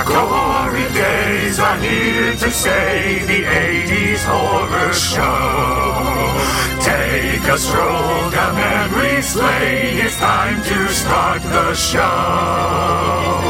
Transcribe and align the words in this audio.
The 0.00 0.06
glory 0.06 0.88
days 0.94 1.58
are 1.58 1.76
here 1.76 2.32
to 2.32 2.50
stay, 2.50 3.22
the 3.26 3.42
80s 3.44 4.24
horror 4.24 4.92
show. 4.94 6.40
Take 6.80 7.44
a 7.44 7.58
stroll 7.58 8.30
down 8.30 8.54
memory's 8.54 9.36
lane, 9.36 9.98
it's 9.98 10.16
time 10.16 10.62
to 10.62 10.88
start 10.88 11.42
the 11.42 11.74
show. 11.74 12.00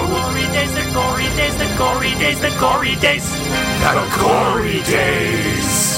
Glory 0.08 0.46
days, 0.50 0.74
the 0.74 0.90
glory 0.90 1.28
days, 1.36 1.56
the 1.56 1.72
glory 1.76 2.14
days, 2.18 2.40
the 2.40 2.50
glory 2.58 2.96
days. 2.96 3.30
The 3.86 4.16
glory 4.18 4.82
days. 4.82 5.89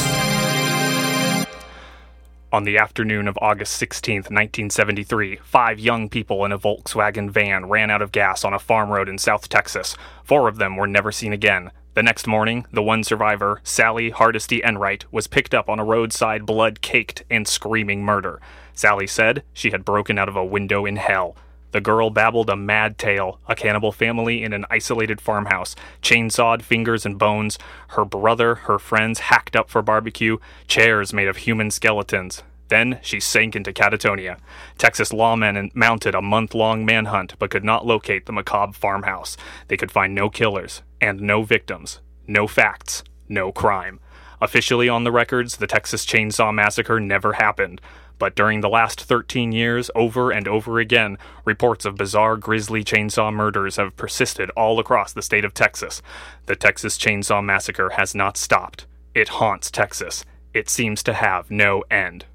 On 2.53 2.65
the 2.65 2.77
afternoon 2.77 3.29
of 3.29 3.39
August 3.41 3.79
16, 3.79 4.15
1973, 4.17 5.37
five 5.43 5.81
young 5.81 6.11
people 6.11 6.45
in 6.45 6.53
a 6.53 6.59
Volkswagen 6.59 7.31
van 7.31 7.65
ran 7.65 7.91
out 7.91 8.03
of 8.03 8.13
gas 8.13 8.45
on 8.45 8.53
a 8.53 8.59
farm 8.59 8.91
road 8.91 9.09
in 9.09 9.17
South 9.17 9.49
Texas. 9.49 9.97
Four 10.23 10.49
of 10.49 10.59
them 10.59 10.77
were 10.77 10.87
never 10.87 11.11
seen 11.11 11.33
again. 11.33 11.71
The 11.95 12.03
next 12.03 12.27
morning, 12.27 12.67
the 12.71 12.83
one 12.83 13.05
survivor, 13.05 13.63
Sally 13.65 14.11
Hardesty 14.11 14.61
Enright, 14.63 15.07
was 15.11 15.27
picked 15.27 15.55
up 15.55 15.71
on 15.71 15.79
a 15.79 15.85
roadside 15.85 16.45
blood 16.45 16.83
caked 16.83 17.25
and 17.31 17.49
screaming 17.49 18.05
murder. 18.05 18.39
Sally 18.75 19.07
said 19.07 19.45
she 19.55 19.71
had 19.71 19.83
broken 19.83 20.19
out 20.19 20.29
of 20.29 20.37
a 20.37 20.45
window 20.45 20.85
in 20.85 20.97
hell. 20.97 21.35
The 21.73 21.81
girl 21.81 22.11
babbled 22.11 22.49
a 22.49 22.57
mad 22.57 22.99
tale 22.99 23.41
a 23.49 23.55
cannibal 23.55 23.93
family 23.93 24.43
in 24.43 24.53
an 24.53 24.67
isolated 24.71 25.21
farmhouse, 25.21 25.75
chainsawed 26.03 26.63
fingers 26.63 27.05
and 27.05 27.19
bones, 27.19 27.59
her 27.89 28.05
brother, 28.05 28.55
her 28.55 28.79
friends 28.79 29.21
hacked 29.21 29.57
up 29.57 29.69
for 29.69 29.83
barbecue, 29.83 30.37
chairs 30.69 31.13
made 31.13 31.29
of 31.29 31.39
human 31.39 31.71
skeletons. 31.71 32.43
Then 32.69 32.99
she 33.03 33.21
sank 33.21 33.55
into 33.55 33.73
catatonia. 33.73 34.39
Texas 34.79 35.13
lawmen 35.13 35.75
mounted 35.75 36.15
a 36.15 36.23
month 36.23 36.55
long 36.55 36.87
manhunt 36.87 37.35
but 37.39 37.51
could 37.51 37.65
not 37.65 37.87
locate 37.87 38.25
the 38.27 38.33
macabre 38.33 38.73
farmhouse. 38.73 39.37
They 39.69 39.77
could 39.77 39.91
find 39.91 40.15
no 40.15 40.31
killers 40.31 40.83
and 41.01 41.21
no 41.21 41.43
victims, 41.43 42.01
no 42.27 42.47
facts, 42.47 43.03
no 43.29 43.53
crime. 43.53 44.01
Officially 44.41 44.89
on 44.89 45.05
the 45.05 45.13
records, 45.13 45.59
the 45.59 45.67
Texas 45.67 46.05
Chainsaw 46.05 46.53
Massacre 46.53 46.99
never 46.99 47.35
happened. 47.35 47.81
But 48.23 48.37
during 48.37 48.61
the 48.61 48.69
last 48.69 49.01
13 49.01 49.51
years, 49.51 49.91
over 49.97 50.31
and 50.31 50.47
over 50.47 50.79
again, 50.79 51.19
reports 51.45 51.85
of 51.85 51.97
bizarre 51.97 52.37
grisly 52.37 52.85
chainsaw 52.85 53.35
murders 53.35 53.79
have 53.79 53.97
persisted 53.97 54.49
all 54.51 54.79
across 54.79 55.13
the 55.13 55.23
state 55.23 55.45
of 55.45 55.55
Texas. 55.55 56.03
The 56.47 56.55
Texas 56.55 56.97
Chainsaw 56.97 57.45
Massacre 57.45 57.91
has 57.97 58.15
not 58.15 58.37
stopped. 58.37 58.87
It 59.13 59.29
haunts 59.29 59.73
Texas. 59.73 60.25
It 60.55 60.71
seems 60.71 61.03
to 61.03 61.15
have 61.15 61.51
no 61.51 61.83
end. 61.91 62.27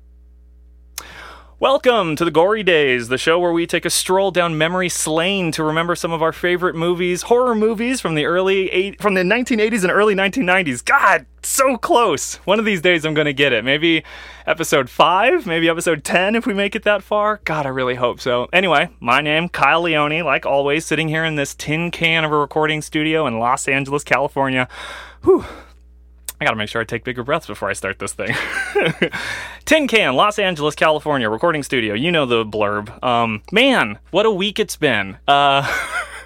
Welcome 1.60 2.16
to 2.18 2.24
the 2.24 2.30
Gory 2.30 2.62
Days, 2.62 3.08
the 3.08 3.18
show 3.18 3.40
where 3.40 3.52
we 3.52 3.66
take 3.66 3.84
a 3.84 3.90
stroll 3.90 4.30
down 4.30 4.60
memory 4.60 4.92
lane 5.08 5.52
to 5.54 5.64
remember 5.64 5.96
some 5.96 6.12
of 6.12 6.22
our 6.22 6.32
favorite 6.32 6.76
movies, 6.76 7.24
horror 7.24 7.56
movies 7.56 8.00
from 8.00 8.14
the 8.14 8.26
early 8.26 8.70
eight, 8.70 9.02
from 9.02 9.16
the 9.16 9.24
1980s 9.24 9.82
and 9.82 9.92
early 9.92 10.14
1990s. 10.14 10.86
God, 10.86 11.26
so 11.42 11.76
close. 11.76 12.36
One 12.46 12.60
of 12.60 12.66
these 12.66 12.80
days 12.82 13.06
I'm 13.06 13.16
going 13.16 13.26
to 13.26 13.34
get 13.34 13.54
it. 13.54 13.66
Maybe 13.66 14.04
episode 14.46 14.88
5, 14.88 15.48
maybe 15.48 15.68
episode 15.68 16.04
10 16.04 16.36
if 16.36 16.46
we 16.46 16.54
make 16.54 16.76
it 16.76 16.84
that 16.84 17.02
far. 17.02 17.42
God, 17.44 17.66
I 17.66 17.70
really 17.70 17.96
hope 17.96 18.22
so. 18.22 18.48
Anyway, 18.54 18.92
my 19.00 19.22
name 19.22 19.50
Kyle 19.50 19.82
Leone, 19.82 20.24
like 20.24 20.46
always 20.46 20.86
sitting 20.86 21.08
here 21.08 21.26
in 21.26 21.38
this 21.38 21.56
tin 21.56 21.90
can 21.90 22.24
of 22.24 22.32
a 22.32 22.38
recording 22.38 22.84
studio 22.84 23.26
in 23.26 23.40
Los 23.40 23.68
Angeles, 23.68 24.04
California. 24.04 24.68
Whew. 25.24 25.44
I 26.40 26.46
gotta 26.46 26.56
make 26.58 26.70
sure 26.70 26.82
I 26.82 26.84
take 26.84 27.04
bigger 27.04 27.24
breaths 27.24 27.48
before 27.48 27.70
I 27.70 27.74
start 27.74 27.98
this 27.98 28.14
thing. 28.14 28.36
Tin 29.66 29.88
Can, 29.88 30.16
Los 30.16 30.38
Angeles, 30.38 30.76
California, 30.76 31.30
recording 31.30 31.64
studio. 31.64 31.96
You 31.96 32.12
know 32.12 32.26
the 32.26 32.46
blurb. 32.46 33.04
Um, 33.04 33.42
man, 33.52 33.98
what 34.12 34.26
a 34.26 34.32
week 34.32 34.60
it's 34.60 34.76
been. 34.76 35.18
Uh, 35.28 35.66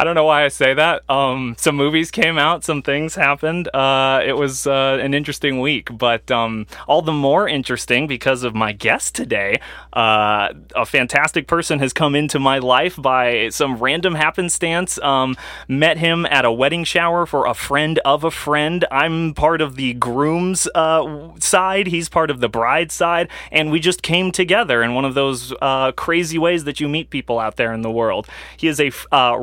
I 0.00 0.04
don't 0.04 0.14
know 0.14 0.24
why 0.24 0.46
I 0.46 0.48
say 0.48 0.72
that. 0.72 1.02
Um, 1.10 1.56
some 1.58 1.76
movies 1.76 2.10
came 2.10 2.38
out, 2.38 2.64
some 2.64 2.80
things 2.80 3.16
happened. 3.16 3.68
Uh, 3.74 4.22
it 4.24 4.32
was 4.32 4.66
uh, 4.66 4.96
an 4.98 5.12
interesting 5.12 5.60
week, 5.60 5.90
but 5.92 6.30
um, 6.30 6.66
all 6.88 7.02
the 7.02 7.12
more 7.12 7.46
interesting 7.46 8.06
because 8.06 8.42
of 8.42 8.54
my 8.54 8.72
guest 8.72 9.14
today. 9.14 9.60
Uh, 9.92 10.54
a 10.74 10.86
fantastic 10.86 11.46
person 11.46 11.80
has 11.80 11.92
come 11.92 12.14
into 12.14 12.38
my 12.38 12.58
life 12.58 12.96
by 12.96 13.50
some 13.50 13.76
random 13.76 14.14
happenstance. 14.14 14.98
Um, 15.02 15.36
met 15.68 15.98
him 15.98 16.24
at 16.24 16.46
a 16.46 16.52
wedding 16.52 16.84
shower 16.84 17.26
for 17.26 17.44
a 17.44 17.52
friend 17.52 17.98
of 17.98 18.24
a 18.24 18.30
friend. 18.30 18.86
I'm 18.90 19.34
part 19.34 19.60
of 19.60 19.76
the 19.76 19.92
groom's 19.92 20.66
uh, 20.74 21.28
side, 21.40 21.88
he's 21.88 22.08
part 22.08 22.30
of 22.30 22.40
the 22.40 22.48
bride 22.48 22.90
side, 22.90 23.28
and 23.52 23.70
we 23.70 23.80
just 23.80 24.00
came 24.00 24.32
together 24.32 24.82
in 24.82 24.94
one 24.94 25.04
of 25.04 25.12
those 25.12 25.52
uh, 25.60 25.92
crazy 25.92 26.38
ways 26.38 26.64
that 26.64 26.80
you 26.80 26.88
meet 26.88 27.10
people 27.10 27.38
out 27.38 27.56
there 27.56 27.74
in 27.74 27.82
the 27.82 27.90
world. 27.90 28.26
He 28.56 28.66
is 28.66 28.80
a 28.80 28.90
uh, 29.12 29.36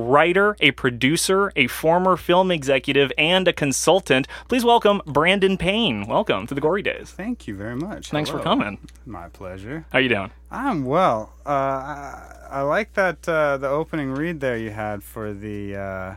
writer, 0.48 0.58
a 0.62 0.72
producer, 0.72 1.52
a 1.56 1.68
former 1.68 2.18
film 2.18 2.52
executive, 2.52 3.12
and 3.18 3.48
a 3.48 3.54
consultant. 3.54 4.28
Please 4.48 4.64
welcome 4.64 5.02
Brandon 5.06 5.58
Paine. 5.58 6.06
Welcome 6.08 6.48
to 6.48 6.56
the 6.56 6.62
Gory 6.62 6.82
Days. 6.82 7.12
Thank 7.12 7.48
you 7.48 7.56
very 7.56 7.76
much. 7.76 8.10
Thanks 8.10 8.30
for 8.30 8.40
coming. 8.40 8.78
My 9.06 9.28
pleasure. 9.30 9.86
How 9.92 10.00
you 10.00 10.10
doing? 10.10 10.32
I'm 10.52 10.86
well. 10.86 11.34
Uh, 11.46 11.50
I, 11.50 12.34
I 12.50 12.62
like 12.62 12.94
that 12.94 13.28
uh, 13.28 13.58
the 13.58 13.68
opening 13.70 14.12
read 14.12 14.40
there 14.40 14.58
you 14.58 14.72
had 14.72 15.04
for 15.04 15.34
the 15.34 15.76
uh, 15.76 16.16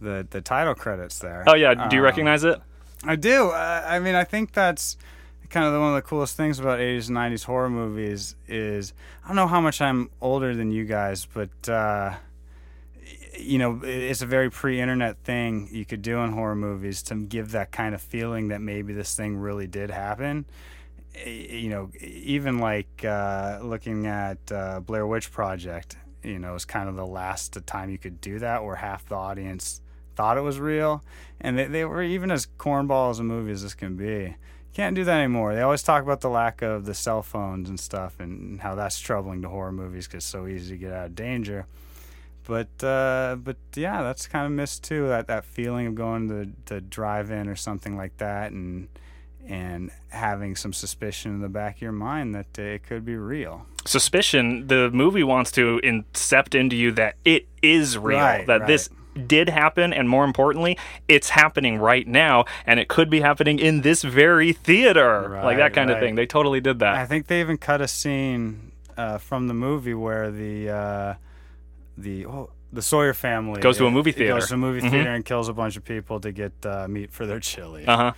the 0.00 0.26
the 0.28 0.40
title 0.40 0.74
credits 0.74 1.18
there. 1.18 1.44
Oh 1.46 1.54
yeah, 1.54 1.74
do 1.88 1.96
you 1.96 2.02
Um, 2.02 2.04
recognize 2.04 2.44
it? 2.44 2.60
I 3.04 3.16
do. 3.16 3.48
Uh, 3.48 3.84
I 3.86 3.98
mean, 3.98 4.14
I 4.14 4.24
think 4.24 4.52
that's 4.52 4.98
kind 5.48 5.66
of 5.66 5.72
the, 5.72 5.80
one 5.80 5.88
of 5.88 5.94
the 5.94 6.02
coolest 6.02 6.36
things 6.36 6.60
about 6.60 6.78
80s 6.78 7.08
and 7.08 7.16
90s 7.16 7.44
horror 7.44 7.70
movies 7.70 8.36
is 8.46 8.92
I 9.24 9.28
don't 9.28 9.36
know 9.36 9.48
how 9.48 9.60
much 9.60 9.80
I'm 9.80 10.10
older 10.20 10.54
than 10.54 10.70
you 10.70 10.84
guys, 10.84 11.26
but 11.26 11.68
uh, 11.68 12.14
you 13.38 13.58
know, 13.58 13.80
it's 13.82 14.22
a 14.22 14.26
very 14.26 14.50
pre-internet 14.50 15.18
thing 15.24 15.68
you 15.72 15.84
could 15.84 16.02
do 16.02 16.18
in 16.18 16.32
horror 16.32 16.54
movies 16.54 17.02
to 17.04 17.14
give 17.14 17.52
that 17.52 17.72
kind 17.72 17.94
of 17.94 18.00
feeling 18.00 18.48
that 18.48 18.60
maybe 18.60 18.92
this 18.92 19.14
thing 19.14 19.36
really 19.36 19.66
did 19.66 19.90
happen. 19.90 20.46
You 21.24 21.68
know, 21.68 21.90
even 22.00 22.58
like 22.58 23.04
uh, 23.04 23.58
looking 23.62 24.06
at 24.06 24.38
uh, 24.52 24.80
Blair 24.80 25.06
Witch 25.06 25.32
Project, 25.32 25.96
you 26.22 26.38
know, 26.38 26.54
is 26.54 26.64
kind 26.64 26.88
of 26.88 26.96
the 26.96 27.06
last 27.06 27.58
time 27.66 27.90
you 27.90 27.98
could 27.98 28.20
do 28.20 28.38
that, 28.38 28.64
where 28.64 28.76
half 28.76 29.06
the 29.06 29.16
audience 29.16 29.80
thought 30.14 30.36
it 30.36 30.42
was 30.42 30.60
real, 30.60 31.02
and 31.40 31.58
they, 31.58 31.66
they 31.66 31.84
were 31.84 32.02
even 32.02 32.30
as 32.30 32.46
cornball 32.58 33.10
as 33.10 33.18
a 33.18 33.24
movie 33.24 33.52
as 33.52 33.62
this 33.62 33.74
can 33.74 33.96
be. 33.96 34.36
Can't 34.72 34.94
do 34.94 35.02
that 35.02 35.18
anymore. 35.18 35.54
They 35.54 35.62
always 35.62 35.82
talk 35.82 36.02
about 36.02 36.20
the 36.20 36.30
lack 36.30 36.62
of 36.62 36.84
the 36.84 36.94
cell 36.94 37.22
phones 37.22 37.68
and 37.68 37.78
stuff, 37.78 38.20
and 38.20 38.60
how 38.60 38.74
that's 38.76 39.00
troubling 39.00 39.42
to 39.42 39.48
horror 39.48 39.72
movies 39.72 40.06
because 40.06 40.18
it's 40.18 40.26
so 40.26 40.46
easy 40.46 40.74
to 40.74 40.78
get 40.78 40.92
out 40.92 41.06
of 41.06 41.14
danger. 41.14 41.66
But 42.50 42.84
uh, 42.84 43.36
but 43.36 43.58
yeah, 43.76 44.02
that's 44.02 44.26
kind 44.26 44.44
of 44.44 44.50
missed 44.50 44.82
too. 44.82 45.06
That 45.06 45.28
that 45.28 45.44
feeling 45.44 45.86
of 45.86 45.94
going 45.94 46.28
to 46.30 46.50
the 46.66 46.80
drive-in 46.80 47.46
or 47.46 47.54
something 47.54 47.96
like 47.96 48.16
that, 48.16 48.50
and 48.50 48.88
and 49.46 49.92
having 50.08 50.56
some 50.56 50.72
suspicion 50.72 51.30
in 51.30 51.42
the 51.42 51.48
back 51.48 51.76
of 51.76 51.82
your 51.82 51.92
mind 51.92 52.34
that 52.34 52.58
it 52.58 52.82
could 52.82 53.04
be 53.04 53.14
real. 53.14 53.66
Suspicion. 53.84 54.66
The 54.66 54.90
movie 54.90 55.22
wants 55.22 55.52
to 55.52 55.80
incept 55.84 56.58
into 56.58 56.74
you 56.74 56.90
that 56.92 57.14
it 57.24 57.46
is 57.62 57.96
real. 57.96 58.18
Right, 58.18 58.44
that 58.48 58.62
right. 58.62 58.66
this 58.66 58.90
did 59.28 59.48
happen, 59.48 59.92
and 59.92 60.08
more 60.08 60.24
importantly, 60.24 60.76
it's 61.06 61.30
happening 61.30 61.78
right 61.78 62.08
now, 62.08 62.46
and 62.66 62.80
it 62.80 62.88
could 62.88 63.08
be 63.08 63.20
happening 63.20 63.60
in 63.60 63.82
this 63.82 64.02
very 64.02 64.52
theater. 64.52 65.28
right, 65.28 65.44
like 65.44 65.58
that 65.58 65.72
kind 65.72 65.88
of 65.88 66.00
thing. 66.00 66.16
They 66.16 66.26
totally 66.26 66.60
did 66.60 66.80
that. 66.80 66.96
I 66.96 67.06
think 67.06 67.28
they 67.28 67.38
even 67.38 67.58
cut 67.58 67.80
a 67.80 67.86
scene 67.86 68.72
uh, 68.96 69.18
from 69.18 69.46
the 69.46 69.54
movie 69.54 69.94
where 69.94 70.32
the 70.32 70.68
uh, 70.68 71.14
the 72.02 72.26
oh, 72.26 72.50
the 72.72 72.82
Sawyer 72.82 73.14
family 73.14 73.60
Goes 73.60 73.78
to 73.78 73.86
a 73.86 73.90
movie 73.90 74.12
theater. 74.12 74.34
Goes 74.34 74.48
to 74.48 74.54
a 74.54 74.56
movie 74.56 74.80
Mhm. 74.80 74.90
theater 74.90 75.10
and 75.14 75.24
kills 75.24 75.48
a 75.48 75.52
bunch 75.52 75.76
of 75.76 75.84
people 75.84 76.20
to 76.20 76.30
get 76.32 76.52
uh, 76.64 76.86
meat 76.88 77.10
for 77.12 77.26
their 77.26 77.40
chili. 77.40 77.84
Uh 77.86 77.96
huh. 77.96 78.12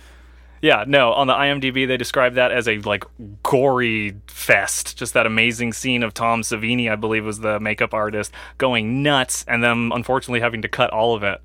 Yeah, 0.61 0.85
no, 0.87 1.11
on 1.11 1.27
the 1.27 1.33
IMDb 1.33 1.85
they 1.85 1.97
describe 1.97 2.35
that 2.35 2.51
as 2.51 2.67
a 2.69 2.77
like 2.79 3.03
gory 3.43 4.15
fest. 4.27 4.97
Just 4.97 5.13
that 5.13 5.25
amazing 5.25 5.73
scene 5.73 6.03
of 6.03 6.13
Tom 6.13 6.41
Savini, 6.41 6.89
I 6.89 6.95
believe 6.95 7.25
was 7.25 7.39
the 7.39 7.59
makeup 7.59 7.93
artist, 7.93 8.31
going 8.57 9.03
nuts 9.03 9.43
and 9.47 9.61
them 9.63 9.91
unfortunately 9.93 10.39
having 10.39 10.61
to 10.61 10.69
cut 10.69 10.89
all 10.91 11.15
of 11.15 11.23
it. 11.23 11.41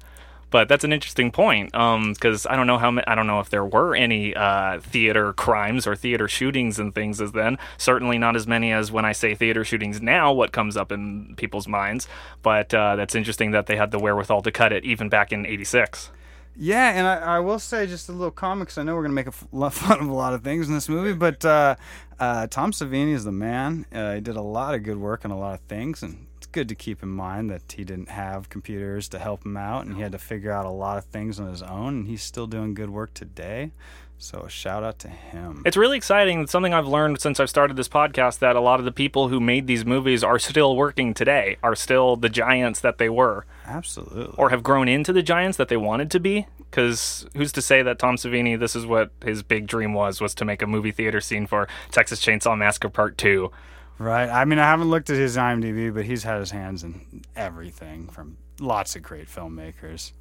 But 0.51 0.69
that's 0.69 0.85
an 0.85 0.93
interesting 0.93 1.31
point 1.31 1.73
because 1.73 2.47
I 2.47 2.57
don't 2.57 2.67
know 2.67 2.79
how 2.79 2.91
ma- 2.91 3.03
I 3.07 3.15
don't 3.15 3.27
know 3.27 3.41
if 3.41 3.51
there 3.51 3.65
were 3.65 3.95
any 3.95 4.35
uh, 4.35 4.81
theater 4.81 5.33
crimes 5.35 5.87
or 5.87 5.95
theater 5.95 6.27
shootings 6.27 6.79
and 6.79 6.95
things 6.95 7.21
as 7.21 7.33
then. 7.33 7.59
Certainly 7.77 8.19
not 8.19 8.35
as 8.35 8.47
many 8.47 8.73
as 8.73 8.91
when 8.91 9.05
I 9.05 9.13
say 9.13 9.35
theater 9.35 9.65
shootings 9.65 10.01
now. 10.01 10.33
What 10.33 10.53
comes 10.53 10.77
up 10.77 10.91
in 10.91 11.35
people's 11.37 11.69
minds? 11.69 12.09
But 12.43 12.73
uh, 12.73 12.97
that's 12.97 13.15
interesting 13.15 13.51
that 13.51 13.67
they 13.67 13.77
had 13.77 13.91
the 13.91 13.99
wherewithal 13.99 14.41
to 14.43 14.51
cut 14.51 14.73
it 14.73 14.85
even 14.85 15.09
back 15.09 15.33
in 15.33 15.45
'86. 15.45 16.13
Yeah, 16.61 16.91
and 16.91 17.07
I, 17.07 17.37
I 17.37 17.39
will 17.41 17.59
say 17.59 17.87
just 17.87 18.09
a 18.09 18.13
little 18.13 18.31
'cause 18.31 18.79
I 18.79 18.83
know 18.83 18.97
we're 18.97 19.03
gonna 19.03 19.15
make 19.15 19.27
a 19.27 19.29
f- 19.29 19.47
fun 19.75 20.01
of 20.01 20.09
a 20.09 20.13
lot 20.15 20.33
of 20.35 20.43
things 20.43 20.67
in 20.69 20.75
this 20.75 20.89
movie, 20.89 21.13
but 21.13 21.45
uh, 21.45 21.77
uh, 22.19 22.47
Tom 22.47 22.73
Savini 22.73 23.13
is 23.13 23.25
the 23.25 23.33
man. 23.33 23.87
Uh, 23.93 24.15
he 24.15 24.21
did 24.21 24.37
a 24.37 24.43
lot 24.43 24.75
of 24.75 24.83
good 24.83 24.97
work 24.97 25.25
on 25.25 25.31
a 25.31 25.39
lot 25.39 25.55
of 25.55 25.61
things, 25.69 26.03
and 26.03 26.27
good 26.53 26.69
to 26.69 26.75
keep 26.75 27.03
in 27.03 27.09
mind 27.09 27.51
that 27.51 27.73
he 27.73 27.85
didn't 27.85 28.09
have 28.11 28.49
computers 28.49 29.09
to 29.11 29.19
help 29.19 29.45
him 29.45 29.57
out, 29.57 29.87
and 29.87 29.97
he 29.97 30.03
had 30.03 30.13
to 30.13 30.19
figure 30.19 30.53
out 30.53 30.67
a 30.67 30.71
lot 30.71 30.99
of 30.99 31.05
things 31.05 31.39
on 31.39 31.49
his 31.49 31.63
own, 31.63 31.95
and 31.99 32.09
he's 32.09 32.23
still 32.23 32.47
doing 32.47 32.75
good 32.75 32.91
work 32.91 33.15
today. 33.15 33.73
So 34.21 34.41
a 34.41 34.49
shout 34.49 34.83
out 34.83 34.99
to 35.01 35.09
him. 35.09 35.63
It's 35.65 35.77
really 35.77 35.97
exciting. 35.97 36.41
It's 36.41 36.51
something 36.51 36.75
I've 36.75 36.89
learned 36.89 37.21
since 37.21 37.39
I've 37.39 37.49
started 37.49 37.77
this 37.77 37.89
podcast 37.89 38.41
that 38.41 38.57
a 38.57 38.61
lot 38.61 38.81
of 38.81 38.85
the 38.85 38.91
people 38.91 39.29
who 39.29 39.39
made 39.39 39.69
these 39.69 39.85
movies 39.85 40.25
are 40.25 40.41
still 40.41 40.75
working 40.75 41.15
today, 41.15 41.57
are 41.63 41.77
still 41.77 42.17
the 42.17 42.29
giants 42.29 42.81
that 42.81 42.99
they 42.99 43.09
were, 43.09 43.47
Absolutely. 43.65 44.35
or 44.37 44.51
have 44.51 44.65
grown 44.65 44.89
into 44.89 45.13
the 45.13 45.23
giants 45.23 45.57
that 45.57 45.69
they 45.69 45.77
wanted 45.77 46.11
to 46.11 46.19
be. 46.19 46.49
Because 46.69 47.27
who's 47.35 47.53
to 47.53 47.63
say 47.63 47.81
that 47.83 47.99
Tom 48.01 48.17
Savini, 48.17 48.59
this 48.59 48.75
is 48.75 48.85
what 48.85 49.13
his 49.25 49.43
big 49.45 49.69
dream 49.69 49.95
was, 49.95 50.21
was 50.21 50.35
to 50.35 50.45
make 50.45 50.63
a 50.63 50.67
movie 50.67 50.93
theater 50.93 51.21
scene 51.21 51.47
for 51.47 51.69
Texas 51.93 52.21
Chainsaw 52.21 52.59
Massacre 52.59 52.91
Part 52.91 53.17
2. 53.19 53.51
Right. 53.99 54.29
I 54.29 54.45
mean, 54.45 54.59
I 54.59 54.65
haven't 54.65 54.91
looked 54.91 55.11
at 55.11 55.17
his 55.17 55.37
IMDb, 55.37 55.93
but 55.93 56.05
he's 56.05 56.23
had 56.23 56.39
his 56.39 56.53
hands 56.53 56.85
in 56.85 57.25
everything 57.35 58.09
from 58.09 58.37
lots 58.61 58.95
of 58.97 59.03
great 59.03 59.29
filmmakers. 59.29 60.13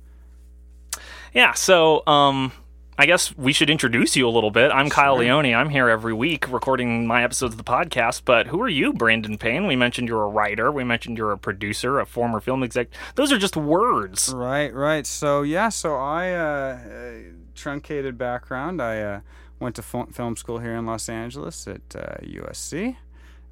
Yeah, 1.33 1.53
so 1.53 2.01
um, 2.07 2.51
I 2.97 3.05
guess 3.05 3.37
we 3.37 3.53
should 3.53 3.69
introduce 3.69 4.15
you 4.15 4.27
a 4.27 4.31
little 4.31 4.49
bit. 4.49 4.71
I'm 4.71 4.89
Kyle 4.89 5.17
Leone. 5.17 5.53
I'm 5.53 5.69
here 5.69 5.87
every 5.87 6.13
week 6.13 6.51
recording 6.51 7.05
my 7.05 7.23
episodes 7.23 7.53
of 7.53 7.57
the 7.59 7.63
podcast. 7.63 8.23
But 8.25 8.47
who 8.47 8.59
are 8.63 8.67
you, 8.69 8.93
Brandon 8.93 9.37
Paine? 9.37 9.67
We 9.67 9.75
mentioned 9.75 10.07
you're 10.07 10.23
a 10.23 10.29
writer. 10.29 10.71
We 10.71 10.83
mentioned 10.83 11.15
you're 11.15 11.31
a 11.31 11.37
producer, 11.37 11.99
a 11.99 12.07
former 12.07 12.39
film 12.39 12.63
exec. 12.63 12.87
Those 13.13 13.31
are 13.31 13.37
just 13.37 13.55
words. 13.55 14.33
Right, 14.33 14.73
right. 14.73 15.05
So 15.05 15.43
yeah, 15.43 15.69
so 15.69 15.95
I 15.95 16.33
uh, 16.33 16.79
uh, 16.79 17.13
truncated 17.53 18.17
background. 18.17 18.81
I 18.81 19.01
uh, 19.01 19.19
went 19.59 19.75
to 19.75 19.83
film 19.83 20.35
school 20.35 20.57
here 20.57 20.73
in 20.73 20.87
Los 20.87 21.07
Angeles 21.07 21.67
at 21.67 21.95
uh, 21.95 22.15
USC. 22.23 22.95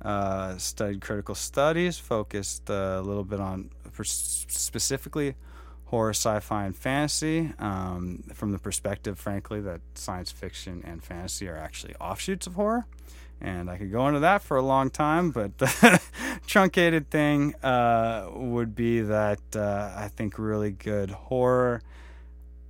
Uh, 0.05 0.55
studied 0.59 1.01
critical 1.01 1.33
studies, 1.33 1.97
focused 1.97 2.69
uh, 2.69 2.99
a 2.99 3.01
little 3.01 3.23
bit 3.23 3.39
on 3.39 3.71
specifically 4.03 5.33
horror, 5.85 6.11
sci-fi, 6.11 6.65
and 6.65 6.75
fantasy. 6.75 7.51
Um, 7.57 8.23
from 8.33 8.51
the 8.51 8.59
perspective, 8.59 9.17
frankly, 9.17 9.61
that 9.61 9.81
science 9.95 10.31
fiction 10.31 10.83
and 10.85 11.03
fantasy 11.03 11.47
are 11.47 11.57
actually 11.57 11.95
offshoots 11.95 12.45
of 12.45 12.53
horror. 12.53 12.85
And 13.41 13.67
I 13.67 13.77
could 13.77 13.91
go 13.91 14.07
into 14.07 14.19
that 14.19 14.43
for 14.43 14.57
a 14.57 14.61
long 14.61 14.91
time, 14.91 15.31
but 15.31 15.57
the 15.57 15.99
truncated 16.45 17.09
thing 17.09 17.55
uh, 17.63 18.29
would 18.31 18.75
be 18.75 19.01
that 19.01 19.41
uh, 19.55 19.91
I 19.95 20.09
think 20.09 20.37
really 20.37 20.71
good 20.71 21.09
horror 21.09 21.81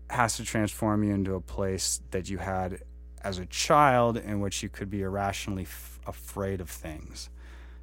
has 0.10 0.38
to 0.38 0.46
transform 0.46 1.04
you 1.04 1.14
into 1.14 1.36
a 1.36 1.42
place 1.42 2.00
that 2.12 2.30
you 2.30 2.38
had 2.38 2.80
as 3.22 3.40
a 3.40 3.46
child 3.46 4.16
in 4.18 4.40
which 4.40 4.64
you 4.64 4.70
could 4.70 4.90
be 4.90 5.02
irrationally 5.02 5.66
afraid 6.08 6.62
of 6.62 6.70
things. 6.70 7.30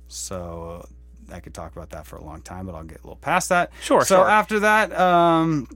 So 0.08 0.86
I 1.32 1.40
could 1.40 1.54
talk 1.54 1.74
about 1.74 1.90
that 1.90 2.06
for 2.06 2.16
a 2.16 2.24
long 2.24 2.42
time, 2.42 2.66
but 2.66 2.74
I'll 2.74 2.84
get 2.84 2.98
a 3.00 3.04
little 3.04 3.16
past 3.16 3.48
that. 3.48 3.70
Sure, 3.80 4.04
So 4.04 4.16
sure. 4.16 4.28
after 4.28 4.60
that, 4.60 4.92
um, 4.98 5.68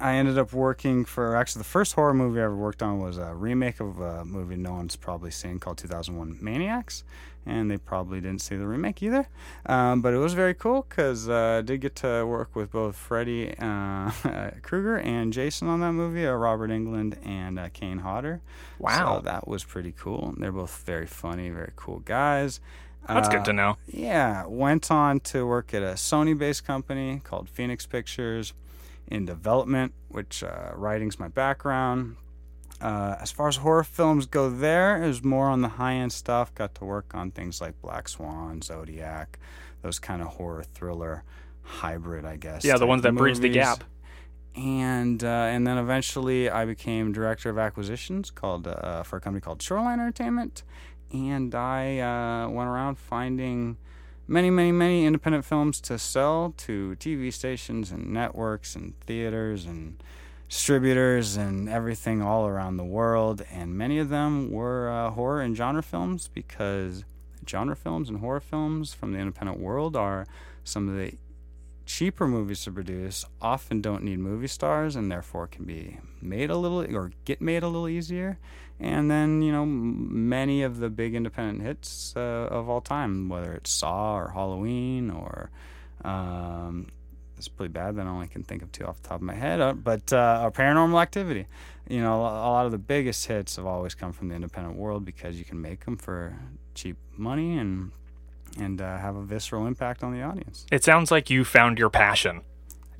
I 0.00 0.14
ended 0.16 0.38
up 0.38 0.52
working 0.52 1.04
for 1.04 1.36
actually 1.36 1.60
the 1.60 1.64
first 1.68 1.94
horror 1.94 2.14
movie 2.14 2.40
I 2.40 2.44
ever 2.44 2.56
worked 2.56 2.82
on 2.82 3.00
was 3.00 3.16
a 3.16 3.34
remake 3.34 3.80
of 3.80 4.00
a 4.00 4.24
movie 4.24 4.56
no 4.56 4.72
one's 4.74 4.96
probably 4.96 5.30
seen 5.30 5.58
called 5.58 5.78
2001 5.78 6.38
Maniacs, 6.40 7.04
and 7.46 7.70
they 7.70 7.76
probably 7.76 8.20
didn't 8.20 8.40
see 8.40 8.56
the 8.56 8.66
remake 8.66 9.02
either. 9.02 9.28
Um, 9.66 10.00
but 10.02 10.14
it 10.14 10.18
was 10.18 10.34
very 10.34 10.54
cool 10.54 10.86
because 10.88 11.28
uh, 11.28 11.56
I 11.58 11.62
did 11.62 11.80
get 11.80 11.94
to 11.96 12.24
work 12.26 12.54
with 12.56 12.72
both 12.72 12.96
Freddy 12.96 13.54
uh, 13.58 14.10
Krueger 14.62 14.96
and 14.96 15.32
Jason 15.32 15.68
on 15.68 15.80
that 15.80 15.92
movie, 15.92 16.26
uh, 16.26 16.32
Robert 16.32 16.70
Englund 16.70 17.16
and 17.26 17.58
uh, 17.58 17.68
Kane 17.72 17.98
Hodder. 17.98 18.40
Wow. 18.78 19.16
so 19.18 19.22
that 19.24 19.46
was 19.46 19.64
pretty 19.64 19.92
cool. 19.96 20.34
They're 20.38 20.52
both 20.52 20.82
very 20.84 21.06
funny, 21.06 21.50
very 21.50 21.72
cool 21.76 22.00
guys. 22.00 22.60
That's 23.06 23.28
Uh, 23.28 23.32
good 23.32 23.44
to 23.46 23.52
know. 23.52 23.76
yeah, 23.86 24.46
went 24.46 24.90
on 24.90 25.20
to 25.20 25.46
work 25.46 25.74
at 25.74 25.82
a 25.82 25.94
Sony-based 25.94 26.64
company 26.64 27.20
called 27.22 27.50
Phoenix 27.50 27.84
Pictures 27.86 28.54
in 29.06 29.26
development, 29.26 29.92
which 30.08 30.42
uh, 30.42 30.70
writing's 30.74 31.18
my 31.18 31.28
background. 31.28 32.16
Uh, 32.84 33.16
as 33.18 33.30
far 33.30 33.48
as 33.48 33.56
horror 33.56 33.82
films 33.82 34.26
go, 34.26 34.50
there 34.50 35.02
is 35.02 35.24
more 35.24 35.48
on 35.48 35.62
the 35.62 35.68
high-end 35.68 36.12
stuff. 36.12 36.54
Got 36.54 36.74
to 36.74 36.84
work 36.84 37.14
on 37.14 37.30
things 37.30 37.58
like 37.58 37.80
Black 37.80 38.10
Swan, 38.10 38.60
Zodiac, 38.60 39.38
those 39.80 39.98
kind 39.98 40.20
of 40.20 40.28
horror 40.28 40.64
thriller 40.74 41.24
hybrid, 41.62 42.26
I 42.26 42.36
guess. 42.36 42.62
Yeah, 42.62 42.76
the 42.76 42.86
ones 42.86 43.00
that 43.04 43.14
bridge 43.14 43.38
the 43.38 43.48
gap. 43.48 43.84
And 44.54 45.24
uh, 45.24 45.26
and 45.26 45.66
then 45.66 45.78
eventually 45.78 46.50
I 46.50 46.66
became 46.66 47.10
director 47.10 47.48
of 47.48 47.56
acquisitions 47.56 48.30
called 48.30 48.68
uh, 48.68 49.02
for 49.02 49.16
a 49.16 49.20
company 49.20 49.40
called 49.40 49.62
Shoreline 49.62 49.98
Entertainment, 49.98 50.62
and 51.10 51.54
I 51.54 52.00
uh, 52.00 52.50
went 52.50 52.68
around 52.68 52.96
finding 52.96 53.78
many 54.28 54.50
many 54.50 54.72
many 54.72 55.06
independent 55.06 55.46
films 55.46 55.80
to 55.80 55.98
sell 55.98 56.52
to 56.58 56.96
TV 57.00 57.32
stations 57.32 57.90
and 57.90 58.12
networks 58.12 58.76
and 58.76 58.92
theaters 59.00 59.64
and 59.64 60.02
distributors 60.48 61.36
and 61.36 61.68
everything 61.68 62.22
all 62.22 62.46
around 62.46 62.76
the 62.76 62.84
world. 62.84 63.44
And 63.52 63.76
many 63.76 63.98
of 63.98 64.08
them 64.08 64.50
were 64.50 64.90
uh, 64.90 65.10
horror 65.10 65.40
and 65.40 65.56
genre 65.56 65.82
films 65.82 66.28
because 66.32 67.04
genre 67.48 67.76
films 67.76 68.08
and 68.08 68.20
horror 68.20 68.40
films 68.40 68.94
from 68.94 69.12
the 69.12 69.18
independent 69.18 69.58
world 69.58 69.96
are 69.96 70.26
some 70.64 70.88
of 70.88 70.96
the 70.96 71.14
cheaper 71.86 72.26
movies 72.26 72.64
to 72.64 72.72
produce 72.72 73.24
often 73.42 73.80
don't 73.80 74.02
need 74.02 74.18
movie 74.18 74.46
stars 74.46 74.96
and 74.96 75.10
therefore 75.10 75.46
can 75.46 75.64
be 75.64 75.98
made 76.22 76.48
a 76.48 76.56
little 76.56 76.80
or 76.96 77.12
get 77.24 77.40
made 77.40 77.62
a 77.62 77.68
little 77.68 77.88
easier 77.88 78.38
and 78.80 79.10
then 79.10 79.42
you 79.42 79.52
know 79.52 79.66
many 79.66 80.62
of 80.62 80.78
the 80.78 80.88
big 80.88 81.14
independent 81.14 81.62
hits 81.62 82.14
uh, 82.16 82.48
of 82.50 82.68
all 82.68 82.80
time 82.80 83.28
whether 83.28 83.52
it's 83.52 83.70
saw 83.70 84.16
or 84.16 84.30
halloween 84.30 85.10
or 85.10 85.50
um, 86.04 86.86
it's 87.46 87.54
pretty 87.56 87.72
bad 87.72 87.96
that 87.96 88.06
i 88.06 88.08
only 88.08 88.26
can 88.26 88.42
think 88.42 88.62
of 88.62 88.70
two 88.72 88.84
off 88.84 89.00
the 89.02 89.08
top 89.08 89.16
of 89.16 89.22
my 89.22 89.34
head 89.34 89.60
uh, 89.60 89.72
but 89.72 90.12
uh, 90.12 90.40
or 90.42 90.50
paranormal 90.50 91.00
activity 91.00 91.46
you 91.88 92.00
know 92.00 92.22
a 92.24 92.48
a 92.48 92.50
lot 92.50 92.66
of 92.66 92.72
the 92.72 92.78
biggest 92.78 93.26
hits 93.26 93.56
have 93.56 93.66
always 93.66 93.94
come 93.94 94.12
from 94.12 94.28
the 94.28 94.34
independent 94.34 94.76
world 94.76 95.04
because 95.04 95.38
you 95.38 95.44
can 95.44 95.60
make 95.60 95.84
them 95.84 95.96
for 95.96 96.36
cheap 96.74 96.96
money 97.16 97.58
and 97.58 97.90
and 98.58 98.80
uh, 98.80 98.98
have 98.98 99.16
a 99.16 99.22
visceral 99.22 99.66
impact 99.66 100.02
on 100.04 100.12
the 100.12 100.22
audience 100.22 100.64
It 100.70 100.84
sounds 100.84 101.10
like 101.10 101.28
you 101.28 101.44
found 101.44 101.78
your 101.78 101.90
passion. 101.90 102.42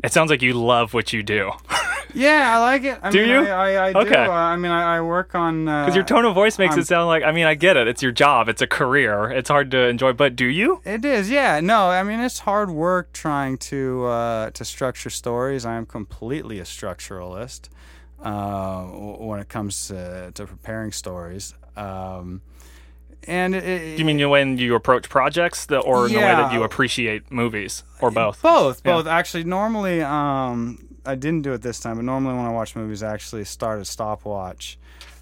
It 0.03 0.13
sounds 0.13 0.29
like 0.29 0.43
you 0.43 0.53
love 0.55 0.93
what 0.93 1.13
you 1.13 1.23
do. 1.23 1.53
Yeah, 2.15 2.57
I 2.57 2.59
like 2.61 2.85
it. 2.85 2.99
I 3.03 3.11
Do 3.11 3.19
mean, 3.21 3.29
you? 3.29 3.37
I, 3.39 3.73
I, 3.73 3.89
I 3.89 3.93
Okay. 3.93 4.11
do. 4.11 4.17
Uh, 4.17 4.31
I 4.31 4.57
mean, 4.57 4.71
I, 4.71 4.97
I 4.97 5.01
work 5.01 5.35
on. 5.35 5.65
Because 5.65 5.87
Because 5.87 5.97
your 5.97 6.05
tone 6.05 6.25
of 6.25 6.35
voice 6.35 6.59
makes 6.59 6.77
it 6.77 6.87
sound 6.87 7.07
like, 7.09 7.23
I 7.25 7.33
mean, 7.33 7.47
I 7.47 7.55
get 7.55 7.77
it. 7.77 7.89
It's 7.89 8.03
your 8.03 8.13
job, 8.13 8.49
it's 8.49 8.63
a 8.63 8.67
career. 8.67 9.31
It's 9.31 9.49
hard 9.49 9.71
to 9.73 9.79
enjoy, 9.89 10.13
but 10.13 10.37
do 10.37 10.47
you? 10.47 10.81
It 10.85 11.05
is, 11.05 11.31
yeah. 11.31 11.61
No, 11.61 11.89
I 11.89 12.03
mean 12.03 12.21
it's 12.21 12.41
hard 12.41 12.71
work 12.71 13.13
trying 13.13 13.59
to 13.59 14.05
uh, 14.07 14.51
to 14.51 14.65
structure 14.65 15.11
stories. 15.11 15.65
I 15.67 15.75
am 15.77 15.87
completely 15.87 16.59
a 16.61 16.65
structuralist 16.65 17.69
uh, 18.23 18.83
when 18.85 19.41
it 19.41 19.49
comes 19.49 19.89
to, 19.89 20.31
to 20.35 20.47
preparing 20.47 20.93
stories. 20.93 21.55
Um, 21.77 22.43
and 23.27 23.55
it, 23.55 23.65
it, 23.65 23.97
Do 23.97 24.03
you 24.03 24.05
mean 24.05 24.29
when 24.29 24.59
you 24.59 24.75
approach 24.75 25.09
projects 25.09 25.67
the, 25.67 25.79
or 25.79 26.07
in 26.07 26.13
the 26.13 26.19
way 26.21 26.35
that 26.35 26.53
you 26.53 26.63
appreciate 26.63 27.31
movies 27.33 27.83
or 28.01 28.11
both? 28.11 28.43
Both, 28.43 28.83
Yeah. 28.85 28.93
both. 28.93 29.07
Actually, 29.07 29.45
normally, 29.45 30.03
um, 30.03 30.79
I 31.07 31.15
didn't 31.15 31.43
do 31.43 31.53
it 31.53 31.63
this 31.63 31.81
time, 31.81 31.97
but 31.97 32.05
normally 32.05 32.35
when 32.35 32.47
I 32.47 32.51
watch 32.51 32.75
movies, 32.77 33.03
I 33.03 33.13
actually 33.13 33.45
start 33.45 33.81
a 33.81 33.85
stopwatch. 33.85 34.79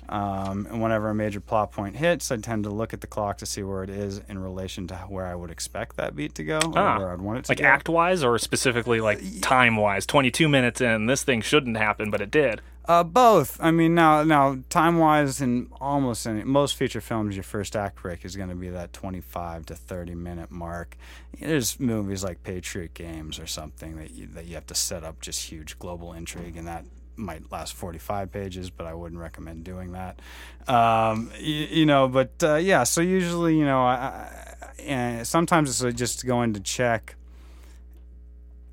Um, 0.08 0.66
and 0.70 0.82
whenever 0.82 1.08
a 1.10 1.14
major 1.14 1.40
plot 1.40 1.72
point 1.72 1.96
hits, 1.96 2.30
I 2.30 2.36
tend 2.36 2.64
to 2.64 2.70
look 2.70 2.92
at 2.92 3.00
the 3.00 3.06
clock 3.06 3.38
to 3.38 3.46
see 3.46 3.62
where 3.62 3.82
it 3.82 3.90
is 3.90 4.20
in 4.28 4.38
relation 4.38 4.86
to 4.88 4.96
where 5.08 5.26
I 5.26 5.34
would 5.34 5.50
expect 5.50 5.96
that 5.96 6.14
beat 6.16 6.34
to 6.34 6.44
go, 6.44 6.58
or 6.58 6.78
Ah, 6.78 6.98
where 6.98 7.10
I'd 7.12 7.20
want 7.20 7.38
it 7.38 7.44
to 7.46 7.50
Like 7.52 7.58
go. 7.58 7.64
act 7.64 7.88
wise 7.88 8.22
or 8.24 8.36
specifically 8.38 9.00
like 9.00 9.20
time 9.40 9.76
wise? 9.76 10.04
22 10.04 10.48
minutes 10.48 10.80
in, 10.80 11.06
this 11.06 11.22
thing 11.22 11.40
shouldn't 11.40 11.76
happen, 11.76 12.10
but 12.10 12.20
it 12.20 12.30
did. 12.30 12.60
Uh, 12.84 13.04
both. 13.04 13.58
I 13.62 13.70
mean, 13.70 13.94
now, 13.94 14.24
now, 14.24 14.58
time 14.68 14.98
wise, 14.98 15.40
in 15.40 15.68
almost 15.80 16.26
any 16.26 16.42
most 16.42 16.74
feature 16.74 17.00
films, 17.00 17.36
your 17.36 17.44
first 17.44 17.76
act 17.76 18.02
break 18.02 18.24
is 18.24 18.34
going 18.34 18.48
to 18.48 18.56
be 18.56 18.70
that 18.70 18.92
twenty-five 18.92 19.66
to 19.66 19.76
thirty 19.76 20.16
minute 20.16 20.50
mark. 20.50 20.96
There's 21.38 21.78
movies 21.78 22.24
like 22.24 22.42
Patriot 22.42 22.92
Games 22.94 23.38
or 23.38 23.46
something 23.46 23.96
that 23.98 24.10
you, 24.10 24.26
that 24.26 24.46
you 24.46 24.56
have 24.56 24.66
to 24.66 24.74
set 24.74 25.04
up 25.04 25.20
just 25.20 25.44
huge 25.48 25.78
global 25.78 26.12
intrigue, 26.12 26.56
and 26.56 26.66
that 26.66 26.84
might 27.16 27.50
last 27.52 27.74
forty-five 27.74 28.32
pages, 28.32 28.70
but 28.70 28.86
I 28.86 28.94
wouldn't 28.94 29.20
recommend 29.20 29.64
doing 29.64 29.92
that. 29.92 30.20
Um, 30.66 31.30
you, 31.38 31.66
you 31.70 31.86
know, 31.86 32.08
but 32.08 32.32
uh, 32.42 32.56
yeah. 32.56 32.84
So 32.84 33.00
usually, 33.00 33.56
you 33.58 33.64
know, 33.64 33.82
I, 33.82 34.54
I, 34.88 35.22
sometimes 35.24 35.70
it's 35.70 35.82
uh, 35.82 35.90
just 35.90 36.26
going 36.26 36.54
to 36.54 36.60
check 36.60 37.16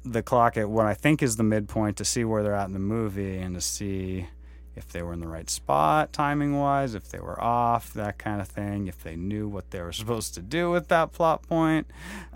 the 0.05 0.23
clock 0.23 0.57
at 0.57 0.69
what 0.69 0.85
I 0.85 0.93
think 0.93 1.21
is 1.21 1.35
the 1.35 1.43
midpoint 1.43 1.97
to 1.97 2.05
see 2.05 2.23
where 2.23 2.41
they're 2.41 2.55
at 2.55 2.67
in 2.67 2.73
the 2.73 2.79
movie 2.79 3.37
and 3.37 3.55
to 3.55 3.61
see 3.61 4.27
if 4.75 4.87
they 4.93 5.01
were 5.01 5.11
in 5.11 5.19
the 5.19 5.27
right 5.27 5.49
spot 5.49 6.13
timing 6.13 6.57
wise, 6.57 6.95
if 6.95 7.09
they 7.09 7.19
were 7.19 7.39
off, 7.43 7.93
that 7.93 8.17
kind 8.17 8.39
of 8.39 8.47
thing, 8.47 8.87
if 8.87 9.03
they 9.03 9.17
knew 9.17 9.47
what 9.47 9.71
they 9.71 9.81
were 9.81 9.91
supposed 9.91 10.33
to 10.35 10.41
do 10.41 10.71
with 10.71 10.87
that 10.87 11.11
plot 11.11 11.41
point. 11.43 11.85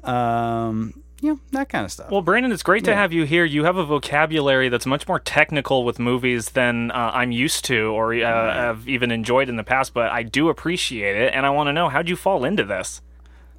Um, 0.03 1.02
you 1.23 1.29
know, 1.29 1.39
that 1.51 1.69
kind 1.69 1.85
of 1.85 1.91
stuff. 1.91 2.11
Well, 2.11 2.21
Brandon, 2.21 2.51
it's 2.51 2.63
great 2.63 2.83
to 2.83 2.93
have 2.93 3.13
you 3.13 3.23
here. 3.23 3.45
You 3.45 3.63
have 3.63 3.77
a 3.77 3.85
vocabulary 3.85 4.67
that's 4.69 4.85
much 4.85 5.07
more 5.07 5.19
technical 5.19 5.85
with 5.85 5.97
movies 5.97 6.49
than 6.49 6.91
uh, 6.91 7.11
I'm 7.13 7.31
used 7.31 7.63
to 7.65 7.85
or 7.93 8.13
uh, 8.13 8.53
have 8.53 8.87
even 8.89 9.09
enjoyed 9.09 9.47
in 9.47 9.55
the 9.55 9.63
past, 9.63 9.93
but 9.93 10.11
I 10.11 10.23
do 10.23 10.49
appreciate 10.49 11.15
it. 11.15 11.33
And 11.33 11.45
I 11.45 11.49
want 11.51 11.67
to 11.67 11.73
know 11.73 11.87
how'd 11.89 12.09
you 12.09 12.15
fall 12.17 12.43
into 12.43 12.63
this? 12.65 13.01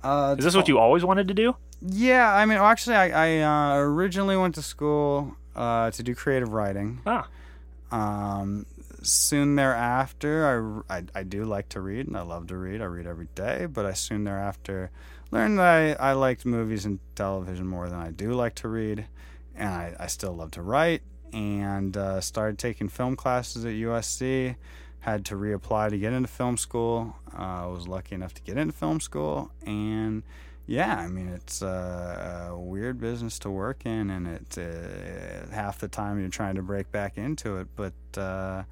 uh, 0.03 0.37
Is 0.39 0.45
this 0.45 0.55
what 0.55 0.69
you 0.69 0.79
always 0.79 1.05
wanted 1.05 1.27
to 1.29 1.35
do? 1.35 1.57
Yeah, 1.81 2.33
I 2.33 2.45
mean, 2.47 2.59
well, 2.59 2.67
actually, 2.69 2.97
I, 2.97 3.41
I 3.41 3.73
uh, 3.73 3.77
originally 3.79 4.37
went 4.37 4.55
to 4.57 4.63
school 4.63 5.35
uh, 5.57 5.91
to 5.91 6.03
do 6.03 6.15
creative 6.15 6.53
writing. 6.53 7.01
Ah, 7.07 7.27
Um, 7.91 8.67
soon 9.03 9.57
thereafter, 9.57 10.85
I, 10.89 10.97
I, 10.99 11.03
I 11.15 11.23
do 11.25 11.45
like 11.45 11.69
to 11.71 11.81
read, 11.81 12.07
and 12.07 12.17
I 12.17 12.23
love 12.23 12.47
to 12.49 12.57
read. 12.57 12.81
I 12.81 12.85
read 12.85 13.07
every 13.07 13.29
day, 13.35 13.67
but 13.67 13.85
I 13.87 13.93
soon 13.93 14.25
thereafter 14.25 14.91
learned 15.31 15.59
that 15.59 16.01
I, 16.01 16.11
I 16.11 16.13
liked 16.13 16.45
movies 16.45 16.85
and 16.85 16.99
television 17.15 17.67
more 17.67 17.89
than 17.89 17.99
I 17.99 18.11
do 18.11 18.33
like 18.33 18.55
to 18.57 18.69
read, 18.69 19.07
and 19.55 19.69
I, 19.69 19.95
I 19.99 20.07
still 20.07 20.33
love 20.33 20.53
to 20.53 20.63
write, 20.63 21.03
and 21.33 21.97
uh, 21.97 22.21
started 22.21 22.59
taking 22.59 22.89
film 22.89 23.17
classes 23.17 23.65
at 23.65 23.73
USC. 23.73 24.57
Had 25.01 25.27
to 25.27 25.35
reapply 25.35 25.91
to 25.91 25.99
get 25.99 26.15
into 26.15 26.29
film 26.29 26.57
school. 26.57 27.17
Uh, 27.39 27.65
I 27.65 27.67
was 27.67 27.87
lucky 27.87 28.15
enough 28.15 28.33
to 28.35 28.43
get 28.43 28.57
into 28.57 28.73
film 28.73 29.01
school, 29.01 29.51
and 29.67 30.23
yeah, 30.67 30.97
I 30.97 31.09
mean 31.09 31.29
it's 31.29 31.61
a, 31.61 32.49
a 32.51 32.59
weird 32.59 32.99
business 32.99 33.39
to 33.41 33.51
work 33.51 33.85
in, 33.85 34.11
and 34.11 34.27
it 34.27 34.57
uh, 34.57 35.55
half 35.55 35.79
the 35.79 35.89
time 35.89 36.19
you're 36.19 36.31
trying 36.31 36.55
to 36.55 36.63
break 36.63 36.91
back 36.91 37.19
into 37.19 37.59
it. 37.59 37.69
But 37.77 37.93
uh, 38.19 38.63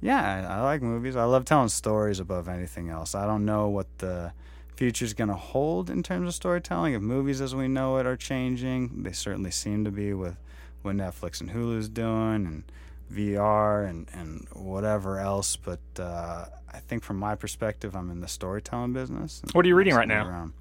yeah, 0.00 0.48
I, 0.48 0.56
I, 0.56 0.60
like 0.62 0.82
movies. 0.82 1.14
I 1.14 1.24
love 1.24 1.44
telling 1.44 1.68
stories 1.68 2.18
above 2.18 2.48
anything 2.48 2.88
else. 2.88 3.14
I 3.14 3.26
don't 3.26 3.44
know 3.44 3.68
what 3.68 3.86
the 3.98 4.32
future's 4.76 5.14
going 5.14 5.28
to 5.28 5.34
hold 5.34 5.90
in 5.90 6.02
terms 6.02 6.28
of 6.28 6.34
storytelling. 6.34 6.94
If 6.94 7.02
movies 7.02 7.40
as 7.40 7.54
we 7.54 7.66
know 7.66 7.96
it 7.96 8.06
are 8.06 8.16
changing, 8.16 9.02
they 9.02 9.12
certainly 9.12 9.50
seem 9.50 9.84
to 9.84 9.90
be 9.90 10.12
with 10.12 10.36
what 10.82 10.94
Netflix 10.94 11.40
and 11.40 11.50
Hulu's 11.50 11.88
doing, 11.88 12.46
and 12.46 12.64
VR 13.12 13.88
and 13.88 14.08
and 14.12 14.46
whatever 14.52 15.18
else. 15.18 15.56
But 15.56 15.80
uh, 15.98 16.46
I 16.72 16.78
think 16.78 17.02
from 17.02 17.16
my 17.16 17.34
perspective, 17.34 17.96
I'm 17.96 18.10
in 18.10 18.20
the 18.20 18.28
storytelling 18.28 18.92
business. 18.92 19.42
What 19.52 19.64
are 19.64 19.68
you 19.68 19.74
reading 19.74 19.94
right 19.94 20.08
now? 20.08 20.26
Around. 20.26 20.52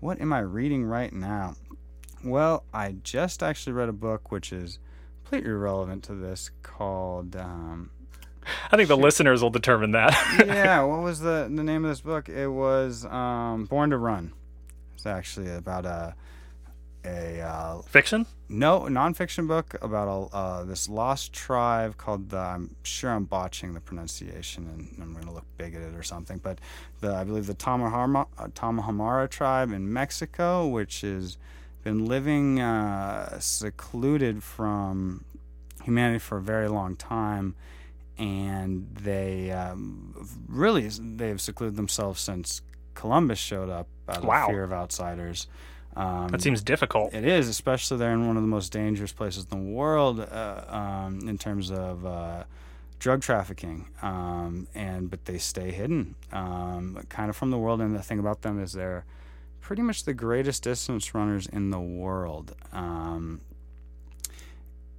What 0.00 0.20
am 0.20 0.32
I 0.32 0.40
reading 0.40 0.84
right 0.84 1.12
now? 1.12 1.54
Well, 2.24 2.64
I 2.72 2.96
just 3.02 3.42
actually 3.42 3.72
read 3.72 3.88
a 3.88 3.92
book 3.92 4.30
which 4.30 4.52
is 4.52 4.78
completely 5.22 5.50
irrelevant 5.50 6.04
to 6.04 6.14
this 6.14 6.50
called. 6.62 7.34
Um, 7.36 7.90
I 8.70 8.76
think 8.76 8.88
the 8.88 8.96
listeners 8.96 9.42
will 9.42 9.50
determine 9.50 9.92
that. 9.92 10.12
yeah, 10.46 10.82
what 10.82 11.02
was 11.02 11.20
the 11.20 11.50
the 11.52 11.62
name 11.62 11.84
of 11.84 11.90
this 11.90 12.00
book? 12.00 12.28
It 12.28 12.48
was 12.48 13.04
um, 13.06 13.66
Born 13.66 13.90
to 13.90 13.98
Run. 13.98 14.32
It's 14.94 15.06
actually 15.06 15.50
about 15.54 15.84
a 15.84 16.14
a 17.04 17.40
uh, 17.40 17.82
fiction. 17.82 18.26
No, 18.48 18.86
a 18.86 18.90
nonfiction 18.90 19.48
book 19.48 19.74
about 19.82 20.08
a, 20.08 20.36
uh, 20.36 20.64
this 20.64 20.88
lost 20.88 21.32
tribe 21.32 21.96
called 21.96 22.30
the. 22.30 22.38
I'm 22.38 22.76
sure 22.82 23.10
I'm 23.10 23.24
botching 23.24 23.74
the 23.74 23.80
pronunciation, 23.80 24.66
and 24.66 25.02
I'm 25.02 25.12
going 25.12 25.26
to 25.26 25.32
look 25.32 25.46
bigoted 25.56 25.94
or 25.96 26.02
something. 26.02 26.38
But 26.38 26.60
the 27.00 27.14
I 27.14 27.24
believe 27.24 27.46
the 27.46 27.54
Tarahumara, 27.54 28.26
uh, 28.38 28.48
Tarahumara 28.48 29.28
tribe 29.30 29.72
in 29.72 29.92
Mexico, 29.92 30.66
which 30.66 31.00
has 31.00 31.38
been 31.82 32.06
living 32.06 32.60
uh, 32.60 33.40
secluded 33.40 34.42
from 34.42 35.24
humanity 35.82 36.18
for 36.18 36.38
a 36.38 36.42
very 36.42 36.68
long 36.68 36.94
time, 36.94 37.56
and 38.18 38.88
they 39.00 39.50
um, 39.50 40.28
really 40.48 40.88
they've 40.88 41.40
secluded 41.40 41.76
themselves 41.76 42.20
since 42.20 42.62
Columbus 42.94 43.38
showed 43.38 43.70
up 43.70 43.88
out 44.08 44.24
wow. 44.24 44.44
of 44.44 44.50
fear 44.50 44.64
of 44.64 44.72
outsiders. 44.72 45.46
Um, 45.94 46.28
that 46.28 46.40
seems 46.40 46.62
difficult. 46.62 47.12
It 47.12 47.26
is, 47.26 47.48
especially 47.48 47.98
they're 47.98 48.12
in 48.12 48.26
one 48.26 48.36
of 48.36 48.42
the 48.42 48.48
most 48.48 48.72
dangerous 48.72 49.12
places 49.12 49.46
in 49.50 49.50
the 49.50 49.70
world 49.72 50.20
uh, 50.20 50.64
um, 50.68 51.28
in 51.28 51.36
terms 51.36 51.70
of 51.70 52.06
uh, 52.06 52.44
drug 52.98 53.20
trafficking. 53.20 53.88
Um, 54.00 54.68
and 54.74 55.10
but 55.10 55.24
they 55.26 55.38
stay 55.38 55.70
hidden, 55.70 56.14
um, 56.32 56.98
kind 57.08 57.28
of 57.28 57.36
from 57.36 57.50
the 57.50 57.58
world. 57.58 57.80
And 57.80 57.94
the 57.94 58.02
thing 58.02 58.18
about 58.18 58.42
them 58.42 58.62
is 58.62 58.72
they're 58.72 59.04
pretty 59.60 59.82
much 59.82 60.04
the 60.04 60.14
greatest 60.14 60.62
distance 60.62 61.14
runners 61.14 61.46
in 61.46 61.70
the 61.70 61.80
world. 61.80 62.54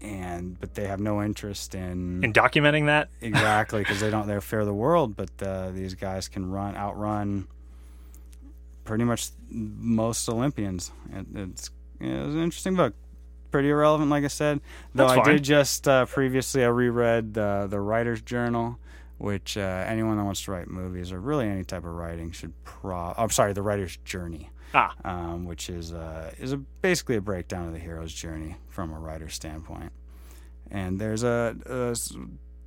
And 0.04 0.60
but 0.60 0.74
they 0.74 0.86
have 0.88 1.00
no 1.00 1.24
interest 1.24 1.76
in 1.76 2.24
in 2.26 2.34
documenting 2.34 2.88
that 2.88 3.10
exactly 3.22 3.80
because 3.80 4.02
they 4.02 4.10
don't 4.10 4.28
they're 4.28 4.42
fear 4.42 4.66
the 4.66 4.74
world. 4.74 5.16
But 5.16 5.30
uh, 5.42 5.72
these 5.72 5.94
guys 5.96 6.28
can 6.28 6.52
run 6.52 6.76
outrun 6.76 7.48
pretty 8.84 9.06
much 9.06 9.30
most 9.50 10.28
Olympians. 10.28 10.92
It, 11.12 11.26
it's 11.36 11.70
it 12.00 12.26
was 12.26 12.36
an 12.36 12.44
interesting 12.44 12.76
book. 12.76 12.94
Pretty 13.52 13.70
irrelevant, 13.70 14.10
like 14.10 14.24
I 14.24 14.28
said. 14.28 14.62
Though 14.96 15.08
I 15.08 15.24
did 15.24 15.44
just 15.44 15.88
uh, 15.88 16.06
previously, 16.06 16.64
I 16.64 16.68
reread 16.68 17.38
uh, 17.38 17.68
the 17.68 17.80
Writer's 17.80 18.22
Journal, 18.22 18.80
which 19.20 19.58
uh, 19.58 19.86
anyone 19.88 20.18
that 20.18 20.24
wants 20.24 20.42
to 20.44 20.52
write 20.52 20.68
movies 20.68 21.12
or 21.12 21.20
really 21.20 21.48
any 21.48 21.64
type 21.64 21.86
of 21.86 21.94
writing 21.94 22.32
should 22.32 22.52
pro. 22.64 23.14
I'm 23.16 23.30
sorry, 23.30 23.54
the 23.54 23.62
Writer's 23.62 23.98
Journey. 23.98 24.50
Ah. 24.74 24.94
Um, 25.06 25.46
which 25.46 25.70
is 25.70 25.94
uh, 25.94 26.32
is 26.40 26.52
a, 26.54 26.58
basically 26.58 27.16
a 27.16 27.22
breakdown 27.22 27.68
of 27.68 27.74
the 27.74 27.80
hero's 27.80 28.14
journey 28.14 28.56
from 28.70 28.92
a 28.92 29.00
writer's 29.00 29.34
standpoint. 29.34 29.92
And 30.72 31.00
there's 31.00 31.24
a, 31.24 31.56
a 31.66 31.96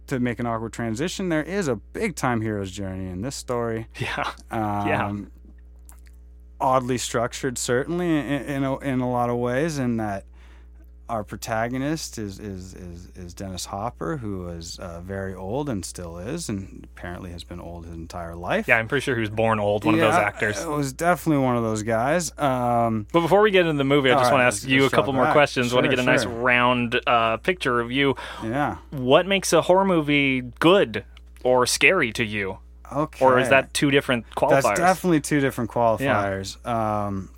to 0.07 0.21
make 0.21 0.39
an 0.39 0.47
awkward 0.47 0.73
transition, 0.73 1.29
there 1.29 1.43
is 1.43 1.67
a 1.67 1.77
big 1.77 2.15
time 2.15 2.41
hero's 2.41 2.71
journey 2.71 3.11
in 3.11 3.23
this 3.23 3.35
story. 3.35 3.89
Yeah. 3.99 4.31
Um, 4.51 4.89
yeah 4.89 5.13
oddly 6.61 6.99
structured, 6.99 7.59
certainly 7.59 8.09
in, 8.09 8.43
in 8.45 8.65
a, 8.65 8.79
in 8.79 9.01
a 9.01 9.11
lot 9.11 9.31
of 9.31 9.37
ways, 9.37 9.79
in 9.79 9.97
that 9.99 10.25
our 11.09 11.25
protagonist 11.25 12.19
is 12.19 12.39
is 12.39 12.75
is, 12.75 13.11
is 13.15 13.35
Dennis 13.35 13.67
Hopper, 13.67 14.17
who 14.17 14.49
is 14.49 14.79
uh, 14.79 15.01
very 15.01 15.35
old 15.35 15.69
and 15.69 15.85
still 15.85 16.19
is, 16.19 16.49
and 16.49 16.87
apparently 16.97 17.31
has 17.31 17.45
been 17.45 17.61
old 17.61 17.87
his 17.87 17.95
entire 17.95 18.35
life. 18.35 18.69
Yeah, 18.69 18.79
I'm 18.79 18.89
pretty 18.89 19.03
sure 19.05 19.15
he 19.15 19.21
was 19.21 19.31
born 19.31 19.61
old. 19.61 19.85
One 19.85 19.97
yeah, 19.97 20.07
of 20.07 20.13
those 20.13 20.21
actors. 20.21 20.63
It 20.63 20.69
was 20.69 20.93
definitely 20.93 21.45
one 21.45 21.57
of 21.57 21.63
those 21.63 21.83
guys. 21.83 22.37
Um, 22.39 23.07
but 23.13 23.21
before 23.21 23.41
we 23.41 23.51
get 23.51 23.67
into 23.67 23.79
the 23.79 23.85
movie, 23.85 24.11
I 24.11 24.15
just 24.15 24.25
right, 24.25 24.33
want 24.33 24.41
to 24.43 24.47
ask 24.47 24.67
you 24.67 24.85
a 24.85 24.91
couple 24.91 25.13
more 25.13 25.25
back. 25.25 25.33
questions. 25.33 25.69
Sure, 25.69 25.77
want 25.77 25.85
to 25.85 25.91
get 25.91 25.99
a 25.99 26.03
sure. 26.03 26.13
nice 26.13 26.25
round 26.25 27.01
uh, 27.07 27.37
picture 27.39 27.81
of 27.81 27.93
you. 27.93 28.17
Yeah. 28.43 28.79
What 28.91 29.27
makes 29.27 29.53
a 29.53 29.63
horror 29.63 29.85
movie 29.85 30.41
good 30.41 31.05
or 31.45 31.67
scary 31.67 32.13
to 32.15 32.25
you? 32.25 32.59
Okay. 32.93 33.25
Or 33.25 33.39
is 33.39 33.49
that 33.49 33.75
two 33.75 33.91
different 33.91 34.27
qualifiers? 34.37 34.63
That's 34.63 34.79
definitely 34.79 35.21
two 35.21 35.41
different 35.41 35.71
qualifiers. 35.71 36.57
Yeah. 36.65 37.07
Um, 37.07 37.31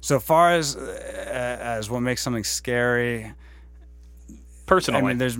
so 0.00 0.20
far 0.20 0.52
as 0.52 0.76
uh, 0.76 1.58
as 1.60 1.90
what 1.90 2.00
makes 2.00 2.22
something 2.22 2.44
scary, 2.44 3.32
personally, 4.66 5.00
I 5.00 5.04
mean, 5.04 5.18
there's 5.18 5.38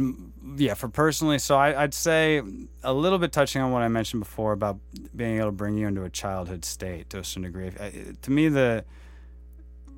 yeah 0.56 0.74
for 0.74 0.88
personally. 0.88 1.38
So 1.38 1.56
I, 1.56 1.82
would 1.82 1.94
say 1.94 2.42
a 2.82 2.92
little 2.92 3.18
bit 3.18 3.32
touching 3.32 3.62
on 3.62 3.72
what 3.72 3.82
I 3.82 3.88
mentioned 3.88 4.20
before 4.20 4.52
about 4.52 4.78
being 5.14 5.36
able 5.36 5.48
to 5.48 5.52
bring 5.52 5.76
you 5.76 5.86
into 5.86 6.04
a 6.04 6.10
childhood 6.10 6.64
state 6.64 7.10
to 7.10 7.18
a 7.18 7.24
certain 7.24 7.42
degree. 7.42 7.70
To 8.22 8.30
me, 8.30 8.48
the 8.48 8.84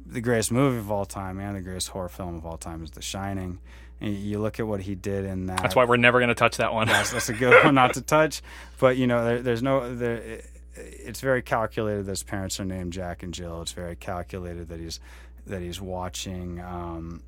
the 0.07 0.21
greatest 0.21 0.51
movie 0.51 0.79
of 0.79 0.91
all 0.91 1.05
time 1.05 1.39
and 1.39 1.57
the 1.57 1.61
greatest 1.61 1.89
horror 1.89 2.09
film 2.09 2.35
of 2.35 2.45
all 2.45 2.59
time 2.59 2.83
is 2.83 2.91
The 2.91 3.03
Shining. 3.03 3.59
And 4.03 4.15
you 4.15 4.39
look 4.39 4.59
at 4.59 4.67
what 4.67 4.81
he 4.81 4.95
did 4.95 5.27
in 5.27 5.47
that. 5.47 5.61
That's 5.61 5.77
why 5.77 5.85
we're 5.85 5.99
never 5.99 6.21
going 6.21 6.31
to 6.31 6.35
touch 6.35 6.57
that 6.57 6.73
one. 6.73 6.89
Yes, 6.89 7.13
that's 7.13 7.29
a 7.29 7.35
good 7.35 7.65
one 7.65 7.75
not 7.75 7.95
to 7.95 8.01
touch. 8.01 8.41
But 8.79 8.97
you 8.97 9.07
know, 9.07 9.25
there, 9.25 9.43
there's 9.43 9.63
no 9.63 9.95
there. 9.95 10.41
It's 10.81 11.21
very 11.21 11.43
calculated 11.43 12.07
that 12.07 12.13
his 12.13 12.23
parents 12.23 12.59
are 12.61 12.65
named 12.65 12.93
Jack 12.93 13.23
and 13.23 13.33
Jill. 13.35 13.63
It's 13.63 13.73
very 13.73 13.97
calculated 13.97 14.69
that 14.69 14.81
he's 14.81 15.01
that 15.47 15.63
he's 15.63 15.81
watching 15.81 16.61
um, 16.61 17.23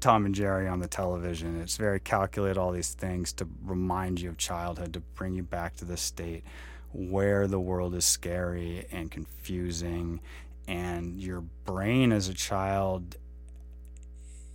Tom 0.00 0.26
and 0.26 0.34
Jerry 0.34 0.66
on 0.66 0.80
the 0.80 0.88
television. 0.88 1.60
It's 1.60 1.76
very 1.76 2.00
calculated 2.00 2.58
all 2.58 2.72
these 2.72 2.94
things 2.94 3.32
to 3.34 3.48
remind 3.62 4.20
you 4.20 4.30
of 4.30 4.38
childhood, 4.38 4.92
to 4.94 5.00
bring 5.00 5.34
you 5.34 5.42
back 5.42 5.76
to 5.76 5.84
the 5.84 5.96
state 5.96 6.44
where 6.92 7.46
the 7.46 7.60
world 7.60 7.94
is 7.94 8.04
scary 8.04 8.86
and 8.92 9.10
confusing, 9.10 10.20
and 10.68 11.20
your 11.20 11.40
brain 11.64 12.12
as 12.12 12.28
a 12.28 12.34
child 12.34 13.16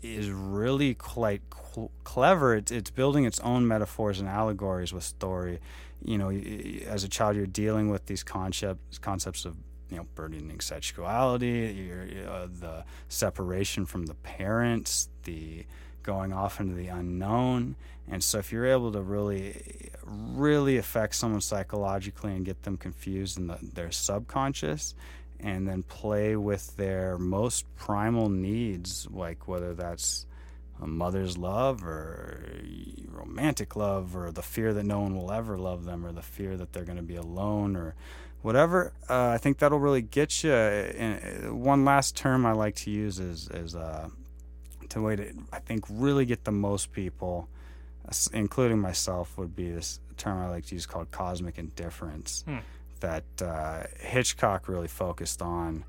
is 0.02 0.30
really 0.30 0.94
quite 0.94 1.42
cl- 1.54 1.92
clever. 2.04 2.56
It's, 2.56 2.72
it's 2.72 2.90
building 2.90 3.26
its 3.26 3.40
own 3.42 3.68
metaphors 3.68 4.20
and 4.20 4.30
allegories 4.30 4.94
with 4.94 5.04
story. 5.04 5.60
You 6.04 6.18
know, 6.18 6.30
as 6.30 7.04
a 7.04 7.10
child, 7.10 7.36
you're 7.36 7.46
dealing 7.46 7.90
with 7.90 8.06
these 8.06 8.24
concepts 8.24 8.98
concepts 9.00 9.46
of 9.46 9.58
you 9.90 9.98
know 9.98 10.08
burdening 10.16 10.60
sexuality, 10.60 11.92
uh, 12.28 12.48
the 12.60 12.86
separation 13.10 13.86
from 13.86 14.06
the 14.06 14.14
parents, 14.16 15.10
the 15.24 15.66
going 16.04 16.34
off 16.34 16.60
into 16.60 16.74
the 16.74 16.88
unknown. 16.88 17.76
And 18.12 18.24
so, 18.24 18.40
if 18.40 18.52
you're 18.52 18.66
able 18.66 18.92
to 18.94 19.02
really, 19.02 19.92
really 20.04 20.78
affect 20.78 21.16
someone 21.16 21.42
psychologically 21.42 22.36
and 22.36 22.46
get 22.46 22.64
them 22.64 22.78
confused 22.78 23.38
in 23.38 23.48
the, 23.48 23.58
their 23.62 23.92
subconscious, 23.92 24.96
and 25.40 25.68
then 25.68 25.84
play 25.84 26.36
with 26.36 26.76
their 26.76 27.18
most 27.18 27.66
primal 27.76 28.30
needs, 28.30 29.08
like 29.12 29.48
whether 29.48 29.74
that's 29.74 30.26
a 30.82 30.88
mother's 30.88 31.38
love 31.38 31.84
or 31.84 32.44
romantic 33.08 33.76
love 33.76 34.16
or 34.16 34.32
the 34.32 34.42
fear 34.42 34.74
that 34.74 34.84
no 34.84 35.00
one 35.00 35.16
will 35.16 35.32
ever 35.32 35.58
love 35.58 35.86
them 35.86 36.06
or 36.06 36.12
the 36.12 36.22
fear 36.22 36.56
that 36.58 36.74
they're 36.74 36.86
going 36.86 36.98
to 36.98 37.04
be 37.04 37.16
alone 37.16 37.76
or 37.76 37.96
whatever. 38.42 38.94
Uh, 39.10 39.30
I 39.30 39.38
think 39.38 39.58
that'll 39.60 39.80
really 39.80 40.02
get 40.02 40.44
you. 40.44 40.54
And 40.54 41.62
one 41.62 41.86
last 41.86 42.16
term 42.16 42.46
I 42.46 42.54
like 42.54 42.76
to 42.76 42.92
use 42.92 43.20
is 43.20 43.50
is 43.50 43.76
uh, 43.76 44.10
to 44.90 45.02
way 45.02 45.16
to 45.16 45.34
I 45.52 45.60
think 45.60 45.86
really 45.90 46.26
get 46.26 46.46
the 46.46 46.52
most 46.52 46.92
people, 46.92 47.50
including 48.34 48.80
myself, 48.80 49.38
would 49.38 49.56
be 49.56 49.72
this 49.72 50.00
term 50.18 50.42
I 50.42 50.50
like 50.50 50.66
to 50.68 50.76
use 50.76 50.86
called 50.86 51.12
cosmic 51.12 51.58
indifference. 51.58 52.44
Hmm 52.48 52.60
that 53.00 53.24
uh, 53.42 53.84
Hitchcock 54.00 54.68
really 54.68 54.88
focused 54.88 55.42
on. 55.42 55.84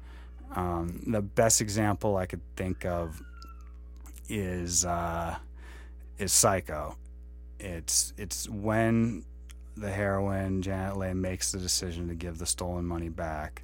Um, 0.55 1.03
the 1.07 1.23
best 1.23 1.61
example 1.61 2.17
I 2.17 2.27
could 2.27 2.41
think 2.57 2.85
of 2.85 3.23
is 4.31 4.85
uh, 4.85 5.37
is 6.19 6.33
Psycho, 6.33 6.97
it's 7.59 8.13
it's 8.17 8.49
when 8.49 9.25
the 9.77 9.91
heroine 9.91 10.63
Janet 10.63 10.97
Leigh 10.97 11.15
makes 11.15 11.53
the 11.53 11.59
decision 11.59 12.09
to 12.09 12.15
give 12.15 12.39
the 12.39 12.47
stolen 12.47 12.85
money 12.87 13.09
back. 13.09 13.63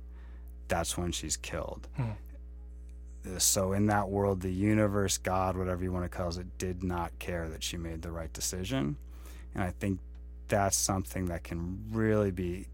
That's 0.69 0.97
when 0.99 1.13
she's 1.13 1.37
killed. 1.37 1.89
Uh, 1.99 3.39
So 3.39 3.73
in 3.73 3.87
that 3.87 4.09
world, 4.09 4.41
the 4.41 4.53
universe, 4.53 5.19
God, 5.19 5.57
whatever 5.57 5.83
you 5.83 5.93
want 5.93 6.05
to 6.05 6.09
call 6.09 6.29
it, 6.39 6.59
did 6.59 6.83
not 6.85 7.17
care 7.19 7.49
that 7.49 7.63
she 7.63 7.77
made 7.77 8.03
the 8.03 8.13
right 8.13 8.33
decision, 8.33 8.97
and 9.55 9.65
I 9.65 9.71
think 9.71 9.99
that's 10.49 10.77
something 10.77 11.27
that 11.27 11.43
can 11.43 11.83
really 11.91 12.31
be 12.31 12.69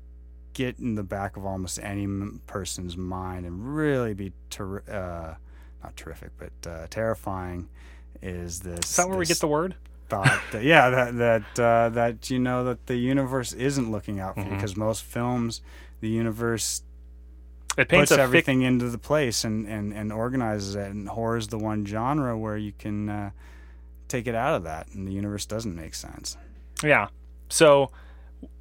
get 0.52 0.78
in 0.78 0.94
the 0.94 1.02
back 1.02 1.38
of 1.38 1.46
almost 1.46 1.78
any 1.82 2.06
person's 2.46 2.96
mind 2.98 3.46
and 3.46 3.74
really 3.74 4.12
be 4.12 4.30
ter- 4.50 4.82
uh, 4.90 5.34
not 5.82 5.96
terrific, 5.96 6.30
but 6.38 6.70
uh, 6.70 6.86
terrifying. 6.90 7.68
Is 8.22 8.60
this? 8.60 8.80
Is 8.90 8.96
that 8.96 9.08
where 9.08 9.18
we 9.18 9.26
get 9.26 9.40
the 9.40 9.48
word? 9.48 9.74
thought 10.08 10.42
that 10.52 10.62
yeah 10.62 10.90
that 10.90 11.16
that 11.16 11.58
uh, 11.58 11.88
that 11.88 12.28
you 12.28 12.38
know 12.38 12.64
that 12.64 12.86
the 12.86 12.96
universe 12.96 13.54
isn't 13.54 13.90
looking 13.90 14.20
out 14.20 14.34
for 14.34 14.40
you 14.42 14.46
Mhm. 14.46 14.56
because 14.56 14.76
most 14.76 15.02
films 15.02 15.62
the 16.00 16.08
universe 16.08 16.82
It 17.78 17.88
paints 17.88 18.10
puts 18.10 18.12
a 18.12 18.16
fic- 18.16 18.24
everything 18.24 18.60
into 18.60 18.90
the 18.90 18.98
place 18.98 19.42
and, 19.42 19.66
and, 19.66 19.94
and 19.94 20.12
organizes 20.12 20.74
it 20.74 20.90
and 20.90 21.08
horror 21.08 21.38
is 21.38 21.48
the 21.48 21.56
one 21.56 21.86
genre 21.86 22.36
where 22.36 22.58
you 22.58 22.72
can 22.78 23.08
uh, 23.08 23.30
take 24.08 24.26
it 24.26 24.34
out 24.34 24.54
of 24.54 24.64
that 24.64 24.88
and 24.92 25.08
the 25.08 25.12
universe 25.12 25.46
doesn't 25.46 25.74
make 25.74 25.94
sense 25.94 26.36
Yeah. 26.84 27.08
So 27.48 27.90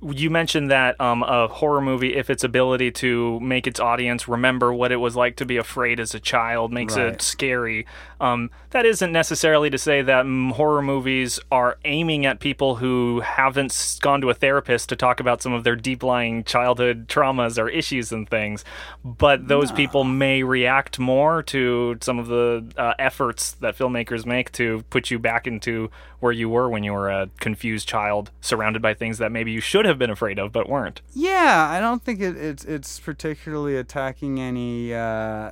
you 0.01 0.29
mentioned 0.29 0.71
that 0.71 0.99
um, 0.99 1.23
a 1.23 1.47
horror 1.47 1.81
movie, 1.81 2.15
if 2.15 2.29
its 2.29 2.43
ability 2.43 2.91
to 2.91 3.39
make 3.39 3.67
its 3.67 3.79
audience 3.79 4.27
remember 4.27 4.73
what 4.73 4.91
it 4.91 4.97
was 4.97 5.15
like 5.15 5.35
to 5.37 5.45
be 5.45 5.57
afraid 5.57 5.99
as 5.99 6.13
a 6.15 6.19
child, 6.19 6.71
makes 6.73 6.95
Right. 6.95 7.13
it 7.13 7.21
scary. 7.21 7.85
Um, 8.21 8.51
that 8.69 8.85
isn't 8.85 9.11
necessarily 9.11 9.71
to 9.71 9.79
say 9.79 10.03
that 10.03 10.25
horror 10.55 10.83
movies 10.83 11.39
are 11.51 11.79
aiming 11.85 12.27
at 12.27 12.39
people 12.39 12.75
who 12.75 13.21
haven't 13.21 13.97
gone 13.99 14.21
to 14.21 14.29
a 14.29 14.35
therapist 14.35 14.89
to 14.89 14.95
talk 14.95 15.19
about 15.19 15.41
some 15.41 15.53
of 15.53 15.63
their 15.63 15.75
deep 15.75 16.03
lying 16.03 16.43
childhood 16.43 17.07
traumas 17.07 17.57
or 17.57 17.67
issues 17.67 18.11
and 18.11 18.29
things. 18.29 18.63
But 19.03 19.47
those 19.47 19.71
people 19.71 20.03
may 20.03 20.43
react 20.43 20.99
more 20.99 21.41
to 21.43 21.97
some 22.01 22.19
of 22.19 22.27
the 22.27 22.71
uh, 22.77 22.93
efforts 22.99 23.53
that 23.53 23.75
filmmakers 23.75 24.23
make 24.23 24.51
to 24.53 24.83
put 24.91 25.09
you 25.09 25.17
back 25.17 25.47
into 25.47 25.89
where 26.21 26.31
you 26.31 26.47
were 26.47 26.69
when 26.69 26.83
you 26.83 26.93
were 26.93 27.09
a 27.09 27.29
confused 27.39 27.87
child 27.87 28.29
surrounded 28.39 28.81
by 28.81 28.93
things 28.93 29.17
that 29.17 29.31
maybe 29.31 29.51
you 29.51 29.59
should 29.59 29.85
have 29.85 29.97
been 29.97 30.11
afraid 30.11 30.37
of 30.37 30.51
but 30.51 30.69
weren't. 30.69 31.01
yeah 31.13 31.67
i 31.71 31.79
don't 31.79 32.03
think 32.03 32.21
it, 32.21 32.37
it's 32.37 32.63
it's 32.63 32.99
particularly 32.99 33.75
attacking 33.75 34.39
any 34.39 34.93
uh, 34.93 35.51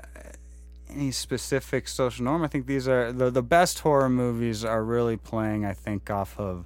any 0.89 1.11
specific 1.11 1.87
social 1.87 2.25
norm 2.25 2.43
i 2.43 2.47
think 2.47 2.65
these 2.65 2.87
are 2.87 3.11
the, 3.11 3.29
the 3.29 3.43
best 3.43 3.79
horror 3.79 4.09
movies 4.09 4.65
are 4.65 4.83
really 4.83 5.17
playing 5.17 5.65
i 5.65 5.73
think 5.73 6.09
off 6.09 6.39
of 6.39 6.65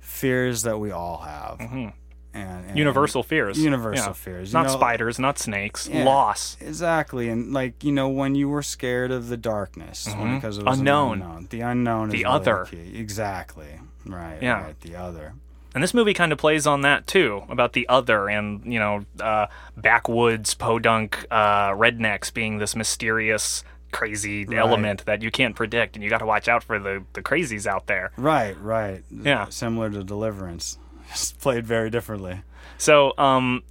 fears 0.00 0.62
that 0.62 0.78
we 0.78 0.90
all 0.90 1.18
have 1.18 1.60
and, 1.60 1.92
and 2.34 2.78
Universal 2.78 3.22
fears. 3.24 3.58
universal 3.58 4.06
Yeah. 4.08 4.12
fears 4.12 4.50
you 4.50 4.58
Not 4.58 4.66
know, 4.66 4.72
spiders, 4.74 5.18
not 5.18 5.38
snakes. 5.38 5.88
Yeah. 5.88 6.04
Loss. 6.04 6.58
Exactly, 6.60 7.28
and 7.30 7.52
like 7.52 7.82
you 7.82 7.90
know, 7.90 8.08
when 8.10 8.34
you 8.34 8.48
were 8.48 8.62
scared 8.62 9.10
of 9.10 9.28
the 9.28 9.36
darkness, 9.36 10.06
Mhm. 10.08 10.36
because 10.36 10.58
it 10.58 10.64
was 10.64 10.78
Unknown. 10.78 11.22
unknown. 11.22 11.46
The 11.50 11.60
unknown, 11.62 12.10
The 12.10 12.18
is 12.18 12.22
really 12.24 12.34
other. 12.34 12.66
key. 12.70 12.92
Exactly. 12.98 13.80
Right. 14.06 14.38
Yeah. 14.42 14.62
Right. 14.62 14.80
The 14.82 14.94
other. 14.96 15.34
And 15.78 15.82
this 15.84 15.94
movie 15.94 16.12
kind 16.12 16.32
of 16.32 16.38
plays 16.38 16.66
on 16.66 16.80
that 16.80 17.06
too, 17.06 17.44
about 17.48 17.72
the 17.72 17.88
other 17.88 18.28
and, 18.28 18.64
you 18.64 18.80
know, 18.80 19.04
uh, 19.20 19.46
backwoods, 19.76 20.52
podunk, 20.52 21.24
uh, 21.30 21.68
rednecks 21.68 22.34
being 22.34 22.58
this 22.58 22.74
mysterious, 22.74 23.62
crazy 23.92 24.44
element 24.56 25.04
that 25.04 25.22
you 25.22 25.30
can't 25.30 25.54
predict, 25.54 25.94
and 25.94 26.02
you 26.02 26.10
got 26.10 26.18
to 26.18 26.26
watch 26.26 26.48
out 26.48 26.64
for 26.64 26.80
the, 26.80 27.04
the 27.12 27.22
crazies 27.22 27.64
out 27.64 27.86
there. 27.86 28.10
Right. 28.16 28.60
Right. 28.60 29.04
Yeah. 29.08 29.48
Similar 29.50 29.90
to 29.90 30.02
Deliverance, 30.02 30.78
just 31.10 31.38
played 31.38 31.64
very 31.64 31.90
differently. 31.90 32.40
So, 32.76 33.16
um, 33.16 33.62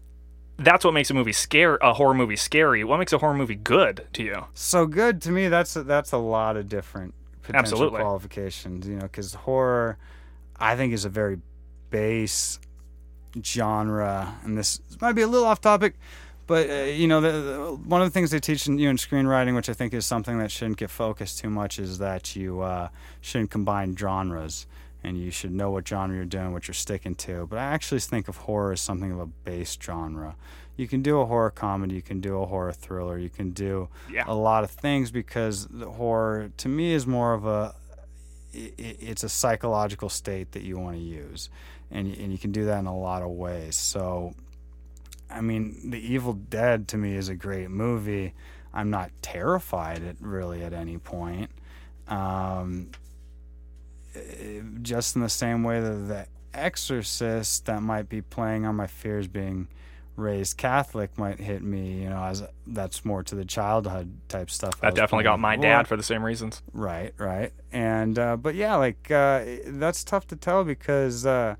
that's 0.55 0.85
what 0.85 0.93
makes 0.93 1.09
a 1.11 1.13
movie 1.13 1.33
scare 1.33 1.75
a 1.81 1.91
horror 1.91 2.13
movie 2.13 2.37
scary. 2.37 2.85
What 2.85 2.99
makes 2.99 3.11
a 3.11 3.17
horror 3.17 3.33
movie 3.33 3.55
good 3.55 4.07
to 4.13 4.23
you? 4.23 4.45
So 4.53 4.85
good 4.85 5.21
to 5.23 5.31
me. 5.31 5.49
That's 5.49 5.75
a, 5.75 5.83
that's 5.83 6.13
a 6.13 6.17
lot 6.19 6.55
of 6.55 6.69
different 6.69 7.15
potential 7.41 7.73
Absolutely. 7.73 7.99
qualifications. 7.99 8.87
You 8.87 8.95
know, 8.95 9.01
because 9.01 9.33
horror, 9.33 9.97
I 10.57 10.77
think, 10.77 10.93
is 10.93 11.03
a 11.03 11.09
very 11.09 11.39
base 11.89 12.59
genre, 13.43 14.35
and 14.43 14.57
this 14.57 14.81
might 15.01 15.13
be 15.13 15.21
a 15.21 15.27
little 15.27 15.47
off 15.47 15.61
topic, 15.61 15.95
but 16.47 16.69
uh, 16.69 16.73
you 16.85 17.07
know, 17.07 17.21
the, 17.21 17.31
the, 17.31 17.59
one 17.85 18.01
of 18.01 18.07
the 18.07 18.11
things 18.11 18.31
they 18.31 18.39
teach 18.39 18.67
in, 18.67 18.79
you 18.79 18.89
in 18.89 18.97
screenwriting, 18.97 19.55
which 19.55 19.69
I 19.69 19.73
think 19.73 19.93
is 19.93 20.05
something 20.05 20.39
that 20.39 20.49
shouldn't 20.51 20.77
get 20.77 20.89
focused 20.89 21.39
too 21.39 21.49
much, 21.49 21.77
is 21.79 21.97
that 21.99 22.35
you 22.35 22.61
uh, 22.61 22.89
shouldn't 23.21 23.51
combine 23.51 23.95
genres. 23.95 24.65
And 25.03 25.17
you 25.17 25.29
should 25.31 25.51
know 25.53 25.69
what 25.71 25.87
genre 25.87 26.13
you're 26.15 26.25
doing, 26.25 26.51
what 26.51 26.67
you're 26.67 26.73
sticking 26.75 27.13
to. 27.15 27.45
But 27.47 27.59
I 27.59 27.63
actually 27.65 27.99
think 27.99 28.27
of 28.27 28.35
horror 28.37 28.73
as 28.73 28.81
something 28.81 29.11
of 29.11 29.19
a 29.19 29.27
base 29.27 29.77
genre. 29.81 30.35
You 30.75 30.87
can 30.87 31.01
do 31.01 31.21
a 31.21 31.25
horror 31.25 31.51
comedy, 31.51 31.95
you 31.95 32.01
can 32.01 32.19
do 32.19 32.41
a 32.41 32.45
horror 32.47 32.73
thriller, 32.73 33.17
you 33.17 33.29
can 33.29 33.51
do 33.51 33.89
Yeah. 34.11 34.23
a 34.27 34.33
lot 34.33 34.63
of 34.63 34.71
things 34.71 35.11
because 35.11 35.67
the 35.67 35.91
horror 35.91 36.49
to 36.57 36.67
me 36.67 36.93
is 36.93 37.05
more 37.07 37.33
of 37.35 37.45
a 37.45 37.75
it's 38.53 39.23
a 39.23 39.29
psychological 39.29 40.09
state 40.09 40.51
that 40.53 40.63
you 40.63 40.77
want 40.79 40.95
to 40.95 41.01
use 41.01 41.49
and 41.91 42.13
and 42.15 42.31
you 42.31 42.37
can 42.37 42.51
do 42.51 42.65
that 42.65 42.79
in 42.79 42.85
a 42.85 42.97
lot 42.97 43.21
of 43.21 43.29
ways 43.29 43.75
so 43.75 44.33
i 45.29 45.41
mean 45.41 45.89
the 45.89 45.99
evil 45.99 46.33
dead 46.33 46.87
to 46.87 46.97
me 46.97 47.15
is 47.15 47.29
a 47.29 47.35
great 47.35 47.69
movie 47.69 48.33
i'm 48.73 48.89
not 48.89 49.11
terrified 49.21 50.03
at 50.03 50.15
really 50.19 50.63
at 50.63 50.73
any 50.73 50.97
point 50.97 51.49
um 52.07 52.89
eh, 54.15 54.61
just 54.81 55.15
in 55.15 55.21
the 55.21 55.29
same 55.29 55.63
way 55.63 55.79
that 55.79 56.07
the 56.07 56.25
exorcist 56.53 57.65
that 57.65 57.81
might 57.81 58.09
be 58.09 58.21
playing 58.21 58.65
on 58.65 58.75
my 58.75 58.87
fears 58.87 59.27
being 59.27 59.67
raised 60.17 60.57
Catholic 60.57 61.17
might 61.17 61.39
hit 61.39 61.61
me, 61.61 62.01
you 62.01 62.09
know, 62.09 62.23
as 62.23 62.43
that's 62.65 63.05
more 63.05 63.23
to 63.23 63.35
the 63.35 63.45
childhood 63.45 64.11
type 64.27 64.49
stuff. 64.49 64.73
I 64.81 64.87
That 64.87 64.95
definitely 64.95 65.23
got 65.23 65.39
my 65.39 65.55
dad 65.55 65.87
for 65.87 65.95
the 65.95 66.03
same 66.03 66.23
reasons. 66.23 66.61
Right, 66.73 67.13
right. 67.17 67.53
And 67.71 68.17
uh, 68.19 68.35
but 68.35 68.55
yeah, 68.55 68.75
like 68.75 69.09
uh, 69.11 69.45
that's 69.67 70.03
tough 70.03 70.27
to 70.27 70.35
tell 70.35 70.63
because 70.63 71.25
uh, 71.25 71.55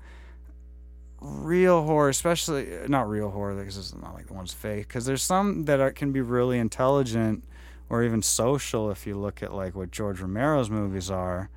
real 1.20 1.82
horror, 1.84 2.08
especially 2.08 2.68
not 2.88 3.08
real 3.08 3.30
horror, 3.30 3.54
because 3.54 3.76
it's 3.76 3.94
not 3.94 4.14
like 4.14 4.26
the 4.26 4.34
one's 4.34 4.52
fake. 4.52 4.88
Because 4.88 5.04
there's 5.04 5.22
some 5.22 5.64
that 5.64 5.80
are, 5.80 5.90
can 5.90 6.12
be 6.12 6.20
really 6.20 6.58
intelligent 6.58 7.44
or 7.88 8.02
even 8.02 8.22
social. 8.22 8.90
If 8.90 9.06
you 9.06 9.16
look 9.16 9.42
at 9.42 9.52
like 9.52 9.74
what 9.74 9.90
George 9.90 10.20
Romero's 10.20 10.70
movies 10.70 11.10
are, 11.10 11.50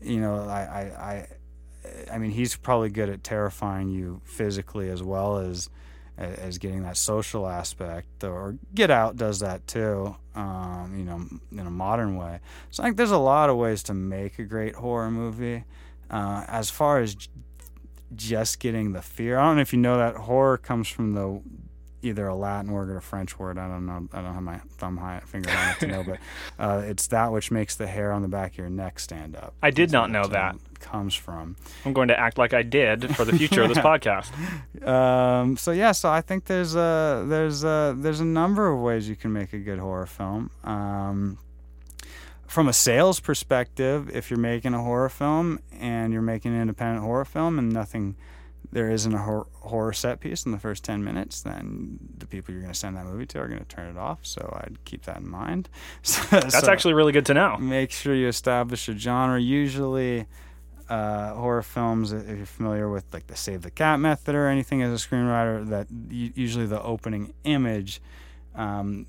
you 0.00 0.20
know, 0.20 0.36
I, 0.48 0.60
I, 0.60 0.80
I, 0.82 1.28
I 2.12 2.18
mean, 2.18 2.30
he's 2.30 2.56
probably 2.56 2.90
good 2.90 3.08
at 3.08 3.22
terrifying 3.22 3.88
you 3.90 4.20
physically 4.24 4.90
as 4.90 5.02
well 5.02 5.38
as 5.38 5.70
as 6.16 6.58
getting 6.58 6.84
that 6.84 6.96
social 6.96 7.46
aspect. 7.46 8.22
Or 8.22 8.56
Get 8.74 8.90
Out 8.90 9.16
does 9.16 9.40
that 9.40 9.66
too, 9.66 10.14
um, 10.34 10.94
you 10.96 11.04
know, 11.04 11.26
in 11.50 11.66
a 11.66 11.70
modern 11.70 12.16
way. 12.16 12.40
So 12.70 12.82
I 12.82 12.86
think 12.86 12.96
there's 12.96 13.10
a 13.10 13.18
lot 13.18 13.50
of 13.50 13.56
ways 13.56 13.82
to 13.84 13.94
make 13.94 14.38
a 14.38 14.44
great 14.44 14.76
horror 14.76 15.10
movie. 15.10 15.64
Uh, 16.10 16.44
as 16.46 16.70
far 16.70 17.00
as 17.00 17.16
just 18.16 18.60
getting 18.60 18.92
the 18.92 19.02
fear, 19.02 19.38
I 19.38 19.46
don't 19.46 19.56
know 19.56 19.62
if 19.62 19.72
you 19.72 19.78
know 19.78 19.98
that 19.98 20.16
horror 20.16 20.58
comes 20.58 20.88
from 20.88 21.14
the 21.14 21.40
either 22.04 22.26
a 22.28 22.34
Latin 22.34 22.70
word 22.70 22.90
or 22.90 22.98
a 22.98 23.02
French 23.02 23.38
word. 23.38 23.58
I 23.58 23.66
don't 23.66 23.86
know. 23.86 24.08
I 24.12 24.20
don't 24.20 24.34
have 24.34 24.42
my 24.42 24.58
thumb 24.76 24.96
high 24.98 25.20
finger 25.20 25.50
on 25.50 25.70
it 25.70 25.80
to 25.80 25.86
know, 25.86 26.04
but 26.04 26.18
uh, 26.58 26.82
it's 26.84 27.06
that 27.08 27.32
which 27.32 27.50
makes 27.50 27.76
the 27.76 27.86
hair 27.86 28.12
on 28.12 28.22
the 28.22 28.28
back 28.28 28.52
of 28.52 28.58
your 28.58 28.70
neck 28.70 28.98
stand 29.00 29.36
up. 29.36 29.54
I 29.62 29.70
did 29.70 29.90
not 29.90 30.10
know 30.10 30.26
that. 30.28 30.56
Comes 30.80 31.14
from. 31.14 31.56
I'm 31.86 31.94
going 31.94 32.08
to 32.08 32.18
act 32.18 32.36
like 32.36 32.52
I 32.52 32.62
did 32.62 33.16
for 33.16 33.24
the 33.24 33.36
future 33.38 33.62
of 33.62 33.70
this 33.70 33.78
podcast. 33.78 34.30
Um, 34.86 35.56
so 35.56 35.70
yeah, 35.70 35.92
so 35.92 36.10
I 36.10 36.20
think 36.20 36.44
there's 36.44 36.76
a 36.76 37.24
there's 37.26 37.64
a 37.64 37.94
there's 37.96 38.20
a 38.20 38.24
number 38.24 38.70
of 38.70 38.80
ways 38.80 39.08
you 39.08 39.16
can 39.16 39.32
make 39.32 39.54
a 39.54 39.58
good 39.58 39.78
horror 39.78 40.04
film. 40.04 40.50
Um, 40.62 41.38
from 42.54 42.68
a 42.68 42.72
sales 42.72 43.18
perspective, 43.20 44.08
if 44.14 44.30
you're 44.30 44.38
making 44.38 44.74
a 44.74 44.82
horror 44.82 45.08
film 45.08 45.58
and 45.72 46.12
you're 46.12 46.22
making 46.22 46.54
an 46.54 46.60
independent 46.60 47.02
horror 47.04 47.24
film 47.24 47.58
and 47.58 47.72
nothing, 47.72 48.14
there 48.70 48.90
isn't 48.90 49.12
a 49.12 49.18
hor- 49.18 49.48
horror 49.60 49.92
set 49.92 50.20
piece 50.20 50.46
in 50.46 50.52
the 50.52 50.58
first 50.58 50.84
ten 50.84 51.02
minutes, 51.02 51.42
then 51.42 51.98
the 52.16 52.26
people 52.26 52.52
you're 52.54 52.62
going 52.62 52.72
to 52.72 52.78
send 52.78 52.96
that 52.96 53.06
movie 53.06 53.26
to 53.26 53.38
are 53.40 53.48
going 53.48 53.58
to 53.60 53.66
turn 53.66 53.88
it 53.90 53.98
off. 53.98 54.20
So 54.22 54.40
I'd 54.62 54.78
keep 54.84 55.02
that 55.04 55.18
in 55.18 55.28
mind. 55.28 55.68
So- 56.02 56.22
That's 56.30 56.60
so- 56.60 56.70
actually 56.72 56.94
really 56.94 57.12
good 57.12 57.26
to 57.26 57.34
know. 57.34 57.56
make 57.58 57.90
sure 57.90 58.14
you 58.14 58.28
establish 58.28 58.88
a 58.88 58.96
genre. 58.96 59.40
Usually, 59.40 60.26
uh, 60.88 61.34
horror 61.34 61.62
films, 61.62 62.12
if 62.12 62.36
you're 62.36 62.46
familiar 62.46 62.88
with 62.88 63.04
like 63.12 63.26
the 63.26 63.36
Save 63.36 63.62
the 63.62 63.70
Cat 63.70 63.98
method 64.00 64.34
or 64.36 64.46
anything 64.48 64.80
as 64.82 64.92
a 64.92 65.08
screenwriter, 65.08 65.66
that 65.70 65.88
usually 66.10 66.66
the 66.66 66.80
opening 66.82 67.32
image 67.44 68.00
um, 68.54 69.06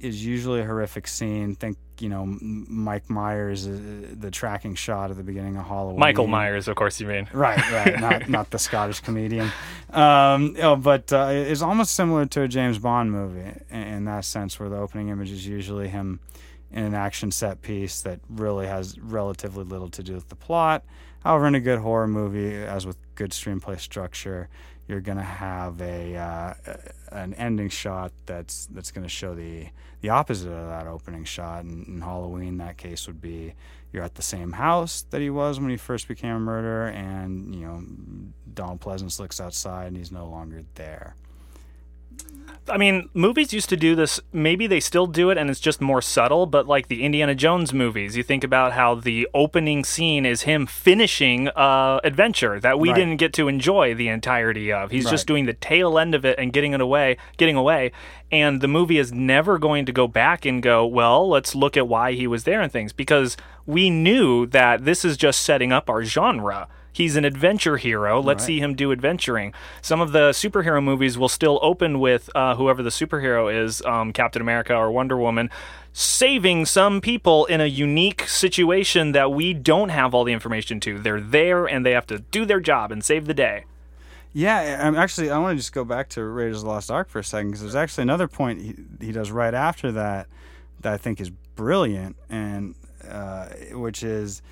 is 0.00 0.24
usually 0.24 0.60
a 0.60 0.64
horrific 0.64 1.06
scene. 1.06 1.54
Think, 1.54 1.76
you 2.00 2.08
know, 2.08 2.26
Mike 2.40 3.08
Myers, 3.10 3.66
uh, 3.66 3.78
the 4.12 4.30
tracking 4.30 4.74
shot 4.74 5.10
at 5.10 5.16
the 5.16 5.22
beginning 5.22 5.56
of 5.56 5.66
Halloween. 5.66 5.98
Michael 5.98 6.26
Myers, 6.26 6.68
of 6.68 6.76
course, 6.76 7.00
you 7.00 7.06
mean. 7.06 7.28
Right, 7.32 7.58
right, 7.72 8.00
not 8.00 8.28
not 8.28 8.50
the 8.50 8.58
Scottish 8.58 9.00
comedian, 9.00 9.50
um, 9.90 10.56
oh, 10.60 10.76
but 10.76 11.12
uh, 11.12 11.28
it's 11.30 11.62
almost 11.62 11.94
similar 11.94 12.26
to 12.26 12.42
a 12.42 12.48
James 12.48 12.78
Bond 12.78 13.10
movie 13.10 13.52
in, 13.70 13.82
in 13.82 14.04
that 14.04 14.24
sense, 14.24 14.58
where 14.58 14.68
the 14.68 14.76
opening 14.76 15.08
image 15.08 15.30
is 15.30 15.46
usually 15.46 15.88
him 15.88 16.20
in 16.70 16.84
an 16.84 16.94
action 16.94 17.30
set 17.30 17.62
piece 17.62 18.02
that 18.02 18.20
really 18.28 18.66
has 18.66 18.98
relatively 18.98 19.64
little 19.64 19.88
to 19.88 20.02
do 20.02 20.14
with 20.14 20.28
the 20.28 20.36
plot. 20.36 20.84
However, 21.24 21.46
in 21.46 21.54
a 21.54 21.60
good 21.60 21.78
horror 21.78 22.08
movie, 22.08 22.54
as 22.54 22.86
with 22.86 22.96
good 23.14 23.30
screenplay 23.30 23.80
structure, 23.80 24.48
you're 24.86 25.00
gonna 25.00 25.22
have 25.22 25.80
a 25.80 26.16
uh, 26.16 26.54
an 27.12 27.34
ending 27.34 27.68
shot 27.68 28.12
that's 28.26 28.66
that's 28.66 28.90
gonna 28.90 29.08
show 29.08 29.34
the 29.34 29.68
the 30.00 30.10
opposite 30.10 30.50
of 30.50 30.68
that 30.68 30.86
opening 30.86 31.24
shot. 31.24 31.64
In 31.64 32.00
Halloween, 32.00 32.58
that 32.58 32.76
case 32.76 33.06
would 33.06 33.20
be 33.20 33.54
you're 33.92 34.04
at 34.04 34.14
the 34.14 34.22
same 34.22 34.52
house 34.52 35.02
that 35.10 35.20
he 35.20 35.30
was 35.30 35.58
when 35.58 35.70
he 35.70 35.76
first 35.76 36.08
became 36.08 36.36
a 36.36 36.40
murderer, 36.40 36.88
and 36.88 37.54
you 37.54 37.66
know 37.66 37.82
Donald 38.52 38.80
Pleasence 38.80 39.18
looks 39.18 39.40
outside 39.40 39.88
and 39.88 39.96
he's 39.96 40.12
no 40.12 40.26
longer 40.26 40.62
there. 40.74 41.14
I 42.70 42.76
mean, 42.76 43.08
movies 43.14 43.52
used 43.52 43.68
to 43.70 43.76
do 43.76 43.94
this. 43.94 44.20
Maybe 44.32 44.66
they 44.66 44.80
still 44.80 45.06
do 45.06 45.30
it, 45.30 45.38
and 45.38 45.48
it's 45.50 45.60
just 45.60 45.80
more 45.80 46.02
subtle. 46.02 46.46
But 46.46 46.66
like 46.66 46.88
the 46.88 47.02
Indiana 47.04 47.34
Jones 47.34 47.72
movies, 47.72 48.16
you 48.16 48.22
think 48.22 48.44
about 48.44 48.72
how 48.72 48.94
the 48.94 49.28
opening 49.34 49.84
scene 49.84 50.24
is 50.26 50.42
him 50.42 50.66
finishing 50.66 51.48
uh, 51.48 52.00
adventure 52.04 52.60
that 52.60 52.78
we 52.78 52.88
Right. 52.90 52.96
didn't 52.96 53.16
get 53.16 53.32
to 53.34 53.48
enjoy 53.48 53.94
the 53.94 54.08
entirety 54.08 54.72
of. 54.72 54.90
He's 54.90 55.08
just 55.08 55.26
doing 55.26 55.46
the 55.46 55.52
tail 55.54 55.98
end 55.98 56.14
of 56.14 56.24
it 56.24 56.38
and 56.38 56.52
getting 56.52 56.72
it 56.72 56.80
away, 56.80 57.16
getting 57.36 57.56
away. 57.56 57.92
And 58.30 58.60
the 58.60 58.68
movie 58.68 58.98
is 58.98 59.12
never 59.12 59.58
going 59.58 59.86
to 59.86 59.92
go 59.92 60.06
back 60.06 60.44
and 60.44 60.62
go, 60.62 60.86
well, 60.86 61.28
let's 61.28 61.54
look 61.54 61.76
at 61.76 61.88
why 61.88 62.12
he 62.12 62.26
was 62.26 62.44
there 62.44 62.60
and 62.60 62.70
things, 62.70 62.92
because 62.92 63.36
we 63.66 63.90
knew 63.90 64.46
that 64.46 64.84
this 64.84 65.04
is 65.04 65.16
just 65.16 65.40
setting 65.42 65.72
up 65.72 65.88
our 65.90 66.02
genre. 66.04 66.68
He's 66.98 67.14
an 67.14 67.24
adventure 67.24 67.76
hero. 67.76 68.20
Let's 68.20 68.42
Right. 68.42 68.46
see 68.46 68.58
him 68.58 68.74
do 68.74 68.90
adventuring. 68.90 69.54
Some 69.80 70.00
of 70.00 70.10
the 70.10 70.30
superhero 70.30 70.82
movies 70.82 71.16
will 71.16 71.28
still 71.28 71.60
open 71.62 72.00
with 72.00 72.28
uh, 72.34 72.56
whoever 72.56 72.82
the 72.82 72.90
superhero 72.90 73.54
is, 73.54 73.80
um, 73.84 74.12
Captain 74.12 74.42
America 74.42 74.74
or 74.74 74.90
Wonder 74.90 75.16
Woman, 75.16 75.48
saving 75.92 76.66
some 76.66 77.00
people 77.00 77.46
in 77.46 77.60
a 77.60 77.66
unique 77.66 78.22
situation 78.28 79.12
that 79.12 79.30
we 79.30 79.54
don't 79.54 79.90
have 79.90 80.12
all 80.12 80.24
the 80.24 80.32
information 80.32 80.80
to. 80.80 80.98
They're 80.98 81.20
there 81.20 81.66
and 81.66 81.86
they 81.86 81.92
have 81.92 82.06
to 82.08 82.18
do 82.18 82.44
their 82.44 82.58
job 82.58 82.90
and 82.90 83.04
save 83.04 83.26
the 83.26 83.34
day. 83.34 83.64
Yeah, 84.32 84.80
I'm 84.84 84.96
actually. 84.96 85.30
I 85.30 85.38
want 85.38 85.52
to 85.56 85.60
just 85.60 85.72
go 85.72 85.84
back 85.84 86.08
to 86.10 86.22
Raiders 86.24 86.58
of 86.58 86.62
the 86.64 86.68
Lost 86.70 86.90
Ark 86.90 87.08
for 87.08 87.20
a 87.20 87.24
second 87.24 87.48
because 87.50 87.60
there's 87.62 87.74
actually 87.76 88.02
another 88.02 88.26
point 88.26 88.60
he, 88.60 88.74
he 89.06 89.12
does 89.12 89.30
right 89.30 89.54
after 89.54 89.92
that 89.92 90.26
that 90.80 90.92
I 90.92 90.96
think 90.96 91.20
is 91.20 91.30
brilliant, 91.30 92.16
and 92.28 92.74
uh, 93.08 93.46
which 93.72 94.02
is 94.02 94.42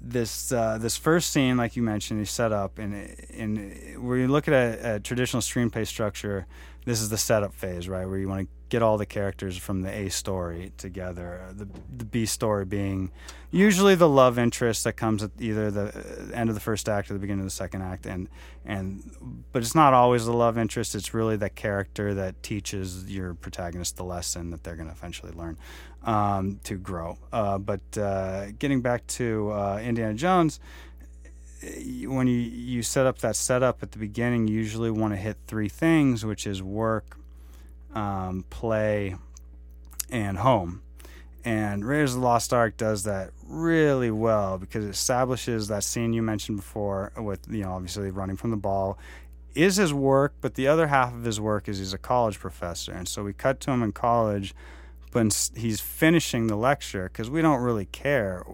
this 0.00 0.52
uh, 0.52 0.78
this 0.78 0.96
first 0.96 1.30
scene, 1.30 1.56
like 1.56 1.76
you 1.76 1.82
mentioned, 1.82 2.20
is 2.20 2.30
set 2.30 2.52
up, 2.52 2.78
and 2.78 2.94
and 3.34 4.02
where 4.02 4.16
you 4.18 4.28
look 4.28 4.48
at 4.48 4.54
a, 4.54 4.94
a 4.94 5.00
traditional 5.00 5.40
screenplay 5.42 5.86
structure, 5.86 6.46
this 6.88 7.00
is 7.00 7.08
the 7.08 7.18
setup 7.18 7.54
phase, 7.54 7.88
right, 7.88 8.06
where 8.06 8.18
you 8.18 8.28
want 8.28 8.42
to 8.42 8.48
get 8.68 8.82
all 8.82 8.98
the 8.98 9.06
characters 9.06 9.56
from 9.56 9.82
the 9.82 9.90
A 9.90 10.08
story 10.10 10.72
together, 10.76 11.42
the 11.52 11.68
the 11.96 12.04
B 12.04 12.26
story 12.26 12.64
being 12.64 13.10
usually 13.50 13.94
the 13.94 14.08
love 14.08 14.38
interest 14.38 14.84
that 14.84 14.92
comes 14.92 15.22
at 15.22 15.30
either 15.38 15.70
the 15.70 15.86
uh, 15.86 16.34
end 16.34 16.50
of 16.50 16.54
the 16.54 16.60
first 16.60 16.88
act 16.88 17.10
or 17.10 17.14
the 17.14 17.18
beginning 17.18 17.40
of 17.40 17.46
the 17.46 17.50
second 17.50 17.82
act, 17.82 18.06
and 18.06 18.28
and 18.64 19.44
but 19.52 19.62
it's 19.62 19.74
not 19.74 19.94
always 19.94 20.26
the 20.26 20.32
love 20.32 20.58
interest. 20.58 20.94
It's 20.94 21.14
really 21.14 21.36
that 21.36 21.54
character 21.54 22.14
that 22.14 22.42
teaches 22.42 23.10
your 23.10 23.34
protagonist 23.34 23.96
the 23.96 24.04
lesson 24.04 24.50
that 24.50 24.64
they're 24.64 24.76
going 24.76 24.88
to 24.88 24.94
eventually 24.94 25.32
learn 25.32 25.56
um, 26.04 26.60
to 26.64 26.76
grow. 26.76 27.18
Uh, 27.32 27.58
but 27.58 27.96
uh, 27.96 28.50
getting 28.58 28.80
back 28.80 29.06
to 29.06 29.50
uh, 29.52 29.80
Indiana 29.82 30.14
Jones, 30.14 30.60
when 31.62 32.26
you 32.26 32.38
you 32.38 32.82
set 32.82 33.06
up 33.06 33.18
that 33.18 33.36
setup 33.36 33.82
at 33.82 33.92
the 33.92 33.98
beginning, 33.98 34.48
you 34.48 34.54
usually 34.54 34.90
want 34.90 35.12
to 35.12 35.16
hit 35.16 35.36
three 35.46 35.68
things, 35.68 36.24
which 36.24 36.46
is 36.46 36.62
work, 36.62 37.18
um, 37.94 38.44
play, 38.50 39.16
and 40.10 40.38
home. 40.38 40.82
And 41.44 41.84
Raiders 41.84 42.14
of 42.14 42.20
the 42.20 42.26
Lost 42.26 42.52
Ark 42.52 42.76
does 42.76 43.04
that 43.04 43.30
really 43.46 44.10
well 44.10 44.58
because 44.58 44.84
it 44.84 44.90
establishes 44.90 45.68
that 45.68 45.84
scene 45.84 46.12
you 46.12 46.20
mentioned 46.20 46.58
before 46.58 47.12
with, 47.16 47.40
you 47.48 47.62
know, 47.62 47.72
obviously 47.72 48.10
running 48.10 48.36
from 48.36 48.50
the 48.50 48.56
ball 48.56 48.98
is 49.54 49.76
his 49.76 49.92
work, 49.92 50.34
but 50.40 50.54
the 50.54 50.68
other 50.68 50.86
half 50.86 51.12
of 51.12 51.24
his 51.24 51.40
work 51.40 51.68
is 51.68 51.78
he's 51.78 51.92
a 51.92 51.98
college 51.98 52.38
professor. 52.38 52.92
And 52.92 53.08
so 53.08 53.24
we 53.24 53.32
cut 53.32 53.60
to 53.60 53.72
him 53.72 53.82
in 53.82 53.92
college, 53.92 54.54
but 55.10 55.50
he's 55.56 55.80
finishing 55.80 56.46
the 56.46 56.56
lecture 56.56 57.04
because 57.04 57.28
we 57.30 57.42
don't 57.42 57.60
really 57.60 57.86
care 57.86 58.44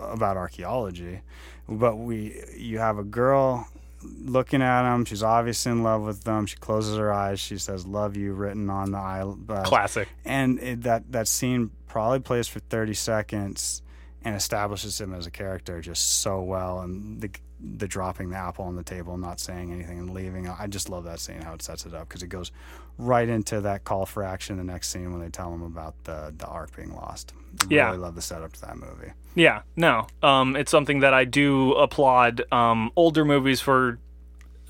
about 0.00 0.36
archaeology. 0.36 1.20
But 1.68 1.96
we, 1.96 2.42
you 2.56 2.78
have 2.78 2.98
a 2.98 3.04
girl 3.04 3.66
looking 4.02 4.60
at 4.62 4.92
him. 4.94 5.04
She's 5.04 5.22
obviously 5.22 5.72
in 5.72 5.82
love 5.82 6.02
with 6.02 6.24
them. 6.24 6.46
She 6.46 6.56
closes 6.56 6.98
her 6.98 7.12
eyes. 7.12 7.40
She 7.40 7.56
says, 7.58 7.86
"Love 7.86 8.16
you," 8.16 8.34
written 8.34 8.68
on 8.68 8.90
the 8.92 8.98
eye. 8.98 9.22
Uh, 9.48 9.62
Classic. 9.64 10.08
and 10.24 10.58
it, 10.60 10.82
that 10.82 11.10
that 11.12 11.26
scene 11.28 11.70
probably 11.88 12.20
plays 12.20 12.48
for 12.48 12.58
30 12.60 12.92
seconds 12.94 13.80
and 14.24 14.34
establishes 14.36 15.00
him 15.00 15.14
as 15.14 15.26
a 15.26 15.30
character 15.30 15.80
just 15.80 16.20
so 16.20 16.42
well 16.42 16.80
and 16.80 17.20
the 17.20 17.30
the 17.60 17.86
dropping 17.86 18.30
the 18.30 18.36
apple 18.36 18.64
on 18.64 18.74
the 18.74 18.82
table 18.82 19.16
not 19.16 19.38
saying 19.38 19.72
anything 19.72 19.98
and 19.98 20.10
leaving 20.10 20.48
i 20.48 20.66
just 20.66 20.88
love 20.88 21.04
that 21.04 21.20
scene 21.20 21.40
how 21.40 21.54
it 21.54 21.62
sets 21.62 21.86
it 21.86 21.94
up 21.94 22.08
because 22.08 22.22
it 22.22 22.26
goes 22.26 22.50
right 22.98 23.28
into 23.28 23.60
that 23.60 23.84
call 23.84 24.04
for 24.06 24.22
action 24.24 24.56
the 24.56 24.64
next 24.64 24.88
scene 24.90 25.12
when 25.12 25.20
they 25.20 25.28
tell 25.28 25.52
him 25.54 25.62
about 25.62 25.94
the 26.04 26.34
the 26.36 26.46
ark 26.46 26.74
being 26.74 26.92
lost 26.94 27.32
I 27.62 27.66
Yeah. 27.70 27.86
really 27.86 27.98
love 27.98 28.16
the 28.16 28.22
setup 28.22 28.52
to 28.54 28.60
that 28.62 28.76
movie 28.76 29.12
Yeah, 29.34 29.62
no. 29.76 30.06
Um, 30.22 30.54
it's 30.56 30.70
something 30.70 31.00
that 31.00 31.12
I 31.14 31.24
do 31.24 31.72
applaud 31.74 32.42
um, 32.52 32.90
older 32.94 33.24
movies 33.24 33.60
for, 33.60 33.98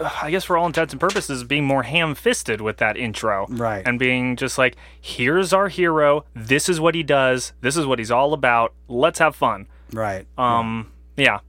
I 0.01 0.31
guess, 0.31 0.45
for 0.45 0.57
all 0.57 0.67
intents 0.67 0.93
and 0.95 1.01
purposes, 1.01 1.45
being 1.45 1.65
more 1.67 1.83
ham 1.83 2.15
fisted 2.15 2.61
with 2.61 2.79
that 2.79 2.97
intro. 2.97 3.47
Right. 3.49 3.87
And 3.87 3.99
being 3.99 4.37
just 4.37 4.57
like, 4.57 4.77
here's 5.01 5.53
our 5.53 5.69
hero. 5.69 6.25
This 6.35 6.69
is 6.69 6.81
what 6.81 6.95
he 6.95 7.03
does. 7.03 7.53
This 7.61 7.77
is 7.77 7.85
what 7.87 7.99
he's 7.99 8.11
all 8.11 8.33
about. 8.33 8.73
Let's 8.89 9.19
have 9.19 9.37
fun. 9.37 9.67
right 9.93 10.27
Um, 10.39 10.91
yeah. 11.17 11.41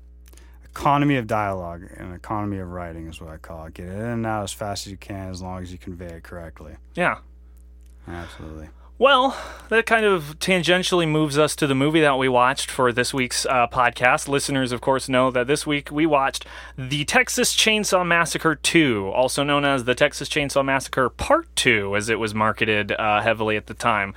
economy 0.66 1.16
of 1.16 1.26
dialogue 1.26 1.84
and 1.98 2.14
economy 2.14 2.58
of 2.60 2.68
writing 2.70 3.08
is 3.08 3.22
what 3.22 3.30
i 3.32 3.38
call 3.38 3.66
it 3.66 3.74
get 3.74 3.88
it 3.88 3.94
in 3.94 4.02
and 4.02 4.26
out 4.26 4.44
as 4.44 4.52
fast 4.52 4.86
as 4.86 4.92
you 4.92 4.98
can 4.98 5.30
as 5.30 5.42
long 5.42 5.64
as 5.64 5.72
you 5.72 5.78
convey 5.78 6.08
it 6.18 6.24
correctly 6.24 6.76
Yeah. 6.96 7.20
absolutely 8.08 8.68
Well, 8.98 9.38
that 9.68 9.86
kind 9.86 10.06
of 10.06 10.40
tangentially 10.40 11.06
moves 11.06 11.38
us 11.38 11.54
to 11.58 11.68
the 11.68 11.76
movie 11.76 12.00
that 12.00 12.18
we 12.18 12.30
watched 12.30 12.72
for 12.72 12.94
this 12.94 13.14
week's 13.14 13.46
uh, 13.46 13.68
podcast. 13.68 14.30
Listeners, 14.30 14.72
of 14.72 14.80
course, 14.80 15.10
know 15.10 15.30
that 15.32 15.48
this 15.48 15.68
week 15.68 15.92
we 15.92 16.06
watched 16.06 16.46
The 16.78 17.04
Texas 17.04 17.54
Chainsaw 17.54 18.08
Massacre 18.08 18.56
2, 18.56 19.12
also 19.14 19.44
known 19.44 19.66
as 19.66 19.84
The 19.84 19.96
Texas 19.96 20.30
Chainsaw 20.30 20.64
Massacre 20.64 21.10
Part 21.10 21.54
2, 21.58 21.94
as 21.94 22.08
it 22.08 22.20
was 22.20 22.34
marketed 22.34 22.94
uh, 22.94 23.22
heavily 23.22 23.58
at 23.58 23.68
the 23.68 23.74
time. 23.74 24.14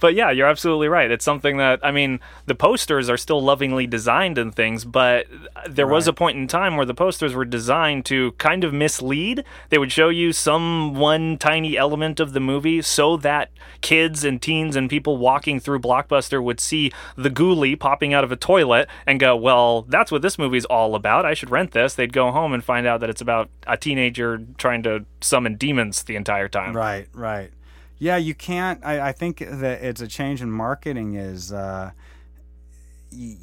But 0.00 0.14
yeah, 0.14 0.30
you're 0.30 0.46
absolutely 0.46 0.88
right. 0.88 1.10
It's 1.10 1.24
something 1.24 1.56
that 1.56 1.80
I 1.82 1.90
mean, 1.90 2.20
the 2.44 2.54
posters 2.54 3.08
are 3.08 3.16
still 3.16 3.40
lovingly 3.40 3.86
designed 3.86 4.36
and 4.36 4.54
things, 4.54 4.84
but 4.84 5.26
there 5.66 5.86
was 5.86 6.06
a 6.06 6.12
point 6.12 6.36
in 6.36 6.46
time 6.46 6.76
where 6.76 6.84
the 6.84 6.92
posters 6.92 7.32
were 7.34 7.46
designed 7.46 8.04
to 8.06 8.32
kind 8.32 8.64
of 8.64 8.74
mislead. 8.74 9.44
They 9.70 9.78
would 9.78 9.90
show 9.92 10.10
you 10.10 10.34
some 10.34 10.94
one 10.94 11.38
tiny 11.38 11.78
element 11.78 12.20
of 12.20 12.34
the 12.34 12.40
movie 12.40 12.82
so 12.82 13.16
that 13.18 13.50
kids 13.80 14.24
and 14.24 14.42
teens 14.42 14.76
and 14.76 14.90
people 14.90 15.16
walking 15.16 15.58
through 15.58 15.78
Blockbuster 15.78 16.42
would 16.42 16.60
see 16.60 16.92
the 17.16 17.30
ghoulie 17.30 17.78
popping 17.78 18.12
out 18.12 18.24
of 18.24 18.30
a 18.32 18.36
toilet 18.36 18.63
and 19.06 19.20
go, 19.20 19.36
"Well, 19.36 19.82
that's 19.82 20.10
what 20.10 20.22
this 20.22 20.38
movie's 20.38 20.64
all 20.64 20.94
about. 20.94 21.24
I 21.24 21.34
should 21.34 21.50
rent 21.50 21.72
this." 21.72 21.94
They'd 21.94 22.12
go 22.12 22.30
home 22.30 22.52
and 22.52 22.62
find 22.64 22.86
out 22.86 23.00
that 23.00 23.10
it's 23.10 23.20
about 23.20 23.50
a 23.66 23.76
teenager 23.76 24.40
trying 24.58 24.82
to 24.84 25.04
summon 25.20 25.56
demons 25.56 26.02
the 26.04 26.16
entire 26.16 26.48
time. 26.48 26.74
Right, 26.76 27.08
right. 27.12 27.50
Yeah, 27.98 28.16
you 28.16 28.34
can't. 28.34 28.84
I, 28.84 29.08
I 29.08 29.12
think 29.12 29.38
that 29.38 29.82
it's 29.82 30.00
a 30.00 30.08
change 30.08 30.42
in 30.42 30.50
marketing. 30.50 31.14
Is 31.14 31.52
uh, 31.52 31.90
y- 33.12 33.36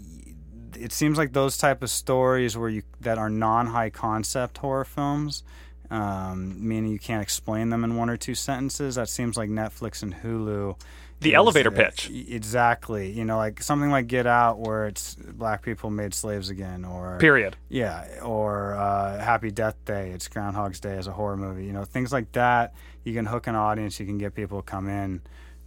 it 0.78 0.92
seems 0.92 1.18
like 1.18 1.34
those 1.34 1.58
type 1.58 1.84
of 1.84 1.90
stories 1.90 2.58
where 2.58 2.70
you 2.70 2.84
that 3.00 3.18
are 3.18 3.30
non 3.30 3.68
high 3.68 3.90
concept 3.90 4.58
horror 4.60 4.86
films, 4.86 5.44
um, 5.90 6.56
meaning 6.68 6.92
you 6.92 7.00
can't 7.00 7.22
explain 7.22 7.70
them 7.70 7.84
in 7.84 7.96
one 7.96 8.10
or 8.10 8.18
two 8.18 8.36
sentences. 8.36 8.96
That 8.96 9.10
seems 9.10 9.38
like 9.38 9.50
Netflix 9.50 10.04
and 10.04 10.16
Hulu. 10.16 10.78
The 11.22 11.36
elevator 11.36 11.72
pitch. 11.72 12.10
exactly. 12.12 13.12
You 13.12 13.24
know, 13.26 13.38
like 13.38 13.62
something 13.62 13.92
like 13.92 14.08
Get 14.08 14.26
Out, 14.28 14.60
where 14.60 14.88
it's 14.88 15.16
black 15.16 15.62
people 15.64 15.90
made 15.90 16.14
slaves 16.14 16.50
again, 16.50 16.84
or 16.84 17.18
Period. 17.20 17.56
yeah, 17.70 18.20
or 18.24 18.74
uh, 18.76 19.20
Happy 19.20 19.52
Death 19.52 19.76
Day. 19.86 20.10
It's 20.12 20.28
Groundhog's 20.28 20.80
Day 20.80 20.98
as 20.98 21.08
a 21.08 21.12
horror 21.12 21.38
movie. 21.38 21.66
You 21.66 21.74
know, 21.74 21.86
things 21.86 22.12
like 22.12 22.32
that. 22.34 22.74
You 23.04 23.14
can 23.14 23.26
hook 23.26 23.48
an 23.48 23.56
audience. 23.56 24.00
You 24.00 24.06
can 24.06 24.18
get 24.18 24.34
people 24.36 24.62
to 24.62 24.66
come 24.66 24.90
in 24.90 25.22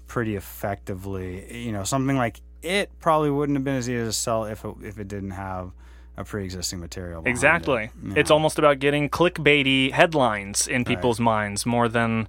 pretty 0.07 0.37
effectively. 0.37 1.64
You 1.64 1.73
know, 1.73 1.85
something 1.85 2.17
like 2.17 2.40
it 2.62 2.90
probably 3.01 3.31
wouldn't 3.31 3.57
have 3.57 3.64
been 3.64 3.77
as 3.77 3.88
easy 3.88 4.05
to 4.05 4.12
sell 4.12 4.45
if 4.45 4.64
it, 4.64 4.75
if 4.83 4.99
it 4.99 5.07
didn't 5.09 5.33
have 5.33 5.71
a 6.17 6.25
pre-existing 6.25 6.81
material. 6.81 7.23
Exactly. 7.27 7.85
it. 7.85 7.90
Yeah. 8.03 8.12
It's 8.17 8.31
almost 8.31 8.59
about 8.59 8.79
getting 8.79 9.09
clickbaity 9.09 9.93
headlines 9.93 10.67
in 10.67 10.85
people's 10.85 11.21
minds 11.21 11.67
more 11.67 11.88
than 11.88 12.29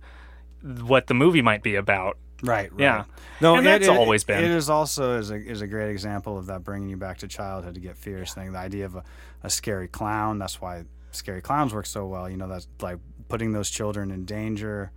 what 0.62 1.08
the 1.08 1.14
movie 1.14 1.42
might 1.42 1.62
be 1.64 1.76
about. 1.76 2.18
Right, 2.44 2.72
right. 2.72 2.80
Yeah. 2.82 3.04
No, 3.42 3.56
And 3.56 3.66
it- 3.66 3.70
that's 3.70 3.88
it- 3.88 3.98
always 3.98 4.24
been. 4.24 4.44
It 4.44 4.52
is 4.52 4.70
also 4.70 5.18
is 5.18 5.32
a 5.32 5.36
is 5.36 5.62
a 5.62 5.68
great 5.68 5.90
example 5.90 6.38
of 6.38 6.48
that 6.48 6.64
bringing 6.64 6.90
you 6.90 6.98
back 6.98 7.20
to 7.20 7.28
childhood 7.28 7.76
to 7.76 7.80
get 7.80 7.98
fierce 7.98 8.34
thing. 8.34 8.52
The 8.52 8.60
idea 8.60 8.86
of 8.86 8.96
a, 8.96 9.04
a 9.44 9.50
scary 9.50 9.88
clown. 9.88 10.38
That's 10.40 10.60
why 10.62 10.84
scary 11.12 11.42
clowns 11.42 11.74
work 11.74 11.86
so 11.86 12.06
well. 12.08 12.30
You 12.30 12.38
know, 12.38 12.48
that's 12.48 12.68
like 12.82 13.00
putting 13.30 13.54
those 13.54 13.70
children 13.70 14.12
in 14.12 14.26
danger 14.26 14.92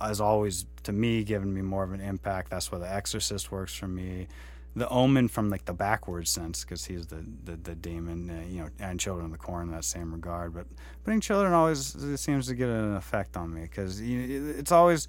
has 0.00 0.20
always 0.20 0.66
to 0.82 0.92
me 0.92 1.22
given 1.24 1.52
me 1.54 1.62
more 1.62 1.84
of 1.84 1.92
an 1.92 2.00
impact. 2.00 2.50
That's 2.50 2.70
why 2.72 2.78
The 2.78 2.90
Exorcist 2.92 3.50
works 3.52 3.74
for 3.74 3.88
me. 3.88 4.26
The 4.76 4.88
Omen 4.88 5.28
from 5.28 5.50
like 5.50 5.66
the 5.66 5.72
backwards 5.72 6.30
sense 6.30 6.64
because 6.64 6.84
he's 6.86 7.06
the 7.06 7.24
the, 7.44 7.54
the 7.56 7.74
demon, 7.76 8.28
uh, 8.28 8.42
you 8.48 8.60
know, 8.62 8.68
and 8.80 8.98
Children 8.98 9.26
of 9.26 9.32
the 9.32 9.38
Corn 9.38 9.68
in 9.68 9.72
that 9.74 9.84
same 9.84 10.12
regard. 10.12 10.52
But 10.52 10.66
putting 11.04 11.20
children 11.20 11.52
always 11.52 11.94
seems 12.20 12.48
to 12.48 12.54
get 12.56 12.68
an 12.68 12.94
effect 12.96 13.36
on 13.36 13.54
me 13.54 13.62
because 13.62 14.00
it's 14.00 14.72
always 14.72 15.06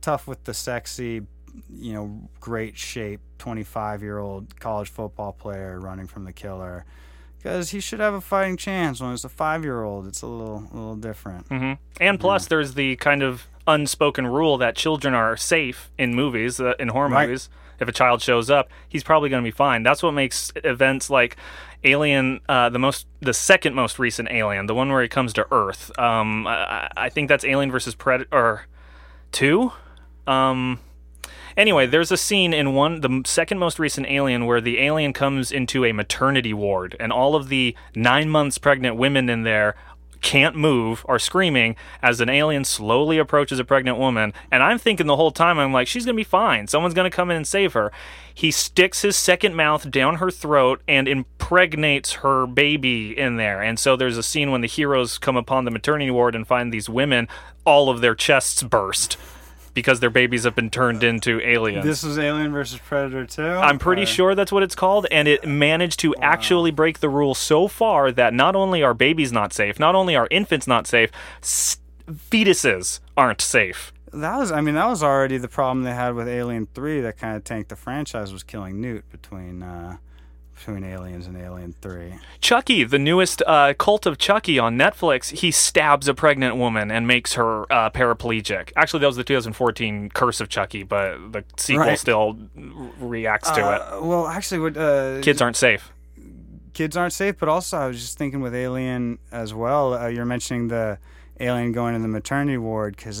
tough 0.00 0.26
with 0.26 0.44
the 0.44 0.54
sexy, 0.54 1.22
you 1.74 1.92
know, 1.92 2.28
great 2.40 2.76
shape 2.76 3.20
25 3.38 4.02
year 4.02 4.18
old 4.18 4.58
college 4.60 4.88
football 4.90 5.32
player 5.32 5.78
running 5.80 6.06
from 6.06 6.24
the 6.24 6.32
killer. 6.32 6.84
Because 7.38 7.70
he 7.70 7.78
should 7.80 8.00
have 8.00 8.14
a 8.14 8.20
fighting 8.20 8.56
chance. 8.56 9.00
When 9.00 9.12
it's 9.12 9.22
a 9.24 9.28
five 9.28 9.62
year 9.64 9.82
old, 9.82 10.06
it's 10.08 10.22
a 10.22 10.26
little, 10.26 10.68
a 10.72 10.74
little 10.74 10.96
different. 10.96 11.46
hmm 11.48 11.72
And 12.00 12.18
plus, 12.18 12.46
there's 12.46 12.74
the 12.74 12.96
kind 12.96 13.22
of 13.22 13.46
unspoken 13.66 14.26
rule 14.26 14.58
that 14.58 14.74
children 14.74 15.14
are 15.14 15.36
safe 15.36 15.90
in 15.98 16.14
movies, 16.14 16.58
uh, 16.60 16.72
in 16.80 16.88
horror 16.88 17.08
Right. 17.08 17.28
movies. 17.28 17.48
If 17.78 17.86
a 17.86 17.92
child 17.92 18.20
shows 18.22 18.50
up, 18.50 18.68
he's 18.88 19.04
probably 19.04 19.28
going 19.28 19.40
to 19.44 19.46
be 19.46 19.52
fine. 19.54 19.84
That's 19.84 20.02
what 20.02 20.10
makes 20.10 20.50
events 20.56 21.10
like 21.10 21.36
Alien, 21.84 22.40
uh, 22.48 22.70
the 22.70 22.78
most, 22.80 23.06
the 23.20 23.32
second 23.32 23.74
most 23.76 24.00
recent 24.00 24.28
Alien, 24.32 24.66
the 24.66 24.74
one 24.74 24.90
where 24.90 25.00
he 25.00 25.06
comes 25.08 25.32
to 25.34 25.46
Earth. 25.52 25.96
Um, 25.96 26.44
I, 26.48 26.88
I 26.96 27.08
think 27.08 27.28
that's 27.28 27.44
Alien 27.44 27.70
versus 27.70 27.94
Predator 27.94 28.62
two. 29.30 29.70
Um, 30.28 30.80
anyway, 31.56 31.86
there's 31.86 32.12
a 32.12 32.16
scene 32.16 32.52
in 32.52 32.74
one, 32.74 33.00
the 33.00 33.22
second 33.24 33.58
most 33.58 33.78
recent 33.78 34.06
Alien, 34.08 34.46
where 34.46 34.60
the 34.60 34.78
alien 34.80 35.12
comes 35.12 35.50
into 35.50 35.84
a 35.84 35.92
maternity 35.92 36.52
ward, 36.52 36.96
and 37.00 37.12
all 37.12 37.34
of 37.34 37.48
the 37.48 37.74
nine 37.94 38.28
months 38.28 38.58
pregnant 38.58 38.96
women 38.96 39.28
in 39.28 39.42
there 39.42 39.74
can't 40.20 40.56
move 40.56 41.06
are 41.08 41.18
screaming 41.18 41.76
as 42.02 42.20
an 42.20 42.28
alien 42.28 42.64
slowly 42.64 43.18
approaches 43.18 43.60
a 43.60 43.64
pregnant 43.64 43.98
woman. 43.98 44.32
And 44.50 44.64
i'm 44.64 44.76
thinking 44.76 45.06
the 45.06 45.14
whole 45.14 45.30
time 45.30 45.60
i'm 45.60 45.72
like 45.72 45.86
she's 45.86 46.04
gonna 46.04 46.16
be 46.16 46.24
fine. 46.24 46.66
Someone's 46.66 46.92
gonna 46.92 47.08
come 47.08 47.30
in 47.30 47.36
and 47.36 47.46
save 47.46 47.72
her. 47.74 47.92
He 48.34 48.50
sticks 48.50 49.02
his 49.02 49.16
second 49.16 49.54
mouth 49.54 49.88
down 49.92 50.16
her 50.16 50.32
throat 50.32 50.82
and 50.88 51.06
impregnates 51.06 52.14
her 52.14 52.48
baby 52.48 53.16
in 53.16 53.36
there. 53.36 53.62
And 53.62 53.78
so 53.78 53.94
there's 53.94 54.18
a 54.18 54.22
scene 54.24 54.50
when 54.50 54.60
the 54.60 54.66
heroes 54.66 55.18
come 55.18 55.36
upon 55.36 55.64
the 55.64 55.70
maternity 55.70 56.10
ward 56.10 56.34
and 56.34 56.44
find 56.44 56.72
these 56.72 56.88
women 56.88 57.28
all 57.64 57.88
of 57.88 58.00
their 58.00 58.16
chests 58.16 58.64
burst 58.64 59.16
because 59.78 60.00
their 60.00 60.10
babies 60.10 60.42
have 60.42 60.56
been 60.56 60.70
turned 60.70 61.04
into 61.04 61.40
aliens 61.40 61.84
This 61.84 62.02
was 62.02 62.18
Alien 62.18 62.50
versus 62.52 62.80
Predator 62.84 63.24
2? 63.24 63.42
I'm 63.42 63.78
pretty 63.78 64.02
Or- 64.02 64.06
sure 64.06 64.34
that's 64.34 64.50
what 64.50 64.62
it's 64.64 64.74
called, 64.74 65.06
and 65.12 65.28
it 65.28 65.46
managed 65.46 66.00
to 66.00 66.14
actually 66.16 66.72
break 66.72 66.98
the 66.98 67.08
rule 67.08 67.34
so 67.34 67.68
far 67.68 68.10
that 68.10 68.34
not 68.34 68.56
only 68.56 68.82
are 68.82 68.92
babies 68.94 69.30
not 69.32 69.52
safe, 69.52 69.78
not 69.78 69.94
only 69.94 70.16
are 70.16 70.26
infants 70.32 70.66
not 70.66 70.86
safe, 70.88 71.10
s- 71.42 71.78
fetuses 72.08 73.00
aren't 73.16 73.40
safe. 73.40 73.92
That 74.12 74.36
was, 74.38 74.50
I 74.50 74.60
mean, 74.62 74.74
that 74.74 74.88
was 74.88 75.02
already 75.02 75.36
the 75.38 75.48
problem 75.48 75.84
they 75.84 75.94
had 75.94 76.14
with 76.14 76.26
Alien 76.28 76.66
3 76.74 77.00
that 77.02 77.18
kind 77.18 77.36
of 77.36 77.44
tanked 77.44 77.68
the 77.68 77.76
franchise 77.76 78.32
was 78.32 78.42
killing 78.42 78.80
Newt 78.80 79.08
between, 79.10 79.62
uh, 79.62 79.98
between 80.58 80.84
Aliens 80.84 81.26
and 81.26 81.36
Alien 81.36 81.74
3. 81.80 82.14
Chucky, 82.40 82.84
the 82.84 82.98
newest 82.98 83.42
uh, 83.46 83.74
Cult 83.78 84.06
of 84.06 84.18
Chucky 84.18 84.58
on 84.58 84.76
Netflix, 84.76 85.30
he 85.38 85.50
stabs 85.50 86.08
a 86.08 86.14
pregnant 86.14 86.56
woman 86.56 86.90
and 86.90 87.06
makes 87.06 87.34
her 87.34 87.70
uh, 87.72 87.90
paraplegic. 87.90 88.72
Actually, 88.76 89.00
that 89.00 89.06
was 89.06 89.16
the 89.16 89.24
2014 89.24 90.10
Curse 90.10 90.40
of 90.40 90.48
Chucky, 90.48 90.82
but 90.82 91.32
the 91.32 91.44
sequel 91.56 91.86
Right. 91.86 91.98
still 91.98 92.36
reacts 93.00 93.50
to 93.52 93.60
it. 93.60 93.80
Uh, 93.80 94.00
well, 94.02 94.26
actually, 94.26 94.60
what, 94.60 94.76
uh, 94.76 95.20
Kids 95.22 95.40
aren't 95.40 95.56
safe. 95.56 95.92
kids 96.74 96.96
aren't 96.96 97.12
safe, 97.12 97.36
but 97.38 97.48
also 97.48 97.76
I 97.76 97.86
was 97.88 98.00
just 98.00 98.18
thinking 98.18 98.40
with 98.40 98.54
Alien 98.54 99.18
as 99.32 99.52
well. 99.54 99.94
Uh, 99.94 100.06
you're 100.08 100.24
mentioning 100.24 100.68
the 100.68 100.98
alien 101.40 101.70
going 101.72 101.94
to 101.94 102.00
the 102.00 102.08
maternity 102.08 102.56
ward 102.58 102.96
because 102.96 103.20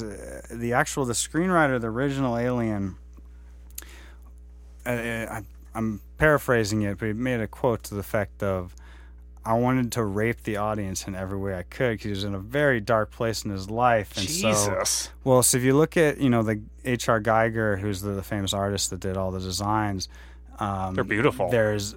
the 0.50 0.72
actual 0.72 1.04
the 1.04 1.12
screenwriter, 1.12 1.80
the 1.80 1.86
original 1.88 2.36
Alien. 2.36 2.96
Uh, 4.86 4.90
I, 4.90 5.42
I'm 5.78 6.00
paraphrasing 6.18 6.82
it, 6.82 6.98
but 6.98 7.06
he 7.06 7.12
made 7.12 7.40
a 7.40 7.46
quote 7.46 7.84
to 7.84 7.94
the 7.94 8.00
effect 8.00 8.42
of, 8.42 8.74
"I 9.44 9.54
wanted 9.54 9.92
to 9.92 10.04
rape 10.04 10.42
the 10.42 10.56
audience 10.56 11.06
in 11.06 11.14
every 11.14 11.38
way 11.38 11.56
I 11.56 11.62
could 11.62 11.92
because 11.92 12.04
he 12.04 12.10
was 12.10 12.24
in 12.24 12.34
a 12.34 12.40
very 12.40 12.80
dark 12.80 13.12
place 13.12 13.44
in 13.44 13.52
his 13.52 13.70
life." 13.70 14.16
And 14.16 14.28
so, 14.28 14.48
Jesus. 14.48 15.10
well, 15.22 15.42
so 15.44 15.56
if 15.56 15.62
you 15.62 15.76
look 15.76 15.96
at 15.96 16.18
you 16.20 16.30
know 16.30 16.42
the 16.42 16.60
H.R. 16.84 17.20
Giger, 17.20 17.78
who's 17.78 18.00
the, 18.00 18.10
the 18.10 18.24
famous 18.24 18.52
artist 18.52 18.90
that 18.90 18.98
did 18.98 19.16
all 19.16 19.30
the 19.30 19.38
designs, 19.38 20.08
um, 20.58 20.96
They're 20.96 21.04
beautiful. 21.04 21.48
There's 21.48 21.94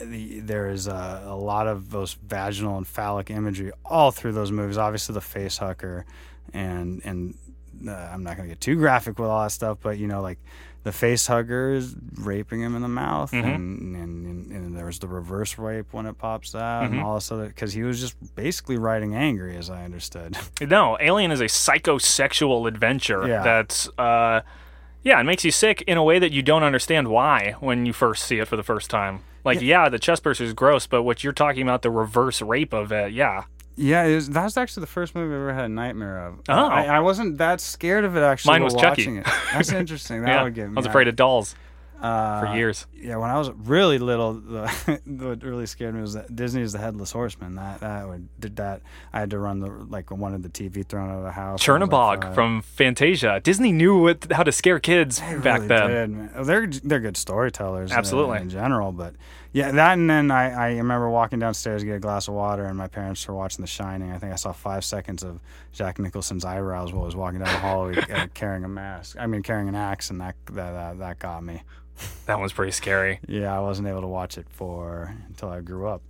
the, 0.00 0.40
there 0.40 0.70
is 0.70 0.86
a, 0.86 1.24
a 1.26 1.36
lot 1.36 1.66
of 1.66 1.90
those 1.90 2.14
vaginal 2.14 2.78
and 2.78 2.86
phallic 2.86 3.30
imagery 3.30 3.72
all 3.84 4.10
through 4.10 4.32
those 4.32 4.50
movies. 4.50 4.78
Obviously, 4.78 5.12
the 5.12 5.20
face 5.20 5.58
hugger, 5.58 6.06
and 6.54 7.02
and 7.04 7.34
uh, 7.86 7.92
I'm 7.92 8.22
not 8.22 8.38
gonna 8.38 8.48
get 8.48 8.60
too 8.62 8.76
graphic 8.76 9.18
with 9.18 9.28
all 9.28 9.42
that 9.42 9.50
stuff, 9.50 9.78
but 9.82 9.98
you 9.98 10.06
know, 10.06 10.22
like 10.22 10.38
the 10.84 10.92
face 10.92 11.26
hugger 11.26 11.72
is 11.72 11.94
raping 12.16 12.60
him 12.60 12.74
in 12.74 12.82
the 12.82 12.88
mouth, 12.88 13.30
Mhm. 13.32 13.54
and, 13.54 13.96
and, 13.96 14.26
and 14.26 14.52
and 14.52 14.76
there 14.76 14.86
was 14.86 14.98
the 14.98 15.06
reverse 15.08 15.56
rape 15.58 15.86
when 15.92 16.06
it 16.06 16.18
pops 16.18 16.54
out, 16.54 16.82
Mhm. 16.84 16.92
and 16.92 17.00
all 17.00 17.14
this 17.14 17.30
other 17.30 17.46
because 17.46 17.72
he 17.72 17.82
was 17.82 18.00
just 18.00 18.16
basically 18.34 18.76
writing 18.78 19.14
angry, 19.14 19.56
as 19.56 19.70
I 19.70 19.84
understood. 19.84 20.36
No, 20.60 20.96
Alien 21.00 21.30
is 21.30 21.40
a 21.40 21.44
psychosexual 21.48 22.66
adventure 22.68 23.26
Yeah. 23.26 23.42
that's 23.42 23.88
uh 23.98 24.40
yeah, 25.04 25.20
it 25.20 25.24
makes 25.24 25.44
you 25.44 25.50
sick 25.50 25.82
in 25.88 25.98
a 25.98 26.02
way 26.04 26.18
that 26.20 26.30
you 26.32 26.42
don't 26.42 26.62
understand 26.62 27.08
why 27.08 27.56
when 27.58 27.86
you 27.86 27.92
first 27.92 28.24
see 28.24 28.38
it 28.38 28.46
for 28.46 28.56
the 28.56 28.62
first 28.62 28.88
time. 28.88 29.20
Like, 29.44 29.60
yeah, 29.60 29.88
the 29.88 29.98
chest 29.98 30.22
burst 30.22 30.40
is 30.40 30.52
gross, 30.52 30.86
but 30.86 31.02
what 31.02 31.24
you're 31.24 31.32
talking 31.32 31.62
about, 31.62 31.82
the 31.82 31.90
reverse 31.90 32.40
rape 32.40 32.72
of 32.72 32.92
it, 32.92 33.12
yeah. 33.12 33.42
Yeah, 33.76 34.04
it 34.04 34.14
was, 34.14 34.30
that 34.30 34.44
was 34.44 34.56
actually 34.56 34.82
the 34.82 34.86
first 34.88 35.14
movie 35.14 35.32
I 35.32 35.36
ever 35.36 35.54
had 35.54 35.64
a 35.64 35.68
nightmare 35.68 36.26
of. 36.26 36.40
Oh. 36.48 36.52
I, 36.52 36.84
I 36.84 37.00
wasn't 37.00 37.38
that 37.38 37.60
scared 37.60 38.04
of 38.04 38.16
it 38.16 38.20
actually. 38.20 38.52
Mine 38.52 38.64
was 38.64 38.74
Chucky. 38.74 38.86
watching 39.02 39.16
it. 39.16 39.26
That's 39.52 39.72
interesting. 39.72 40.22
That 40.22 40.28
yeah. 40.28 40.42
would 40.44 40.54
give 40.54 40.68
I 40.70 40.74
was 40.74 40.86
afraid 40.86 41.08
of 41.08 41.16
dolls. 41.16 41.54
Uh, 42.02 42.40
for 42.40 42.56
years. 42.56 42.88
Yeah, 43.00 43.16
when 43.18 43.30
I 43.30 43.38
was 43.38 43.48
really 43.52 43.98
little, 43.98 44.32
the, 44.32 45.00
what 45.06 45.44
really 45.44 45.66
scared 45.66 45.94
me 45.94 46.00
was 46.00 46.14
that 46.14 46.34
Disney's 46.34 46.72
The 46.72 46.80
Headless 46.80 47.12
Horseman. 47.12 47.54
That 47.54 47.78
that 47.78 48.08
would 48.08 48.28
did 48.40 48.56
that. 48.56 48.82
I 49.12 49.20
had 49.20 49.30
to 49.30 49.38
run 49.38 49.60
the 49.60 49.70
like 49.70 50.10
wanted 50.10 50.42
the 50.42 50.48
TV 50.48 50.84
thrown 50.84 51.10
out 51.10 51.18
of 51.18 51.22
the 51.22 51.30
house. 51.30 51.64
Was 51.64 51.68
like 51.68 51.88
Chernabog 51.88 52.34
from 52.34 52.62
Fantasia. 52.62 53.40
Disney 53.44 53.70
knew 53.70 54.00
what, 54.00 54.26
how 54.32 54.42
to 54.42 54.50
scare 54.50 54.80
kids 54.80 55.20
back 55.20 55.60
really 55.60 55.68
then. 55.68 56.30
did, 56.34 56.44
They're 56.44 56.66
they're 56.66 56.98
good 57.00 57.16
storytellers, 57.16 57.92
in- 57.92 57.96
Absolutely. 57.96 58.38
in, 58.38 58.50
general. 58.50 58.90
But 58.90 59.14
yeah, 59.52 59.70
that 59.70 59.98
and 59.98 60.08
then 60.08 60.30
I, 60.30 60.50
I 60.50 60.68
remember 60.76 61.10
walking 61.10 61.38
downstairs 61.38 61.82
to 61.82 61.86
get 61.86 61.96
a 61.96 62.00
glass 62.00 62.28
of 62.28 62.34
water, 62.34 62.64
and 62.64 62.76
my 62.76 62.88
parents 62.88 63.26
were 63.28 63.34
watching 63.34 63.62
The 63.62 63.66
Shining. 63.66 64.10
I 64.10 64.18
think 64.18 64.32
I 64.32 64.36
saw 64.36 64.52
five 64.52 64.84
seconds 64.84 65.22
of 65.22 65.40
Jack 65.72 65.98
Nicholson's 65.98 66.44
eyebrows 66.44 66.92
while 66.92 67.02
I 67.02 67.06
was 67.06 67.16
walking 67.16 67.40
down 67.40 67.52
the 67.52 67.60
hallway 67.60 67.96
uh, 67.98 68.26
carrying 68.34 68.64
a 68.64 68.68
mask. 68.68 69.16
I 69.18 69.26
mean, 69.26 69.42
carrying 69.42 69.68
an 69.68 69.74
axe, 69.74 70.10
and 70.10 70.20
that 70.20 70.36
that 70.46 70.72
that, 70.72 70.98
that 70.98 71.18
got 71.18 71.44
me. 71.44 71.62
That 72.26 72.38
one's 72.38 72.52
pretty 72.52 72.72
scary. 72.72 73.20
Yeah, 73.28 73.54
I 73.54 73.60
wasn't 73.60 73.88
able 73.88 74.00
to 74.00 74.06
watch 74.08 74.38
it 74.38 74.46
for 74.48 75.14
until 75.28 75.50
I 75.50 75.60
grew 75.60 75.86
up. 75.86 76.02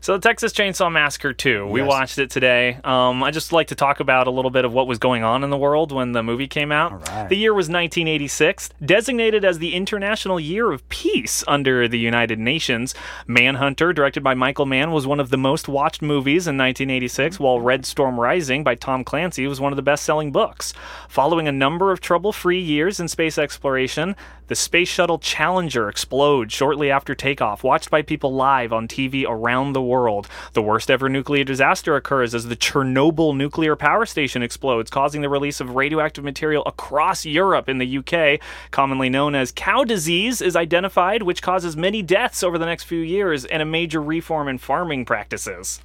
So 0.00 0.14
the 0.14 0.18
Texas 0.20 0.52
Chainsaw 0.52 0.90
Massacre 0.90 1.32
2, 1.32 1.66
we 1.68 1.80
Yes. 1.80 1.88
watched 1.88 2.18
it 2.18 2.28
today. 2.28 2.78
Um, 2.82 3.22
I 3.22 3.30
just 3.30 3.52
like 3.52 3.68
to 3.68 3.76
talk 3.76 4.00
about 4.00 4.26
a 4.26 4.32
little 4.32 4.50
bit 4.50 4.64
of 4.64 4.72
what 4.72 4.88
was 4.88 4.98
going 4.98 5.22
on 5.22 5.44
in 5.44 5.50
the 5.50 5.56
world 5.56 5.92
when 5.92 6.10
the 6.10 6.24
movie 6.24 6.48
came 6.48 6.72
out. 6.72 7.08
Right. 7.08 7.28
The 7.28 7.36
year 7.36 7.54
was 7.54 7.68
1986, 7.68 8.70
designated 8.84 9.44
as 9.44 9.60
the 9.60 9.74
International 9.74 10.40
Year 10.40 10.72
of 10.72 10.88
Peace 10.88 11.44
under 11.46 11.86
the 11.86 12.00
United 12.00 12.40
Nations. 12.40 12.96
Manhunter, 13.28 13.92
directed 13.92 14.24
by 14.24 14.34
Michael 14.34 14.66
Mann, 14.66 14.90
was 14.90 15.06
one 15.06 15.20
of 15.20 15.30
the 15.30 15.36
most 15.38 15.68
watched 15.68 16.02
movies 16.02 16.48
in 16.48 16.56
1986, 16.56 17.38
while 17.38 17.60
Red 17.60 17.86
Storm 17.86 18.18
Rising 18.18 18.64
by 18.64 18.74
Tom 18.74 19.04
Clancy 19.04 19.46
was 19.46 19.60
one 19.60 19.72
of 19.72 19.76
the 19.76 19.82
best-selling 19.82 20.32
books. 20.32 20.74
Following 21.08 21.46
a 21.46 21.52
number 21.52 21.92
of 21.92 22.00
trouble-free 22.00 22.60
years 22.60 22.98
in 22.98 23.06
space 23.06 23.38
exploration, 23.38 24.16
the 24.52 24.56
Space 24.56 24.90
Shuttle 24.90 25.18
Challenger 25.18 25.88
explodes 25.88 26.52
shortly 26.52 26.90
after 26.90 27.14
takeoff, 27.14 27.64
watched 27.64 27.88
by 27.88 28.02
people 28.02 28.34
live 28.34 28.70
on 28.70 28.86
TV 28.86 29.24
around 29.26 29.72
the 29.72 29.80
world. 29.80 30.28
The 30.52 30.60
worst 30.60 30.90
ever 30.90 31.08
nuclear 31.08 31.42
disaster 31.42 31.96
occurs 31.96 32.34
as 32.34 32.44
the 32.44 32.54
Chernobyl 32.54 33.34
nuclear 33.34 33.76
power 33.76 34.04
station 34.04 34.42
explodes, 34.42 34.90
causing 34.90 35.22
the 35.22 35.30
release 35.30 35.58
of 35.62 35.74
radioactive 35.74 36.22
material 36.22 36.64
across 36.66 37.24
Europe 37.24 37.66
in 37.66 37.78
the 37.78 37.96
UK. 37.96 38.40
Commonly 38.70 39.08
known 39.08 39.34
as 39.34 39.52
cow 39.52 39.84
disease 39.84 40.42
is 40.42 40.54
identified, 40.54 41.22
which 41.22 41.40
causes 41.40 41.74
many 41.74 42.02
deaths 42.02 42.42
over 42.42 42.58
the 42.58 42.66
next 42.66 42.84
few 42.84 43.00
years 43.00 43.46
and 43.46 43.62
a 43.62 43.64
major 43.64 44.02
reform 44.02 44.48
in 44.48 44.58
farming 44.58 45.06
practices. 45.06 45.80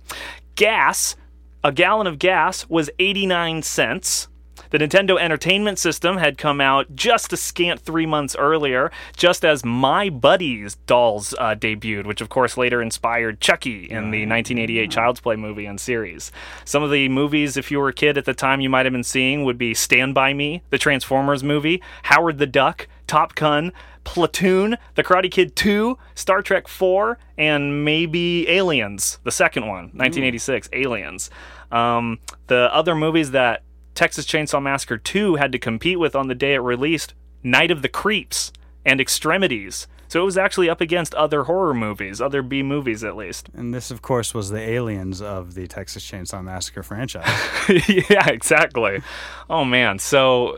Gas, 0.56 1.16
a 1.64 1.72
gallon 1.72 2.06
of 2.06 2.20
gas 2.20 2.68
was 2.68 2.90
89 3.00 3.62
cents. 3.62 4.28
The 4.70 4.78
Nintendo 4.78 5.20
Entertainment 5.20 5.80
System 5.80 6.18
had 6.18 6.38
come 6.38 6.60
out 6.62 6.96
just 6.96 7.34
a 7.34 7.38
scant 7.38 7.82
three 7.82 8.06
months 8.06 8.36
earlier, 8.36 8.92
just 9.16 9.46
as 9.46 9.64
My 9.66 10.10
Buddies 10.10 10.76
dolls 10.88 11.34
uh, 11.38 11.56
debuted, 11.56 12.06
which 12.06 12.22
of 12.22 12.30
course 12.30 12.58
later 12.58 12.82
inspired 12.82 13.40
Chucky 13.40 13.86
in 13.86 14.12
the 14.12 14.26
1988 14.26 14.92
Child's 14.92 15.20
Play 15.20 15.36
movie 15.36 15.66
and 15.66 15.80
series. 15.80 16.32
Some 16.66 16.84
of 16.84 16.92
the 16.92 17.10
movies, 17.10 17.58
if 17.58 17.72
you 17.72 17.80
were 17.80 17.90
a 17.90 17.94
kid 17.94 18.18
at 18.18 18.26
the 18.26 18.34
time, 18.34 18.62
you 18.62 18.70
might 18.70 18.86
have 18.86 18.94
been 18.94 19.04
seeing 19.04 19.44
would 19.44 19.58
be 19.58 19.74
Stand 19.74 20.14
By 20.14 20.34
Me, 20.34 20.62
the 20.70 20.78
Transformers 20.78 21.44
movie, 21.44 21.82
Howard 22.04 22.38
the 22.38 22.48
Duck, 22.48 22.88
Top 23.08 23.36
Gun, 23.36 23.72
Platoon, 24.04 24.78
The 24.96 25.04
Karate 25.04 25.30
Kid 25.30 25.56
2, 25.56 25.98
Star 26.16 26.42
Trek 26.42 26.68
4, 26.68 27.18
and 27.38 27.84
maybe 27.84 28.48
Aliens, 28.50 29.20
the 29.24 29.32
second 29.32 29.68
one, 29.68 29.86
1986, 29.94 30.70
Aliens. 30.72 31.30
Um, 31.72 32.20
the 32.48 32.74
other 32.74 32.96
movies 32.96 33.32
that 33.32 33.64
Texas 33.98 34.28
Chainsaw 34.28 34.62
Massacre 34.62 35.00
2 35.00 35.38
had 35.38 35.52
to 35.52 35.58
compete 35.58 35.98
with 35.98 36.16
on 36.16 36.28
the 36.28 36.36
day 36.36 36.54
it 36.54 36.60
released 36.60 37.16
Night 37.42 37.72
of 37.72 37.82
the 37.82 37.90
Creeps 37.90 38.54
and 38.86 39.02
Extremities. 39.02 39.88
So 40.08 40.22
it 40.22 40.24
was 40.24 40.38
actually 40.38 40.70
up 40.70 40.82
against 40.82 41.16
other 41.16 41.46
horror 41.46 41.74
movies, 41.74 42.22
other 42.22 42.44
B 42.44 42.62
movies 42.62 43.04
at 43.04 43.18
least. 43.18 43.50
And 43.56 43.74
this, 43.74 43.90
of 43.90 44.04
course, 44.04 44.36
was 44.36 44.52
the 44.52 44.60
aliens 44.60 45.20
of 45.20 45.56
the 45.56 45.66
Texas 45.68 46.06
Chainsaw 46.06 46.44
Massacre 46.44 46.84
franchise. 46.84 47.28
yeah, 48.10 48.30
exactly. 48.30 49.02
Oh 49.50 49.66
man. 49.66 49.98
So 49.98 50.56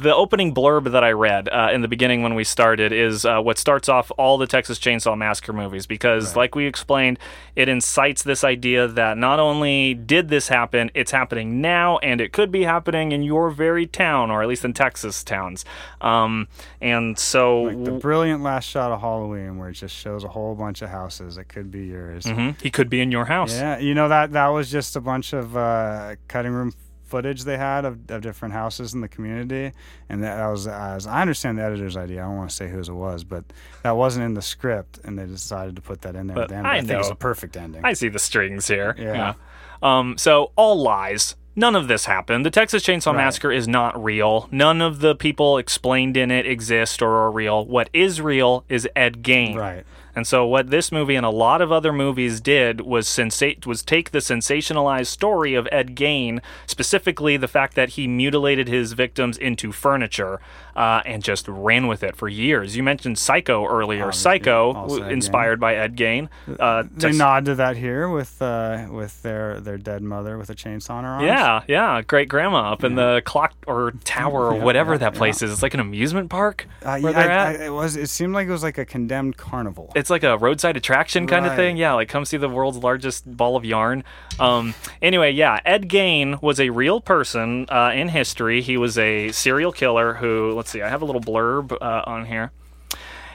the 0.00 0.12
opening 0.12 0.52
blurb 0.52 0.90
that 0.90 1.04
I 1.04 1.12
read 1.12 1.48
uh, 1.48 1.68
in 1.72 1.82
the 1.82 1.86
beginning 1.88 2.22
when 2.22 2.34
we 2.34 2.42
started 2.42 2.90
is 2.90 3.24
uh, 3.24 3.40
what 3.40 3.58
starts 3.58 3.88
off 3.88 4.10
all 4.18 4.38
the 4.38 4.46
Texas 4.46 4.80
Chainsaw 4.80 5.16
Massacre 5.16 5.52
movies 5.52 5.86
because, 5.86 6.34
like 6.34 6.56
we 6.56 6.66
explained, 6.66 7.18
it 7.54 7.68
incites 7.68 8.24
this 8.24 8.42
idea 8.42 8.88
that 8.88 9.16
not 9.16 9.38
only 9.38 9.94
did 9.94 10.30
this 10.30 10.48
happen, 10.48 10.90
it's 10.94 11.12
happening 11.12 11.60
now, 11.60 11.98
and 11.98 12.20
it 12.20 12.32
could 12.32 12.50
be 12.50 12.64
happening 12.64 13.12
in 13.12 13.22
your 13.22 13.50
very 13.50 13.86
town, 13.86 14.32
or 14.32 14.42
at 14.42 14.48
least 14.48 14.64
in 14.64 14.72
Texas 14.72 15.22
towns. 15.22 15.64
Um, 16.00 16.48
and 16.80 17.16
so 17.16 17.62
Like 17.62 17.84
the 17.84 17.92
brilliant 17.92 18.42
last 18.42 18.64
shot 18.68 18.90
of 18.90 19.00
Halloween, 19.00 19.58
where 19.58 19.68
it 19.68 19.74
just 19.74 19.94
shows 19.94 20.24
a 20.24 20.28
whole 20.28 20.56
bunch 20.56 20.82
of 20.82 20.90
houses 20.90 21.38
It 21.38 21.44
could 21.44 21.70
be 21.70 21.86
yours. 21.86 22.24
Mhm, 22.24 22.60
he 22.60 22.70
could 22.70 22.90
be 22.90 23.00
in 23.00 23.12
your 23.12 23.26
house. 23.26 23.54
Yeah, 23.54 23.78
you 23.78 23.94
know 23.94 24.08
that 24.08 24.32
that 24.32 24.48
was 24.48 24.70
just 24.72 24.96
a 24.96 25.00
bunch 25.00 25.32
of 25.32 25.56
uh, 25.56 26.16
cutting 26.26 26.52
room 26.52 26.72
footage 27.04 27.44
they 27.44 27.56
had 27.56 27.84
of, 27.84 28.10
of 28.10 28.22
different 28.22 28.54
houses 28.54 28.94
in 28.94 29.00
the 29.00 29.08
community, 29.08 29.72
and 30.08 30.22
that, 30.22 30.46
was 30.50 30.66
as 30.66 31.06
I 31.06 31.20
understand 31.20 31.58
the 31.58 31.62
editor's 31.62 31.96
idea. 31.96 32.22
I 32.22 32.26
don't 32.26 32.36
want 32.36 32.50
to 32.50 32.56
say 32.56 32.68
whose 32.68 32.88
it 32.88 32.94
was, 32.94 33.24
but 33.24 33.44
that 33.82 33.96
wasn't 33.96 34.24
in 34.24 34.34
the 34.34 34.42
script, 34.42 34.98
and 35.04 35.18
they 35.18 35.26
decided 35.26 35.76
to 35.76 35.82
put 35.82 36.02
that 36.02 36.16
in 36.16 36.26
there. 36.26 36.34
But 36.34 36.42
at 36.44 36.48
the 36.48 36.54
end. 36.56 36.66
I 36.66 36.76
I 36.76 36.80
think 36.80 36.98
it's 37.00 37.10
a 37.10 37.14
perfect 37.14 37.56
ending. 37.56 37.84
I 37.84 37.92
see 37.92 38.08
the 38.08 38.18
strings 38.18 38.66
here. 38.68 38.94
Yeah. 38.98 39.34
Um, 39.82 40.16
so 40.18 40.52
all 40.56 40.80
lies. 40.82 41.36
None 41.56 41.76
of 41.76 41.86
this 41.86 42.06
happened. 42.06 42.44
The 42.44 42.50
Texas 42.50 42.82
Chainsaw 42.82 43.12
Right. 43.12 43.18
Massacre 43.26 43.52
is 43.52 43.68
not 43.68 44.02
real. 44.02 44.48
None 44.50 44.80
of 44.82 44.98
the 44.98 45.14
people 45.14 45.56
explained 45.56 46.16
in 46.16 46.32
it 46.32 46.46
exist 46.46 47.00
or 47.00 47.10
are 47.10 47.30
real. 47.30 47.64
What 47.64 47.90
is 47.92 48.20
real 48.20 48.64
is 48.68 48.88
Ed 48.96 49.22
Gein. 49.22 49.54
Right. 49.54 49.84
And 50.16 50.26
so 50.26 50.46
what 50.46 50.70
this 50.70 50.92
movie 50.92 51.16
and 51.16 51.26
a 51.26 51.30
lot 51.30 51.60
of 51.60 51.72
other 51.72 51.92
movies 51.92 52.40
did 52.40 52.82
was 52.82 53.06
sensa- 53.06 53.66
was 53.66 53.82
take 53.82 54.10
the 54.10 54.20
sensationalized 54.20 55.06
story 55.06 55.54
of 55.54 55.68
Ed 55.72 55.96
Gein, 55.96 56.40
specifically 56.66 57.36
the 57.36 57.48
fact 57.48 57.74
that 57.74 57.90
he 57.90 58.06
mutilated 58.06 58.68
his 58.68 58.92
victims 58.92 59.36
into 59.36 59.72
furniture, 59.72 60.40
uh, 60.76 61.02
and 61.06 61.22
just 61.22 61.46
ran 61.48 61.86
with 61.86 62.02
it 62.02 62.16
for 62.16 62.28
years. 62.28 62.76
You 62.76 62.82
mentioned 62.82 63.18
Psycho 63.18 63.66
earlier. 63.66 64.10
Psycho, 64.12 64.72
w- 64.72 65.04
Ed 65.04 65.12
inspired 65.12 65.60
by 65.60 65.76
Ed 65.76 65.96
Gein. 65.96 66.28
Uh, 66.58 66.84
They 66.90 67.12
nod 67.12 67.44
to 67.46 67.54
that 67.56 67.76
here 67.76 68.08
with 68.08 68.40
uh, 68.42 68.86
with 68.90 69.22
their 69.22 69.60
their 69.60 69.78
dead 69.78 70.02
mother 70.02 70.36
with 70.38 70.50
a 70.50 70.54
chainsaw 70.54 70.98
in 70.98 71.04
her 71.04 71.10
arms. 71.12 71.26
Yeah, 71.26 71.62
yeah, 71.68 72.02
great 72.02 72.28
grandma 72.28 72.72
up 72.72 72.84
in 72.84 72.94
the 72.94 73.22
clock 73.24 73.52
or 73.66 73.92
tower 74.04 74.48
or 74.50 74.56
Yeah, 74.56 74.64
whatever 74.64 74.92
yeah, 74.92 74.98
that 74.98 75.14
place 75.14 75.40
yeah. 75.42 75.46
is. 75.46 75.52
It's 75.52 75.62
like 75.62 75.74
an 75.74 75.80
amusement 75.80 76.30
park 76.30 76.66
Uh, 76.82 76.98
where 76.98 77.12
yeah, 77.12 77.22
they're 77.22 77.30
I- 77.32 77.34
at. 77.54 77.60
I- 77.60 77.64
it 77.66 77.70
was. 77.72 77.96
It 77.96 78.08
seemed 78.08 78.34
like 78.34 78.48
it 78.48 78.52
was 78.52 78.62
like 78.62 78.78
a 78.78 78.84
condemned 78.84 79.36
carnival. 79.36 79.92
it's 79.94 80.10
like 80.10 80.24
a 80.24 80.36
roadside 80.38 80.76
attraction 80.76 81.26
kind 81.26 81.46
of 81.46 81.54
thing. 81.54 81.76
Yeah, 81.76 81.92
like 81.94 82.08
come 82.08 82.24
see 82.24 82.36
the 82.36 82.48
world's 82.48 82.78
largest 82.78 83.24
ball 83.36 83.56
of 83.56 83.64
yarn. 83.64 84.04
Um, 84.40 84.74
anyway, 85.00 85.30
yeah, 85.30 85.60
Ed 85.64 85.88
Gein 85.88 86.42
was 86.42 86.58
a 86.58 86.70
real 86.70 87.00
person 87.00 87.66
uh, 87.68 87.92
in 87.94 88.08
history. 88.08 88.60
He 88.62 88.76
was 88.76 88.98
a 88.98 89.30
serial 89.30 89.70
killer 89.72 90.14
who, 90.14 90.52
let's 90.64 90.70
see, 90.70 90.80
I 90.80 90.88
have 90.88 91.02
a 91.02 91.04
little 91.04 91.20
blurb 91.20 91.72
uh, 91.72 92.02
on 92.06 92.24
here. 92.24 92.50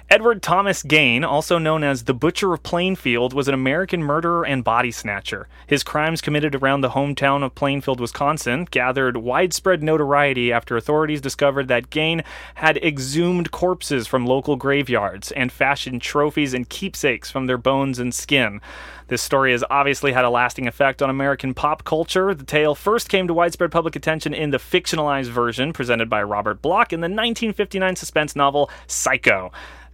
Edward 0.09 0.41
Thomas 0.41 0.81
Gain, 0.81 1.23
also 1.23 1.59
known 1.59 1.83
as 1.83 2.05
the 2.05 2.15
Butcher 2.15 2.51
of 2.55 2.63
Plainfield, 2.63 3.33
was 3.33 3.47
an 3.47 3.53
American 3.53 4.01
murderer 4.01 4.43
and 4.43 4.63
body 4.63 4.89
snatcher. 4.89 5.47
His 5.67 5.83
crimes 5.83 6.21
committed 6.21 6.55
around 6.55 6.81
the 6.81 6.89
hometown 6.89 7.43
of 7.43 7.53
Plainfield, 7.53 7.99
Wisconsin, 7.99 8.67
gathered 8.71 9.17
widespread 9.17 9.83
notoriety 9.83 10.51
after 10.51 10.75
authorities 10.75 11.21
discovered 11.21 11.67
that 11.67 11.91
Gain 11.91 12.23
had 12.55 12.77
exhumed 12.77 13.51
corpses 13.51 14.07
from 14.07 14.25
local 14.25 14.55
graveyards 14.55 15.31
and 15.33 15.51
fashioned 15.51 16.01
trophies 16.01 16.55
and 16.55 16.67
keepsakes 16.67 17.29
from 17.29 17.45
their 17.45 17.59
bones 17.59 17.99
and 17.99 18.11
skin. 18.11 18.59
This 19.09 19.23
story 19.23 19.53
has 19.53 19.63
obviously 19.71 20.13
had 20.13 20.23
a 20.23 20.29
lasting 20.29 20.67
effect 20.67 21.01
on 21.01 21.09
American 21.09 21.55
pop 21.55 21.83
culture. 21.83 22.35
The 22.35 22.43
tale 22.43 22.75
first 22.75 23.09
came 23.09 23.27
to 23.27 23.33
widespread 23.33 23.71
public 23.71 23.95
attention 23.95 24.35
in 24.35 24.51
the 24.51 24.57
fictionalized 24.59 25.29
version 25.29 25.73
presented 25.73 26.09
by 26.09 26.21
Robert 26.21 26.61
Bloch 26.61 26.93
in 26.93 27.01
the 27.01 27.05
1959 27.05 27.95
suspense 27.95 28.35
novel 28.35 28.69
Psycho. 28.85 29.51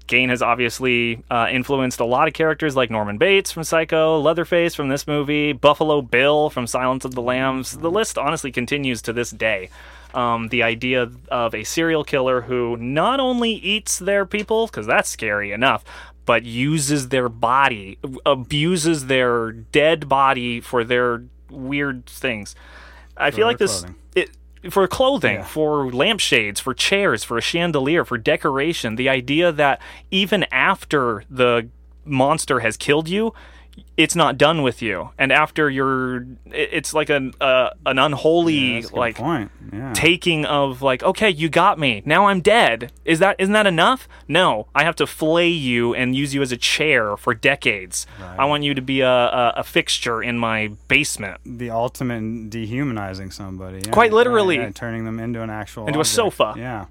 Gain 0.07 0.29
has 0.29 0.41
obviously 0.41 1.23
uh, 1.31 1.47
influenced 1.49 2.01
a 2.01 2.05
lot 2.05 2.27
of 2.27 2.33
characters 2.33 2.75
like 2.75 2.91
Norman 2.91 3.17
Bates 3.17 3.51
from 3.53 3.63
Psycho, 3.63 4.19
Leatherface 4.19 4.75
from 4.75 4.89
this 4.89 5.07
movie, 5.07 5.53
Buffalo 5.53 6.01
Bill 6.01 6.49
from 6.49 6.67
Silence 6.67 7.05
of 7.05 7.15
the 7.15 7.21
Lambs. 7.21 7.77
The 7.77 7.89
list 7.89 8.17
honestly 8.17 8.51
continues 8.51 9.01
to 9.03 9.13
this 9.13 9.31
day. 9.31 9.69
Um, 10.13 10.49
the 10.49 10.63
idea 10.63 11.09
of 11.29 11.55
a 11.55 11.63
serial 11.63 12.03
killer 12.03 12.41
who 12.41 12.77
not 12.77 13.19
only 13.19 13.51
eats 13.51 13.97
their 13.97 14.25
people, 14.25 14.67
because 14.67 14.85
that's 14.85 15.09
scary 15.09 15.51
enough, 15.51 15.83
but 16.25 16.43
uses 16.43 17.09
their 17.09 17.29
body, 17.29 17.97
abuses 18.25 19.07
their 19.07 19.51
dead 19.51 20.09
body 20.09 20.59
for 20.59 20.83
their 20.83 21.23
weird 21.49 22.05
things. 22.05 22.55
I 23.17 23.31
feel 23.31 23.47
like 23.47 23.57
this. 23.57 23.81
clothing. 23.81 23.95
It, 24.15 24.71
for 24.71 24.87
clothing, 24.87 25.35
Yeah. 25.37 25.43
for 25.43 25.91
lampshades, 25.91 26.59
for 26.59 26.73
chairs, 26.73 27.23
for 27.23 27.37
a 27.37 27.41
chandelier, 27.41 28.03
for 28.03 28.17
decoration. 28.17 28.95
The 28.95 29.07
idea 29.09 29.51
that 29.51 29.79
even 30.09 30.43
after 30.51 31.23
the 31.29 31.69
monster 32.03 32.61
has 32.61 32.75
killed 32.75 33.07
you, 33.07 33.33
it's 33.97 34.15
not 34.15 34.37
done 34.37 34.61
with 34.61 34.81
you. 34.81 35.09
And 35.17 35.31
after 35.31 35.69
you're, 35.69 36.25
it's 36.45 36.93
like 36.93 37.09
an 37.09 37.33
uh, 37.41 37.69
an 37.85 37.97
unholy 37.99 38.81
good 38.81 38.93
like. 38.93 39.19
Yeah. 39.73 39.93
taking 39.93 40.45
of 40.45 40.81
like, 40.83 41.01
okay, 41.03 41.29
you 41.29 41.49
got 41.49 41.79
me. 41.79 42.03
Now 42.05 42.27
I'm 42.27 42.39
dead. 42.39 42.91
Is 43.03 43.19
that 43.19 43.35
isn't 43.39 43.51
that 43.53 43.65
enough? 43.65 44.07
No, 44.27 44.67
I 44.75 44.83
have 44.83 44.95
to 44.97 45.07
flay 45.07 45.49
you 45.49 45.93
and 45.95 46.15
use 46.15 46.33
you 46.35 46.41
as 46.43 46.51
a 46.51 46.57
chair 46.57 47.17
for 47.17 47.33
decades. 47.33 48.05
I 48.37 48.45
want 48.45 48.63
you 48.63 48.73
to 48.75 48.81
be 48.81 49.01
a, 49.01 49.09
a, 49.09 49.53
a 49.57 49.63
fixture 49.63 50.21
in 50.21 50.37
my 50.37 50.69
basement. 50.87 51.41
the 51.45 51.71
ultimate 51.71 52.17
in 52.17 52.49
dehumanizing 52.49 53.31
somebody. 53.31 53.77
yeah, 53.85 53.91
Quite 53.91 54.11
right, 54.11 54.13
literally. 54.13 54.57
yeah, 54.57 54.69
turning 54.69 55.03
them 55.03 55.19
into 55.19 55.41
an 55.41 55.49
actual 55.49 55.87
Into 55.87 55.99
a 55.99 56.05
sofa. 56.05 56.53
Yeah. 56.55 56.85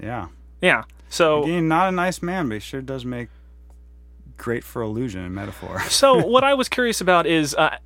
Yeah. 0.00 0.28
Yeah. 0.60 0.84
So 1.08 1.42
Again, 1.42 1.68
not 1.68 1.88
a 1.88 1.92
nice 1.92 2.22
man, 2.22 2.48
but 2.48 2.54
he 2.54 2.60
sure 2.60 2.80
does 2.80 3.04
make 3.04 3.28
great 4.40 4.64
for 4.64 4.82
illusion 4.82 5.22
and 5.22 5.34
metaphor. 5.34 5.82
So 5.90 6.24
what 6.26 6.44
I 6.44 6.54
was 6.54 6.68
curious 6.68 7.00
about 7.00 7.26
is, 7.26 7.54
uh, 7.54 7.76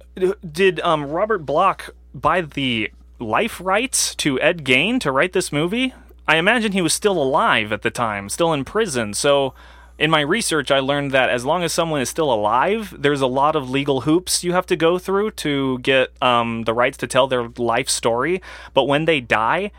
did 0.51 0.79
um, 0.81 1.07
Robert 1.11 1.45
Bloch 1.45 1.91
buy 2.15 2.43
the 2.43 2.93
life 3.19 3.61
rights 3.61 4.15
to 4.17 4.41
Ed 4.41 4.65
Gein 4.65 5.01
to 5.01 5.11
write 5.11 5.33
this 5.33 5.51
movie? 5.51 5.93
I 6.29 6.37
imagine 6.37 6.73
he 6.73 6.81
was 6.81 6.95
still 6.95 7.21
alive 7.21 7.73
at 7.73 7.83
the 7.83 7.91
time, 7.91 8.29
still 8.29 8.53
in 8.53 8.65
prison. 8.65 9.15
So 9.15 9.53
in 9.99 10.11
my 10.11 10.21
research, 10.21 10.71
I 10.71 10.79
learned 10.79 11.11
that 11.11 11.29
as 11.29 11.45
long 11.45 11.63
as 11.63 11.73
someone 11.73 12.01
is 12.01 12.09
still 12.09 12.33
alive, 12.33 12.95
there's 12.97 13.21
a 13.21 13.27
lot 13.27 13.57
of 13.57 13.69
legal 13.69 14.03
hoops 14.03 14.45
you 14.45 14.53
have 14.53 14.67
to 14.67 14.77
go 14.77 14.99
through 14.99 15.33
to 15.33 15.79
get 15.81 16.11
um, 16.23 16.63
the 16.63 16.75
rights 16.75 16.97
to 16.99 17.07
tell 17.07 17.27
their 17.27 17.49
life 17.59 17.89
story. 17.89 18.41
But 18.75 18.85
when 18.85 19.07
they 19.07 19.21
die, 19.21 19.73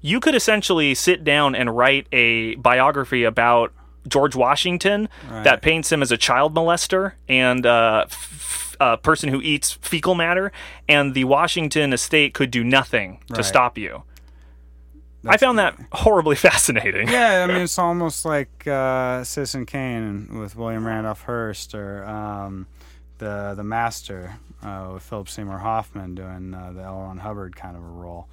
you 0.00 0.20
could 0.20 0.34
essentially 0.34 0.94
sit 0.94 1.24
down 1.24 1.54
and 1.54 1.76
write 1.76 2.06
a 2.12 2.54
biography 2.56 3.24
about 3.24 3.72
George 4.08 4.34
Washington 4.34 5.08
that 5.28 5.62
paints 5.62 5.90
him 5.92 6.02
as 6.02 6.10
a 6.10 6.16
child 6.16 6.54
molester 6.54 7.12
and 7.28 7.66
uh, 7.66 8.04
f- 8.08 8.76
a 8.80 8.96
person 8.96 9.28
who 9.28 9.40
eats 9.42 9.72
fecal 9.72 10.14
matter, 10.14 10.52
and 10.88 11.12
the 11.14 11.24
Washington 11.24 11.92
estate 11.92 12.32
could 12.34 12.50
do 12.50 12.64
nothing 12.64 13.20
to 13.34 13.42
stop 13.44 13.76
you. 13.76 14.02
I 15.26 15.36
found 15.36 15.58
that 15.58 15.78
horribly 15.92 16.34
fascinating. 16.36 17.08
yeah, 17.08 17.44
I 17.44 17.46
mean, 17.46 17.62
it's 17.62 17.78
almost 17.78 18.24
like 18.24 18.66
uh, 18.66 19.22
Citizen 19.22 19.66
Kane 19.66 20.38
with 20.40 20.56
William 20.56 20.86
Randolph 20.86 21.20
Hearst, 21.22 21.74
or 21.74 22.04
um, 22.06 22.66
the 23.18 23.52
the 23.54 23.62
Master 23.64 24.38
uh, 24.62 24.92
with 24.94 25.02
Philip 25.02 25.28
Seymour 25.28 25.58
Hoffman 25.58 26.14
doing 26.14 26.54
uh, 26.54 26.72
the 26.72 26.80
L. 26.80 27.00
Ron 27.00 27.18
Hubbard 27.18 27.54
kind 27.54 27.76
of 27.76 27.82
a 27.82 27.86
role. 27.86 28.28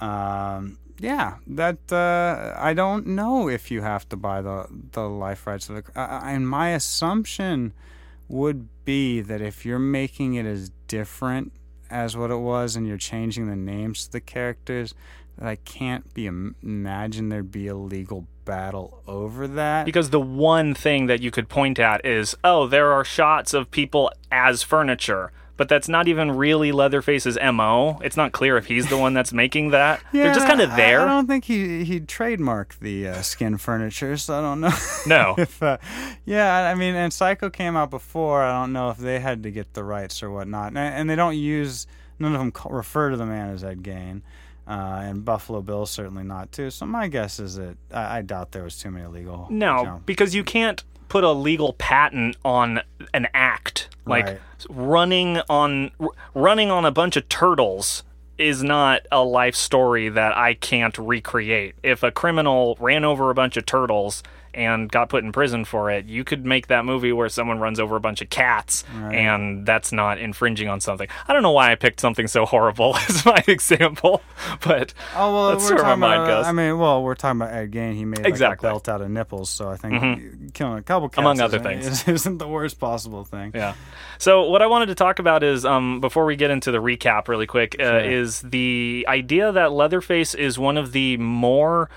Um, 0.00 0.78
yeah, 0.98 1.36
that 1.46 1.92
uh, 1.92 2.54
I 2.56 2.74
don't 2.74 3.06
know 3.06 3.48
if 3.48 3.70
you 3.70 3.82
have 3.82 4.08
to 4.08 4.16
buy 4.16 4.40
the 4.42 4.66
the 4.92 5.08
life 5.08 5.46
rights 5.46 5.68
of 5.68 5.76
the. 5.76 6.00
And 6.00 6.48
my 6.48 6.70
assumption 6.70 7.72
would 8.28 8.68
be 8.84 9.20
that 9.20 9.40
if 9.40 9.64
you're 9.64 9.78
making 9.78 10.34
it 10.34 10.46
as 10.46 10.70
different 10.88 11.52
as 11.90 12.16
what 12.16 12.30
it 12.30 12.38
was, 12.38 12.76
and 12.76 12.86
you're 12.86 12.96
changing 12.96 13.48
the 13.48 13.56
names 13.56 14.06
to 14.06 14.12
the 14.12 14.20
characters, 14.20 14.94
that 15.38 15.46
I 15.46 15.56
can't 15.56 16.12
be 16.14 16.26
imagine 16.26 17.28
there'd 17.28 17.52
be 17.52 17.68
a 17.68 17.76
legal 17.76 18.26
battle 18.44 19.02
over 19.06 19.46
that. 19.46 19.84
Because 19.84 20.10
the 20.10 20.20
one 20.20 20.74
thing 20.74 21.06
that 21.06 21.20
you 21.20 21.30
could 21.30 21.48
point 21.48 21.78
at 21.78 22.04
is, 22.04 22.34
oh, 22.42 22.66
there 22.66 22.92
are 22.92 23.04
shots 23.04 23.52
of 23.52 23.70
people 23.70 24.10
as 24.32 24.62
furniture. 24.62 25.32
But 25.56 25.68
that's 25.68 25.88
not 25.88 26.06
even 26.06 26.32
really 26.32 26.70
Leatherface's 26.70 27.38
MO. 27.40 27.98
It's 28.04 28.16
not 28.16 28.32
clear 28.32 28.56
if 28.56 28.66
he's 28.66 28.88
the 28.88 28.98
one 28.98 29.14
that's 29.14 29.32
making 29.32 29.70
that. 29.70 30.02
They're 30.12 30.34
just 30.34 30.46
kind 30.46 30.60
of 30.60 30.76
there. 30.76 31.00
I, 31.00 31.06
don't 31.06 31.26
think 31.26 31.44
he 31.44 31.84
he 31.84 32.00
trademarked 32.00 32.80
the 32.80 33.08
uh, 33.08 33.22
skin 33.22 33.56
furniture, 33.56 34.16
so 34.16 34.38
I 34.38 34.40
don't 34.42 34.60
know. 34.60 34.72
No. 35.06 35.34
if 35.38 35.62
uh, 35.62 35.78
yeah, 36.24 36.68
I 36.70 36.74
mean, 36.74 36.94
and 36.94 37.12
Psycho 37.12 37.48
came 37.48 37.76
out 37.76 37.90
before. 37.90 38.42
I 38.42 38.60
don't 38.60 38.72
know 38.72 38.90
if 38.90 38.98
they 38.98 39.20
had 39.20 39.42
to 39.44 39.50
get 39.50 39.72
the 39.74 39.84
rights 39.84 40.22
or 40.22 40.30
whatnot, 40.30 40.68
and, 40.68 40.78
and 40.78 41.08
they 41.10 41.16
don't 41.16 41.36
use 41.36 41.86
none 42.18 42.34
of 42.34 42.40
them 42.40 42.52
refer 42.70 43.10
to 43.10 43.16
the 43.16 43.26
man 43.26 43.50
as 43.50 43.64
Ed 43.64 43.82
Gain. 43.82 44.22
Uh, 44.68 45.00
and 45.04 45.24
Buffalo 45.24 45.62
Bill 45.62 45.86
certainly 45.86 46.24
not 46.24 46.50
too. 46.50 46.70
So 46.70 46.86
my 46.86 47.06
guess 47.06 47.38
is 47.38 47.54
that 47.54 47.76
I, 47.92 48.18
I 48.18 48.22
doubt 48.22 48.50
there 48.50 48.64
was 48.64 48.76
too 48.76 48.90
many 48.90 49.06
legal. 49.06 49.46
No, 49.48 50.02
because 50.06 50.34
you 50.34 50.42
can't 50.42 50.82
put 51.08 51.24
a 51.24 51.32
legal 51.32 51.72
patent 51.74 52.36
on 52.44 52.80
an 53.14 53.28
act 53.34 53.88
like 54.06 54.26
Right. 54.26 54.38
running 54.68 55.40
on 55.48 55.90
r- 56.00 56.08
running 56.34 56.70
on 56.70 56.84
a 56.84 56.90
bunch 56.90 57.16
of 57.16 57.28
turtles 57.28 58.02
is 58.38 58.62
not 58.62 59.02
a 59.10 59.22
life 59.22 59.54
story 59.54 60.08
that 60.10 60.36
I 60.36 60.54
can't 60.54 60.96
recreate. 60.98 61.74
If 61.82 62.02
a 62.02 62.10
criminal 62.10 62.76
ran 62.80 63.04
over 63.04 63.30
a 63.30 63.34
bunch 63.34 63.56
of 63.56 63.64
turtles 63.66 64.22
and 64.56 64.90
got 64.90 65.08
put 65.10 65.22
in 65.22 65.30
prison 65.32 65.64
for 65.64 65.90
it, 65.90 66.06
you 66.06 66.24
could 66.24 66.44
make 66.46 66.66
that 66.68 66.84
movie 66.84 67.12
where 67.12 67.28
someone 67.28 67.58
runs 67.60 67.78
over 67.78 67.94
a 67.96 68.00
bunch 68.00 68.22
of 68.22 68.30
cats 68.30 68.82
and 68.94 69.66
that's 69.66 69.92
not 69.92 70.18
infringing 70.18 70.68
on 70.68 70.80
something. 70.80 71.06
I 71.28 71.32
don't 71.32 71.42
know 71.42 71.52
why 71.52 71.70
I 71.70 71.74
picked 71.74 72.00
something 72.00 72.26
so 72.26 72.46
horrible 72.46 72.96
as 73.08 73.24
my 73.24 73.44
example, 73.46 74.22
but 74.64 74.94
Oh 75.14 75.32
well, 75.34 75.50
that's 75.50 75.70
where 75.70 75.82
my 75.82 75.94
mind 75.94 76.22
about, 76.22 76.26
goes. 76.26 76.46
I 76.46 76.52
mean, 76.52 76.78
well, 76.78 77.02
we're 77.02 77.14
talking 77.14 77.40
about 77.42 77.52
Ed 77.54 77.70
Gain. 77.70 77.94
He 77.94 78.04
made 78.04 78.18
like, 78.20 78.26
Exactly. 78.28 78.66
Mm-hmm. 78.66 78.72
a 78.72 78.74
belt 78.76 78.88
out 78.88 79.00
of 79.02 79.10
nipples, 79.10 79.50
so 79.50 79.68
I 79.68 79.76
think 79.76 80.54
killing 80.54 80.78
a 80.78 80.82
couple 80.82 81.08
cats 81.08 81.18
Among 81.18 81.40
other 81.40 81.58
isn't- 81.58 81.82
things. 81.82 82.08
isn't 82.08 82.38
the 82.38 82.48
worst 82.48 82.80
possible 82.80 83.24
thing. 83.24 83.52
Yeah. 83.54 83.74
So 84.18 84.48
what 84.48 84.62
I 84.62 84.66
wanted 84.66 84.86
to 84.86 84.94
talk 84.94 85.18
about 85.18 85.42
is, 85.42 85.64
um, 85.64 86.00
before 86.00 86.24
we 86.24 86.36
get 86.36 86.50
into 86.50 86.70
the 86.70 86.78
recap, 86.78 87.28
really 87.28 87.46
quick, 87.46 87.76
uh, 87.78 88.00
is 88.04 88.40
the 88.40 89.04
idea 89.08 89.52
that 89.52 89.72
Leatherface 89.72 90.34
is 90.34 90.58
one 90.58 90.76
of 90.78 90.92
the 90.92 91.16
more 91.18 91.90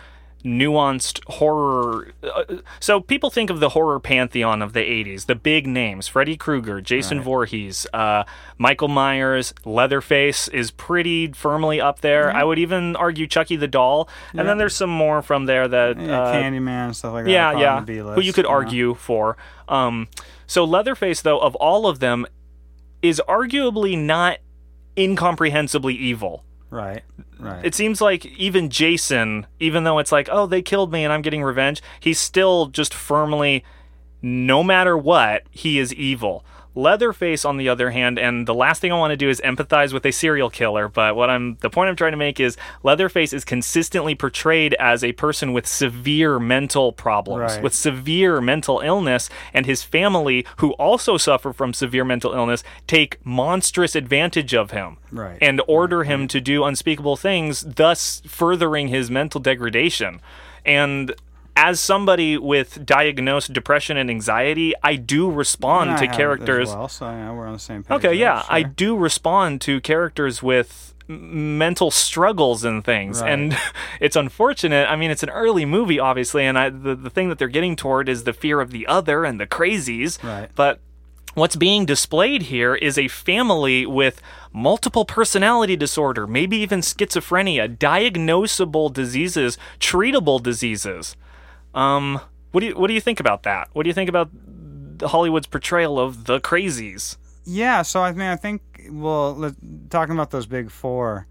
nuanced 0.44 1.22
horror. 1.34 2.14
Uh, 2.24 2.44
so 2.80 3.00
people 3.02 3.30
think 3.30 3.50
of 3.50 3.60
the 3.60 3.70
horror 3.70 4.00
pantheon 4.00 4.62
of 4.62 4.74
the 4.74 4.80
'80s, 4.80 5.26
the 5.26 5.36
big 5.36 5.68
names: 5.68 6.08
Freddy 6.08 6.38
Krueger, 6.38 6.82
Jason 6.82 7.22
Voorhees, 7.22 7.86
uh, 7.94 8.24
Michael 8.58 8.88
Myers, 8.88 9.54
Leatherface 9.66 10.48
is 10.48 10.72
pretty 10.72 11.32
firmly 11.34 11.82
up 11.82 12.02
there. 12.02 12.32
I 12.34 12.44
would 12.44 12.60
even 12.60 12.96
argue 12.96 13.28
Chucky 13.28 13.56
the 13.56 13.68
Doll, 13.68 14.08
and 14.34 14.48
then 14.48 14.58
there's 14.58 14.76
some 14.76 14.90
more 14.90 15.22
from 15.22 15.46
there 15.46 15.68
that 15.68 16.00
Yeah, 16.00 16.22
uh, 16.22 16.34
Candyman 16.34 16.86
and 16.86 16.96
stuff 16.96 17.14
like 17.14 17.26
that. 17.26 17.32
yeah, 17.32 17.58
yeah. 17.60 17.84
Who 18.14 18.22
you 18.22 18.34
could 18.34 18.46
argue 18.46 18.94
for. 18.94 19.38
Um, 19.68 20.08
so 20.48 20.64
Leatherface, 20.64 21.22
though, 21.22 21.40
of 21.40 21.56
all 21.56 21.86
of 21.86 22.00
them, 22.00 22.26
is 23.02 23.22
arguably 23.28 23.98
not 23.98 24.40
incomprehensibly 24.98 25.94
evil. 25.96 26.44
Right, 26.70 27.04
right. 27.40 27.66
It 27.66 27.74
seems 27.74 28.00
like 28.00 28.26
even 28.26 28.70
Jason, 28.70 29.48
even 29.60 29.84
though 29.86 29.98
it's 29.98 30.12
like, 30.12 30.30
oh, 30.32 30.46
they 30.46 30.62
killed 30.62 30.92
me 30.92 31.04
and 31.04 31.12
I'm 31.12 31.24
getting 31.24 31.44
revenge, 31.44 31.82
he's 32.00 32.20
still 32.20 32.68
just 32.68 32.94
firmly, 32.94 33.64
no 34.22 34.64
matter 34.64 34.98
what, 34.98 35.44
he 35.50 35.80
is 35.80 35.94
evil. 35.94 36.46
Leatherface, 36.80 37.44
on 37.46 37.58
the 37.58 37.68
other 37.68 37.92
hand, 37.92 38.18
and 38.18 38.48
the 38.48 38.54
last 38.54 38.80
thing 38.82 38.92
I 38.92 38.98
want 38.98 39.12
to 39.12 39.18
do 39.18 39.30
is 39.30 39.42
empathize 39.42 39.94
with 39.94 40.06
a 40.06 40.12
serial 40.12 40.50
killer. 40.50 40.88
But 40.88 41.16
what 41.16 41.30
I'm 41.30 41.58
the 41.62 41.70
point 41.70 41.90
I'm 41.90 41.96
trying 41.96 42.14
to 42.14 42.18
make 42.18 42.40
is 42.40 42.58
Leatherface 42.84 43.34
is 43.34 43.44
consistently 43.44 44.16
portrayed 44.16 44.74
as 44.76 45.04
a 45.04 45.12
person 45.14 45.52
with 45.54 45.68
severe 45.68 46.40
mental 46.40 46.94
problems, 46.94 47.54
Right. 47.56 47.64
with 47.64 47.74
severe 47.74 48.40
mental 48.42 48.80
illness, 48.80 49.30
and 49.54 49.66
his 49.66 49.84
family, 49.84 50.46
who 50.58 50.72
also 50.74 51.18
suffer 51.18 51.52
from 51.54 51.74
severe 51.74 52.06
mental 52.06 52.34
illness, 52.34 52.64
take 52.88 53.18
monstrous 53.26 53.96
advantage 53.96 54.54
of 54.54 54.72
him 54.72 54.98
Right. 55.12 55.38
and 55.42 55.62
order 55.68 56.04
him 56.04 56.28
to 56.30 56.40
do 56.40 56.64
unspeakable 56.64 57.18
things, 57.18 57.62
thus 57.62 58.22
furthering 58.26 58.88
his 58.88 59.12
mental 59.12 59.42
degradation. 59.42 60.22
And 60.66 61.14
as 61.60 61.80
somebody 61.80 62.38
with 62.38 62.86
diagnosed 62.86 63.52
depression 63.52 63.98
and 63.98 64.10
anxiety, 64.10 64.74
I 64.82 64.96
do 64.96 65.30
respond 65.30 65.92
I 65.92 66.06
to 66.06 66.08
characters. 66.08 66.70
well, 66.70 66.88
so 66.88 67.06
yeah, 67.10 67.32
we're 67.34 67.48
on 67.48 67.54
the 67.54 67.60
same 67.60 67.84
page. 67.84 67.96
Okay, 67.98 68.14
yeah, 68.14 68.44
I 68.48 68.64
do 68.64 68.96
respond 68.96 69.60
to 69.62 69.82
characters 69.82 70.42
with 70.42 70.94
mental 71.08 71.90
struggles 71.92 72.64
and 72.64 72.86
things 72.86 73.20
Right. 73.20 73.32
and 73.34 73.58
it's 74.00 74.16
unfortunate 74.16 74.88
i 74.92 74.96
mean 74.96 75.10
it's 75.10 75.24
an 75.24 75.32
early 75.32 75.66
movie 75.66 76.00
obviously 76.00 76.46
and 76.46 76.56
I, 76.56 76.70
the, 76.70 76.94
the 76.96 77.10
thing 77.10 77.30
that 77.30 77.40
they're 77.40 77.48
getting 77.48 77.76
toward 77.76 78.08
is 78.08 78.26
the 78.26 78.32
fear 78.32 78.62
of 78.62 78.70
the 78.70 78.86
other 78.86 79.26
and 79.26 79.40
the 79.40 79.48
crazies 79.48 80.24
Right. 80.24 80.52
but 80.54 80.80
what's 81.34 81.56
being 81.56 81.88
displayed 81.88 82.44
here 82.44 82.76
is 82.76 83.00
a 83.00 83.08
family 83.08 83.88
with 83.88 84.22
multiple 84.54 85.04
personality 85.04 85.76
disorder 85.76 86.28
maybe 86.28 86.58
even 86.58 86.82
schizophrenia 86.82 87.76
diagnosable 87.76 88.94
diseases 88.94 89.58
treatable 89.80 90.40
diseases 90.42 91.16
um 91.74 92.20
what 92.52 92.62
do 92.62 92.68
you 92.68 92.76
what 92.76 92.88
do 92.88 92.94
you 92.94 93.02
think 93.02 93.20
about 93.20 93.44
that 93.44 93.70
what 93.74 93.84
do 93.84 93.90
you 93.90 93.94
think 93.94 94.10
about 94.10 94.30
hollywood's 95.04 95.48
portrayal 95.48 96.00
of 96.00 96.26
the 96.26 96.40
crazies 96.40 97.18
Yeah, 97.46 97.82
so 97.84 98.02
I 98.02 98.12
mean, 98.12 98.28
I 98.28 98.36
think 98.36 98.62
well, 98.92 99.34
let, 99.36 99.54
talking 99.90 100.14
about 100.14 100.30
those 100.32 100.46
big 100.46 100.70
four, 100.72 101.26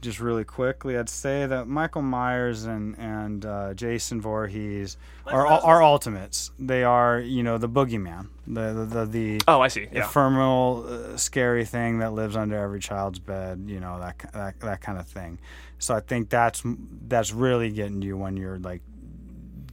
just 0.00 0.20
really 0.20 0.44
quickly, 0.44 0.98
I'd 0.98 1.08
say 1.08 1.46
that 1.46 1.66
Michael 1.66 2.02
Myers 2.02 2.64
and 2.64 2.94
and 2.98 3.44
uh, 3.46 3.74
Jason 3.74 4.20
Voorhees 4.20 4.96
are 5.26 5.46
are 5.46 5.82
ultimates. 5.82 6.50
They 6.58 6.84
are 6.84 7.18
you 7.20 7.42
know 7.42 7.56
the 7.58 7.68
boogeyman, 7.68 8.28
the 8.46 8.72
the 8.72 8.84
the, 8.84 9.06
the 9.06 9.40
oh 9.48 9.60
i 9.60 9.68
see 9.68 9.86
yeah 9.90 10.04
ephemeral, 10.04 10.84
uh, 10.88 11.16
scary 11.16 11.64
thing 11.64 11.98
that 12.00 12.12
lives 12.12 12.36
under 12.36 12.56
every 12.56 12.80
child's 12.80 13.18
bed. 13.18 13.64
You 13.66 13.80
know 13.80 13.98
that 14.00 14.16
that 14.32 14.60
that 14.60 14.80
kind 14.82 14.98
of 14.98 15.06
thing. 15.06 15.38
So 15.78 15.94
I 15.94 16.00
think 16.00 16.28
that's 16.28 16.62
that's 17.08 17.32
really 17.32 17.70
getting 17.70 18.02
you 18.02 18.16
when 18.16 18.36
you're 18.36 18.58
like 18.58 18.82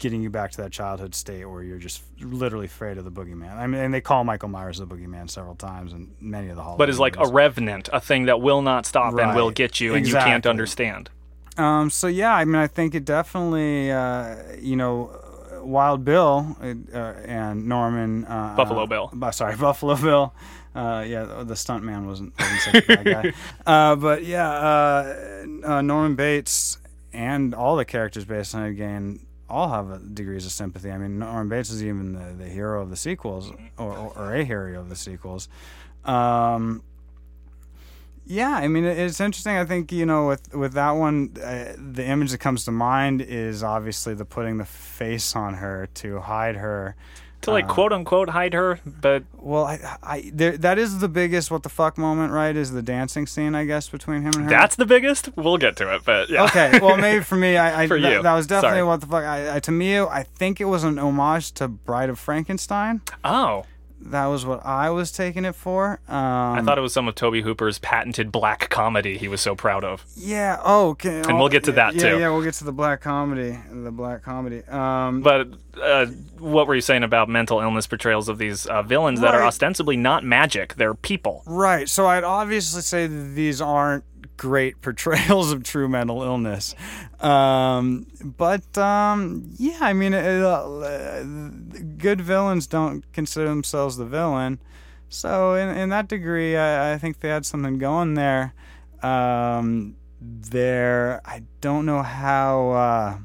getting 0.01 0.21
you 0.23 0.31
back 0.31 0.49
to 0.49 0.57
that 0.57 0.71
childhood 0.71 1.13
state 1.13 1.45
where 1.45 1.61
you're 1.61 1.77
just 1.77 2.01
literally 2.19 2.65
afraid 2.65 2.97
of 2.97 3.05
the 3.05 3.11
boogeyman. 3.11 3.55
I 3.55 3.67
mean, 3.67 3.79
and 3.79 3.93
they 3.93 4.01
call 4.01 4.23
Michael 4.23 4.49
Myers 4.49 4.79
the 4.79 4.87
boogeyman 4.87 5.29
several 5.29 5.55
times 5.55 5.93
in 5.93 6.11
many 6.19 6.49
of 6.49 6.55
the 6.55 6.63
Halloween. 6.63 6.79
But 6.79 6.89
is 6.89 6.99
like 6.99 7.17
a 7.17 7.27
revenant, 7.27 7.87
a 7.93 8.01
thing 8.01 8.25
that 8.25 8.41
will 8.41 8.63
not 8.63 8.87
stop 8.87 9.17
and 9.17 9.35
will 9.35 9.51
get 9.51 9.79
you, 9.79 9.93
and 9.93 10.05
you 10.05 10.15
can't 10.15 10.45
understand. 10.45 11.11
Um, 11.55 11.91
so 11.91 12.07
yeah, 12.07 12.33
I 12.33 12.45
mean, 12.45 12.55
I 12.55 12.67
think 12.67 12.95
it 12.95 13.05
definitely, 13.05 13.91
uh, 13.91 14.37
you 14.59 14.75
know, 14.75 15.15
Wild 15.61 16.03
Bill 16.03 16.57
uh, 16.59 16.97
and 16.97 17.67
Norman 17.67 18.25
uh, 18.25 18.55
Buffalo 18.57 18.83
uh, 18.83 18.87
Bill. 18.87 19.09
bu- 19.13 19.31
sorry, 19.31 19.55
Buffalo 19.59 19.95
Bill. 19.95 20.33
Uh, 20.73 21.05
yeah, 21.05 21.25
the, 21.25 21.43
the 21.43 21.55
stunt 21.55 21.83
man 21.83 22.07
wasn't, 22.07 22.33
wasn't 22.39 22.61
such 22.61 22.83
a 22.83 22.87
bad 22.87 23.05
guy. 23.05 23.33
Uh, 23.67 23.95
but 23.95 24.23
yeah, 24.23 24.49
uh, 24.49 25.45
uh, 25.63 25.81
Norman 25.81 26.15
Bates 26.15 26.79
and 27.13 27.53
all 27.53 27.75
the 27.75 27.85
characters 27.85 28.25
based 28.25 28.55
on 28.55 28.63
it 28.63 28.69
again 28.69 29.19
all 29.51 29.69
have 29.69 30.15
degrees 30.15 30.45
of 30.45 30.51
sympathy. 30.51 30.91
I 30.91 30.97
mean, 30.97 31.19
Norman 31.19 31.49
Bates 31.49 31.69
is 31.69 31.83
even 31.83 32.13
the, 32.13 32.43
the 32.43 32.49
hero 32.49 32.81
of 32.81 32.89
the 32.89 32.95
sequels, 32.95 33.51
or, 33.77 33.91
or, 33.91 34.13
or 34.15 34.35
a 34.35 34.43
hero 34.43 34.79
of 34.79 34.89
the 34.89 34.95
sequels. 34.95 35.49
Um, 36.05 36.83
yeah, 38.25 38.51
I 38.51 38.67
mean 38.67 38.85
it's 38.85 39.19
interesting. 39.19 39.57
I 39.57 39.65
think 39.65 39.91
you 39.91 40.05
know 40.05 40.27
with 40.27 40.53
with 40.53 40.73
that 40.73 40.91
one, 40.91 41.33
uh, 41.43 41.73
the 41.77 42.05
image 42.05 42.31
that 42.31 42.37
comes 42.37 42.65
to 42.65 42.71
mind 42.71 43.21
is 43.21 43.63
obviously 43.63 44.13
the 44.13 44.25
putting 44.25 44.57
the 44.57 44.65
face 44.65 45.35
on 45.35 45.55
her 45.55 45.89
to 45.95 46.19
hide 46.19 46.55
her. 46.55 46.95
To 47.41 47.51
like 47.51 47.65
uh, 47.65 47.73
quote 47.73 47.91
unquote 47.91 48.29
hide 48.29 48.53
her, 48.53 48.79
but 48.85 49.23
Well, 49.37 49.65
I, 49.65 49.97
I 50.03 50.31
there, 50.33 50.57
that 50.57 50.77
is 50.77 50.99
the 50.99 51.07
biggest 51.09 51.49
what 51.49 51.63
the 51.63 51.69
fuck 51.69 51.97
moment, 51.97 52.31
right? 52.31 52.55
Is 52.55 52.71
the 52.71 52.81
dancing 52.83 53.25
scene, 53.25 53.55
I 53.55 53.65
guess, 53.65 53.89
between 53.89 54.21
him 54.21 54.31
and 54.35 54.43
her. 54.43 54.49
that's 54.49 54.75
the 54.75 54.85
biggest. 54.85 55.29
We'll 55.35 55.57
get 55.57 55.75
to 55.77 55.93
it, 55.95 56.03
but 56.05 56.29
yeah. 56.29 56.43
okay. 56.45 56.79
Well, 56.79 56.97
maybe 56.97 57.23
for 57.23 57.35
me, 57.35 57.57
I, 57.57 57.83
I 57.83 57.87
For 57.91 57.99
that, 57.99 58.11
you. 58.13 58.21
that 58.21 58.33
was 58.33 58.45
definitely 58.47 58.77
Sorry. 58.77 58.87
what 58.87 59.01
the 59.01 59.07
fuck. 59.07 59.23
I, 59.23 59.55
I, 59.55 59.59
to 59.61 59.71
me, 59.71 59.99
I 59.99 60.23
think 60.23 60.61
it 60.61 60.65
was 60.65 60.83
an 60.83 60.99
homage 60.99 61.51
to 61.53 61.67
Bride 61.67 62.09
of 62.09 62.19
Frankenstein. 62.19 63.01
Oh, 63.23 63.65
That 64.03 64.25
was 64.25 64.45
what 64.45 64.65
I 64.65 64.89
was 64.89 65.11
taking 65.11 65.45
it 65.45 65.55
for. 65.55 65.99
Um, 66.07 66.15
I 66.17 66.61
thought 66.63 66.77
it 66.77 66.81
was 66.81 66.93
some 66.93 67.07
of 67.07 67.15
Tobe 67.15 67.43
Hooper's 67.43 67.79
patented 67.79 68.31
black 68.31 68.69
comedy 68.69 69.17
he 69.17 69.27
was 69.27 69.41
so 69.41 69.55
proud 69.55 69.83
of. 69.83 70.03
Yeah. 70.15 70.59
Oh, 70.63 70.89
okay. 70.89 71.21
And 71.21 71.37
we'll 71.39 71.49
get 71.49 71.63
to 71.65 71.71
that, 71.73 71.93
yeah, 71.95 72.01
too. 72.01 72.19
Yeah, 72.19 72.29
we'll 72.29 72.43
get 72.43 72.55
to 72.55 72.63
the 72.63 72.71
black 72.73 73.01
comedy. 73.01 73.57
The 73.71 73.91
black 73.91 74.23
comedy. 74.23 74.63
Um, 74.65 75.21
But 75.21 75.49
uh, 75.81 76.07
what 76.39 76.67
were 76.67 76.75
you 76.75 76.81
saying 76.81 77.03
about 77.03 77.29
mental 77.29 77.61
illness 77.61 77.87
portrayals 77.87 78.27
of 78.27 78.37
these 78.37 78.65
uh, 78.65 78.81
villains 78.81 79.21
that 79.21 79.33
are 79.35 79.43
ostensibly 79.43 79.97
not 79.97 80.23
magic? 80.23 80.75
They're 80.75 80.93
people. 80.93 81.43
right. 81.45 81.87
So 81.87 82.07
I'd 82.07 82.23
obviously 82.23 82.81
say 82.81 83.07
that 83.07 83.35
these 83.35 83.61
aren't 83.61 84.03
great 84.41 84.81
portrayals 84.81 85.51
of 85.51 85.61
true 85.61 85.87
mental 85.87 86.23
illness. 86.23 86.73
Um, 87.19 88.07
but 88.23 88.75
um, 88.75 89.51
yeah, 89.57 89.77
I 89.81 89.93
mean, 89.93 90.15
uh, 90.15 91.23
good 91.99 92.19
villains 92.21 92.65
don't 92.65 93.05
consider 93.13 93.47
themselves 93.47 93.97
the 93.97 94.05
villain. 94.05 94.59
So 95.09 95.53
in, 95.53 95.69
in 95.77 95.89
that 95.89 96.07
degree, 96.07 96.57
I, 96.57 96.93
I 96.93 96.97
think 96.97 97.19
they 97.19 97.29
had 97.29 97.45
something 97.45 97.77
going 97.77 98.15
there. 98.15 98.55
Um, 99.03 99.95
there, 100.19 101.21
I 101.23 101.43
don't 101.61 101.85
know 101.85 102.01
how. 102.01 102.71
Uh, 102.71 103.17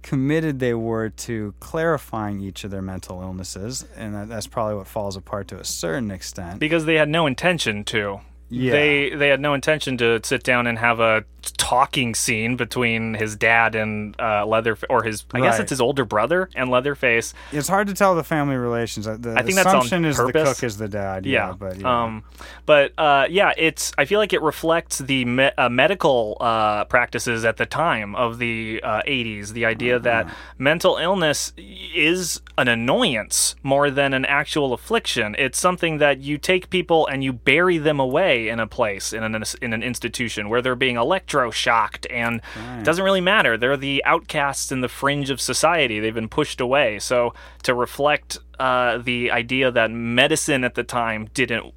committed 0.00 0.58
they 0.58 0.72
were 0.72 1.10
to 1.10 1.52
clarifying 1.60 2.40
each 2.40 2.64
of 2.64 2.70
their 2.70 2.80
mental 2.80 3.20
illnesses, 3.20 3.84
and 3.94 4.14
that, 4.14 4.26
that's 4.26 4.46
probably 4.46 4.74
what 4.74 4.86
falls 4.86 5.16
apart 5.16 5.46
to 5.48 5.60
a 5.60 5.64
certain 5.64 6.10
extent. 6.10 6.58
because 6.58 6.86
they 6.86 6.94
had 6.94 7.10
no 7.10 7.26
intention 7.26 7.84
to. 7.84 8.18
Yeah. 8.50 8.72
They 8.72 9.10
they 9.10 9.28
had 9.28 9.40
no 9.40 9.54
intention 9.54 9.96
to 9.98 10.20
sit 10.24 10.42
down 10.42 10.66
and 10.66 10.78
have 10.78 11.00
a 11.00 11.24
talking 11.52 12.14
scene 12.14 12.56
between 12.56 13.14
his 13.14 13.36
dad 13.36 13.74
and 13.74 14.14
uh, 14.20 14.46
Leather 14.46 14.76
or 14.90 15.02
his 15.02 15.24
I 15.32 15.40
guess 15.40 15.58
it's 15.58 15.70
his 15.70 15.80
older 15.80 16.04
brother 16.04 16.48
and 16.54 16.70
Leatherface. 16.70 17.34
It's 17.52 17.68
hard 17.68 17.86
to 17.88 17.94
tell 17.94 18.14
the 18.14 18.24
family 18.24 18.56
relations. 18.56 19.06
Uh, 19.06 19.16
The 19.18 19.34
I 19.36 19.42
think 19.42 19.56
that's 19.56 19.66
on 19.68 19.76
assumption 19.76 20.04
is 20.04 20.16
the 20.16 20.32
cook 20.32 20.62
is 20.62 20.76
the 20.78 20.88
dad. 20.88 21.26
Yeah, 21.26 21.48
Yeah, 21.48 21.54
but 21.58 21.78
yeah. 21.80 22.02
um, 22.04 22.24
but 22.66 22.92
uh, 22.98 23.26
yeah, 23.30 23.52
it's. 23.56 23.92
I 23.98 24.04
feel 24.04 24.18
like 24.18 24.32
it 24.32 24.42
reflects 24.42 24.98
the 24.98 25.24
me- 25.24 25.50
uh, 25.56 25.68
medical 25.68 26.36
uh, 26.40 26.84
practices 26.84 27.44
at 27.44 27.56
the 27.56 27.66
time 27.66 28.14
of 28.14 28.38
the 28.38 28.80
uh, 28.82 29.02
'80s. 29.06 29.52
The 29.52 29.64
idea 29.66 29.98
that 29.98 30.26
Uh-huh. 30.26 30.34
mental 30.58 30.96
illness 30.96 31.52
is 31.56 32.40
an 32.56 32.68
annoyance 32.68 33.54
more 33.62 33.90
than 33.90 34.12
an 34.14 34.24
actual 34.24 34.72
affliction. 34.72 35.34
It's 35.38 35.58
something 35.58 35.98
that 35.98 36.20
you 36.20 36.38
take 36.38 36.70
people 36.70 37.06
and 37.06 37.22
you 37.22 37.32
bury 37.32 37.78
them 37.78 38.00
away 38.00 38.48
in 38.48 38.58
a 38.60 38.66
place 38.66 39.12
in 39.12 39.22
an 39.22 39.42
in 39.62 39.72
an 39.72 39.82
institution 39.82 40.48
where 40.48 40.60
they're 40.62 40.74
being 40.74 40.96
electroshocked, 41.38 42.06
and 42.10 42.40
it 42.78 42.84
doesn't 42.84 43.04
really 43.04 43.20
matter. 43.20 43.56
They're 43.56 43.76
the 43.76 44.02
outcasts 44.04 44.72
in 44.72 44.80
the 44.80 44.88
fringe 44.88 45.30
of 45.30 45.40
society. 45.40 46.00
They've 46.00 46.14
been 46.14 46.28
pushed 46.28 46.60
away. 46.60 46.98
So 46.98 47.34
to 47.62 47.74
reflect 47.74 48.38
uh, 48.58 48.98
the 48.98 49.30
idea 49.30 49.70
that 49.70 49.90
medicine 49.90 50.64
at 50.64 50.74
the 50.74 50.84
time 50.84 51.28
didn't 51.34 51.74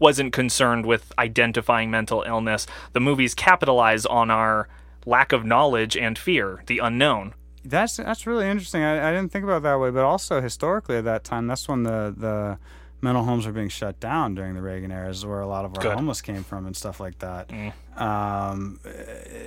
wasn't 0.00 0.32
concerned 0.32 0.84
with 0.84 1.12
identifying 1.18 1.88
mental 1.88 2.24
illness. 2.26 2.66
The 2.94 3.00
movies 3.00 3.32
capitalize 3.32 4.04
on 4.04 4.28
our 4.28 4.68
lack 5.06 5.32
of 5.32 5.44
knowledge 5.44 5.96
and 5.96 6.18
fear, 6.18 6.64
the 6.66 6.78
unknown. 6.78 7.34
That's 7.64 7.96
that's 7.96 8.26
really 8.26 8.48
interesting. 8.48 8.82
I, 8.82 9.10
I 9.10 9.12
didn't 9.12 9.30
think 9.30 9.44
about 9.44 9.62
that 9.62 9.78
way, 9.78 9.90
but 9.90 10.04
also 10.04 10.40
historically 10.40 10.96
at 10.96 11.04
that 11.04 11.24
time, 11.24 11.46
that's 11.46 11.68
when 11.68 11.84
the 11.84 12.12
the 12.16 12.58
mental 13.04 13.22
homes 13.24 13.46
were 13.46 13.52
being 13.52 13.68
shut 13.68 14.00
down 14.00 14.34
during 14.34 14.54
the 14.54 14.62
Reagan 14.62 14.90
era, 14.90 15.08
is 15.08 15.24
where 15.24 15.40
a 15.40 15.46
lot 15.46 15.64
of 15.64 15.70
our 15.76 15.82
Good. 15.82 15.92
Mm. 15.92 15.96
homeless 15.96 16.20
came 16.22 16.42
from 16.42 16.66
and 16.66 16.74
stuff 16.76 16.98
like 16.98 17.18
that. 17.20 17.50
Um, 17.96 18.80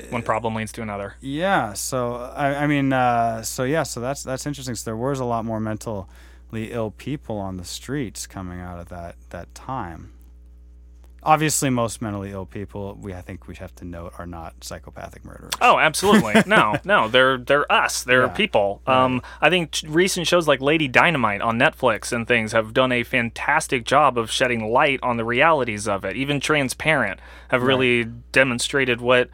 One 0.10 0.22
problem 0.24 0.55
leads 0.55 0.72
to 0.74 0.82
another. 0.82 1.16
yeah. 1.20 1.74
So 1.74 2.16
I, 2.16 2.64
I 2.64 2.68
mean, 2.68 2.93
uh, 2.93 3.41
so 3.41 3.64
yeah. 3.64 3.84
So 3.84 3.99
that's 3.99 4.24
that's 4.24 4.45
interesting. 4.45 4.76
So 4.76 4.86
there 4.86 4.95
was 4.97 5.20
a 5.20 5.26
lot 5.26 5.43
more 5.43 5.60
mentally 5.60 6.05
ill 6.53 6.91
people 6.91 7.38
on 7.39 7.58
the 7.58 7.66
streets 7.66 8.26
coming 8.28 8.60
out 8.62 8.80
of 8.80 8.88
that 8.89 9.16
that 9.32 9.53
time. 9.53 10.12
Obviously, 11.24 11.70
most 11.70 12.01
mentally 12.01 12.32
ill 12.32 12.45
people, 12.45 12.95
we 13.01 13.13
I 13.13 13.22
think 13.22 13.47
we 13.47 13.55
have 13.55 13.74
to 13.76 13.86
note, 13.86 14.13
are 14.18 14.26
not 14.28 14.63
psychopathic 14.63 15.26
murderers. 15.26 15.51
Oh, 15.61 15.78
absolutely. 15.80 16.36
No, 16.47 16.76
no, 16.86 17.07
they're 17.09 17.38
they're 17.38 17.70
us. 17.72 18.03
They're 18.03 18.24
Yeah. 18.28 18.28
people. 18.30 18.82
Um, 18.88 19.22
I 19.41 19.49
think 19.49 19.72
t- 19.72 19.88
recent 19.88 20.28
shows 20.28 20.47
like 20.47 20.61
Lady 20.61 20.88
Dynamite 20.88 21.41
on 21.41 21.57
Netflix 21.59 22.13
and 22.13 22.28
things 22.28 22.51
have 22.53 22.74
done 22.74 22.91
a 22.91 23.03
fantastic 23.03 23.84
job 23.84 24.18
of 24.18 24.32
shedding 24.32 24.72
light 24.72 24.99
on 25.03 25.18
the 25.18 25.26
realities 25.26 25.88
of 25.88 26.05
it. 26.05 26.15
Even 26.15 26.39
Transparent 26.39 27.20
have 27.49 27.63
really 27.63 28.05
demonstrated 28.32 29.01
what 29.01 29.30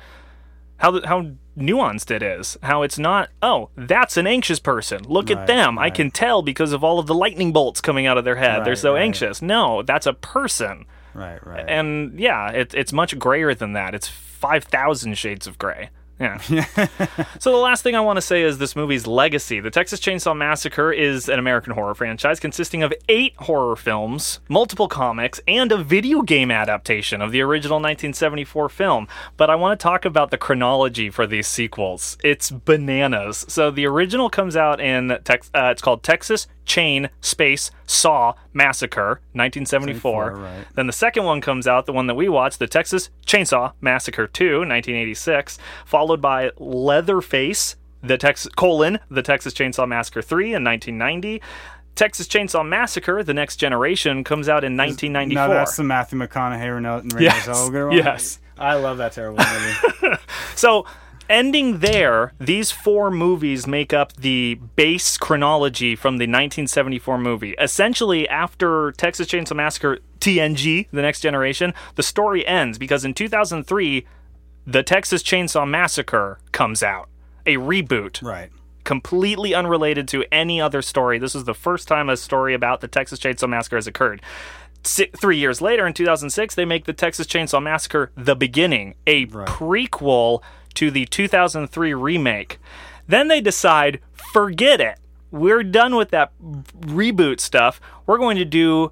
how 0.77 0.91
th- 0.91 1.03
how 1.05 1.27
nuanced 1.57 2.09
it 2.09 2.23
is. 2.23 2.57
How 2.63 2.81
it's 2.81 2.97
not, 2.97 3.29
oh, 3.43 3.69
that's 3.75 4.17
an 4.17 4.25
anxious 4.25 4.59
person. 4.59 5.03
Look 5.07 5.29
at 5.29 5.37
Right, 5.37 5.47
them. 5.47 5.77
I 5.77 5.89
can 5.91 6.09
tell 6.09 6.41
because 6.41 6.71
of 6.73 6.83
all 6.83 6.97
of 6.97 7.05
the 7.05 7.13
lightning 7.13 7.51
bolts 7.53 7.79
coming 7.81 8.07
out 8.07 8.17
of 8.17 8.25
their 8.25 8.37
head. 8.37 8.65
They're 8.65 8.75
so 8.75 8.93
right. 8.93 9.03
anxious. 9.03 9.41
No, 9.41 9.83
that's 9.83 10.07
a 10.07 10.13
person. 10.13 10.85
Right, 11.13 11.45
right. 11.45 11.65
And 11.67 12.19
yeah, 12.19 12.49
it, 12.49 12.73
it's 12.73 12.93
much 12.93 13.17
grayer 13.17 13.53
than 13.53 13.73
that. 13.73 13.93
It's 13.93 14.07
5,000 14.07 15.17
shades 15.17 15.47
of 15.47 15.57
gray. 15.57 15.89
Yeah. 16.19 16.37
so 17.39 17.51
the 17.51 17.57
last 17.57 17.83
thing 17.83 17.95
I 17.95 18.01
want 18.01 18.17
to 18.17 18.21
say 18.21 18.43
is 18.43 18.57
this 18.57 18.75
movie's 18.75 19.07
legacy. 19.07 19.59
The 19.59 19.71
Texas 19.71 19.99
Chainsaw 19.99 20.37
Massacre 20.37 20.91
is 20.91 21.27
an 21.27 21.39
American 21.39 21.73
horror 21.73 21.95
franchise 21.95 22.39
consisting 22.39 22.83
of 22.83 22.93
eight 23.09 23.33
horror 23.37 23.75
films, 23.75 24.39
multiple 24.47 24.87
comics, 24.87 25.41
and 25.47 25.71
a 25.71 25.77
video 25.77 26.21
game 26.21 26.51
adaptation 26.51 27.21
of 27.21 27.31
the 27.31 27.41
original 27.41 27.77
1974 27.77 28.69
film. 28.69 29.07
But 29.37 29.49
I 29.49 29.55
want 29.55 29.79
to 29.79 29.83
talk 29.83 30.05
about 30.05 30.31
the 30.31 30.37
chronology 30.37 31.09
for 31.09 31.25
these 31.25 31.47
sequels. 31.47 32.17
It's 32.23 32.51
bananas. 32.51 33.45
So 33.49 33.71
the 33.71 33.87
original 33.87 34.29
comes 34.29 34.55
out 34.55 34.79
in 34.79 35.17
Tex- 35.23 35.51
uh, 35.53 35.69
it's 35.71 35.81
called 35.81 36.03
Texas 36.03 36.47
Chain 36.65 37.09
Space 37.21 37.71
Saw 37.85 38.33
Massacre 38.53 39.21
1974. 39.33 40.31
right. 40.35 40.65
Then 40.75 40.87
the 40.87 40.93
second 40.93 41.23
one 41.25 41.41
comes 41.41 41.67
out, 41.67 41.85
the 41.85 41.93
one 41.93 42.07
that 42.07 42.15
we 42.15 42.29
watched, 42.29 42.59
the 42.59 42.67
Texas 42.67 43.09
Chainsaw 43.25 43.73
Massacre 43.81 44.27
2, 44.27 44.59
1986, 44.59 45.57
followed 45.85 46.21
by 46.21 46.51
Leatherface, 46.57 47.75
the 48.01 48.17
Texas 48.17 48.51
colon, 48.55 48.99
the 49.09 49.21
Texas 49.21 49.53
Chainsaw 49.53 49.87
Massacre 49.87 50.21
3 50.21 50.53
in 50.53 50.63
1990. 50.63 51.41
Texas 51.95 52.27
Chainsaw 52.27 52.67
Massacre: 52.67 53.23
The 53.23 53.33
Next 53.35 53.57
Generation 53.57 54.23
comes 54.23 54.49
out 54.49 54.63
in 54.63 54.75
1994. 54.75 55.47
No, 55.47 55.53
that's 55.53 55.77
the 55.77 55.83
Matthew 55.83 56.17
McConaughey 56.19 56.73
Renault 56.73 56.99
and 56.99 57.13
Renee 57.13 57.25
Yes, 57.25 57.47
Zellweger 57.47 57.87
one. 57.89 57.97
yes. 57.97 58.39
I 58.57 58.75
love 58.75 58.97
that 58.97 59.11
terrible 59.13 59.43
movie. 59.43 60.17
So, 60.55 60.85
ending 61.29 61.79
there, 61.79 62.33
these 62.39 62.71
four 62.71 63.11
movies 63.11 63.67
make 63.67 63.93
up 63.93 64.13
the 64.13 64.55
base 64.75 65.17
chronology 65.17 65.95
from 65.95 66.17
the 66.17 66.23
1974 66.25 67.17
movie. 67.17 67.55
Essentially, 67.59 68.27
after 68.27 68.91
Texas 68.93 69.27
Chainsaw 69.27 69.55
Massacre 69.55 69.99
TNG, 70.19 70.87
The 70.91 71.01
Next 71.01 71.21
Generation, 71.21 71.73
the 71.95 72.03
story 72.03 72.45
ends 72.45 72.77
because 72.77 73.03
in 73.05 73.13
2003, 73.13 74.05
The 74.65 74.83
Texas 74.83 75.23
Chainsaw 75.23 75.67
Massacre 75.67 76.39
comes 76.51 76.81
out, 76.83 77.09
a 77.45 77.55
reboot. 77.55 78.21
right. 78.21 78.49
Completely 78.83 79.55
unrelated 79.55 80.09
to 80.09 80.25
any 80.29 80.59
other 80.59 80.81
story. 80.81 81.17
This 81.17 81.35
is 81.35 81.45
the 81.45 81.53
first 81.53 81.87
time 81.87 82.09
a 82.09 82.17
story 82.17 82.53
about 82.53 82.81
the 82.81 82.89
Texas 82.89 83.17
Chainsaw 83.17 83.47
Massacre 83.47 83.77
has 83.77 83.87
occurred. 83.87 84.21
Si 84.83 85.05
three 85.17 85.37
years 85.37 85.61
later, 85.61 85.87
in 85.87 85.93
2006, 85.93 86.55
they 86.55 86.65
make 86.65 86.83
the 86.83 86.91
Texas 86.91 87.25
Chainsaw 87.25 87.63
Massacre 87.63 88.11
The 88.15 88.35
Beginning, 88.35 88.95
a 89.07 89.25
prequel 89.27 90.41
to 90.75 90.91
the 90.91 91.05
2003 91.05 91.93
remake. 91.93 92.59
Then 93.07 93.27
they 93.27 93.41
decide, 93.41 93.99
forget 94.13 94.79
it. 94.79 94.99
We're 95.31 95.63
done 95.63 95.95
with 95.95 96.11
that 96.11 96.31
reboot 96.39 97.39
stuff. 97.39 97.81
We're 98.05 98.17
going 98.17 98.37
to 98.37 98.45
do 98.45 98.91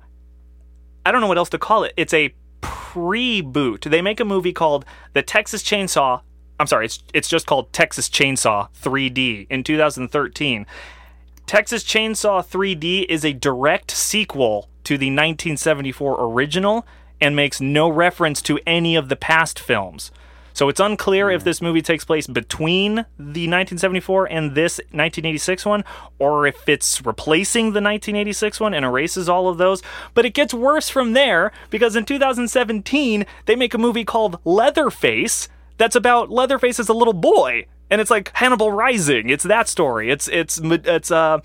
I 1.05 1.11
don't 1.11 1.21
know 1.21 1.27
what 1.27 1.37
else 1.37 1.49
to 1.49 1.57
call 1.57 1.83
it. 1.83 1.93
It's 1.97 2.13
a 2.13 2.33
pre-boot. 2.61 3.81
They 3.81 4.01
make 4.01 4.19
a 4.19 4.25
movie 4.25 4.53
called 4.53 4.85
The 5.13 5.23
Texas 5.23 5.63
Chainsaw. 5.63 6.21
I'm 6.59 6.67
sorry, 6.67 6.85
it's 6.85 7.03
it's 7.13 7.27
just 7.27 7.47
called 7.47 7.73
Texas 7.73 8.07
Chainsaw 8.07 8.69
3D 8.79 9.47
in 9.49 9.63
2013. 9.63 10.67
Texas 11.47 11.83
Chainsaw 11.83 12.45
3D 12.45 13.07
is 13.09 13.25
a 13.25 13.33
direct 13.33 13.89
sequel 13.89 14.69
to 14.83 14.97
the 14.97 15.07
1974 15.07 16.23
original 16.23 16.85
and 17.19 17.35
makes 17.35 17.59
no 17.59 17.89
reference 17.89 18.41
to 18.43 18.59
any 18.67 18.95
of 18.95 19.09
the 19.09 19.15
past 19.15 19.59
films. 19.59 20.11
So 20.53 20.69
it's 20.69 20.79
unclear 20.79 21.29
if 21.29 21.43
this 21.43 21.61
movie 21.61 21.81
takes 21.81 22.05
place 22.05 22.27
between 22.27 22.95
the 23.17 23.47
1974 23.47 24.25
and 24.27 24.55
this 24.55 24.77
1986 24.91 25.65
one, 25.65 25.83
or 26.19 26.47
if 26.47 26.67
it's 26.67 27.05
replacing 27.05 27.65
the 27.65 27.81
1986 27.81 28.59
one 28.59 28.73
and 28.73 28.85
erases 28.85 29.29
all 29.29 29.47
of 29.47 29.57
those. 29.57 29.81
But 30.13 30.25
it 30.25 30.33
gets 30.33 30.53
worse 30.53 30.89
from 30.89 31.13
there 31.13 31.51
because 31.69 31.95
in 31.95 32.05
2017, 32.05 33.25
they 33.45 33.55
make 33.55 33.73
a 33.73 33.77
movie 33.77 34.05
called 34.05 34.39
Leatherface 34.45 35.47
that's 35.81 35.95
about 35.95 36.29
Leatherface 36.29 36.79
as 36.79 36.89
a 36.89 36.93
little 36.93 37.11
boy. 37.11 37.65
And 37.89 37.99
it's 37.99 38.11
like 38.11 38.29
Hannibal 38.35 38.71
Rising. 38.71 39.31
It's 39.31 39.43
that 39.45 39.67
story. 39.67 40.11
It's 40.11 40.27
it's 40.27 40.61
it's 40.63 41.09
uh 41.09 41.39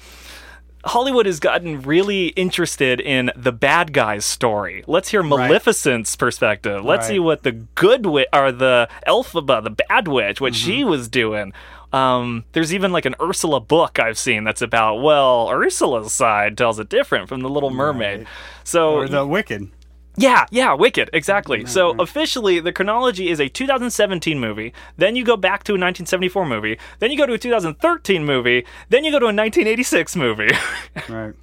Hollywood 0.86 1.26
has 1.26 1.40
gotten 1.40 1.82
really 1.82 2.28
interested 2.28 3.00
in 3.00 3.30
the 3.36 3.52
bad 3.52 3.92
guy's 3.92 4.24
story. 4.24 4.84
Let's 4.86 5.08
hear 5.08 5.22
Maleficent's 5.22 6.14
perspective. 6.16 6.84
Let's 6.84 7.06
Right. 7.08 7.14
see 7.14 7.18
what 7.18 7.42
the 7.42 7.52
good 7.52 8.06
witch 8.06 8.28
or 8.32 8.52
the 8.52 8.88
Elphaba, 9.06 9.62
the 9.62 9.70
bad 9.70 10.08
witch, 10.08 10.40
what 10.40 10.54
she 10.54 10.80
Mm-hmm. 10.80 10.90
was 10.90 11.08
doing. 11.08 11.52
Um, 11.92 12.44
there's 12.52 12.74
even 12.74 12.92
like 12.92 13.04
an 13.06 13.14
Ursula 13.22 13.60
book 13.60 13.98
I've 13.98 14.18
seen 14.18 14.44
that's 14.44 14.60
about 14.62 14.96
well, 15.02 15.48
Ursula's 15.50 16.12
side 16.12 16.56
tells 16.58 16.78
it 16.78 16.88
different 16.88 17.28
from 17.28 17.40
the 17.40 17.48
Little 17.48 17.70
Mermaid. 17.70 18.18
Right. 18.20 18.28
So 18.64 18.94
Or 18.94 19.08
the 19.08 19.26
Wicked. 19.26 19.70
Yeah, 20.16 20.46
yeah, 20.50 20.72
Wicked, 20.74 21.10
exactly. 21.12 21.66
So 21.66 21.94
officially, 21.98 22.60
the 22.60 22.72
chronology 22.72 23.28
is 23.28 23.40
a 23.40 23.48
2017 23.48 24.38
movie, 24.40 24.72
then 24.96 25.16
you 25.16 25.24
go 25.24 25.36
back 25.36 25.64
to 25.64 25.72
a 25.72 25.74
1974 25.74 26.46
movie, 26.46 26.78
then 26.98 27.10
you 27.10 27.16
go 27.18 27.26
to 27.26 27.34
a 27.34 27.38
2013 27.38 28.24
movie, 28.24 28.64
then 28.88 29.04
you 29.04 29.10
go 29.10 29.18
to 29.18 29.26
a 29.26 29.34
1986 29.34 30.16
movie, 30.16 30.50
Right. 31.08 31.34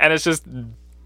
and 0.00 0.12
it's 0.12 0.24
just 0.24 0.44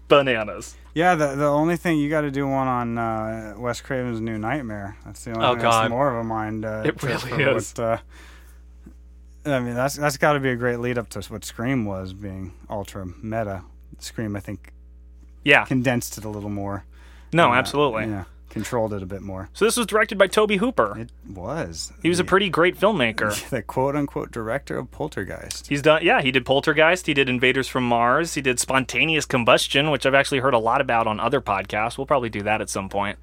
bananas. 0.07 0.75
Yeah, 0.93 1.15
the 1.15 1.35
the 1.35 1.47
only 1.47 1.77
thing 1.77 1.99
you 1.99 2.09
got 2.09 2.21
to 2.21 2.31
do 2.31 2.45
one 2.45 2.67
on 2.67 2.97
uh, 2.97 3.53
Wes 3.57 3.79
Craven's 3.79 4.19
New 4.19 4.37
Nightmare. 4.37 4.97
That's 5.05 5.23
the 5.23 5.31
only 5.31 5.45
Oh, 5.45 5.53
thing 5.53 5.61
God. 5.61 5.83
that's 5.83 5.89
more 5.89 6.09
of 6.13 6.17
a 6.17 6.23
mind. 6.25 6.65
Uh, 6.65 6.83
It 6.85 7.01
really 7.01 7.43
is. 7.43 7.73
What, 7.77 7.79
uh, 7.79 7.97
I 9.45 9.59
mean, 9.61 9.73
that's 9.73 9.95
that's 9.95 10.17
got 10.17 10.33
to 10.33 10.39
be 10.41 10.49
a 10.49 10.55
great 10.55 10.79
lead 10.79 10.97
up 10.97 11.07
to 11.11 11.21
what 11.31 11.45
Scream 11.45 11.85
was, 11.85 12.11
being 12.13 12.53
ultra 12.69 13.05
meta. 13.21 13.63
Scream, 13.99 14.35
I 14.35 14.39
think, 14.41 14.73
Yeah, 15.45 15.63
condensed 15.65 16.17
it 16.17 16.25
a 16.25 16.29
little 16.29 16.49
more. 16.49 16.83
No, 17.33 17.51
Uh, 17.51 17.55
absolutely. 17.55 18.05
Yeah, 18.05 18.25
controlled 18.49 18.93
it 18.93 19.01
a 19.01 19.05
bit 19.05 19.21
more. 19.21 19.49
So 19.53 19.63
this 19.65 19.77
was 19.77 19.87
directed 19.87 20.17
by 20.17 20.27
Tobe 20.27 20.51
Hooper. 20.51 20.97
It 20.99 21.11
was. 21.27 21.93
He 22.01 22.09
was 22.09 22.19
a 22.19 22.23
pretty 22.23 22.49
great 22.49 22.77
filmmaker. 22.77 23.49
the 23.49 23.61
quote 23.61 23.95
unquote 23.95 24.31
director 24.31 24.77
of 24.77 24.91
Poltergeist. 24.91 25.67
He's 25.67 25.81
done, 25.81 26.03
yeah. 26.03 26.21
He 26.21 26.31
did 26.31 26.45
Poltergeist. 26.45 27.07
He 27.07 27.13
did 27.13 27.29
Invaders 27.29 27.67
from 27.67 27.85
Mars. 27.87 28.33
He 28.33 28.41
did 28.41 28.59
Spontaneous 28.59 29.25
Combustion, 29.25 29.91
which 29.91 30.05
I've 30.05 30.13
actually 30.15 30.39
heard 30.39 30.53
a 30.53 30.59
lot 30.59 30.81
about 30.81 31.07
on 31.07 31.19
other 31.19 31.39
podcasts. 31.41 31.97
We'll 31.97 32.07
probably 32.07 32.29
do 32.29 32.41
that 32.43 32.59
at 32.61 32.69
some 32.69 32.89
point. 32.89 33.17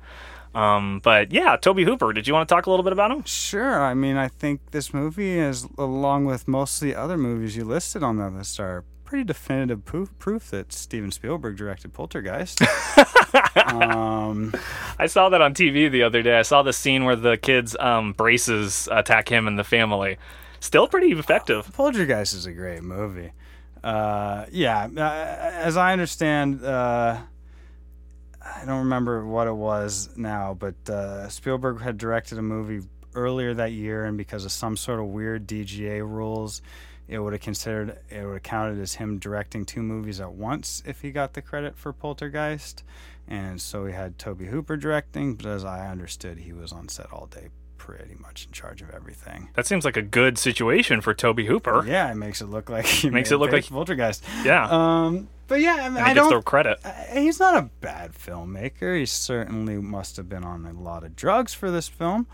Um, 0.54 1.00
but 1.04 1.30
yeah, 1.30 1.56
Tobe 1.56 1.80
Hooper. 1.80 2.12
Did 2.14 2.26
you 2.26 2.32
want 2.32 2.48
to 2.48 2.54
talk 2.54 2.64
a 2.66 2.70
little 2.70 2.82
bit 2.82 2.94
about 2.94 3.10
him? 3.10 3.22
Sure. 3.24 3.82
I 3.84 3.92
mean, 3.92 4.16
I 4.16 4.28
think 4.28 4.70
this 4.70 4.94
movie 4.94 5.38
is, 5.38 5.66
along 5.76 6.24
with 6.24 6.48
most 6.48 6.80
of 6.80 6.88
the 6.88 6.94
other 6.94 7.18
movies 7.18 7.54
you 7.54 7.64
listed 7.64 8.02
on 8.02 8.16
that 8.16 8.32
list, 8.32 8.58
are 8.58 8.82
pretty 9.08 9.24
definitive 9.24 9.86
proof, 9.86 10.16
proof 10.18 10.50
that 10.50 10.70
Steven 10.70 11.10
Spielberg 11.10 11.56
directed 11.56 11.94
Poltergeist. 11.94 12.60
um, 13.72 14.52
I 14.98 15.06
saw 15.06 15.30
that 15.30 15.40
on 15.40 15.54
TV 15.54 15.90
the 15.90 16.02
other 16.02 16.20
day. 16.20 16.38
I 16.38 16.42
saw 16.42 16.62
the 16.62 16.74
scene 16.74 17.06
where 17.06 17.16
the 17.16 17.38
kids' 17.38 17.74
um, 17.80 18.12
braces 18.12 18.86
attack 18.92 19.30
him 19.30 19.48
and 19.48 19.58
the 19.58 19.64
family. 19.64 20.18
Still 20.60 20.86
pretty 20.86 21.12
effective. 21.12 21.72
Poltergeist 21.72 22.34
is 22.34 22.44
a 22.44 22.52
great 22.52 22.82
movie. 22.82 23.32
Uh, 23.82 24.44
yeah, 24.52 24.86
uh, 24.94 25.00
as 25.54 25.78
I 25.78 25.92
understand, 25.94 26.62
uh, 26.62 27.18
I 28.42 28.64
don't 28.66 28.80
remember 28.80 29.26
what 29.26 29.46
it 29.46 29.54
was 29.54 30.10
now, 30.16 30.52
but 30.52 30.74
uh, 30.90 31.30
Spielberg 31.30 31.80
had 31.80 31.96
directed 31.96 32.36
a 32.36 32.42
movie 32.42 32.86
earlier 33.14 33.54
that 33.54 33.72
year, 33.72 34.04
and 34.04 34.18
because 34.18 34.44
of 34.44 34.52
some 34.52 34.76
sort 34.76 35.00
of 35.00 35.06
weird 35.06 35.48
DGA 35.48 36.00
rules, 36.06 36.60
it 37.08 37.18
would 37.18 37.32
have 37.32 37.42
considered 37.42 37.98
it 38.10 38.24
would 38.24 38.34
have 38.34 38.42
counted 38.42 38.78
as 38.80 38.94
him 38.94 39.18
directing 39.18 39.64
two 39.64 39.82
movies 39.82 40.20
at 40.20 40.32
once 40.32 40.82
if 40.86 41.00
he 41.00 41.10
got 41.10 41.32
the 41.32 41.42
credit 41.42 41.76
for 41.76 41.92
Poltergeist, 41.92 42.84
and 43.26 43.60
so 43.60 43.86
he 43.86 43.92
had 43.94 44.18
Tobe 44.18 44.42
Hooper 44.42 44.76
directing. 44.76 45.34
But 45.34 45.46
as 45.46 45.64
I 45.64 45.88
understood, 45.88 46.38
he 46.38 46.52
was 46.52 46.72
on 46.72 46.88
set 46.88 47.12
all 47.12 47.26
day, 47.26 47.48
pretty 47.78 48.14
much 48.20 48.46
in 48.46 48.52
charge 48.52 48.82
of 48.82 48.90
everything. 48.90 49.48
That 49.54 49.66
seems 49.66 49.84
like 49.84 49.96
a 49.96 50.02
good 50.02 50.36
situation 50.38 51.00
for 51.00 51.14
Tobe 51.14 51.40
Hooper. 51.40 51.84
Yeah, 51.86 52.10
it 52.10 52.16
makes 52.16 52.40
it 52.42 52.46
look 52.46 52.68
like 52.68 52.84
he 52.86 53.08
Makes 53.10 53.30
it 53.32 53.38
look 53.38 53.52
like- 53.52 53.66
Poltergeist. 53.68 54.22
Yeah. 54.44 54.68
Um, 54.70 55.28
but 55.46 55.60
yeah, 55.62 55.78
I, 55.80 55.88
mean, 55.88 55.96
I 56.02 56.08
he 56.08 56.14
gets 56.14 56.28
don't. 56.28 56.38
the 56.40 56.42
credit. 56.42 56.78
He's 57.10 57.40
not 57.40 57.56
a 57.56 57.70
bad 57.80 58.12
filmmaker. 58.12 58.98
He 58.98 59.06
certainly 59.06 59.76
must 59.76 60.18
have 60.18 60.28
been 60.28 60.44
on 60.44 60.66
a 60.66 60.74
lot 60.74 61.04
of 61.04 61.16
drugs 61.16 61.54
for 61.54 61.70
this 61.70 61.88
film. 61.88 62.26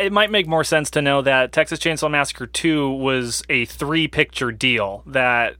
It 0.00 0.12
might 0.12 0.30
make 0.30 0.46
more 0.46 0.64
sense 0.64 0.90
to 0.90 1.02
know 1.02 1.22
that 1.22 1.52
Texas 1.52 1.78
Chainsaw 1.78 2.10
Massacre 2.10 2.46
2 2.46 2.90
was 2.90 3.42
a 3.48 3.66
three 3.66 4.08
picture 4.08 4.50
deal 4.50 5.02
that 5.06 5.56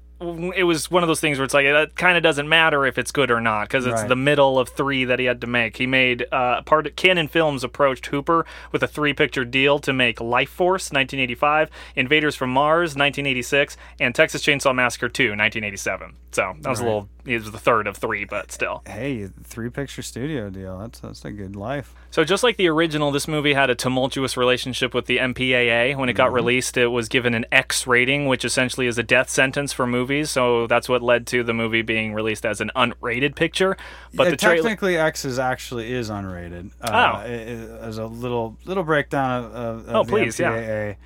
it 0.55 0.64
was 0.64 0.91
one 0.91 1.03
of 1.03 1.07
those 1.07 1.20
things 1.20 1.38
where 1.38 1.47
it's 1.47 1.55
like 1.55 1.64
it 1.64 1.97
kind 1.97 2.18
of 2.18 2.22
doesn't 2.22 2.47
matter 2.47 2.84
if 2.84 2.99
it's 2.99 3.11
good 3.11 3.30
or 3.30 3.41
not 3.41 3.62
because 3.68 3.86
it's 3.86 4.01
Right. 4.03 4.09
the 4.09 4.16
middle 4.16 4.59
of 4.59 4.68
three 4.68 5.07
that 5.07 5.18
he 5.18 5.24
had 5.24 5.41
to 5.41 5.47
make. 5.47 5.78
He 5.78 5.86
made 5.86 6.26
uh, 6.30 6.61
part 6.62 6.86
of 6.86 6.95
Cannon 6.95 7.26
Films 7.26 7.64
approached 7.64 8.05
Hooper 8.07 8.45
with 8.70 8.82
a 8.82 8.86
three 8.86 9.14
picture 9.14 9.47
deal 9.47 9.78
to 9.78 9.95
make 9.95 10.18
Lifeforce 10.18 10.93
1985, 10.93 11.70
Invaders 11.97 12.36
from 12.36 12.51
Mars 12.51 12.91
1986, 12.91 13.78
and 13.99 14.14
Texas 14.14 14.43
Chainsaw 14.43 14.74
Massacre 14.74 15.09
2 15.09 15.22
1987. 15.30 16.16
So 16.32 16.55
that 16.61 16.68
was 16.68 16.80
a 16.80 16.84
little. 16.84 17.09
It 17.25 17.35
was 17.35 17.51
the 17.51 17.59
third 17.59 17.87
of 17.87 17.97
three, 17.97 18.25
but 18.25 18.51
still. 18.53 18.83
Hey, 18.87 19.29
three 19.45 19.71
picture 19.71 20.03
studio 20.03 20.51
deal. 20.51 20.79
That's 20.79 21.01
that's 21.01 21.25
a 21.25 21.31
good 21.31 21.57
life. 21.57 21.95
So 22.11 22.25
just 22.25 22.43
like 22.43 22.57
the 22.57 22.68
original, 22.68 23.11
this 23.11 23.29
movie 23.29 23.53
had 23.55 23.71
a 23.71 23.75
tumultuous 23.75 24.37
relationship 24.37 24.95
with 24.95 25.07
the 25.07 25.18
MPAA. 25.18 25.97
When 25.97 26.09
it 26.09 26.14
got 26.14 26.33
released, 26.33 26.77
it 26.77 26.89
was 26.89 27.09
given 27.09 27.35
an 27.35 27.47
X 27.53 27.87
rating, 27.87 28.27
which 28.27 28.45
essentially 28.45 28.87
is 28.87 28.99
a 28.99 29.03
death 29.03 29.31
sentence 29.31 29.73
for 29.73 29.87
movies. 29.87 30.31
So 30.31 30.66
that's 30.66 30.89
what 30.89 31.03
led 31.03 31.27
to 31.29 31.43
the 31.43 31.55
movie 31.55 31.83
being 31.83 32.12
released 32.14 32.45
as 32.45 32.61
an 32.61 32.71
unrated 32.75 33.35
picture. 33.37 33.77
But 34.14 34.25
Yeah, 34.25 34.31
the 34.31 34.37
trailer, 34.37 34.62
technically, 34.62 34.97
X 34.97 35.25
is 35.25 35.39
actually 35.39 35.93
is 35.93 36.11
unrated. 36.11 36.71
Oh. 36.83 36.89
Uh, 36.93 37.25
it- 37.27 37.71
as 37.81 37.99
a 37.99 38.07
little 38.07 38.57
little 38.64 38.83
breakdown 38.85 39.45
of, 39.45 39.55
of, 39.55 39.89
of 39.89 39.95
Oh, 39.97 40.05
the 40.05 40.11
please, 40.11 40.39
yeah. 40.39 40.53
MPAA 40.53 40.97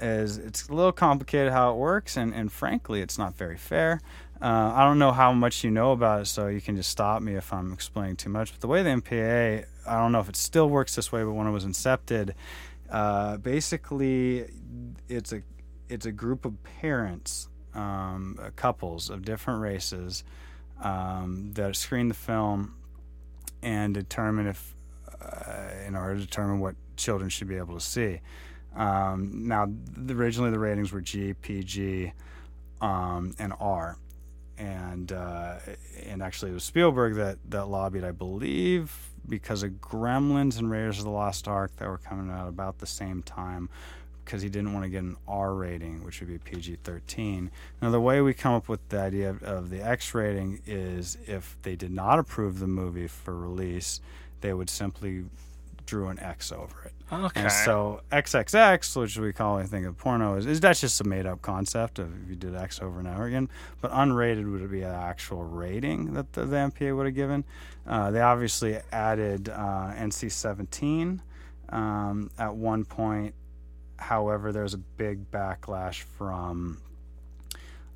is 0.00 0.38
it's 0.38 0.68
a 0.68 0.72
little 0.74 0.92
complicated 0.92 1.52
how 1.52 1.72
it 1.72 1.76
works, 1.76 2.16
and, 2.16 2.32
and 2.34 2.52
frankly, 2.52 3.00
it's 3.00 3.18
not 3.18 3.36
very 3.36 3.56
fair. 3.56 4.00
Uh, 4.40 4.72
I 4.74 4.84
don't 4.84 5.00
know 5.00 5.10
how 5.10 5.32
much 5.32 5.64
you 5.64 5.70
know 5.70 5.92
about 5.92 6.22
it, 6.22 6.24
so 6.26 6.46
you 6.46 6.60
can 6.60 6.76
just 6.76 6.90
stop 6.90 7.22
me 7.22 7.34
if 7.34 7.52
I'm 7.52 7.72
explaining 7.72 8.16
too 8.16 8.28
much. 8.28 8.52
But 8.52 8.60
the 8.60 8.68
way 8.68 8.82
the 8.82 8.90
MPAA, 8.90 9.64
I 9.86 9.98
don't 9.98 10.12
know 10.12 10.20
if 10.20 10.28
it 10.28 10.36
still 10.36 10.68
works 10.70 10.94
this 10.94 11.10
way, 11.10 11.24
but 11.24 11.32
when 11.32 11.48
it 11.48 11.50
was 11.50 11.64
incepted, 11.64 12.34
uh, 12.90 13.38
basically, 13.38 14.46
it's 15.08 15.32
a 15.32 15.42
it's 15.88 16.06
a 16.06 16.12
group 16.12 16.44
of 16.44 16.62
parents, 16.62 17.48
um, 17.74 18.38
uh, 18.40 18.50
couples 18.54 19.10
of 19.10 19.24
different 19.24 19.60
races 19.60 20.22
um, 20.82 21.52
that 21.54 21.74
screen 21.76 22.08
the 22.08 22.14
film 22.14 22.76
and 23.62 23.94
determine 23.94 24.46
if, 24.46 24.74
uh, 25.20 25.70
in 25.86 25.96
order 25.96 26.14
to 26.14 26.20
determine 26.20 26.60
what 26.60 26.76
children 26.96 27.30
should 27.30 27.48
be 27.48 27.56
able 27.56 27.74
to 27.74 27.80
see. 27.80 28.20
Um, 28.76 29.48
now, 29.48 29.66
originally 30.10 30.50
the 30.50 30.58
ratings 30.58 30.92
were 30.92 31.00
G, 31.00 31.34
PG, 31.34 32.12
um, 32.80 33.34
and 33.38 33.52
R, 33.58 33.96
and 34.58 35.12
uh, 35.12 35.56
and 36.06 36.22
actually 36.22 36.50
it 36.50 36.54
was 36.54 36.64
Spielberg 36.64 37.14
that 37.14 37.38
that 37.48 37.66
lobbied, 37.66 38.04
I 38.04 38.10
believe, 38.12 39.10
because 39.28 39.62
of 39.62 39.72
Gremlins 39.72 40.58
and 40.58 40.70
Raiders 40.70 40.98
of 40.98 41.04
the 41.04 41.10
Lost 41.10 41.48
Ark 41.48 41.72
that 41.76 41.88
were 41.88 41.98
coming 41.98 42.30
out 42.30 42.48
about 42.48 42.78
the 42.78 42.86
same 42.86 43.22
time. 43.22 43.68
Because 44.24 44.42
he 44.42 44.50
didn't 44.50 44.74
want 44.74 44.84
to 44.84 44.90
get 44.90 45.02
an 45.02 45.16
R 45.26 45.54
rating, 45.54 46.04
which 46.04 46.20
would 46.20 46.28
be 46.28 46.36
PG 46.36 46.80
13. 46.84 47.50
Now, 47.80 47.88
the 47.88 47.98
way 47.98 48.20
we 48.20 48.34
come 48.34 48.52
up 48.52 48.68
with 48.68 48.86
the 48.90 49.00
idea 49.00 49.30
of, 49.30 49.42
of 49.42 49.70
the 49.70 49.80
X 49.80 50.12
rating 50.12 50.60
is 50.66 51.16
if 51.26 51.56
they 51.62 51.76
did 51.76 51.90
not 51.90 52.18
approve 52.18 52.58
the 52.58 52.66
movie 52.66 53.06
for 53.06 53.34
release, 53.34 54.02
they 54.42 54.52
would 54.52 54.68
simply 54.68 55.24
drew 55.86 56.08
an 56.08 56.18
X 56.18 56.52
over 56.52 56.82
it. 56.84 56.92
Okay. 57.10 57.40
And 57.40 57.50
so 57.50 58.02
XXX, 58.12 58.96
which 59.00 59.16
we 59.16 59.32
call 59.32 59.56
I 59.56 59.64
think 59.64 59.86
of 59.86 59.96
porno, 59.96 60.36
is, 60.36 60.44
is 60.46 60.60
that's 60.60 60.80
just 60.80 61.00
a 61.00 61.04
made 61.04 61.24
up 61.26 61.40
concept 61.40 61.98
of 61.98 62.12
if 62.22 62.28
you 62.28 62.36
did 62.36 62.54
X 62.54 62.80
over 62.82 62.98
and 62.98 63.08
over 63.08 63.24
again. 63.24 63.48
But 63.80 63.92
unrated 63.92 64.50
would 64.50 64.70
be 64.70 64.82
an 64.82 64.94
actual 64.94 65.42
rating 65.44 66.12
that 66.14 66.32
the, 66.34 66.44
the 66.44 66.56
MPA 66.56 66.94
would 66.96 67.06
have 67.06 67.14
given. 67.14 67.44
Uh, 67.86 68.10
they 68.10 68.20
obviously 68.20 68.78
added 68.92 69.48
uh, 69.48 69.92
NC-17 69.96 71.20
um, 71.70 72.30
at 72.38 72.54
one 72.54 72.84
point. 72.84 73.34
however, 73.96 74.52
there 74.52 74.62
was 74.62 74.74
a 74.74 74.78
big 74.78 75.30
backlash 75.30 76.02
from 76.02 76.80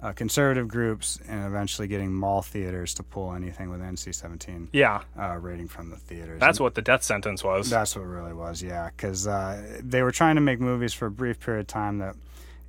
uh, 0.02 0.12
conservative 0.12 0.66
groups 0.66 1.18
and 1.28 1.46
eventually 1.46 1.86
getting 1.86 2.12
mall 2.12 2.42
theaters 2.42 2.92
to 2.94 3.02
pull 3.04 3.32
anything 3.34 3.70
with 3.70 3.80
NC-17 3.80 4.68
Yeah, 4.72 5.02
uh, 5.18 5.36
rating 5.40 5.68
from 5.68 5.90
the 5.90 5.96
theaters. 5.96 6.40
that's 6.40 6.58
what 6.58 6.74
the 6.74 6.82
death 6.82 7.02
sentence 7.04 7.44
was. 7.44 7.70
That's 7.70 7.94
what 7.94 8.02
it 8.02 8.08
really 8.08 8.32
was, 8.32 8.62
yeah. 8.62 8.90
Because 8.96 9.26
uh, 9.28 9.78
they 9.82 10.02
were 10.02 10.10
trying 10.12 10.34
to 10.34 10.40
make 10.40 10.58
movies 10.60 10.92
for 10.92 11.06
a 11.06 11.10
brief 11.10 11.38
period 11.38 11.60
of 11.60 11.66
time 11.68 11.98
that 11.98 12.16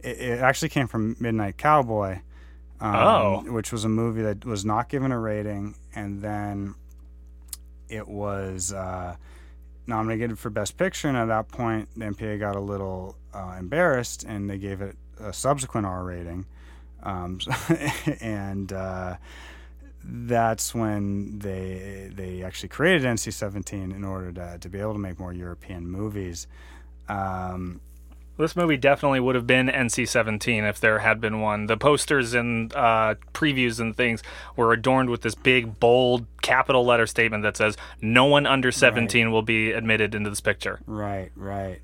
it, 0.01 0.19
it 0.19 0.39
actually 0.41 0.69
came 0.69 0.87
from 0.87 1.15
Midnight 1.19 1.57
Cowboy, 1.57 2.19
um, 2.79 2.95
Oh. 2.95 3.43
which 3.47 3.71
was 3.71 3.83
a 3.83 3.89
movie 3.89 4.21
that 4.21 4.45
was 4.45 4.63
not 4.63 4.87
given 4.89 5.11
a 5.11 5.19
rating, 5.19 5.73
and 5.95 6.21
then 6.21 6.75
it 7.89 8.07
was 8.07 8.73
uh, 8.73 9.15
nominated 9.87 10.37
for 10.37 10.49
Best 10.49 10.77
Picture, 10.77 11.07
and 11.07 11.17
at 11.17 11.25
that 11.29 11.47
point, 11.49 11.89
the 11.95 12.05
MPA 12.05 12.39
got 12.39 12.55
a 12.55 12.59
little 12.59 13.15
uh, 13.33 13.55
embarrassed, 13.57 14.23
and 14.23 14.49
they 14.49 14.57
gave 14.57 14.81
it 14.81 14.95
a 15.19 15.33
subsequent 15.33 15.85
R 15.87 16.03
rating, 16.03 16.45
um, 17.03 17.39
and. 18.21 18.71
Uh, 18.73 19.15
that's 20.05 20.75
when 20.75 21.39
they 21.39 22.11
they 22.13 22.43
actually 22.43 22.69
created 22.69 23.03
NC-17 23.03 23.95
in 23.95 24.03
order 24.03 24.31
to, 24.33 24.57
to 24.59 24.69
be 24.69 24.79
able 24.79 24.93
to 24.93 24.99
make 24.99 25.19
more 25.19 25.31
European 25.33 25.89
movies. 25.89 26.47
Um, 27.07 27.79
This 28.37 28.55
movie 28.55 28.77
definitely 28.77 29.19
would 29.19 29.35
have 29.35 29.45
been 29.45 29.67
NC-17 29.67 30.67
if 30.67 30.79
there 30.79 30.99
had 30.99 31.21
been 31.21 31.39
one. 31.39 31.67
The 31.67 31.77
posters 31.77 32.33
and 32.33 32.73
uh, 32.73 33.15
previews 33.33 33.79
and 33.79 33.95
things 33.95 34.23
were 34.55 34.73
adorned 34.73 35.09
with 35.09 35.21
this 35.21 35.35
big, 35.35 35.79
bold, 35.79 36.25
capital 36.41 36.83
letter 36.83 37.07
statement 37.07 37.43
that 37.43 37.55
says, 37.55 37.77
"No 38.01 38.25
one 38.25 38.45
under 38.45 38.71
17 38.71 39.31
will 39.31 39.43
be 39.43 39.71
admitted 39.71 40.15
into 40.15 40.29
this 40.29 40.41
picture." 40.41 40.79
right, 40.85 41.31
right. 41.35 41.79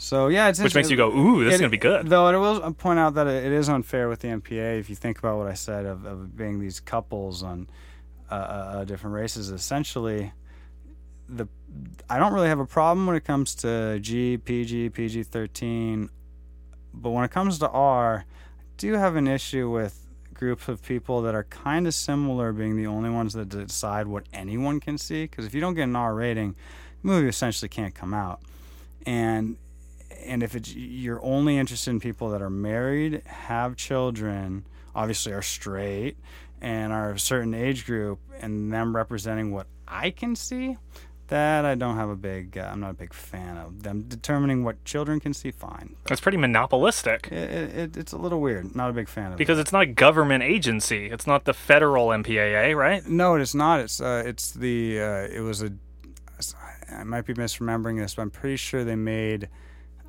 So 0.00 0.28
yeah, 0.28 0.48
it's 0.48 0.60
Which 0.60 0.76
makes 0.76 0.90
you 0.90 0.96
go, 0.96 1.10
"Ooh, 1.10 1.44
this 1.44 1.54
is 1.54 1.60
gonna 1.60 1.70
be 1.70 1.76
good." 1.76 2.06
Though 2.06 2.26
I 2.26 2.36
will 2.36 2.72
point 2.72 3.00
out 3.00 3.14
that 3.14 3.26
it, 3.26 3.46
it 3.46 3.52
is 3.52 3.68
unfair 3.68 4.08
with 4.08 4.20
the 4.20 4.28
MPA 4.28 4.78
if 4.78 4.88
you 4.88 4.94
think 4.94 5.18
about 5.18 5.38
what 5.38 5.48
I 5.48 5.54
said 5.54 5.86
of, 5.86 6.04
of 6.06 6.36
being 6.36 6.60
these 6.60 6.78
couples 6.78 7.42
on 7.42 7.68
uh, 8.30 8.34
uh, 8.34 8.84
different 8.84 9.14
races. 9.14 9.50
Essentially, 9.50 10.32
the 11.28 11.48
I 12.08 12.20
don't 12.20 12.32
really 12.32 12.46
have 12.46 12.60
a 12.60 12.64
problem 12.66 13.08
when 13.08 13.16
it 13.16 13.24
comes 13.24 13.56
to 13.56 13.98
G, 13.98 14.36
PG, 14.36 14.90
PG 14.90 15.24
thirteen, 15.24 16.10
but 16.94 17.10
when 17.10 17.24
it 17.24 17.32
comes 17.32 17.58
to 17.58 17.68
R, 17.68 18.24
I 18.28 18.32
do 18.76 18.92
have 18.92 19.16
an 19.16 19.26
issue 19.26 19.68
with 19.68 20.06
groups 20.32 20.68
of 20.68 20.80
people 20.80 21.22
that 21.22 21.34
are 21.34 21.42
kind 21.42 21.88
of 21.88 21.94
similar 21.94 22.52
being 22.52 22.76
the 22.76 22.86
only 22.86 23.10
ones 23.10 23.32
that 23.32 23.48
decide 23.48 24.06
what 24.06 24.22
anyone 24.32 24.78
can 24.78 24.96
see. 24.96 25.24
Because 25.24 25.44
if 25.44 25.54
you 25.54 25.60
don't 25.60 25.74
get 25.74 25.84
an 25.84 25.96
R 25.96 26.14
rating, 26.14 26.54
the 27.02 27.08
movie 27.08 27.26
essentially 27.26 27.68
can't 27.68 27.96
come 27.96 28.14
out. 28.14 28.40
And 29.04 29.56
and 30.28 30.42
if 30.42 30.54
it's 30.54 30.74
you're 30.74 31.22
only 31.24 31.58
interested 31.58 31.90
in 31.90 32.00
people 32.00 32.30
that 32.30 32.42
are 32.42 32.50
married, 32.50 33.22
have 33.26 33.76
children, 33.76 34.66
obviously 34.94 35.32
are 35.32 35.42
straight, 35.42 36.16
and 36.60 36.92
are 36.92 37.12
a 37.12 37.18
certain 37.18 37.54
age 37.54 37.86
group, 37.86 38.20
and 38.40 38.72
them 38.72 38.94
representing 38.94 39.52
what 39.52 39.66
I 39.86 40.10
can 40.10 40.36
see, 40.36 40.76
that 41.28 41.64
I 41.64 41.74
don't 41.74 41.96
have 41.96 42.08
a 42.08 42.16
big. 42.16 42.56
Uh, 42.58 42.70
I'm 42.72 42.80
not 42.80 42.90
a 42.90 42.94
big 42.94 43.12
fan 43.12 43.56
of 43.56 43.82
them 43.82 44.02
determining 44.02 44.64
what 44.64 44.84
children 44.84 45.20
can 45.20 45.34
see. 45.34 45.50
Fine, 45.50 45.96
that's 46.04 46.20
pretty 46.20 46.38
monopolistic 46.38 47.28
it, 47.30 47.76
it, 47.76 47.96
it's 47.96 48.12
a 48.12 48.18
little 48.18 48.40
weird. 48.40 48.74
Not 48.74 48.90
a 48.90 48.92
big 48.92 49.08
fan 49.08 49.26
of 49.28 49.32
it. 49.32 49.38
because 49.38 49.58
it's 49.58 49.72
not 49.72 49.82
a 49.82 49.86
government 49.86 50.42
agency. 50.42 51.06
It's 51.06 51.26
not 51.26 51.44
the 51.44 51.54
federal 51.54 52.08
MPAA, 52.08 52.76
right? 52.76 53.06
No, 53.06 53.34
it's 53.36 53.54
not. 53.54 53.80
It's 53.80 54.00
uh, 54.00 54.22
it's 54.26 54.52
the 54.52 55.00
uh, 55.00 55.28
it 55.30 55.40
was 55.40 55.62
a. 55.62 55.72
I 56.90 57.04
might 57.04 57.26
be 57.26 57.34
misremembering 57.34 57.98
this, 57.98 58.14
but 58.14 58.22
I'm 58.22 58.30
pretty 58.30 58.56
sure 58.56 58.82
they 58.82 58.96
made 58.96 59.50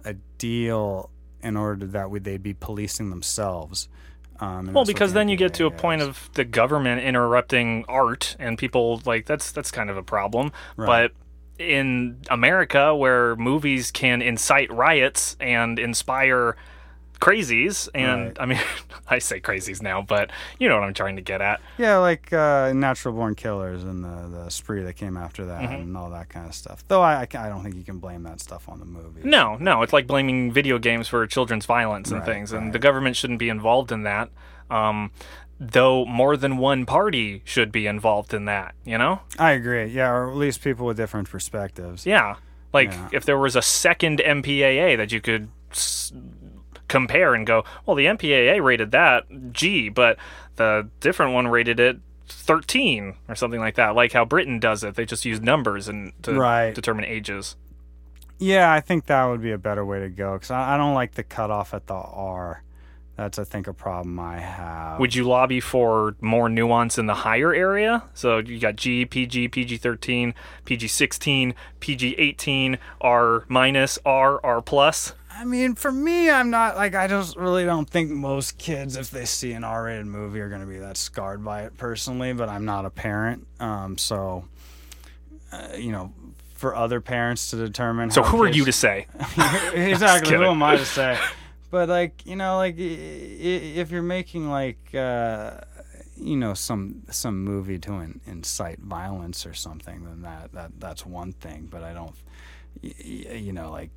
a 0.06 0.14
deal 0.38 1.10
in 1.42 1.56
order 1.56 1.86
that 1.88 2.12
way 2.12 2.20
they'd 2.20 2.44
be 2.44 2.54
policing 2.54 3.10
themselves. 3.10 3.88
Um, 4.40 4.74
Well, 4.74 4.86
because 4.86 5.12
the 5.12 5.20
then 5.20 5.30
you 5.30 5.38
get 5.38 5.54
to 5.56 5.66
a 5.66 5.72
MPAA 5.72 5.78
point 5.78 6.02
of 6.02 6.30
the 6.34 6.46
government 6.46 7.02
interrupting 7.02 7.86
art, 7.88 8.36
and 8.40 8.58
people 8.58 9.02
like 9.06 9.26
that's 9.26 9.52
that's 9.52 9.72
kind 9.72 9.90
of 9.90 9.98
a 9.98 10.04
problem. 10.04 10.52
Right. 10.78 11.12
But 11.58 11.64
in 11.64 12.22
America, 12.30 12.96
where 12.96 13.36
movies 13.36 13.92
can 13.92 14.22
incite 14.22 14.72
riots 14.72 15.36
and 15.40 15.78
inspire 15.78 16.56
crazies, 17.20 17.90
and 17.94 18.26
Right. 18.28 18.38
I 18.40 18.46
mean, 18.46 18.60
I 19.10 19.20
say 19.20 19.40
crazies 19.40 19.82
now, 19.82 20.02
but 20.02 20.32
you 20.60 20.70
know 20.70 20.76
what 20.80 20.84
I'm 20.86 20.94
trying 20.94 21.16
to 21.18 21.22
get 21.22 21.42
at. 21.42 21.60
yeah, 21.78 21.98
like 21.98 22.32
uh, 22.34 22.72
Natural 22.74 23.14
Born 23.14 23.36
Killers 23.36 23.84
and 23.84 24.04
the 24.04 24.44
the 24.46 24.50
spree 24.50 24.84
that 24.84 24.94
came 24.96 25.18
after 25.18 25.46
that 25.46 25.62
Mm-hmm. 25.62 25.74
and 25.74 25.98
all 25.98 26.10
that 26.12 26.30
kind 26.30 26.46
of 26.48 26.56
stuff. 26.56 26.84
Though 26.88 27.02
I, 27.02 27.16
I 27.22 27.22
I 27.22 27.50
don't 27.50 27.64
think 27.64 27.76
you 27.76 27.84
can 27.84 28.00
blame 28.00 28.24
that 28.24 28.40
stuff 28.40 28.68
on 28.70 28.80
the 28.80 28.86
movie. 28.86 29.22
No, 29.24 29.58
no, 29.58 29.82
it's 29.82 29.94
like 29.94 30.08
blaming 30.08 30.52
video 30.52 30.80
games 30.80 31.08
for 31.08 31.26
children's 31.28 31.66
violence 31.66 32.10
and 32.12 32.20
Right, 32.22 32.26
things, 32.34 32.52
and 32.52 32.66
right. 32.66 32.74
the 32.74 32.80
government 32.80 33.16
shouldn't 33.16 33.40
be 33.40 33.50
involved 33.50 33.92
in 33.92 34.04
that. 34.04 34.30
Um, 34.70 35.12
though 35.60 36.06
more 36.06 36.38
than 36.38 36.58
one 36.58 36.86
party 36.86 37.42
should 37.44 37.70
be 37.72 37.86
involved 37.86 38.34
in 38.34 38.46
that, 38.46 38.74
you 38.86 38.98
know? 38.98 39.20
I 39.38 39.52
agree. 39.52 39.88
Yeah, 39.88 40.10
or 40.10 40.30
at 40.30 40.38
least 40.38 40.62
people 40.64 40.86
with 40.86 40.96
different 40.96 41.30
perspectives. 41.30 42.06
Yeah. 42.06 42.36
Like 42.72 42.92
Yeah. 42.92 43.10
if 43.12 43.26
there 43.26 43.38
was 43.38 43.58
a 43.58 43.62
second 43.62 44.20
MPAA 44.22 44.96
that 44.96 45.12
you 45.12 45.20
could 45.20 45.50
s- 45.72 46.14
compare 46.90 47.34
and 47.34 47.48
go, 47.48 47.64
well, 47.86 47.96
the 47.96 48.06
MPAA 48.06 48.62
rated 48.62 48.92
that 48.92 49.54
G, 49.54 49.88
but 49.88 50.18
the 50.58 50.90
different 51.00 51.34
one 51.34 51.48
rated 51.48 51.80
it 51.80 52.00
13 52.28 53.16
or 53.28 53.36
something 53.36 53.60
like 53.62 53.76
that. 53.76 53.96
Like 53.96 54.12
how 54.12 54.26
Britain 54.26 54.60
does 54.60 54.84
it. 54.84 54.96
They 54.96 55.06
just 55.06 55.24
use 55.26 55.40
numbers 55.40 55.88
and 55.88 56.12
to 56.24 56.34
Right. 56.34 56.76
determine 56.76 57.06
ages. 57.06 57.56
Yeah, 58.38 58.72
I 58.72 58.80
think 58.80 59.06
that 59.08 59.26
would 59.26 59.42
be 59.42 59.52
a 59.52 59.58
better 59.58 59.86
way 59.86 60.00
to 60.00 60.10
go 60.10 60.34
because 60.34 60.52
I, 60.52 60.76
I 60.76 60.78
don't 60.78 60.94
like 60.94 61.14
the 61.16 61.24
cutoff 61.24 61.74
at 61.74 61.88
the 61.88 61.94
R. 61.96 62.64
That's, 63.18 63.38
I 63.38 63.44
think, 63.44 63.68
a 63.68 63.74
problem 63.74 64.18
I 64.18 64.40
have. 64.40 64.98
Would 64.98 65.14
you 65.14 65.26
lobby 65.26 65.60
for 65.60 66.16
more 66.22 66.48
nuance 66.48 66.98
in 66.98 67.06
the 67.08 67.14
higher 67.16 67.54
area? 67.54 68.04
So 68.14 68.38
you 68.38 68.60
got 68.60 68.78
G, 68.78 69.06
PG, 69.06 69.50
PG 69.50 69.76
13, 69.76 70.34
PG 70.64 70.88
16, 70.88 71.54
PG 71.82 72.16
18, 72.18 72.78
R 73.02 73.44
minus, 73.50 74.00
R, 74.06 74.40
R 74.42 74.62
plus. 74.62 75.16
I 75.40 75.46
mean, 75.46 75.76
for 75.76 75.90
me, 75.90 76.30
I'm 76.30 76.50
not 76.50 76.76
like 76.76 76.96
I 76.96 77.08
just 77.08 77.38
really 77.38 77.64
don't 77.64 77.90
think 77.90 78.12
most 78.12 78.58
kids, 78.58 78.98
if 78.98 79.10
they 79.10 79.24
see 79.24 79.54
an 79.54 79.64
R-rated 79.64 80.06
movie, 80.06 80.42
are 80.42 80.50
going 80.50 80.60
to 80.60 80.68
be 80.68 80.80
that 80.80 80.98
scarred 80.98 81.46
by 81.46 81.64
it 81.64 81.78
personally. 81.78 82.34
But 82.34 82.50
I'm 82.50 82.66
not 82.66 82.84
a 82.84 82.90
parent, 82.90 83.48
um, 83.62 83.98
so 83.98 84.44
uh, 85.54 85.70
you 85.78 85.94
know, 85.94 86.14
for 86.56 86.76
other 86.76 87.00
parents 87.00 87.52
to 87.52 87.56
determine. 87.56 88.12
So 88.12 88.22
who 88.22 88.44
are 88.44 88.50
you 88.50 88.66
to 88.66 88.74
say? 88.74 89.08
exactly. 89.74 90.36
Who 90.36 90.44
am 90.44 90.62
I 90.62 90.76
to 90.76 90.86
say? 90.86 91.18
But 91.72 91.88
like 91.88 92.26
you 92.26 92.36
know, 92.36 92.58
like 92.58 92.76
if 92.78 93.92
you're 93.92 94.02
making 94.02 94.50
like 94.50 94.94
uh, 94.94 95.62
you 96.18 96.36
know 96.36 96.54
some 96.54 97.04
some 97.12 97.46
movie 97.46 97.80
to 97.80 97.94
in, 97.94 98.20
incite 98.28 98.80
violence 98.80 99.46
or 99.46 99.54
something, 99.54 100.04
then 100.04 100.22
that 100.24 100.52
that 100.52 100.72
that's 100.80 101.06
one 101.06 101.32
thing. 101.32 101.70
But 101.72 101.84
I 101.84 101.94
don't, 101.94 102.16
you 102.82 103.54
know, 103.54 103.72
like 103.72 103.92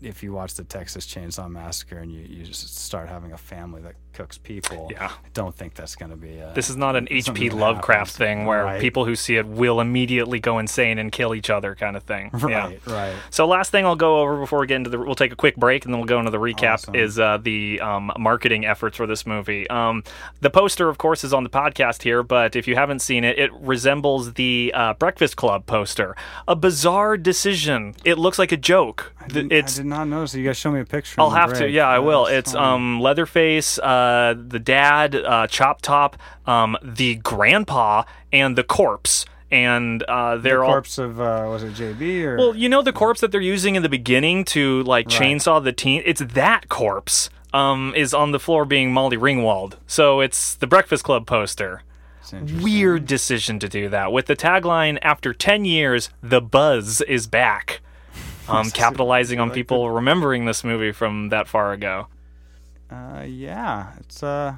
if 0.00 0.22
you 0.22 0.32
watch 0.32 0.54
the 0.54 0.64
Texas 0.64 1.06
Chainsaw 1.06 1.50
Massacre 1.50 1.98
and 1.98 2.12
you, 2.12 2.20
you 2.20 2.44
just 2.44 2.78
start 2.78 3.08
having 3.08 3.32
a 3.32 3.38
family 3.38 3.82
that 3.82 3.94
cooks 4.12 4.38
people, 4.38 4.88
Yeah. 4.90 5.06
I 5.08 5.28
don't 5.34 5.54
think 5.54 5.74
that's 5.74 5.94
going 5.96 6.10
to 6.10 6.16
be. 6.16 6.38
A, 6.38 6.52
This 6.54 6.68
is 6.70 6.76
not 6.76 6.96
an 6.96 7.08
H.P. 7.10 7.50
Lovecraft 7.50 8.12
happens. 8.12 8.16
thing 8.16 8.44
where 8.46 8.64
Right. 8.64 8.80
people 8.80 9.04
who 9.04 9.14
see 9.16 9.36
it 9.36 9.46
will 9.46 9.80
immediately 9.80 10.38
go 10.40 10.58
insane 10.58 10.98
and 10.98 11.10
kill 11.12 11.34
each 11.34 11.50
other, 11.50 11.74
kind 11.74 11.96
of 11.96 12.02
thing. 12.04 12.30
Yeah. 12.50 12.66
Right, 12.66 12.80
right. 12.86 13.14
So 13.30 13.46
last 13.46 13.70
thing 13.70 13.84
I'll 13.86 13.94
go 13.96 14.20
over 14.20 14.38
before 14.40 14.58
we 14.60 14.66
get 14.66 14.76
into 14.76 14.90
the, 14.90 14.98
we'll 14.98 15.14
take 15.14 15.32
a 15.32 15.36
quick 15.36 15.56
break 15.56 15.84
and 15.84 15.94
then 15.94 16.00
we'll 16.00 16.06
go 16.08 16.18
into 16.18 16.30
the 16.30 16.38
recap. 16.38 16.74
Awesome. 16.74 16.94
Is 16.96 17.18
uh, 17.18 17.38
the 17.40 17.80
um, 17.80 18.10
marketing 18.18 18.64
efforts 18.66 18.96
for 18.96 19.06
this 19.06 19.24
movie? 19.26 19.68
Um, 19.70 20.02
the 20.40 20.50
poster, 20.50 20.88
of 20.88 20.98
course, 20.98 21.22
is 21.22 21.32
on 21.32 21.44
the 21.44 21.50
podcast 21.50 22.02
here, 22.02 22.22
but 22.22 22.56
if 22.56 22.66
you 22.66 22.74
haven't 22.74 23.00
seen 23.00 23.22
it, 23.24 23.38
it 23.38 23.52
resembles 23.54 24.32
the 24.34 24.72
uh, 24.74 24.94
Breakfast 24.94 25.36
Club 25.36 25.66
poster. 25.66 26.16
A 26.48 26.56
bizarre 26.56 27.16
decision. 27.16 27.94
It 28.04 28.18
looks 28.18 28.38
like 28.38 28.50
a 28.52 28.56
joke. 28.56 29.12
I, 29.20 29.26
it's 29.50 29.78
I 29.78 29.82
did 29.82 29.86
not 29.86 30.08
notice. 30.08 30.34
You 30.34 30.44
guys 30.44 30.56
show 30.56 30.70
me 30.72 30.80
a 30.80 30.84
picture. 30.84 31.20
I'll 31.20 31.30
have 31.30 31.52
to. 31.52 31.58
break. 31.60 31.74
Yeah, 31.74 31.86
I 31.88 31.98
will. 32.00 32.26
It's 32.26 32.54
um 32.54 33.00
Leatherface, 33.00 33.78
uh, 33.78 33.99
the 34.34 34.58
dad, 34.58 35.14
uh, 35.14 35.46
Chop 35.46 35.82
Top, 35.82 36.16
um, 36.46 36.76
the 36.82 37.16
grandpa, 37.16 38.04
and 38.32 38.56
the 38.56 38.64
corpse, 38.64 39.24
and 39.50 40.02
uh, 40.04 40.36
the 40.36 40.42
they're 40.42 40.64
all. 40.64 40.70
corpse 40.72 40.98
of 40.98 41.20
uh, 41.20 41.46
was 41.48 41.62
it 41.62 41.74
JB 41.74 42.22
or 42.24 42.36
Well, 42.36 42.56
you 42.56 42.68
know 42.68 42.82
the 42.82 42.92
corpse 42.92 43.20
that 43.20 43.32
they're 43.32 43.40
using 43.40 43.74
in 43.74 43.82
the 43.82 43.88
beginning 43.88 44.44
to 44.46 44.82
like 44.84 45.06
Right. 45.08 45.20
chainsaw 45.20 45.62
the 45.62 45.72
teen. 45.72 46.02
It's 46.04 46.20
that 46.20 46.68
corpse. 46.68 47.30
Um, 47.52 47.92
is 47.96 48.14
on 48.14 48.30
the 48.30 48.38
floor 48.38 48.64
being 48.64 48.92
Molly 48.92 49.16
Ringwald. 49.16 49.74
So 49.88 50.20
it's 50.20 50.54
the 50.54 50.68
Breakfast 50.68 51.02
Club 51.02 51.26
poster. 51.26 51.82
Weird 52.62 53.06
decision 53.06 53.58
to 53.58 53.68
do 53.68 53.88
that 53.88 54.12
with 54.12 54.26
the 54.26 54.36
tagline 54.36 55.00
"After 55.02 55.34
ten 55.34 55.64
years, 55.64 56.10
the 56.22 56.40
buzz 56.40 57.00
is 57.00 57.26
back." 57.26 57.80
Um, 58.48 58.70
capitalizing 58.72 59.38
on 59.38 59.52
people 59.52 59.90
remembering 59.90 60.44
this 60.44 60.64
movie 60.64 60.90
from 60.90 61.28
that 61.28 61.46
far 61.46 61.72
ago. 61.72 62.08
Uh, 62.90 63.22
yeah, 63.22 63.92
it's 63.98 64.22
uh, 64.22 64.56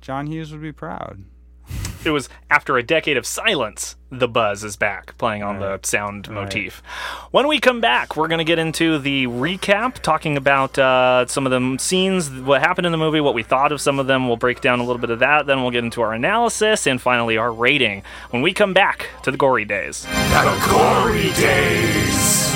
John 0.00 0.26
Hughes 0.26 0.52
would 0.52 0.62
be 0.62 0.72
proud. 0.72 1.24
it 2.04 2.10
was 2.10 2.28
after 2.50 2.76
a 2.76 2.82
decade 2.82 3.16
of 3.16 3.26
silence, 3.26 3.96
the 4.10 4.26
buzz 4.26 4.64
is 4.64 4.76
back, 4.76 5.16
playing 5.18 5.42
on 5.42 5.60
the 5.60 5.78
sound 5.82 6.28
motif. 6.30 6.82
When 7.30 7.46
we 7.46 7.60
come 7.60 7.80
back, 7.80 8.16
we're 8.16 8.28
going 8.28 8.38
to 8.38 8.44
get 8.44 8.58
into 8.58 8.98
the 8.98 9.26
recap, 9.26 9.94
talking 9.94 10.36
about 10.36 10.78
uh, 10.78 11.26
some 11.26 11.46
of 11.46 11.52
the 11.52 11.78
scenes, 11.78 12.30
what 12.30 12.60
happened 12.60 12.86
in 12.86 12.92
the 12.92 12.98
movie, 12.98 13.20
what 13.20 13.34
we 13.34 13.42
thought 13.42 13.70
of 13.72 13.80
some 13.80 13.98
of 13.98 14.06
them. 14.06 14.26
We'll 14.26 14.36
break 14.36 14.60
down 14.60 14.80
a 14.80 14.84
little 14.84 15.00
bit 15.00 15.10
of 15.10 15.20
that. 15.20 15.46
Then 15.46 15.62
we'll 15.62 15.70
get 15.70 15.84
into 15.84 16.02
our 16.02 16.12
analysis 16.12 16.86
and 16.86 17.00
finally 17.00 17.36
our 17.36 17.52
rating. 17.52 18.02
When 18.30 18.42
we 18.42 18.52
come 18.52 18.74
back 18.74 19.08
to 19.22 19.30
the 19.30 19.36
gory 19.38 19.64
days. 19.64 20.04
The 20.04 20.66
gory 20.68 21.32
days. 21.34 22.49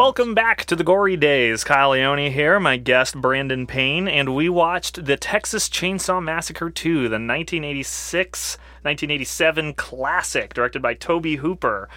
Welcome 0.00 0.32
back 0.34 0.64
to 0.64 0.74
the 0.74 0.82
Gory 0.82 1.18
Days. 1.18 1.62
Kyle 1.62 1.90
Leone 1.90 2.32
here, 2.32 2.58
my 2.58 2.78
guest 2.78 3.20
Brandon 3.20 3.66
Paine, 3.66 4.08
and 4.08 4.34
we 4.34 4.48
watched 4.48 5.04
the 5.04 5.18
Texas 5.18 5.68
Chainsaw 5.68 6.24
Massacre 6.24 6.70
2, 6.70 6.94
the 7.00 7.18
1986 7.20 8.56
1987 8.80 9.74
classic 9.74 10.54
directed 10.54 10.80
by 10.80 10.94
Tobe 10.94 11.26
Hooper. 11.26 11.90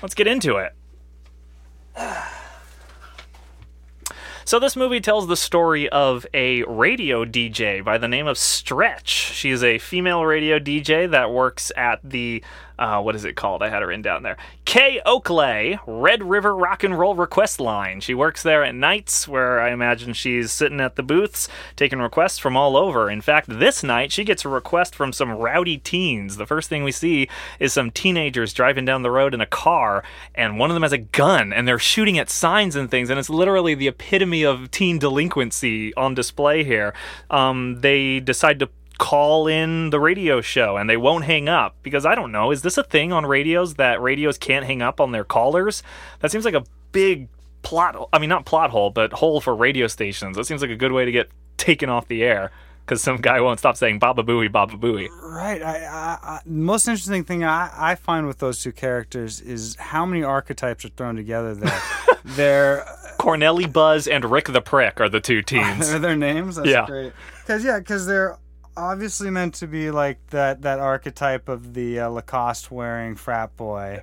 Let's 0.00 0.14
get 0.14 0.28
into 0.28 0.58
it. 0.58 0.76
So, 4.46 4.58
this 4.58 4.74
movie 4.74 5.00
tells 5.00 5.28
the 5.28 5.36
story 5.36 5.88
of 5.90 6.26
a 6.34 6.64
radio 6.64 7.24
DJ 7.24 7.84
by 7.84 7.98
the 7.98 8.08
name 8.08 8.26
of 8.26 8.36
Stretch. 8.36 9.08
She 9.08 9.50
is 9.50 9.62
a 9.62 9.78
female 9.78 10.24
radio 10.24 10.58
DJ 10.58 11.08
that 11.08 11.30
works 11.30 11.70
at 11.76 12.00
the, 12.02 12.42
uh, 12.80 13.00
what 13.00 13.14
is 13.14 13.26
it 13.26 13.36
called? 13.36 13.62
I 13.62 13.68
had 13.68 13.82
her 13.82 13.88
written 13.88 14.00
down 14.00 14.22
there. 14.22 14.38
K-OKLA 14.64 15.80
Red 15.86 16.22
River 16.22 16.56
Rock 16.56 16.82
and 16.82 16.98
Roll 16.98 17.14
Request 17.14 17.60
Line. 17.60 18.00
She 18.00 18.14
works 18.14 18.42
there 18.42 18.64
at 18.64 18.74
nights 18.74 19.28
where 19.28 19.60
I 19.60 19.70
imagine 19.70 20.14
she's 20.14 20.50
sitting 20.50 20.80
at 20.80 20.96
the 20.96 21.02
booths 21.02 21.46
taking 21.76 21.98
requests 21.98 22.38
from 22.38 22.56
all 22.56 22.78
over. 22.78 23.10
In 23.10 23.20
fact, 23.20 23.48
this 23.50 23.82
night 23.82 24.12
she 24.12 24.24
gets 24.24 24.46
a 24.46 24.48
request 24.48 24.94
from 24.94 25.12
some 25.12 25.30
rowdy 25.30 25.76
teens. 25.76 26.38
The 26.38 26.46
first 26.46 26.70
thing 26.70 26.82
we 26.82 26.92
see 26.92 27.28
is 27.58 27.74
some 27.74 27.90
teenagers 27.90 28.54
driving 28.54 28.86
down 28.86 29.02
the 29.02 29.10
road 29.10 29.34
in 29.34 29.42
a 29.42 29.46
car, 29.46 30.02
and 30.34 30.58
one 30.58 30.70
of 30.70 30.74
them 30.74 30.82
has 30.82 30.92
a 30.92 30.98
gun, 30.98 31.52
and 31.52 31.68
they're 31.68 31.78
shooting 31.78 32.18
at 32.18 32.30
signs 32.30 32.76
and 32.76 32.90
things, 32.90 33.10
and 33.10 33.18
it's 33.18 33.28
literally 33.28 33.74
the 33.74 33.88
epitome 33.88 34.42
of 34.42 34.70
teen 34.70 34.98
delinquency 34.98 35.94
on 35.96 36.14
display 36.14 36.64
here. 36.64 36.94
Um, 37.28 37.82
they 37.82 38.20
decide 38.20 38.58
to 38.60 38.70
call 39.00 39.48
in 39.48 39.88
the 39.90 39.98
radio 39.98 40.40
show 40.42 40.76
and 40.76 40.88
they 40.88 40.96
won't 40.98 41.24
hang 41.24 41.48
up 41.48 41.74
because 41.82 42.04
I 42.04 42.14
don't 42.14 42.30
know, 42.30 42.50
is 42.52 42.60
this 42.60 42.76
a 42.76 42.84
thing 42.84 43.12
on 43.12 43.24
radios 43.24 43.74
that 43.74 44.00
radios 44.02 44.36
can't 44.36 44.66
hang 44.66 44.82
up 44.82 45.00
on 45.00 45.10
their 45.10 45.24
callers? 45.24 45.82
That 46.20 46.30
seems 46.30 46.44
like 46.44 46.54
a 46.54 46.64
big 46.92 47.28
plot 47.62 48.08
I 48.12 48.18
mean 48.18 48.28
not 48.28 48.44
plot 48.44 48.70
hole, 48.70 48.90
but 48.90 49.12
hole 49.14 49.40
for 49.40 49.56
radio 49.56 49.86
stations. 49.86 50.36
That 50.36 50.44
seems 50.44 50.60
like 50.60 50.70
a 50.70 50.76
good 50.76 50.92
way 50.92 51.04
to 51.06 51.10
get 51.12 51.30
taken 51.56 51.88
off 51.88 52.08
the 52.08 52.22
air 52.22 52.50
because 52.84 53.02
some 53.02 53.16
guy 53.16 53.40
won't 53.40 53.58
stop 53.58 53.76
saying 53.76 53.98
Baba 54.00 54.22
Booey, 54.22 54.52
Baba 54.52 54.74
Booey. 54.76 55.08
Right. 55.22 55.62
I, 55.62 55.76
I, 55.84 56.18
I, 56.22 56.40
most 56.44 56.86
interesting 56.86 57.24
thing 57.24 57.42
I, 57.42 57.70
I 57.74 57.94
find 57.94 58.26
with 58.26 58.38
those 58.38 58.62
two 58.62 58.72
characters 58.72 59.40
is 59.40 59.76
how 59.76 60.04
many 60.04 60.22
archetypes 60.22 60.84
are 60.84 60.88
thrown 60.90 61.16
together 61.16 61.54
there. 61.54 61.80
They're 62.24 62.84
Corneli 63.18 63.70
Buzz 63.72 64.06
and 64.06 64.24
Rick 64.30 64.46
the 64.52 64.60
Prick 64.60 65.00
are 65.00 65.08
the 65.08 65.20
two 65.20 65.40
teens. 65.50 65.90
are 65.90 65.98
their 65.98 66.16
names. 66.16 66.56
That's 66.56 66.68
Yeah. 66.68 66.86
great. 66.86 67.12
Because 67.42 67.64
yeah, 67.64 67.78
because 67.78 68.06
they're 68.06 68.36
obviously 68.80 69.30
meant 69.30 69.54
to 69.56 69.66
be 69.66 69.90
like 69.90 70.18
that 70.28 70.62
that 70.62 70.78
archetype 70.80 71.48
of 71.48 71.74
the 71.74 72.00
uh, 72.00 72.08
Lacoste 72.08 72.70
wearing 72.70 73.14
frat 73.16 73.56
boy. 73.56 74.02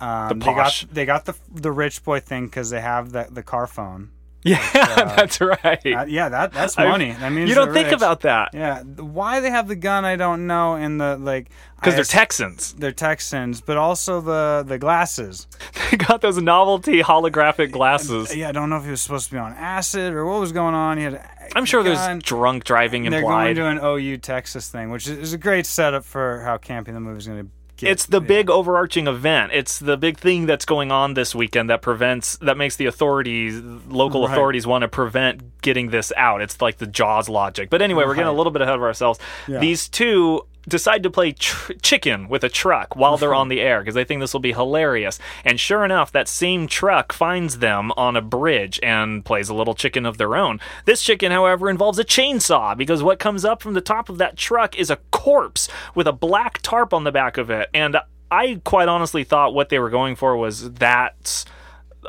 Um, 0.00 0.28
The 0.28 0.34
they 0.36 0.54
posh. 0.54 0.84
got 0.84 0.94
they 0.94 1.06
got 1.06 1.24
the 1.26 1.34
the 1.52 1.72
rich 1.72 2.04
boy 2.04 2.20
thing 2.20 2.46
because 2.46 2.70
they 2.70 2.80
have 2.80 3.12
the 3.12 3.28
the 3.30 3.42
car 3.42 3.66
phone. 3.66 4.10
yeah, 4.74 5.14
that's 5.16 5.40
right. 5.40 5.86
Uh, 5.86 6.04
yeah, 6.08 6.28
that 6.28 6.52
that's 6.52 6.78
I- 6.78 6.88
money. 6.88 7.12
That 7.12 7.32
means 7.32 7.48
you 7.48 7.54
don't 7.54 7.72
think 7.72 7.86
rich. 7.88 7.96
about 7.96 8.20
that 8.20 8.50
Yeah, 8.54 8.82
why 8.82 9.40
they 9.40 9.50
have 9.50 9.68
the 9.68 9.76
gun, 9.76 10.04
I 10.04 10.16
don't 10.16 10.46
know. 10.46 10.74
And 10.74 11.00
the 11.00 11.16
like, 11.16 11.50
because 11.76 11.94
they're 11.94 12.04
Texans. 12.04 12.72
they're 12.74 12.92
Texans, 12.92 13.60
but 13.60 13.76
also 13.76 14.20
the 14.20 14.64
the 14.66 14.78
glasses. 14.78 15.46
They 15.90 15.96
got 15.96 16.20
those 16.20 16.36
novelty 16.42 17.00
holographic 17.02 17.70
glasses. 17.70 18.36
Yeah, 18.36 18.50
I 18.50 18.52
don't 18.52 18.68
know 18.68 18.76
if 18.76 18.84
he 18.84 18.90
was 18.90 19.00
supposed 19.00 19.26
to 19.28 19.32
be 19.32 19.38
on 19.38 19.54
acid 19.54 20.12
or 20.12 20.26
what 20.26 20.38
was 20.38 20.52
going 20.52 20.74
on. 20.74 20.98
He 20.98 21.04
had. 21.04 21.26
I'm 21.56 21.64
sure 21.64 21.82
there's 21.82 22.22
drunk 22.22 22.64
driving 22.64 23.08
They're 23.08 23.22
going 23.22 23.54
to 23.54 23.66
an 23.66 23.80
OU 23.82 24.18
Texas 24.18 24.68
thing, 24.68 24.90
which 24.90 25.06
is, 25.08 25.16
is 25.18 25.32
a 25.32 25.38
great 25.38 25.64
setup 25.64 26.04
for 26.04 26.42
how 26.42 26.58
campy 26.58 26.92
the 26.92 27.00
movie's 27.00 27.26
going 27.26 27.38
to 27.38 27.50
get. 27.78 27.90
it's 27.90 28.06
the 28.06 28.20
Yeah. 28.20 28.26
big 28.28 28.50
overarching 28.50 29.06
event. 29.06 29.52
It's 29.54 29.78
the 29.78 29.96
big 29.96 30.18
thing 30.18 30.46
that's 30.46 30.64
going 30.64 30.92
on 30.92 31.14
this 31.14 31.34
weekend 31.34 31.70
that 31.70 31.80
prevents 31.82 32.36
that 32.38 32.56
makes 32.56 32.76
the 32.76 32.86
authorities, 32.86 33.62
local 33.88 34.22
Right. 34.26 34.32
authorities, 34.32 34.66
want 34.66 34.82
to 34.82 34.88
prevent 34.88 35.60
getting 35.62 35.90
this 35.90 36.12
out. 36.16 36.42
It's 36.42 36.60
like 36.60 36.78
the 36.78 36.86
Jaws 36.86 37.28
logic. 37.28 37.70
But 37.70 37.80
anyway, 37.82 38.04
we're 38.04 38.14
getting 38.14 38.28
a 38.28 38.32
little 38.32 38.52
bit 38.52 38.62
ahead 38.62 38.74
of 38.74 38.82
ourselves. 38.82 39.18
Yeah. 39.46 39.58
These 39.60 39.88
two 39.88 40.42
decide 40.68 41.02
to 41.02 41.10
play 41.10 41.32
tr- 41.32 41.72
chicken 41.82 42.28
with 42.28 42.44
a 42.44 42.48
truck 42.48 42.96
while 42.96 43.16
they're 43.16 43.30
mm-hmm. 43.30 43.38
on 43.38 43.48
the 43.48 43.60
air 43.60 43.80
because 43.80 43.94
they 43.94 44.04
think 44.04 44.20
this 44.20 44.32
will 44.32 44.40
be 44.40 44.52
hilarious. 44.52 45.18
And 45.44 45.58
sure 45.58 45.84
enough, 45.84 46.12
that 46.12 46.28
same 46.28 46.66
truck 46.66 47.12
finds 47.12 47.58
them 47.58 47.92
on 47.92 48.16
a 48.16 48.22
bridge 48.22 48.78
and 48.82 49.24
plays 49.24 49.48
a 49.48 49.54
little 49.54 49.74
chicken 49.74 50.06
of 50.06 50.18
their 50.18 50.36
own. 50.36 50.60
This 50.84 51.02
chicken, 51.02 51.32
however, 51.32 51.68
involves 51.68 51.98
a 51.98 52.04
chainsaw 52.04 52.76
because 52.76 53.02
what 53.02 53.18
comes 53.18 53.44
up 53.44 53.62
from 53.62 53.74
the 53.74 53.80
top 53.80 54.08
of 54.08 54.18
that 54.18 54.36
truck 54.36 54.78
is 54.78 54.90
a 54.90 54.98
corpse 55.10 55.68
with 55.94 56.06
a 56.06 56.12
black 56.12 56.60
tarp 56.62 56.92
on 56.94 57.04
the 57.04 57.12
back 57.12 57.38
of 57.38 57.50
it. 57.50 57.68
And 57.72 57.96
I 58.30 58.60
quite 58.64 58.88
honestly 58.88 59.24
thought 59.24 59.54
what 59.54 59.68
they 59.68 59.78
were 59.78 59.90
going 59.90 60.16
for 60.16 60.36
was 60.36 60.72
that 60.74 61.44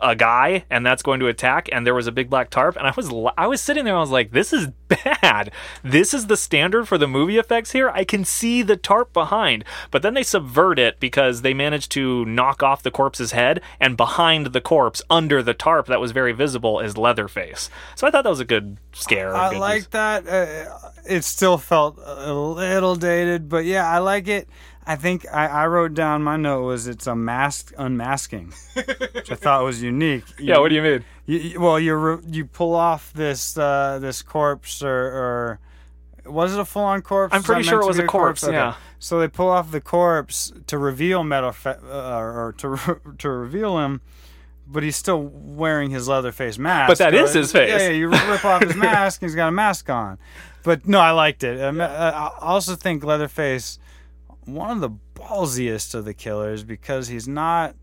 a 0.02 0.16
guy 0.16 0.66
and 0.70 0.86
that's 0.86 1.04
going 1.04 1.20
to 1.20 1.28
attack 1.28 1.70
and 1.72 1.86
there 1.86 1.94
was 1.94 2.08
a 2.08 2.12
big 2.12 2.30
black 2.30 2.50
tarp 2.50 2.76
and 2.76 2.88
I 2.88 2.94
was 2.96 3.12
I 3.38 3.48
was 3.48 3.62
sitting 3.62 3.86
there 3.86 3.94
and 3.94 4.00
I 4.00 4.02
was 4.02 4.12
like 4.12 4.32
this 4.32 4.54
is 4.54 4.68
bad. 4.90 5.52
This 5.84 6.14
is 6.14 6.28
the 6.28 6.38
standard 6.38 6.88
for 6.88 6.98
the 6.98 7.08
movie 7.08 7.38
effects 7.38 7.72
here. 7.72 7.90
I 7.90 8.04
can 8.04 8.26
see 8.26 8.62
the 8.62 8.76
tarp 8.76 9.14
behind. 9.14 9.64
But 9.92 10.02
then 10.02 10.14
they 10.14 10.24
subvert 10.24 10.80
it 10.80 11.00
because 11.00 11.42
they 11.42 11.54
managed 11.54 11.92
to 11.92 12.26
knock 12.26 12.64
off 12.64 12.84
the 12.84 12.92
corpse's 12.92 13.32
head 13.32 13.62
and 13.80 13.96
behind 13.96 14.48
the 14.48 14.62
corpse 14.62 15.02
under 15.10 15.44
the 15.44 15.54
tarp 15.54 15.88
that 15.88 16.02
was 16.02 16.12
very 16.12 16.34
visible 16.34 16.80
is 16.80 16.98
Leatherface. 16.98 17.70
So 17.96 18.08
I 18.08 18.12
thought 18.12 18.24
that 18.24 18.30
was 18.30 18.40
a 18.40 18.46
good 18.46 18.78
scare. 18.94 19.36
I, 19.36 19.52
good 19.52 19.60
like 19.60 19.90
that. 19.92 20.28
Uh, 20.28 20.90
it 21.08 21.24
still 21.24 21.58
felt 21.58 22.00
a 22.04 22.34
little 22.34 22.96
dated, 22.96 23.48
but 23.50 23.66
yeah, 23.66 23.90
I 23.90 24.00
like 24.00 24.28
it. 24.28 24.50
I 24.86 24.96
think 24.96 25.26
I, 25.32 25.46
I 25.48 25.68
wrote 25.68 25.94
down 25.94 26.24
my 26.24 26.36
note 26.38 26.64
was 26.64 26.88
it's 26.88 27.06
a 27.08 27.16
mask 27.16 27.74
unmasking, 27.78 28.54
which 28.74 29.32
I 29.32 29.36
thought 29.36 29.64
was 29.64 29.82
unique. 29.84 30.24
Yeah, 30.40 30.58
what 30.60 30.70
do 30.70 30.76
you 30.76 30.82
mean? 30.82 31.06
You, 31.26 31.38
you- 31.40 31.60
well, 31.62 31.80
you 31.80 32.22
you 32.28 32.46
pull 32.46 32.74
off 32.74 33.14
this 33.14 33.58
uh, 33.58 34.00
this 34.02 34.22
corpse 34.22 34.82
or, 34.82 34.90
or 34.90 35.60
was 36.26 36.54
it 36.56 36.60
a 36.60 36.66
full 36.66 36.84
on 36.84 37.02
corpse? 37.02 37.36
I'm 37.36 37.44
pretty 37.44 37.64
sure 37.64 37.82
it 37.82 37.86
was 37.88 38.00
a 38.00 38.06
corpse, 38.08 38.44
yeah. 38.44 38.76
So 39.00 39.20
they 39.20 39.28
pull 39.28 39.50
off 39.50 39.72
the 39.72 39.82
corpse 39.82 40.52
to 40.68 40.78
reveal 40.78 41.24
metal 41.24 41.52
fa- 41.52 41.80
uh, 41.84 42.18
or 42.20 42.54
to 42.58 42.70
re- 42.70 42.96
to 43.20 43.30
reveal 43.30 43.80
him. 43.80 44.02
But 44.72 44.84
he's 44.84 44.96
still 44.96 45.24
wearing 45.24 45.90
his 45.90 46.08
leather 46.08 46.32
face 46.32 46.60
mask. 46.60 46.90
But 46.90 46.98
that 47.00 47.14
is 47.16 47.34
his 47.34 47.52
face. 47.52 47.70
Yeah, 47.70 47.78
yeah, 47.88 47.90
you 47.90 48.08
rip 48.10 48.46
off 48.46 48.62
his 48.62 48.76
mask, 48.76 49.22
and 49.22 49.30
he's 49.30 49.36
got 49.36 49.48
a 49.48 49.52
mask 49.52 49.90
on. 49.90 50.20
But 50.64 50.88
no, 50.88 51.00
I 51.00 51.10
liked 51.12 51.44
it. 51.44 51.60
I 51.60 52.32
also 52.40 52.76
think 52.76 53.04
Leatherface, 53.04 53.80
one 54.54 54.72
of 54.72 54.82
the 54.82 54.92
ballsiest 55.16 55.94
of 55.96 56.06
the 56.06 56.14
killers, 56.14 56.64
because 56.64 57.08
he's 57.08 57.28
not 57.28 57.76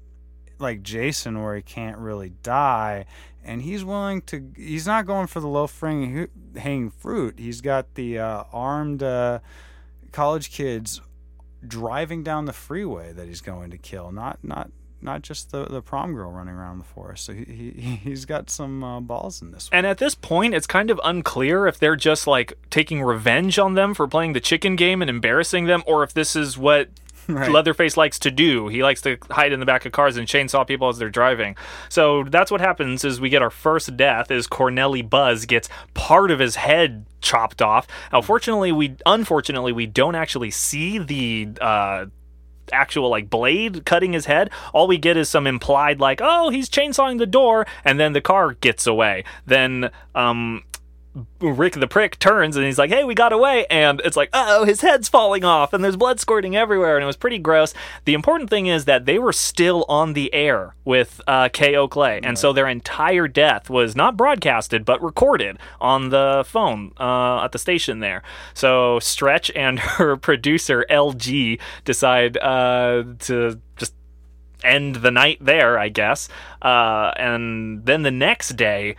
like 0.59 0.83
Jason 0.83 1.43
where 1.43 1.55
he 1.55 1.63
can't 1.63 1.99
really 1.99 2.31
die, 2.43 3.05
and 3.45 3.63
he's 3.63 3.85
willing 3.85 4.23
to. 4.23 4.53
He's 4.57 4.87
not 4.87 5.07
going 5.07 5.27
for 5.27 5.41
the 5.41 5.49
low 5.49 5.69
hanging 5.69 6.91
fruit. 6.91 7.39
He's 7.39 7.61
got 7.61 7.95
the 7.95 8.19
uh, 8.19 8.45
armed 8.53 9.03
uh, 9.03 9.41
college 10.13 10.51
kids 10.51 11.01
driving 11.67 12.23
down 12.23 12.45
the 12.45 12.53
freeway 12.53 13.13
that 13.13 13.27
he's 13.29 13.41
going 13.41 13.71
to 13.71 13.79
kill. 13.79 14.13
Not 14.13 14.39
not 14.43 14.71
not 15.01 15.23
just 15.23 15.51
the 15.51 15.65
the 15.65 15.83
prom 15.83 16.15
girl 16.15 16.31
running 16.31 16.55
around 16.55 16.79
the 16.79 16.85
forest. 16.85 17.25
So 17.25 17.33
he, 17.33 17.45
he 17.45 17.71
he's 18.03 18.25
got 18.25 18.51
some 18.51 18.83
uh, 18.83 19.01
balls 19.01 19.43
in 19.43 19.51
this. 19.51 19.71
One. 19.71 19.79
And 19.79 19.87
at 19.87 19.99
this 19.99 20.15
point, 20.15 20.55
it's 20.55 20.67
kind 20.67 20.91
of 20.91 21.01
unclear 21.05 21.67
if 21.67 21.79
they're 21.79 21.97
just 21.97 22.27
like 22.27 22.55
taking 22.71 23.03
revenge 23.03 23.59
on 23.59 23.75
them 23.75 23.95
for 23.95 24.07
playing 24.07 24.33
the 24.33 24.41
chicken 24.41 24.77
game 24.77 25.03
and 25.03 25.11
embarrassing 25.11 25.67
them, 25.67 25.83
or 25.87 26.03
if 26.03 26.13
this 26.13 26.37
is 26.37 26.57
what 26.59 26.91
Right. 27.29 27.51
Leatherface 27.51 27.97
likes 27.97 28.21
to 28.21 28.31
do. 28.31 28.69
He 28.69 28.85
likes 28.85 29.01
to 29.03 29.19
hide 29.33 29.51
in 29.53 29.59
the 29.59 29.67
back 29.67 29.85
of 29.85 29.91
cars 29.91 30.17
and 30.17 30.29
chainsaw 30.29 30.65
people 30.65 30.89
as 30.89 30.99
they're 30.99 31.11
driving. 31.11 31.57
So 31.89 32.23
that's 32.23 32.53
what 32.53 32.61
happens 32.61 33.05
is 33.05 33.21
we 33.21 33.31
get 33.31 33.43
our 33.43 33.51
first 33.51 33.97
death 33.97 34.31
is 34.31 34.47
Cornelli 34.47 35.09
Buzz 35.09 35.45
gets 35.45 35.69
part 35.95 36.31
of 36.31 36.39
his 36.39 36.55
head 36.55 37.05
chopped 37.21 37.61
off. 37.61 37.89
Now, 38.13 38.23
fortunately, 38.23 38.71
we 38.71 38.95
unfortunately 39.07 39.73
we 39.73 39.87
don't 39.87 40.15
actually 40.15 40.53
see 40.53 40.99
the 40.99 41.49
uh, 41.61 42.07
actual 42.73 43.09
like 43.09 43.31
blade 43.31 43.85
cutting 43.85 44.13
his 44.13 44.27
head. 44.27 44.51
All 44.73 44.87
we 44.87 44.99
get 44.99 45.17
is 45.17 45.29
some 45.29 45.47
implied 45.47 46.01
like, 46.01 46.21
oh, 46.23 46.51
he's 46.51 46.69
chainsawing 46.69 47.19
the 47.19 47.27
door, 47.27 47.67
and 47.85 47.99
then 47.99 48.13
the 48.13 48.21
car 48.21 48.53
gets 48.55 48.87
away. 48.87 49.25
Then 49.47 49.91
um 50.15 50.65
Rick 51.41 51.75
the 51.75 51.87
Prick 51.87 52.19
turns 52.19 52.57
and 52.57 52.65
he's 52.65 52.79
like, 52.79 52.91
"Hey, 52.91 53.05
we 53.05 53.15
got 53.15 53.33
away!" 53.33 53.67
And 53.71 54.01
it's 54.05 54.17
like, 54.17 54.31
"Oh, 54.33 54.65
his 54.65 54.81
head's 54.81 55.09
falling 55.09 55.45
off, 55.45 55.73
and 55.73 55.83
there's 55.83 55.97
blood 55.97 56.21
squirting 56.21 56.57
everywhere." 56.57 56.97
And 56.97 57.03
it 57.03 57.07
was 57.07 57.17
pretty 57.17 57.39
gross. 57.39 57.75
The 58.05 58.15
important 58.15 58.51
thing 58.51 58.67
is 58.67 58.85
that 58.85 59.07
they 59.07 59.19
were 59.19 59.33
still 59.33 59.85
on 59.89 60.13
the 60.13 60.33
air 60.35 60.75
with 60.85 61.21
uh, 61.27 61.49
K-OKLA, 61.53 62.21
and 62.23 62.39
so 62.39 62.53
their 62.53 62.69
entire 62.69 63.29
death 63.29 63.71
was 63.71 63.97
not 63.97 64.17
broadcasted 64.17 64.85
but 64.85 65.03
recorded 65.03 65.59
on 65.81 66.11
the 66.11 66.45
phone 66.47 66.93
uh, 66.99 67.45
at 67.45 67.53
the 67.53 67.59
station 67.59 68.01
there. 68.01 68.23
So 68.55 68.99
Stretch 68.99 69.51
and 69.55 69.79
her 69.97 70.17
producer 70.17 70.85
LG 70.91 71.59
decide 71.85 72.37
uh, 72.39 73.05
to 73.21 73.61
just 73.77 73.95
end 74.65 74.97
the 74.97 75.11
night 75.11 75.39
there, 75.41 75.79
I 75.79 75.89
guess. 75.89 76.29
Uh, 76.61 77.13
and 77.17 77.85
then 77.87 78.03
the 78.03 78.11
next 78.11 78.57
day, 78.57 78.97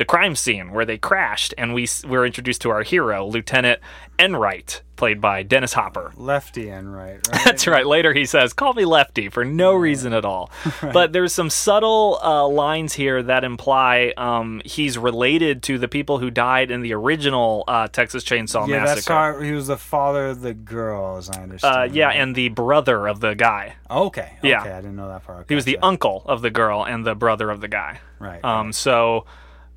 the 0.00 0.04
crime 0.06 0.34
scene 0.34 0.72
where 0.72 0.86
they 0.86 0.96
crashed, 0.96 1.52
and 1.58 1.74
we 1.74 1.86
were 2.08 2.24
introduced 2.24 2.62
to 2.62 2.70
our 2.70 2.82
hero, 2.82 3.26
Lieutenant 3.26 3.80
Enright, 4.18 4.80
played 4.96 5.20
by 5.20 5.42
Dennis 5.42 5.74
Hopper. 5.74 6.12
Lefty 6.16 6.70
Enright. 6.70 7.26
right. 7.28 7.28
right? 7.32 7.44
That's 7.44 7.66
right. 7.66 7.86
Later 7.86 8.14
he 8.14 8.24
says, 8.24 8.54
"Call 8.54 8.72
me 8.72 8.86
Lefty" 8.86 9.28
for 9.28 9.44
no 9.44 9.74
reason 9.74 10.14
at 10.14 10.24
all. 10.24 10.50
But 10.92 11.12
there's 11.12 11.34
some 11.34 11.50
subtle 11.50 12.18
uh, 12.22 12.48
lines 12.48 12.94
here 12.94 13.22
that 13.22 13.44
imply 13.44 14.14
um, 14.16 14.62
he's 14.64 14.96
related 14.96 15.62
to 15.64 15.76
the 15.78 15.86
people 15.88 16.18
who 16.18 16.30
died 16.30 16.70
in 16.70 16.80
the 16.80 16.94
original 16.94 17.64
uh, 17.68 17.86
Texas 17.88 18.24
Chainsaw 18.24 18.66
Yeah, 18.66 18.80
Massacre. 18.80 18.94
that's 18.94 19.06
how 19.08 19.40
he 19.40 19.52
was 19.52 19.66
the 19.66 19.76
father 19.76 20.28
of 20.28 20.40
the 20.40 20.54
girl, 20.54 21.18
as 21.18 21.28
I 21.28 21.40
uh, 21.40 21.42
understand. 21.42 21.94
yeah, 21.94 22.08
and 22.08 22.34
the 22.34 22.48
brother 22.48 23.06
of 23.06 23.20
the 23.20 23.34
guy. 23.34 23.74
okay, 23.90 24.20
okay, 24.38 24.48
Yeah. 24.48 24.62
I 24.62 24.80
didn't 24.80 24.96
know 24.96 25.08
that 25.08 25.24
part. 25.24 25.44
He 25.48 25.54
was 25.54 25.66
the 25.66 25.78
uncle 25.82 26.22
of 26.24 26.40
the 26.40 26.50
girl 26.50 26.84
and 26.84 27.06
the 27.06 27.14
brother 27.14 27.50
of 27.50 27.60
the 27.60 27.68
guy. 27.68 28.00
right. 28.18 28.42
Um, 28.44 28.72
so 28.72 29.26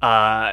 uh, 0.03 0.51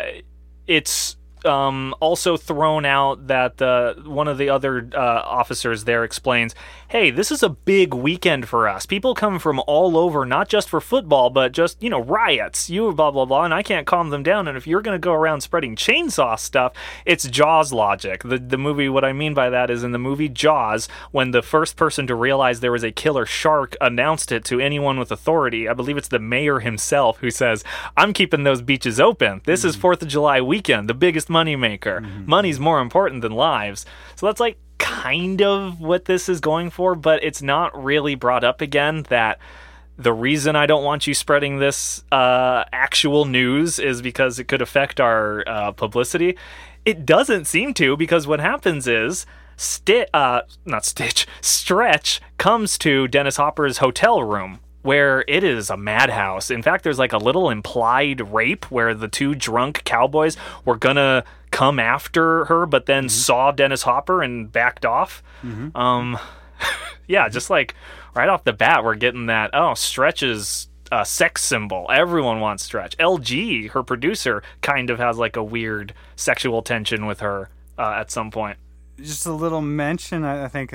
it's 0.68 1.16
um, 1.44 1.94
also 2.00 2.36
thrown 2.36 2.84
out 2.84 3.26
that 3.28 3.60
uh, 3.60 3.94
one 3.94 4.28
of 4.28 4.38
the 4.38 4.50
other 4.50 4.88
uh, 4.94 4.98
officers 4.98 5.84
there 5.84 6.04
explains, 6.04 6.54
"Hey, 6.88 7.10
this 7.10 7.30
is 7.30 7.42
a 7.42 7.48
big 7.48 7.94
weekend 7.94 8.48
for 8.48 8.68
us. 8.68 8.86
People 8.86 9.14
come 9.14 9.38
from 9.38 9.60
all 9.66 9.96
over, 9.96 10.26
not 10.26 10.48
just 10.48 10.68
for 10.68 10.80
football, 10.80 11.30
but 11.30 11.52
just 11.52 11.82
you 11.82 11.90
know 11.90 12.00
riots. 12.00 12.68
You 12.68 12.92
blah 12.92 13.10
blah 13.10 13.24
blah, 13.24 13.44
and 13.44 13.54
I 13.54 13.62
can't 13.62 13.86
calm 13.86 14.10
them 14.10 14.22
down. 14.22 14.48
And 14.48 14.56
if 14.56 14.66
you're 14.66 14.82
going 14.82 14.94
to 14.94 15.04
go 15.04 15.12
around 15.12 15.40
spreading 15.40 15.76
chainsaw 15.76 16.38
stuff, 16.38 16.72
it's 17.04 17.28
Jaws 17.28 17.72
logic. 17.72 18.22
The 18.22 18.38
the 18.38 18.58
movie. 18.58 18.88
What 18.88 19.04
I 19.04 19.12
mean 19.12 19.34
by 19.34 19.50
that 19.50 19.70
is 19.70 19.82
in 19.82 19.92
the 19.92 19.98
movie 19.98 20.28
Jaws, 20.28 20.88
when 21.10 21.30
the 21.30 21.42
first 21.42 21.76
person 21.76 22.06
to 22.06 22.14
realize 22.14 22.60
there 22.60 22.72
was 22.72 22.84
a 22.84 22.92
killer 22.92 23.26
shark 23.26 23.76
announced 23.80 24.32
it 24.32 24.44
to 24.46 24.60
anyone 24.60 24.98
with 24.98 25.10
authority. 25.10 25.68
I 25.68 25.72
believe 25.72 25.96
it's 25.96 26.08
the 26.08 26.18
mayor 26.18 26.60
himself 26.60 27.18
who 27.18 27.30
says, 27.30 27.64
"I'm 27.96 28.12
keeping 28.12 28.42
those 28.44 28.62
beaches 28.62 29.00
open. 29.00 29.40
This 29.44 29.64
is 29.64 29.76
Fourth 29.76 30.02
of 30.02 30.08
July 30.08 30.40
weekend, 30.40 30.88
the 30.88 30.94
biggest 30.94 31.29
moneymaker. 31.30 32.26
Money's 32.26 32.60
more 32.60 32.80
important 32.80 33.22
than 33.22 33.32
lives." 33.32 33.86
So 34.16 34.26
that's 34.26 34.40
like 34.40 34.58
kind 34.78 35.40
of 35.40 35.80
what 35.80 36.04
this 36.04 36.28
is 36.28 36.40
going 36.40 36.70
for, 36.70 36.94
but 36.94 37.22
it's 37.22 37.40
not 37.40 37.82
really 37.82 38.14
brought 38.14 38.44
up 38.44 38.60
again 38.60 39.04
that 39.08 39.38
the 39.96 40.12
reason 40.12 40.56
I 40.56 40.66
don't 40.66 40.84
want 40.84 41.06
you 41.06 41.14
spreading 41.14 41.58
this 41.58 42.02
uh, 42.10 42.64
actual 42.72 43.24
news 43.24 43.78
is 43.78 44.02
because 44.02 44.38
it 44.38 44.44
could 44.48 44.62
affect 44.62 45.00
our 45.00 45.44
uh, 45.46 45.72
publicity. 45.72 46.36
It 46.84 47.06
doesn't 47.06 47.44
seem 47.46 47.74
to, 47.74 47.96
because 47.96 48.26
what 48.26 48.40
happens 48.40 48.86
is. 48.86 49.26
Sti- 49.56 50.06
uh, 50.14 50.40
not 50.64 50.86
Stitch, 50.86 51.26
Stretch 51.42 52.22
comes 52.38 52.78
to 52.78 53.06
Dennis 53.08 53.36
Hopper's 53.36 53.76
hotel 53.76 54.22
room 54.22 54.60
where 54.82 55.24
it 55.28 55.44
is 55.44 55.70
a 55.70 55.76
madhouse. 55.76 56.50
In 56.50 56.62
fact, 56.62 56.84
there's 56.84 56.98
like 56.98 57.12
a 57.12 57.18
little 57.18 57.50
implied 57.50 58.32
rape 58.32 58.70
where 58.70 58.94
the 58.94 59.08
two 59.08 59.34
drunk 59.34 59.84
cowboys 59.84 60.36
were 60.64 60.76
gonna 60.76 61.24
come 61.50 61.78
after 61.78 62.46
her, 62.46 62.66
but 62.66 62.86
then 62.86 63.08
saw 63.08 63.50
Dennis 63.50 63.82
Hopper 63.82 64.22
and 64.22 64.50
backed 64.50 64.86
off. 64.86 65.22
Um, 65.74 66.18
yeah, 67.06 67.28
just 67.28 67.50
like 67.50 67.74
right 68.14 68.28
off 68.28 68.44
the 68.44 68.52
bat, 68.52 68.84
we're 68.84 68.94
getting 68.94 69.26
that. 69.26 69.50
Oh, 69.52 69.74
Stretch 69.74 70.22
is 70.22 70.68
a 70.92 71.04
sex 71.04 71.42
symbol. 71.42 71.86
Everyone 71.90 72.40
wants 72.40 72.64
Stretch. 72.64 72.96
LG, 72.98 73.70
her 73.70 73.82
producer, 73.82 74.42
kind 74.62 74.90
of 74.90 74.98
has 74.98 75.18
like 75.18 75.36
a 75.36 75.42
weird 75.44 75.94
sexual 76.16 76.62
tension 76.62 77.06
with 77.06 77.20
her 77.20 77.48
uh, 77.78 77.94
at 77.96 78.10
some 78.10 78.30
point. 78.30 78.58
Just 78.98 79.26
a 79.26 79.32
little 79.32 79.62
mention, 79.62 80.24
I, 80.24 80.44
I 80.44 80.48
think. 80.48 80.74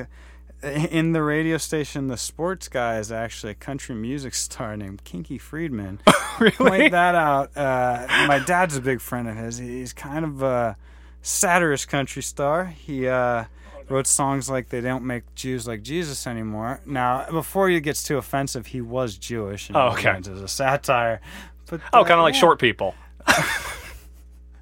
In 0.64 1.12
the 1.12 1.22
radio 1.22 1.58
station, 1.58 2.08
the 2.08 2.18
sports 2.18 2.68
guy 2.68 2.98
is 2.98 3.12
actually 3.12 3.52
a 3.52 3.56
country 3.56 3.94
music 3.96 4.34
star 4.36 4.76
named 4.78 5.04
Kinky 5.04 5.38
Friedman. 5.38 6.00
Point 6.56 6.92
that 6.92 7.16
out. 7.16 7.56
Uh, 7.56 8.08
my 8.28 8.40
dad's 8.40 8.76
a 8.76 8.82
big 8.82 9.00
friend 9.02 9.28
of 9.28 9.36
his. 9.36 9.58
He's 9.58 9.94
kind 9.94 10.26
of 10.26 10.42
a 10.42 10.76
satirist 11.22 11.88
country 11.88 12.22
star. 12.24 12.66
He 12.66 13.08
uh, 13.08 13.46
wrote 13.90 14.08
songs 14.08 14.50
like 14.50 14.70
"They 14.70 14.82
Don't 14.82 15.06
Make 15.06 15.34
Jews 15.36 15.68
Like 15.68 15.82
Jesus 15.84 16.26
Anymore." 16.28 16.82
Now, 16.86 17.30
before 17.30 17.70
he 17.70 17.80
gets 17.80 18.04
too 18.04 18.18
offensive, 18.18 18.68
he 18.68 18.82
was 18.82 19.18
Jewish. 19.18 19.70
And 19.70 19.78
Oh, 19.78 19.88
it 19.90 19.94
okay. 20.06 20.10
As 20.18 20.28
a 20.28 20.48
satire. 20.48 21.22
But 21.70 21.82
Oh, 21.94 22.02
uh, 22.02 22.04
kind 22.04 22.20
of 22.20 22.24
like 22.24 22.34
yeah. 22.34 22.40
short 22.42 22.60
people. 22.60 22.96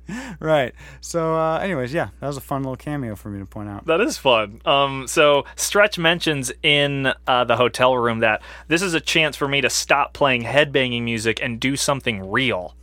Right. 0.40 0.74
So, 1.00 1.36
uh, 1.36 1.60
anyways, 1.60 1.94
yeah, 1.94 2.10
that 2.20 2.28
was 2.28 2.38
a 2.38 2.42
fun 2.42 2.64
little 2.64 2.76
cameo 2.76 3.16
for 3.16 3.30
me 3.30 3.40
to 3.40 3.46
point 3.46 3.70
out. 3.70 3.86
That 3.86 4.02
is 4.02 4.18
fun. 4.18 4.62
Um, 4.66 5.08
so 5.08 5.46
Stretch 5.56 5.98
mentions 5.98 6.52
in 6.64 7.14
uh, 7.28 7.44
the 7.46 7.56
hotel 7.56 7.96
room 7.96 8.20
that 8.20 8.42
this 8.68 8.82
is 8.82 8.94
a 8.94 9.00
chance 9.00 9.38
for 9.38 9.48
me 9.48 9.62
to 9.62 9.70
stop 9.70 10.14
playing 10.14 10.44
headbanging 10.44 11.04
music 11.04 11.40
and 11.42 11.60
do 11.60 11.76
something 11.76 12.30
real. 12.30 12.76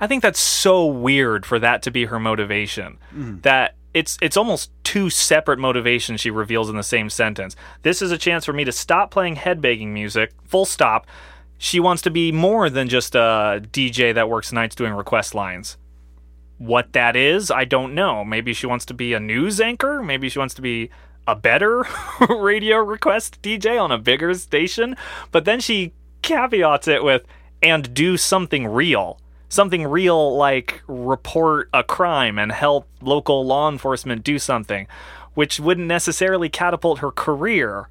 I 0.00 0.06
think 0.06 0.22
that's 0.22 0.40
so 0.40 0.84
weird 0.84 1.46
for 1.46 1.58
that 1.58 1.82
to 1.82 1.90
be 1.90 2.06
her 2.06 2.20
motivation. 2.20 2.98
That 3.42 3.76
it's 3.94 4.18
it's 4.20 4.36
almost 4.36 4.70
two 4.84 5.08
separate 5.08 5.58
motivations 5.58 6.20
she 6.20 6.30
reveals 6.30 6.68
in 6.68 6.76
the 6.76 6.82
same 6.82 7.08
sentence. 7.08 7.56
This 7.82 8.02
is 8.02 8.10
a 8.10 8.18
chance 8.18 8.44
for 8.44 8.52
me 8.52 8.64
to 8.64 8.72
stop 8.72 9.10
playing 9.10 9.36
headbanging 9.36 9.88
music. 9.88 10.32
Full 10.44 10.66
stop. 10.66 11.06
She 11.56 11.80
wants 11.80 12.02
to 12.02 12.10
be 12.10 12.32
more 12.32 12.68
than 12.68 12.90
just 12.90 13.14
a 13.14 13.62
DJ 13.72 14.12
that 14.12 14.28
works 14.28 14.52
nights 14.52 14.74
doing 14.74 14.92
request 14.92 15.34
lines 15.34 15.78
what 16.58 16.92
that 16.92 17.16
is, 17.16 17.50
I 17.50 17.64
don't 17.64 17.94
know. 17.94 18.24
Maybe 18.24 18.52
she 18.52 18.66
wants 18.66 18.84
to 18.86 18.94
be 18.94 19.12
a 19.12 19.20
news 19.20 19.60
anchor. 19.60 20.02
Maybe 20.02 20.28
she 20.28 20.38
wants 20.38 20.54
to 20.54 20.62
be 20.62 20.90
a 21.26 21.34
better 21.34 21.84
radio 22.28 22.78
request 22.78 23.42
DJ 23.42 23.80
on 23.80 23.92
a 23.92 23.98
bigger 23.98 24.32
station. 24.34 24.96
But 25.32 25.44
then 25.44 25.60
she 25.60 25.92
caveats 26.22 26.88
it 26.88 27.04
with, 27.04 27.24
and 27.62 27.92
do 27.94 28.16
something 28.16 28.66
real. 28.66 29.20
Something 29.48 29.86
real 29.86 30.36
like 30.36 30.82
report 30.86 31.68
a 31.72 31.84
crime 31.84 32.38
and 32.38 32.50
help 32.50 32.88
local 33.00 33.46
law 33.46 33.70
enforcement 33.70 34.24
do 34.24 34.38
something, 34.38 34.86
which 35.34 35.60
wouldn't 35.60 35.86
necessarily 35.86 36.48
catapult 36.48 36.98
her 36.98 37.12
career. 37.12 37.88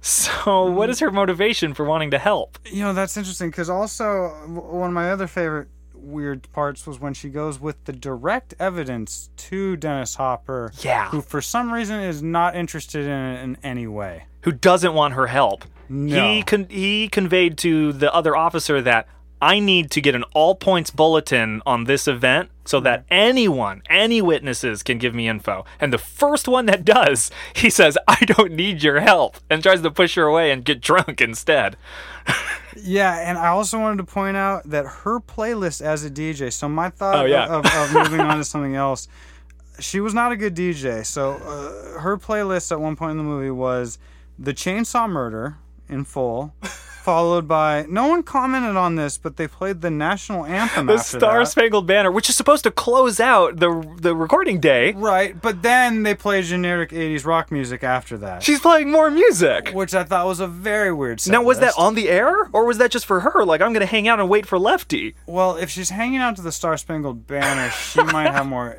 So, 0.00 0.70
what 0.70 0.90
is 0.90 1.00
her 1.00 1.10
motivation 1.10 1.72
for 1.72 1.84
wanting 1.84 2.10
to 2.10 2.18
help? 2.18 2.58
You 2.66 2.82
know, 2.82 2.92
that's 2.92 3.16
interesting 3.16 3.48
because 3.50 3.70
also 3.70 4.28
one 4.46 4.88
of 4.88 4.94
my 4.94 5.10
other 5.10 5.26
favorite 5.26 5.68
weird 6.04 6.50
parts 6.52 6.86
was 6.86 7.00
when 7.00 7.14
she 7.14 7.28
goes 7.28 7.60
with 7.60 7.84
the 7.84 7.92
direct 7.92 8.54
evidence 8.60 9.30
to 9.36 9.76
Dennis 9.76 10.14
Hopper, 10.16 10.72
Yeah. 10.80 11.08
who 11.08 11.20
for 11.20 11.40
some 11.40 11.72
reason 11.72 12.00
is 12.00 12.22
not 12.22 12.54
interested 12.56 13.04
in 13.04 13.10
it 13.10 13.42
in 13.42 13.56
any 13.62 13.86
way. 13.86 14.24
who 14.42 14.52
doesn't 14.52 14.92
want 14.92 15.14
her 15.14 15.26
help. 15.28 15.64
No. 15.88 16.22
He 16.34 16.42
con- 16.42 16.66
he 16.68 17.08
conveyed 17.08 17.56
to 17.58 17.92
the 17.94 18.12
other 18.14 18.36
officer 18.36 18.82
that 18.82 19.06
I 19.44 19.58
need 19.58 19.90
to 19.90 20.00
get 20.00 20.14
an 20.14 20.24
all 20.32 20.54
points 20.54 20.90
bulletin 20.90 21.60
on 21.66 21.84
this 21.84 22.08
event 22.08 22.50
so 22.64 22.80
that 22.80 23.04
anyone, 23.10 23.82
any 23.90 24.22
witnesses 24.22 24.82
can 24.82 24.96
give 24.96 25.14
me 25.14 25.28
info. 25.28 25.66
And 25.78 25.92
the 25.92 25.98
first 25.98 26.48
one 26.48 26.64
that 26.66 26.84
does, 26.84 27.30
he 27.54 27.68
says, 27.68 27.98
"I 28.08 28.16
don't 28.24 28.52
need 28.52 28.82
your 28.82 29.00
help," 29.00 29.36
and 29.50 29.62
tries 29.62 29.82
to 29.82 29.90
push 29.90 30.14
her 30.14 30.24
away 30.24 30.50
and 30.50 30.64
get 30.64 30.80
drunk 30.90 31.20
instead. 31.20 31.76
Yeah, 32.76 33.16
and 33.28 33.36
I 33.38 33.48
also 33.48 33.78
wanted 33.78 33.98
to 33.98 34.04
point 34.04 34.36
out 34.36 34.68
that 34.70 34.86
her 34.86 35.20
playlist 35.20 35.82
as 35.82 36.04
a 36.04 36.10
DJ. 36.10 36.52
So 36.52 36.68
my 36.68 36.88
thought 36.90 37.14
Oh, 37.16 37.24
yeah. 37.26 37.46
of, 37.46 37.66
of 37.66 37.92
moving 37.92 38.20
on 38.20 38.38
to 38.38 38.44
something 38.54 38.74
else, 38.74 39.08
she 39.78 40.00
was 40.00 40.14
not 40.14 40.32
a 40.32 40.36
good 40.36 40.54
DJ. 40.56 41.04
So 41.04 41.32
uh, 41.34 42.00
her 42.00 42.16
playlist 42.16 42.72
at 42.72 42.80
one 42.80 42.96
point 42.96 43.12
in 43.12 43.18
the 43.18 43.24
movie 43.24 43.50
was 43.50 43.98
the 44.38 44.54
Chainsaw 44.54 45.08
Murder 45.08 45.56
in 45.88 46.04
full, 46.04 46.54
followed 46.62 47.46
by 47.46 47.84
no 47.88 48.06
one 48.08 48.22
commented 48.22 48.76
on 48.76 48.96
this, 48.96 49.18
but 49.18 49.36
they 49.36 49.46
played 49.46 49.82
the 49.82 49.90
national 49.90 50.46
anthem. 50.46 50.86
The 50.86 50.96
Star 50.98 51.44
Spangled 51.44 51.86
Banner, 51.86 52.10
which 52.10 52.30
is 52.30 52.36
supposed 52.36 52.64
to 52.64 52.70
close 52.70 53.20
out 53.20 53.58
the 53.58 53.84
the 54.00 54.16
recording 54.16 54.60
day, 54.60 54.92
Right, 54.92 55.40
but 55.40 55.62
then 55.62 56.02
they 56.02 56.14
played 56.14 56.44
generic 56.44 56.90
80s 56.90 57.26
rock 57.26 57.52
music 57.52 57.84
after 57.84 58.16
that. 58.18 58.42
she's 58.42 58.60
playing 58.60 58.90
more 58.90 59.10
music. 59.10 59.70
which 59.72 59.94
I 59.94 60.04
thought 60.04 60.26
was 60.26 60.40
a 60.40 60.46
very 60.48 60.92
weird 60.92 61.20
set 61.20 61.32
Now, 61.32 61.42
was 61.42 61.58
that 61.60 61.74
on 61.76 61.94
the 61.94 62.08
air, 62.08 62.48
or 62.52 62.64
was 62.64 62.78
that 62.78 62.90
just 62.90 63.04
for 63.06 63.20
her? 63.20 63.44
Like, 63.44 63.60
I'm 63.60 63.72
gonna 63.72 63.84
hang 63.86 64.08
out 64.08 64.18
and 64.20 64.28
wait 64.28 64.46
for 64.46 64.58
Lefty. 64.58 65.14
Well, 65.26 65.56
if 65.56 65.68
she's 65.70 65.90
hanging 65.90 66.20
out 66.20 66.36
to 66.36 66.42
the 66.42 66.52
Star 66.52 66.76
Spangled 66.78 67.26
Banner, 67.26 67.70
she 67.70 68.02
might 68.02 68.30
have 68.32 68.46
more 68.46 68.78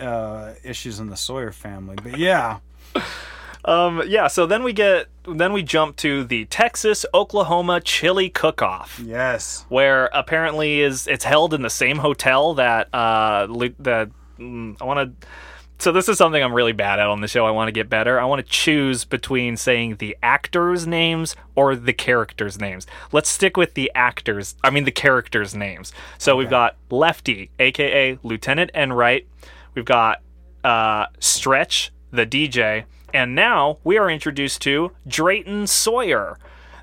uh, 0.00 0.54
issues 0.62 1.00
in 1.00 1.08
the 1.10 1.16
Sawyer 1.16 1.50
family. 1.52 1.96
But 2.02 2.16
yeah, 2.18 2.58
Um, 3.64 4.02
yeah, 4.06 4.26
so 4.26 4.46
then 4.46 4.62
we 4.62 4.72
get 4.72 5.06
then 5.26 5.52
we 5.52 5.62
jump 5.62 5.96
to 5.96 6.24
the 6.24 6.46
Texas 6.46 7.04
Oklahoma 7.12 7.80
chili 7.80 8.30
cook-off, 8.30 8.98
yes, 9.04 9.66
where 9.68 10.06
apparently 10.14 10.80
is 10.80 11.06
it's 11.06 11.24
held 11.24 11.52
in 11.52 11.62
the 11.62 11.70
same 11.70 11.98
hotel 11.98 12.54
that 12.54 12.88
uh 12.94 13.46
that 13.78 14.10
mm, 14.38 14.76
I 14.80 14.84
want 14.84 15.20
to. 15.20 15.26
So 15.78 15.92
this 15.92 16.10
is 16.10 16.18
something 16.18 16.42
I'm 16.42 16.52
really 16.52 16.72
bad 16.72 16.98
at 16.98 17.06
on 17.06 17.22
the 17.22 17.28
show. 17.28 17.46
I 17.46 17.52
want 17.52 17.68
to 17.68 17.72
get 17.72 17.88
better. 17.88 18.20
I 18.20 18.26
want 18.26 18.44
to 18.44 18.52
choose 18.52 19.06
between 19.06 19.56
saying 19.56 19.96
the 19.96 20.14
actors' 20.22 20.86
names 20.86 21.36
or 21.54 21.74
the 21.74 21.94
characters' 21.94 22.60
names. 22.60 22.86
Let's 23.12 23.30
stick 23.30 23.56
with 23.56 23.72
the 23.72 23.90
actors. 23.94 24.56
I 24.62 24.68
mean 24.68 24.84
the 24.84 24.90
characters' 24.90 25.54
names. 25.54 25.94
So 26.18 26.36
we've 26.36 26.50
got 26.50 26.76
Lefty, 26.90 27.50
aka 27.58 28.18
Lieutenant 28.22 28.70
Enright. 28.74 29.26
We've 29.74 29.84
got 29.84 30.20
uh, 30.64 31.06
Stretch, 31.18 31.92
the 32.10 32.26
DJ, 32.26 32.84
and 33.12 33.34
now 33.34 33.78
we 33.84 33.98
are 33.98 34.10
introduced 34.10 34.62
to 34.62 34.92
Drayton 35.06 35.66
Sawyer, 35.66 36.38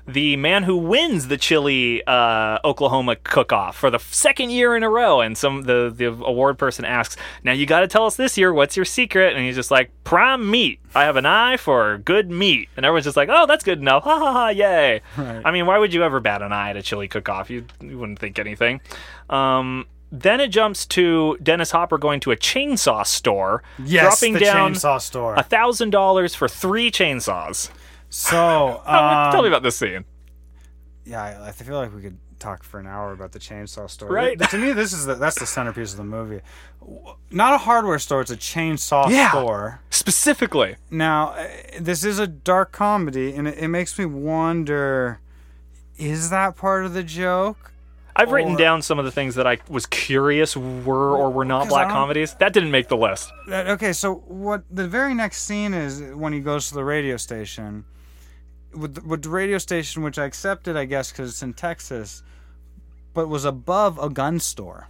the 0.06 0.36
man 0.36 0.62
who 0.62 0.76
wins 0.76 1.28
the 1.28 1.36
chili 1.36 2.02
uh, 2.06 2.58
Oklahoma 2.64 3.16
cook-off 3.16 3.76
for 3.76 3.90
the 3.90 3.98
second 3.98 4.50
year 4.50 4.74
in 4.74 4.82
a 4.82 4.88
row. 4.88 5.20
And 5.20 5.36
some 5.36 5.62
the 5.62 5.92
the 5.94 6.06
award 6.06 6.56
person 6.56 6.84
asks, 6.86 7.16
"Now 7.44 7.52
you 7.52 7.66
got 7.66 7.80
to 7.80 7.86
tell 7.86 8.06
us 8.06 8.16
this 8.16 8.38
year. 8.38 8.52
What's 8.52 8.74
your 8.74 8.86
secret?" 8.86 9.36
And 9.36 9.44
he's 9.44 9.54
just 9.54 9.70
like, 9.70 9.90
"Prime 10.04 10.50
meat. 10.50 10.80
I 10.94 11.04
have 11.04 11.16
an 11.16 11.26
eye 11.26 11.58
for 11.58 11.98
good 11.98 12.30
meat." 12.30 12.70
And 12.76 12.86
everyone's 12.86 13.04
just 13.04 13.18
like, 13.18 13.28
"Oh, 13.30 13.44
that's 13.46 13.64
good 13.64 13.80
enough. 13.80 14.04
Ha 14.04 14.18
ha 14.18 14.32
ha! 14.32 14.48
Yay!" 14.48 15.02
Right. 15.16 15.42
I 15.44 15.50
mean, 15.50 15.66
why 15.66 15.76
would 15.76 15.92
you 15.92 16.02
ever 16.02 16.20
bat 16.20 16.40
an 16.40 16.52
eye 16.52 16.70
at 16.70 16.76
a 16.76 16.82
chili 16.82 17.06
cook-off? 17.08 17.50
You, 17.50 17.66
you 17.82 17.98
wouldn't 17.98 18.18
think 18.18 18.38
anything. 18.38 18.80
Um, 19.28 19.86
then 20.10 20.40
it 20.40 20.48
jumps 20.48 20.86
to 20.86 21.36
Dennis 21.42 21.70
Hopper 21.70 21.98
going 21.98 22.20
to 22.20 22.30
a 22.32 22.36
chainsaw 22.36 23.06
store, 23.06 23.62
Yes, 23.82 24.02
dropping 24.20 24.34
the 24.34 24.40
down 24.40 24.74
chainsaw 24.74 25.00
store. 25.00 25.34
a 25.34 25.42
thousand 25.42 25.90
dollars 25.90 26.34
for 26.34 26.48
three 26.48 26.90
chainsaws. 26.90 27.70
So, 28.10 28.82
Tell 28.86 29.42
me 29.42 29.48
um, 29.48 29.52
about 29.52 29.62
this 29.62 29.76
scene. 29.76 30.04
yeah, 31.04 31.22
I- 31.22 31.48
I 31.48 31.52
feel 31.52 31.76
like 31.76 31.94
we 31.94 32.00
could 32.02 32.18
talk 32.38 32.62
for 32.62 32.78
an 32.78 32.86
hour 32.86 33.12
about 33.12 33.32
the 33.32 33.38
chainsaw 33.40 33.90
store. 33.90 34.08
Right. 34.10 34.38
To 34.50 34.58
me, 34.58 34.72
this 34.72 34.92
is 34.92 35.04
the, 35.06 35.16
that's 35.16 35.38
the 35.40 35.44
centerpiece 35.46 35.90
of 35.90 35.96
the 35.98 36.04
movie. 36.04 36.40
Not 37.32 37.52
a 37.54 37.58
hardware 37.58 37.98
store; 37.98 38.20
it's 38.22 38.30
a 38.30 38.36
chainsaw 38.36 39.10
Yeah. 39.10 39.30
store. 39.30 39.80
Specifically, 39.90 40.76
Now, 40.90 41.30
uh, 41.30 41.48
this 41.80 42.04
is 42.04 42.18
a 42.20 42.26
dark 42.28 42.70
comedy, 42.72 43.34
and 43.34 43.46
it, 43.48 43.58
it 43.58 43.68
makes 43.68 43.98
me 43.98 44.04
wonder: 44.06 45.18
is 45.98 46.30
that 46.30 46.56
part 46.56 46.84
of 46.86 46.94
the 46.94 47.02
joke? 47.02 47.72
I've 48.18 48.32
written 48.32 48.54
Or- 48.54 48.58
down 48.58 48.82
some 48.82 48.98
of 48.98 49.04
the 49.04 49.12
things 49.12 49.36
that 49.36 49.46
I 49.46 49.58
was 49.68 49.86
curious 49.86 50.56
were 50.56 51.16
or 51.16 51.30
were 51.30 51.44
not 51.44 51.60
'Cause 51.62 51.68
black 51.68 51.86
don't- 51.88 51.96
comedies. 51.96 52.34
That 52.34 52.52
didn't 52.52 52.72
make 52.72 52.88
the 52.88 52.96
list. 52.96 53.30
Uh, 53.50 53.54
Okay, 53.68 53.92
so 53.92 54.16
what 54.26 54.64
the 54.70 54.88
very 54.88 55.14
next 55.14 55.44
scene 55.44 55.72
is 55.72 56.02
when 56.14 56.32
he 56.32 56.40
goes 56.40 56.68
to 56.68 56.74
the 56.74 56.84
radio 56.84 57.16
station. 57.16 57.84
With 58.74 58.96
the, 58.96 59.00
with 59.02 59.22
the 59.22 59.30
radio 59.30 59.56
station, 59.58 60.02
which 60.02 60.18
I 60.18 60.24
accepted, 60.24 60.76
I 60.76 60.84
guess, 60.84 61.10
because 61.12 61.30
it's 61.30 61.42
in 61.42 61.54
Texas, 61.54 62.22
but 63.14 63.28
was 63.28 63.44
above 63.44 63.98
a 63.98 64.10
gun 64.10 64.40
store. 64.40 64.88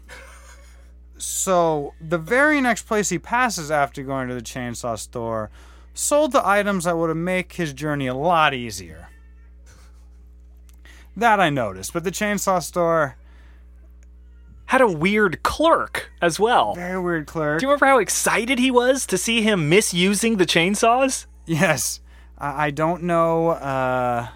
So 1.19 1.95
the 2.01 2.19
very 2.19 2.61
next 2.61 2.83
place 2.87 3.09
he 3.11 3.19
passes 3.19 3.71
after 3.71 4.03
going 4.03 4.29
to 4.29 4.35
the 4.35 4.41
chainsaw 4.43 4.99
store 4.99 5.51
sold 5.93 6.33
the 6.33 6.47
items 6.47 6.85
that 6.85 6.97
would 6.97 7.09
have 7.09 7.17
make 7.17 7.53
his 7.55 7.73
journey 7.73 8.07
a 8.07 8.15
lot 8.15 8.55
easier. 8.55 9.09
That 11.17 11.41
I 11.41 11.51
noticed, 11.51 11.93
but 11.93 12.05
the 12.05 12.13
chainsaw 12.13 12.63
store, 12.63 13.17
Had 14.69 14.83
a 14.83 14.87
weird 14.87 15.43
clerk 15.43 16.13
as 16.21 16.39
well. 16.39 16.75
Very 16.75 17.01
weird 17.01 17.27
clerk. 17.27 17.59
Do 17.59 17.65
you 17.65 17.71
remember 17.71 17.87
how 17.87 17.99
excited 18.01 18.59
he 18.59 18.71
was 18.71 19.07
to 19.07 19.17
see 19.17 19.41
him 19.41 19.71
misusing 19.71 20.37
the 20.37 20.45
chainsaws? 20.45 21.25
Yes, 21.47 22.01
I, 22.37 22.67
I 22.67 22.71
don't 22.71 23.05
know 23.05 23.49
uh, 23.49 24.29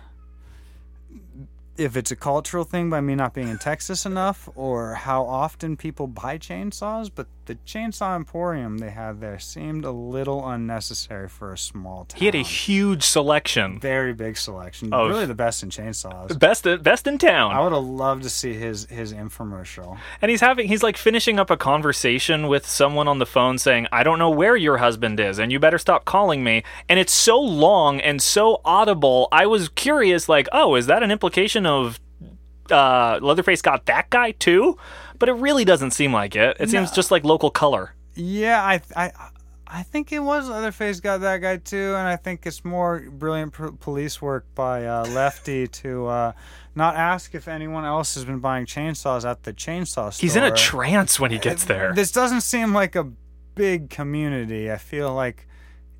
if 1.77 1.99
it's 1.99 2.11
a 2.11 2.17
cultural 2.17 2.65
thing 2.65 2.89
by 2.89 3.03
me 3.03 3.15
not 3.15 3.35
being 3.35 3.49
in 3.49 3.59
Texas 3.59 4.07
enough, 4.07 4.49
or 4.55 4.95
how 4.95 5.23
often 5.27 5.77
people 5.77 6.07
buy 6.07 6.39
chainsaws. 6.39 7.11
But 7.15 7.27
the 7.47 7.57
chainsaw 7.67 8.15
emporium 8.15 8.79
they 8.79 8.91
had 8.91 9.21
there 9.21 9.39
seemed 9.39 9.85
a 9.85 9.91
little 9.91 10.49
unnecessary 10.49 11.29
for 11.29 11.53
a 11.53 11.59
small 11.59 12.05
town. 12.05 12.19
He 12.21 12.27
had 12.27 12.35
a 12.37 12.43
huge 12.43 13.03
selection. 13.03 13.81
very 13.81 14.13
big 14.13 14.37
selection, 14.37 14.93
Of- 14.93 15.09
really 15.09 15.27
the 15.27 15.35
best 15.35 15.63
in 15.63 15.71
chainsaws. 15.71 16.39
Best 16.39 16.67
best 16.83 17.07
in 17.07 17.19
town. 17.19 17.53
I 17.53 17.61
would 17.61 17.73
have 17.73 17.83
loved 17.85 18.23
to 18.23 18.31
see 18.31 18.53
his 18.55 18.87
his 18.87 19.13
infomercial. 19.13 19.99
And 20.21 20.31
he's 20.31 20.41
having 20.41 20.69
he's 20.69 20.83
like 20.83 20.97
finishing 20.97 21.41
up 21.41 21.51
a 21.51 21.57
conversation 21.57 22.47
with 22.47 22.67
someone 22.67 23.09
on 23.09 23.19
the 23.19 23.27
phone 23.27 23.59
saying, 23.59 23.87
"I 23.91 24.03
don't 24.05 24.19
know 24.21 24.31
where 24.31 24.55
your 24.57 24.77
husband 24.79 25.19
is 25.19 25.39
and 25.39 25.51
you 25.51 25.59
better 25.59 25.79
stop 25.79 26.05
calling 26.05 26.45
me." 26.45 26.63
And 26.89 26.99
it's 27.01 27.13
so 27.13 27.41
long 27.41 28.01
and 28.01 28.23
so 28.23 28.61
audible. 28.65 29.27
I 29.33 29.47
was 29.47 29.69
curious 29.69 30.29
like, 30.29 30.49
"Oh, 30.53 30.77
is 30.77 30.87
that 30.87 31.03
an 31.03 31.11
implication 31.11 31.67
of 31.67 31.99
uh 32.71 33.19
Leatherface 33.21 33.63
got 33.63 33.87
that 33.87 34.11
guy 34.11 34.31
too?" 34.31 34.79
But 35.23 35.29
it 35.29 35.35
really 35.35 35.65
doesn't 35.65 35.93
seem 35.93 36.13
like 36.13 36.35
it. 36.35 36.57
It 36.59 36.69
seems 36.69 36.91
just 36.91 37.13
like 37.13 37.23
local 37.23 37.49
color. 37.49 37.95
Yeah, 38.17 38.61
I 38.61 38.81
I 38.97 39.13
I 39.69 39.85
think 39.85 40.11
it 40.11 40.19
was 40.19 40.49
Leatherface 40.49 40.99
got 40.99 41.21
that 41.21 41.39
guy 41.39 41.59
too, 41.59 41.95
and 41.95 42.09
I 42.09 42.17
think 42.17 42.45
it's 42.45 42.65
more 42.65 43.09
brilliant 43.09 43.53
police 43.79 44.21
work 44.21 44.47
by 44.57 44.85
uh, 44.85 45.07
Lefty 45.11 45.69
to 45.69 46.07
uh, 46.09 46.33
not 46.75 46.97
ask 46.97 47.37
if 47.37 47.47
anyone 47.47 47.85
else 47.85 48.17
has 48.17 48.25
been 48.25 48.41
buying 48.41 48.67
chainsaws 48.67 49.25
at 49.25 49.45
the 49.45 49.53
chainsaw 49.53 50.13
store. 50.13 50.27
He's 50.27 50.35
in 50.35 50.43
a 50.43 50.51
trance 50.51 51.21
when 51.21 51.31
he 51.31 51.39
gets 51.39 51.67
there. 51.67 51.93
This 51.95 52.11
doesn't 52.11 52.41
seem 52.41 52.75
like 52.75 52.97
a 52.97 53.05
big 53.55 53.91
community. 53.91 54.73
I 54.73 54.77
feel 54.77 55.15
like 55.15 55.47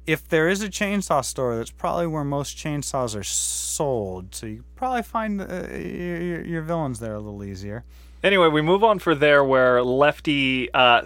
if 0.05 0.27
there 0.27 0.49
is 0.49 0.65
a 0.65 0.69
chainsaw 0.69 1.25
store, 1.25 1.55
that's 1.55 1.71
probably 1.71 2.09
where 2.09 2.25
most 2.25 2.57
chainsaws 2.57 3.17
are 3.17 3.23
sold. 3.23 4.35
So 4.35 4.47
you 4.47 4.65
probably 4.75 5.05
find 5.05 5.41
uh, 5.41 5.69
your, 5.71 6.45
your 6.45 6.63
villains 6.63 6.99
there 6.99 7.15
a 7.15 7.21
little 7.21 7.45
easier. 7.45 7.85
Anyway, 8.23 8.49
we 8.49 8.63
move 8.63 8.85
on 8.85 8.99
for 8.99 9.15
there 9.15 9.43
where 9.45 9.83
Lefty 9.83 10.73
uh, 10.73 11.05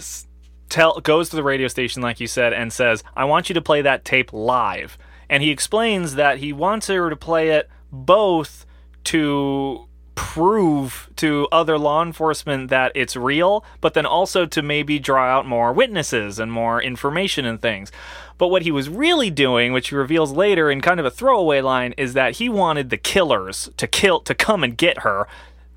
tell 0.68 1.00
goes 1.00 1.30
to 1.30 1.36
the 1.36 1.42
radio 1.42 1.68
station, 1.68 2.02
like 2.02 2.20
you 2.20 2.26
said, 2.26 2.52
and 2.52 2.72
says, 2.72 3.02
"I 3.16 3.24
want 3.24 3.48
you 3.48 3.54
to 3.54 3.62
play 3.62 3.82
that 3.82 4.04
tape 4.04 4.32
live." 4.32 4.98
And 5.28 5.42
he 5.42 5.50
explains 5.50 6.14
that 6.14 6.38
he 6.38 6.52
wants 6.52 6.86
her 6.88 7.10
to 7.10 7.16
play 7.16 7.50
it 7.50 7.68
both 7.90 8.66
to 9.04 9.86
prove 10.14 11.10
to 11.16 11.46
other 11.52 11.78
law 11.78 12.02
enforcement 12.02 12.70
that 12.70 12.90
it's 12.94 13.16
real, 13.16 13.64
but 13.80 13.94
then 13.94 14.06
also 14.06 14.46
to 14.46 14.62
maybe 14.62 14.98
draw 14.98 15.24
out 15.24 15.46
more 15.46 15.72
witnesses 15.72 16.38
and 16.38 16.50
more 16.50 16.82
information 16.82 17.44
and 17.44 17.60
things. 17.60 17.92
But 18.38 18.48
what 18.48 18.62
he 18.62 18.70
was 18.70 18.88
really 18.88 19.30
doing, 19.30 19.72
which 19.72 19.88
he 19.90 19.94
reveals 19.94 20.32
later 20.32 20.70
in 20.70 20.80
kind 20.80 21.00
of 21.00 21.06
a 21.06 21.10
throwaway 21.10 21.60
line, 21.60 21.94
is 21.96 22.14
that 22.14 22.36
he 22.36 22.48
wanted 22.48 22.90
the 22.90 22.96
killers 22.96 23.70
to 23.76 23.86
kill 23.86 24.20
to 24.20 24.34
come 24.34 24.64
and 24.64 24.76
get 24.76 25.00
her. 25.00 25.26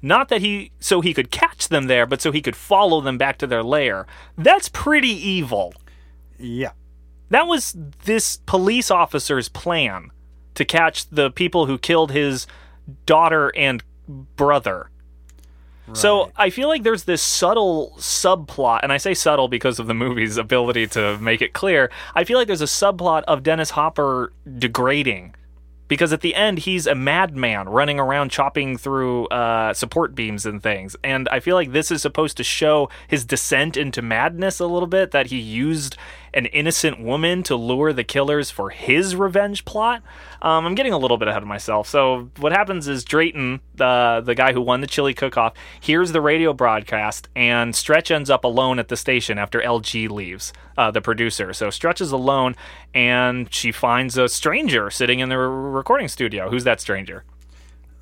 Not 0.01 0.29
that 0.29 0.41
he 0.41 0.71
so 0.79 1.01
he 1.01 1.13
could 1.13 1.31
catch 1.31 1.67
them 1.67 1.87
there, 1.87 2.05
but 2.05 2.21
so 2.21 2.31
he 2.31 2.41
could 2.41 2.55
follow 2.55 3.01
them 3.01 3.17
back 3.17 3.37
to 3.39 3.47
their 3.47 3.63
lair. 3.63 4.07
That's 4.37 4.69
pretty 4.69 5.09
evil. 5.09 5.73
Yeah. 6.37 6.71
That 7.29 7.47
was 7.47 7.75
this 8.05 8.37
police 8.45 8.89
officer's 8.89 9.49
plan 9.49 10.11
to 10.55 10.65
catch 10.65 11.09
the 11.09 11.29
people 11.29 11.65
who 11.65 11.77
killed 11.77 12.11
his 12.11 12.47
daughter 13.05 13.51
and 13.55 13.83
brother. 14.07 14.89
Right. 15.87 15.97
So 15.97 16.31
I 16.37 16.49
feel 16.49 16.67
like 16.67 16.83
there's 16.83 17.03
this 17.03 17.21
subtle 17.21 17.93
subplot, 17.97 18.81
and 18.83 18.91
I 18.91 18.97
say 18.97 19.13
subtle 19.13 19.47
because 19.47 19.79
of 19.79 19.87
the 19.87 19.93
movie's 19.93 20.37
ability 20.37 20.87
to 20.87 21.17
make 21.17 21.41
it 21.41 21.53
clear. 21.53 21.91
I 22.15 22.23
feel 22.23 22.37
like 22.37 22.47
there's 22.47 22.61
a 22.61 22.65
subplot 22.65 23.23
of 23.23 23.43
Dennis 23.43 23.71
Hopper 23.71 24.31
degrading. 24.57 25.35
Because 25.89 26.13
at 26.13 26.21
the 26.21 26.35
end, 26.35 26.59
he's 26.59 26.87
a 26.87 26.95
madman 26.95 27.67
running 27.67 27.99
around 27.99 28.31
chopping 28.31 28.77
through 28.77 29.27
uh, 29.27 29.73
support 29.73 30.15
beams 30.15 30.45
and 30.45 30.63
things. 30.63 30.95
And 31.03 31.27
I 31.29 31.41
feel 31.41 31.55
like 31.55 31.73
this 31.73 31.91
is 31.91 32.01
supposed 32.01 32.37
to 32.37 32.43
show 32.45 32.89
his 33.09 33.25
descent 33.25 33.75
into 33.75 34.01
madness 34.01 34.61
a 34.61 34.67
little 34.67 34.87
bit, 34.87 35.11
that 35.11 35.27
he 35.27 35.37
used 35.37 35.97
an 36.33 36.45
innocent 36.47 36.99
woman 36.99 37.43
to 37.43 37.55
lure 37.55 37.93
the 37.93 38.03
killers 38.03 38.51
for 38.51 38.69
his 38.69 39.15
revenge 39.15 39.65
plot. 39.65 40.01
Um, 40.41 40.65
I'm 40.65 40.75
getting 40.75 40.93
a 40.93 40.97
little 40.97 41.17
bit 41.17 41.27
ahead 41.27 41.41
of 41.41 41.47
myself. 41.47 41.87
So 41.87 42.29
what 42.37 42.51
happens 42.51 42.87
is 42.87 43.03
Drayton, 43.03 43.61
the 43.75 44.21
the 44.23 44.35
guy 44.35 44.53
who 44.53 44.61
won 44.61 44.81
the 44.81 44.87
chili 44.87 45.13
cook-off, 45.13 45.53
hears 45.79 46.11
the 46.11 46.21
radio 46.21 46.53
broadcast, 46.53 47.29
and 47.35 47.75
Stretch 47.75 48.11
ends 48.11 48.29
up 48.29 48.43
alone 48.43 48.79
at 48.79 48.87
the 48.87 48.97
station 48.97 49.37
after 49.37 49.61
LG 49.61 50.09
leaves, 50.09 50.53
uh, 50.77 50.91
the 50.91 51.01
producer. 51.01 51.53
So 51.53 51.69
Stretch 51.69 52.01
is 52.01 52.11
alone, 52.11 52.55
and 52.93 53.51
she 53.53 53.71
finds 53.71 54.17
a 54.17 54.29
stranger 54.29 54.89
sitting 54.89 55.19
in 55.19 55.29
the 55.29 55.37
re- 55.37 55.71
recording 55.71 56.07
studio. 56.07 56.49
Who's 56.49 56.63
that 56.63 56.79
stranger? 56.81 57.23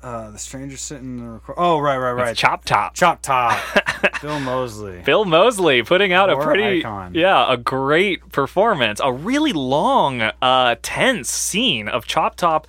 Uh, 0.00 0.30
the 0.30 0.38
stranger 0.38 0.76
sitting 0.76 1.18
in 1.18 1.24
the 1.24 1.30
record. 1.30 1.54
Oh, 1.56 1.78
right, 1.80 1.96
right, 1.96 2.12
right. 2.12 2.30
It's 2.30 2.40
Chop 2.40 2.64
Top. 2.64 2.94
Chop 2.94 3.20
Top. 3.20 3.58
Bill 4.22 4.38
Moseley. 4.38 5.02
Bill 5.04 5.24
Moseley 5.24 5.82
putting 5.82 6.12
out 6.12 6.30
a 6.30 6.36
pretty, 6.36 6.80
icon. 6.80 7.14
yeah, 7.14 7.52
a 7.52 7.56
great 7.56 8.30
performance. 8.30 9.00
A 9.02 9.12
really 9.12 9.52
long, 9.52 10.22
uh, 10.40 10.76
tense 10.82 11.30
scene 11.30 11.88
of 11.88 12.06
Chop 12.06 12.36
Top 12.36 12.68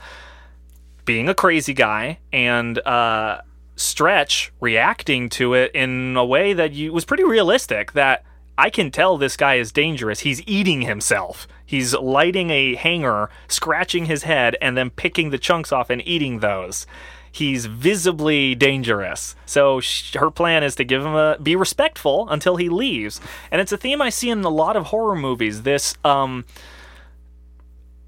being 1.06 1.30
a 1.30 1.36
crazy 1.36 1.74
guy 1.74 2.18
and 2.34 2.80
uh, 2.80 3.42
Stretch 3.76 4.52
reacting 4.60 5.30
to 5.30 5.54
it 5.54 5.72
in 5.76 6.18
a 6.18 6.26
way 6.26 6.54
that 6.54 6.74
you, 6.74 6.92
was 6.92 7.06
pretty 7.06 7.24
realistic. 7.24 7.94
That 7.94 8.24
I 8.58 8.70
can 8.70 8.90
tell 8.92 9.18
this 9.18 9.38
guy 9.38 9.56
is 9.56 9.72
dangerous. 9.72 10.22
He's 10.22 10.46
eating 10.48 10.82
himself. 10.82 11.48
He's 11.66 11.94
lighting 11.94 12.50
a 12.50 12.76
hanger, 12.76 13.30
scratching 13.48 14.06
his 14.06 14.24
head, 14.24 14.58
and 14.60 14.76
then 14.76 14.90
picking 14.90 15.30
the 15.30 15.38
chunks 15.38 15.72
off 15.72 15.90
and 15.90 16.06
eating 16.08 16.40
those. 16.40 16.88
He's 17.32 17.66
visibly 17.66 18.56
dangerous. 18.56 19.36
So 19.46 19.80
sh- 19.80 20.16
her 20.16 20.32
plan 20.32 20.64
is 20.64 20.76
to 20.76 20.84
give 20.84 21.06
him 21.06 21.16
a 21.16 21.38
be 21.42 21.56
respectful 21.56 22.28
until 22.30 22.56
he 22.56 22.70
leaves. 22.70 23.22
And 23.52 23.62
it's 23.62 23.72
a 23.72 23.78
theme 23.78 24.02
I 24.02 24.10
see 24.10 24.30
in 24.30 24.44
a 24.44 24.50
lot 24.50 24.76
of 24.76 24.88
horror 24.88 25.16
movies. 25.16 25.64
This 25.64 25.96
um 26.04 26.46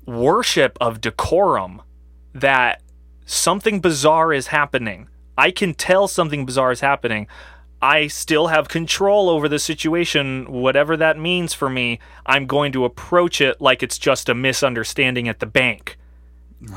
worship 0.05 0.77
of 0.81 1.01
decorum 1.01 1.81
that 2.33 2.81
something 3.25 3.79
bizarre 3.79 4.33
is 4.33 4.47
happening. 4.47 5.07
I 5.37 5.51
can 5.51 5.73
tell 5.73 6.07
something 6.07 6.45
bizarre 6.45 6.71
is 6.71 6.81
happening. 6.81 7.27
I 7.81 8.07
still 8.07 8.47
have 8.47 8.67
control 8.69 9.27
over 9.27 9.49
the 9.49 9.57
situation, 9.57 10.45
whatever 10.51 10.95
that 10.97 11.17
means 11.17 11.53
for 11.53 11.69
me. 11.69 11.99
I'm 12.27 12.45
going 12.45 12.71
to 12.73 12.85
approach 12.85 13.41
it 13.41 13.59
like 13.59 13.81
it's 13.81 13.97
just 13.97 14.29
a 14.29 14.35
misunderstanding 14.35 15.27
at 15.27 15.39
the 15.39 15.47
bank 15.47 15.97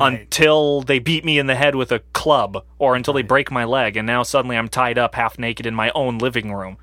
until 0.01 0.83
they 0.83 0.99
beat 0.99 1.25
me 1.25 1.39
in 1.39 1.47
the 1.47 1.55
head 1.55 1.75
with 1.75 1.93
a 1.93 2.01
club 2.13 2.65
or 2.79 2.97
until 2.97 3.15
they 3.15 3.23
break 3.23 3.51
my 3.51 3.65
leg, 3.65 3.97
and 3.97 4.07
now 4.07 4.23
suddenly 4.23 4.57
I'm 4.57 4.69
tied 4.69 4.99
up 4.99 5.15
half 5.15 5.39
naked 5.39 5.67
in 5.67 5.75
my 5.75 5.91
own 5.95 6.19
living 6.19 6.53
room. 6.53 6.79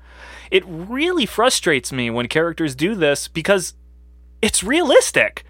It 0.50 0.64
really 0.66 1.26
frustrates 1.26 1.92
me 1.92 2.10
when 2.10 2.28
characters 2.28 2.74
do 2.74 2.94
this 2.94 3.26
because 3.26 3.74
it's 4.40 4.62
realistic. 4.62 5.44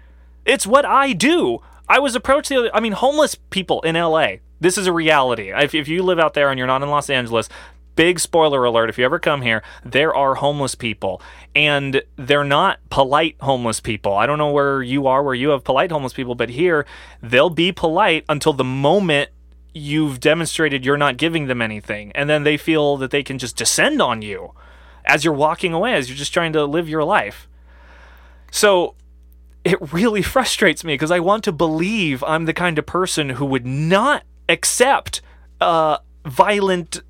It's 0.45 0.67
what 0.67 0.85
I 0.85 1.13
do. 1.13 1.59
I 1.87 1.99
was 1.99 2.15
approached 2.15 2.49
the 2.49 2.57
other. 2.57 2.71
I 2.75 2.79
mean, 2.79 2.93
homeless 2.93 3.35
people 3.35 3.81
in 3.81 3.95
LA. 3.95 4.35
This 4.59 4.77
is 4.77 4.87
a 4.87 4.93
reality. 4.93 5.51
If, 5.53 5.75
if 5.75 5.87
you 5.89 6.03
live 6.03 6.19
out 6.19 6.33
there 6.33 6.49
and 6.49 6.57
you're 6.57 6.67
not 6.67 6.81
in 6.81 6.89
Los 6.89 7.09
Angeles, 7.09 7.49
big 7.95 8.19
spoiler 8.19 8.63
alert 8.65 8.89
if 8.89 8.97
you 8.97 9.05
ever 9.05 9.19
come 9.19 9.41
here, 9.41 9.63
there 9.83 10.13
are 10.15 10.35
homeless 10.35 10.75
people. 10.75 11.21
And 11.55 12.01
they're 12.15 12.43
not 12.43 12.79
polite 12.89 13.35
homeless 13.41 13.79
people. 13.79 14.13
I 14.13 14.25
don't 14.25 14.37
know 14.37 14.51
where 14.51 14.81
you 14.81 15.07
are, 15.07 15.23
where 15.23 15.35
you 15.35 15.49
have 15.49 15.63
polite 15.63 15.91
homeless 15.91 16.13
people, 16.13 16.35
but 16.35 16.49
here, 16.49 16.85
they'll 17.21 17.49
be 17.49 17.71
polite 17.71 18.25
until 18.27 18.53
the 18.53 18.63
moment 18.63 19.29
you've 19.73 20.19
demonstrated 20.19 20.85
you're 20.85 20.97
not 20.97 21.17
giving 21.17 21.47
them 21.47 21.61
anything. 21.61 22.11
And 22.13 22.29
then 22.29 22.43
they 22.43 22.57
feel 22.57 22.97
that 22.97 23.11
they 23.11 23.23
can 23.23 23.37
just 23.37 23.57
descend 23.57 24.01
on 24.01 24.21
you 24.21 24.53
as 25.05 25.25
you're 25.25 25.33
walking 25.33 25.73
away, 25.73 25.93
as 25.93 26.09
you're 26.09 26.17
just 26.17 26.33
trying 26.33 26.53
to 26.53 26.65
live 26.65 26.87
your 26.87 27.03
life. 27.03 27.47
So 28.51 28.95
it 29.63 29.93
really 29.93 30.21
frustrates 30.35 30.83
me 30.83 30.93
because 30.93 31.11
I 31.11 31.19
want 31.19 31.43
to 31.45 31.51
believe 31.51 32.23
I'm 32.23 32.45
the 32.45 32.53
kind 32.53 32.77
of 32.77 32.85
person 32.85 33.31
who 33.31 33.45
would 33.45 33.65
not 33.65 34.23
accept 34.47 35.21
a 35.59 35.99
violent, 36.25 37.01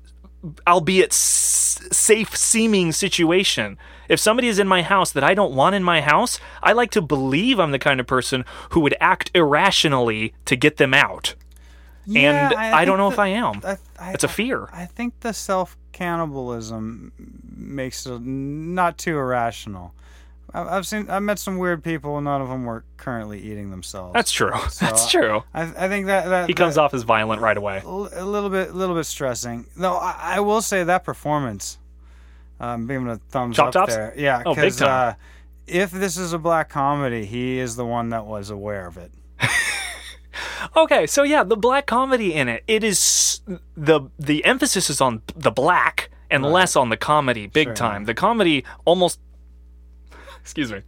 albeit 0.66 1.12
s- 1.12 1.80
safe 1.92 2.36
seeming 2.36 2.92
situation. 2.92 3.78
If 4.08 4.20
somebody 4.20 4.48
is 4.48 4.58
in 4.58 4.68
my 4.68 4.82
house 4.82 5.12
that 5.12 5.24
I 5.24 5.34
don't 5.34 5.54
want 5.54 5.74
in 5.74 5.82
my 5.82 6.00
house, 6.00 6.38
I 6.62 6.72
like 6.72 6.90
to 6.92 7.00
believe 7.02 7.58
I'm 7.58 7.70
the 7.72 7.78
kind 7.78 8.00
of 8.00 8.06
person 8.06 8.44
who 8.70 8.80
would 8.80 8.94
act 9.00 9.30
irrationally 9.34 10.34
to 10.44 10.56
get 10.56 10.76
them 10.76 10.92
out. 10.94 11.34
Yeah, 12.06 12.48
and 12.50 12.54
I, 12.54 12.84
don't 12.84 12.98
know 12.98 13.08
that- 13.08 13.14
if 13.14 13.18
I 13.18 13.28
am. 13.28 13.60
I- 13.64 13.78
I- 13.98 14.12
it's 14.12 14.24
a 14.24 14.28
fear. 14.28 14.68
I 14.72 14.84
think 14.84 15.20
the 15.20 15.32
self 15.32 15.76
cannibalism 15.92 17.12
makes 17.56 18.04
it 18.06 18.20
not 18.22 18.98
too 18.98 19.16
irrational. 19.16 19.94
I've 20.54 20.86
seen, 20.86 21.10
I've 21.10 21.22
met 21.22 21.38
some 21.38 21.58
weird 21.58 21.82
people. 21.82 22.20
None 22.20 22.40
of 22.40 22.48
them 22.48 22.64
were 22.64 22.84
currently 22.96 23.40
eating 23.40 23.70
themselves. 23.70 24.14
That's 24.14 24.30
true. 24.30 24.52
So, 24.70 24.86
That's 24.86 25.10
true. 25.10 25.42
I, 25.52 25.62
I 25.62 25.88
think 25.88 26.06
that, 26.06 26.28
that 26.28 26.46
He 26.48 26.54
comes 26.54 26.76
that, 26.76 26.82
off 26.82 26.94
as 26.94 27.02
violent 27.02 27.42
right 27.42 27.56
away. 27.56 27.82
a 27.84 27.88
little 28.24 28.50
bit, 28.50 28.70
a 28.70 28.72
little 28.72 28.94
bit 28.94 29.04
stressing. 29.04 29.66
Though 29.76 29.96
I, 29.96 30.36
I 30.36 30.40
will 30.40 30.62
say 30.62 30.84
that 30.84 31.02
performance, 31.04 31.78
um, 32.60 32.86
giving 32.86 33.08
a 33.08 33.16
thumbs 33.30 33.56
Chop 33.56 33.68
up 33.68 33.72
Tops? 33.72 33.94
there. 33.96 34.14
Yeah, 34.16 34.42
Oh, 34.46 34.54
big 34.54 34.62
because 34.62 34.76
time. 34.76 35.10
uh, 35.10 35.14
if 35.66 35.90
this 35.90 36.16
is 36.16 36.32
a 36.32 36.38
black 36.38 36.68
comedy, 36.68 37.24
he 37.24 37.58
is 37.58 37.74
the 37.76 37.84
one 37.84 38.10
that 38.10 38.24
was 38.26 38.50
aware 38.50 38.86
of 38.86 38.96
it. 38.96 39.10
Okay, 40.76 41.06
so 41.06 41.22
yeah, 41.22 41.44
the 41.44 41.56
black 41.56 41.86
comedy 41.86 42.34
in 42.34 42.48
it. 42.48 42.64
It 42.66 42.82
is 42.82 43.40
the 43.76 44.00
the 44.18 44.44
emphasis 44.44 44.90
is 44.90 45.00
on 45.00 45.22
the 45.36 45.52
black 45.52 46.10
and 46.30 46.42
less 46.44 46.74
on 46.74 46.88
the 46.88 46.96
comedy 46.96 47.46
big 47.46 47.68
Sure. 47.68 47.74
time. 47.74 48.04
The 48.06 48.14
comedy 48.14 48.64
almost 48.84 49.20
excuse 50.44 50.70
me. 50.70 50.82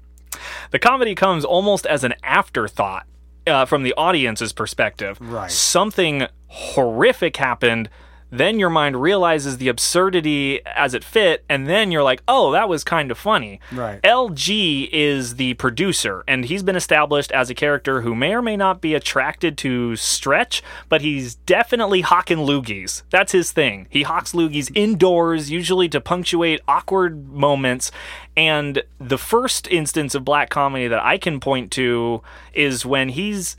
The 0.71 0.79
comedy 0.79 1.15
comes 1.15 1.47
almost 1.47 1.87
as 1.87 2.05
an 2.05 2.13
afterthought 2.23 3.07
uh, 3.47 3.65
from 3.65 3.85
the 3.85 3.95
audience's 3.97 4.53
perspective. 4.53 5.17
Right. 5.19 5.51
Something 5.51 6.27
horrific 6.49 7.39
happened, 7.39 7.89
then 8.31 8.59
your 8.59 8.71
mind 8.71 9.01
realizes 9.01 9.59
the 9.59 9.69
absurdity 9.69 10.61
as 10.67 10.95
it 10.95 11.05
fit, 11.05 11.45
and 11.49 11.67
then 11.67 11.91
you're 11.93 12.03
like, 12.03 12.23
"Oh, 12.27 12.53
that 12.53 12.69
was 12.69 12.85
kind 12.85 13.11
of 13.11 13.19
funny." 13.19 13.61
Right. 13.73 14.01
LG 14.03 14.89
is 14.93 15.37
the 15.37 15.55
producer, 15.55 16.25
and 16.27 16.45
he's 16.45 16.63
been 16.63 16.77
established 16.77 17.33
as 17.33 17.51
a 17.51 17.55
character 17.55 18.01
who 18.01 18.15
may 18.15 18.35
or 18.35 18.43
may 18.43 18.57
not 18.57 18.81
be 18.81 18.95
attracted 18.95 19.57
to 19.59 19.97
Stretch, 19.97 20.63
but 20.89 21.01
he's 21.01 21.35
definitely 21.35 22.01
hawking 22.01 22.39
loogies. 22.39 23.03
That's 23.11 23.33
his 23.33 23.53
thing. 23.53 23.87
He 23.91 24.03
hawks 24.03 24.33
loogies 24.33 24.71
indoors, 24.75 25.51
usually 25.51 25.89
to 25.91 26.01
punctuate 26.01 26.61
awkward 26.67 27.33
moments. 27.33 27.91
And 28.37 28.83
the 28.99 29.19
first 29.19 29.67
instance 29.69 30.15
of 30.15 30.25
black 30.25 30.51
comedy 30.51 30.89
that 30.89 31.03
I 31.03 31.17
can 31.17 31.41
point 31.41 31.71
to 31.73 32.23
is 32.53 32.85
when 32.85 33.11
he's. 33.11 33.57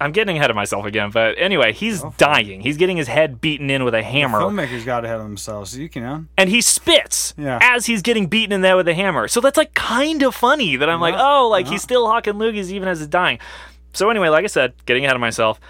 I'm 0.00 0.12
getting 0.12 0.38
ahead 0.38 0.48
of 0.48 0.56
myself 0.56 0.86
again, 0.86 1.10
but 1.10 1.34
anyway, 1.38 1.72
he's 1.72 2.02
oh. 2.02 2.14
dying. 2.16 2.62
He's 2.62 2.78
getting 2.78 2.96
his 2.96 3.08
head 3.08 3.40
beaten 3.40 3.68
in 3.68 3.84
with 3.84 3.94
a 3.94 4.02
hammer 4.02 4.38
The 4.38 4.46
Filmmakers 4.46 4.84
got 4.84 5.04
ahead 5.04 5.18
of 5.18 5.24
themselves. 5.24 5.76
You 5.76 5.88
can, 5.90 6.02
know. 6.02 6.24
and 6.38 6.48
he 6.48 6.60
spits 6.62 7.34
Yeah. 7.36 7.58
as 7.60 7.86
he's 7.86 8.00
getting 8.00 8.26
beaten 8.26 8.52
in 8.52 8.62
there 8.62 8.76
with 8.76 8.88
a 8.88 8.94
hammer. 8.94 9.28
So 9.28 9.40
that's 9.40 9.58
like 9.58 9.74
kind 9.74 10.22
of 10.22 10.34
funny 10.34 10.76
that 10.76 10.88
I'm 10.88 11.00
like, 11.00 11.14
oh, 11.18 11.48
like 11.48 11.66
yeah. 11.66 11.72
he's 11.72 11.82
still 11.82 12.06
hawking 12.06 12.34
loogies 12.34 12.70
even 12.70 12.88
as 12.88 13.00
he's 13.00 13.08
dying. 13.08 13.38
So 13.92 14.08
anyway, 14.08 14.28
like 14.28 14.44
I 14.44 14.48
said, 14.48 14.72
getting 14.86 15.04
ahead 15.04 15.16
of 15.16 15.20
myself. 15.20 15.60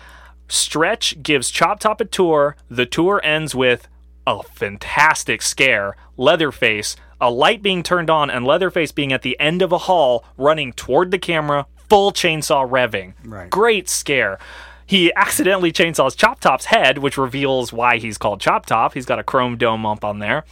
Stretch 0.49 1.23
gives 1.23 1.51
Chop 1.51 1.81
Top 1.81 2.01
a 2.01 2.05
tour. 2.05 2.57
The 2.69 2.87
tour 2.87 3.21
ends 3.25 3.55
with 3.55 3.89
a 4.27 4.43
fantastic 4.43 5.43
scare. 5.43 5.97
Leatherface, 6.17 6.97
a 7.21 7.31
light 7.31 7.63
being 7.63 7.83
turned 7.83 8.11
on, 8.11 8.31
and 8.31 8.45
Leatherface 8.47 8.93
being 8.93 9.13
at 9.13 9.23
the 9.23 9.39
end 9.41 9.63
of 9.63 9.73
a 9.73 9.79
hall, 9.79 10.25
running 10.37 10.73
toward 10.73 11.11
the 11.11 11.19
camera, 11.19 11.67
full 11.91 12.13
chainsaw 12.13 12.67
revving. 12.69 13.13
Right. 13.25 13.51
Great 13.51 13.89
scare. 13.89 14.39
He 14.87 15.13
accidentally 15.15 15.73
chainsaws 15.73 16.17
Chop 16.17 16.41
Top's 16.41 16.65
head, 16.65 16.99
which 16.99 17.17
reveals 17.19 17.73
why 17.73 17.99
he's 17.99 18.19
called 18.19 18.41
Chop 18.41 18.67
Top. 18.67 18.95
He's 18.95 19.07
got 19.07 19.19
a 19.19 19.23
chrome 19.23 19.57
dome 19.57 19.87
up 19.87 20.05
on 20.05 20.19
there. 20.19 20.45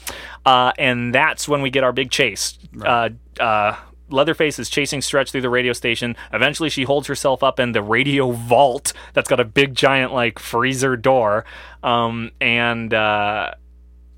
Uh, 0.45 0.73
and 0.79 1.13
that's 1.13 1.49
when 1.49 1.63
we 1.63 1.71
get 1.71 1.83
our 1.83 1.93
big 1.93 2.11
chase. 2.11 2.57
Uh, 2.81 3.09
uh, 3.41 3.75
Leatherface 4.11 4.59
is 4.61 4.71
chasing 4.71 5.03
Stretch 5.03 5.33
through 5.33 5.41
the 5.41 5.51
radio 5.51 5.73
station. 5.73 6.17
Eventually, 6.33 6.71
she 6.71 6.85
holds 6.85 7.09
herself 7.09 7.43
up 7.43 7.59
in 7.59 7.73
the 7.73 7.83
radio 7.83 8.31
vault 8.31 8.93
that's 9.13 9.29
got 9.29 9.41
a 9.41 9.45
big, 9.45 9.75
giant, 9.75 10.13
like, 10.13 10.39
freezer 10.39 10.97
door. 10.97 11.45
Um, 11.83 12.31
and. 12.41 12.93
Uh, 12.93 13.55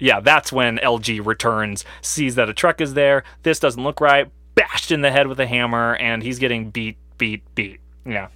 yeah, 0.01 0.21
that's 0.21 0.51
when 0.51 0.79
LG 0.79 1.25
returns, 1.27 1.85
sees 2.01 2.35
that 2.37 2.49
a 2.49 2.55
truck 2.55 2.81
is 2.81 2.95
there. 2.95 3.23
This 3.43 3.61
doesn't 3.61 3.83
look 3.83 4.01
right. 4.01 4.31
Bashed 4.55 4.91
in 4.91 5.03
the 5.03 5.11
head 5.11 5.27
with 5.27 5.39
a 5.41 5.47
hammer, 5.47 5.95
and 5.97 6.23
he's 6.23 6.39
getting 6.39 6.71
beat, 6.71 6.97
beat, 7.21 7.55
beat. 7.55 7.81
Yeah. 8.05 8.29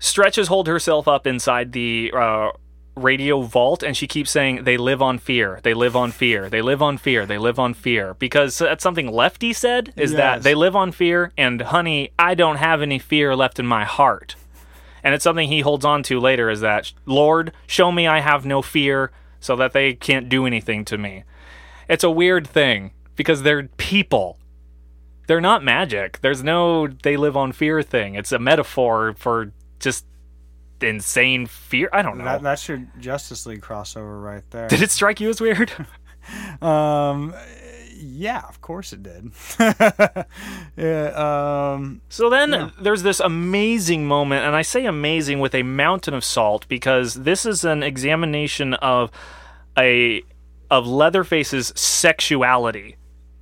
Stretches 0.00 0.48
hold 0.48 0.66
herself 0.66 1.06
up 1.06 1.26
inside 1.26 1.72
the 1.72 2.10
uh, 2.16 2.50
radio 2.96 3.42
vault, 3.42 3.82
and 3.82 3.96
she 3.96 4.06
keeps 4.06 4.30
saying, 4.30 4.64
"They 4.64 4.76
live 4.76 5.02
on 5.02 5.18
fear. 5.18 5.60
They 5.62 5.74
live 5.74 5.94
on 5.94 6.10
fear. 6.10 6.48
They 6.48 6.62
live 6.62 6.82
on 6.82 6.98
fear. 6.98 7.26
They 7.26 7.38
live 7.38 7.58
on 7.58 7.74
fear." 7.74 8.14
Because 8.14 8.58
that's 8.58 8.82
something 8.82 9.12
Lefty 9.12 9.52
said. 9.52 9.92
Is 9.96 10.14
that 10.14 10.42
they 10.42 10.54
live 10.54 10.74
on 10.74 10.90
fear, 10.90 11.32
and 11.36 11.60
honey, 11.60 12.10
I 12.18 12.34
don't 12.34 12.56
have 12.56 12.80
any 12.82 12.98
fear 12.98 13.36
left 13.36 13.58
in 13.58 13.66
my 13.66 13.84
heart. 13.84 14.34
And 15.04 15.14
it's 15.14 15.24
something 15.24 15.48
he 15.48 15.60
holds 15.60 15.84
on 15.84 16.02
to 16.04 16.18
later. 16.18 16.48
Is 16.48 16.60
that 16.60 16.92
Lord, 17.06 17.52
show 17.66 17.92
me 17.92 18.06
I 18.06 18.20
have 18.20 18.46
no 18.46 18.62
fear, 18.62 19.12
so 19.38 19.54
that 19.56 19.72
they 19.72 19.94
can't 19.94 20.28
do 20.28 20.46
anything 20.46 20.84
to 20.86 20.98
me. 20.98 21.24
It's 21.88 22.04
a 22.04 22.10
weird 22.10 22.46
thing 22.46 22.92
because 23.16 23.42
they're 23.42 23.64
people. 23.76 24.38
They're 25.28 25.40
not 25.40 25.62
magic. 25.62 26.20
There's 26.20 26.42
no 26.42 26.88
they 26.88 27.16
live 27.16 27.36
on 27.36 27.52
fear 27.52 27.82
thing. 27.82 28.16
It's 28.16 28.32
a 28.32 28.38
metaphor 28.38 29.14
for 29.16 29.52
just 29.78 30.04
insane 30.80 31.46
fear. 31.46 31.88
I 31.92 32.02
don't 32.02 32.18
know. 32.18 32.24
That, 32.24 32.42
that's 32.42 32.66
your 32.66 32.84
Justice 32.98 33.46
League 33.46 33.60
crossover 33.60 34.20
right 34.22 34.42
there. 34.50 34.68
Did 34.68 34.82
it 34.82 34.90
strike 34.90 35.20
you 35.20 35.28
as 35.28 35.40
weird? 35.40 35.70
Um, 36.60 37.34
yeah, 37.96 38.42
of 38.48 38.60
course 38.60 38.92
it 38.92 39.02
did. 39.02 39.32
yeah. 40.76 41.72
Um, 41.74 42.02
So 42.10 42.28
then 42.28 42.72
there's 42.80 43.02
this 43.02 43.18
amazing 43.20 44.06
moment, 44.06 44.44
and 44.44 44.54
I 44.54 44.60
say 44.60 44.84
amazing 44.84 45.40
with 45.40 45.54
a 45.54 45.62
mountain 45.62 46.12
of 46.12 46.22
salt 46.24 46.68
because 46.68 47.14
this 47.14 47.46
is 47.46 47.64
an 47.64 47.82
examination 47.82 48.74
of 48.74 49.10
a 49.78 50.22
of 50.70 50.86
Leatherface's 50.86 51.72
sexuality. 51.74 52.96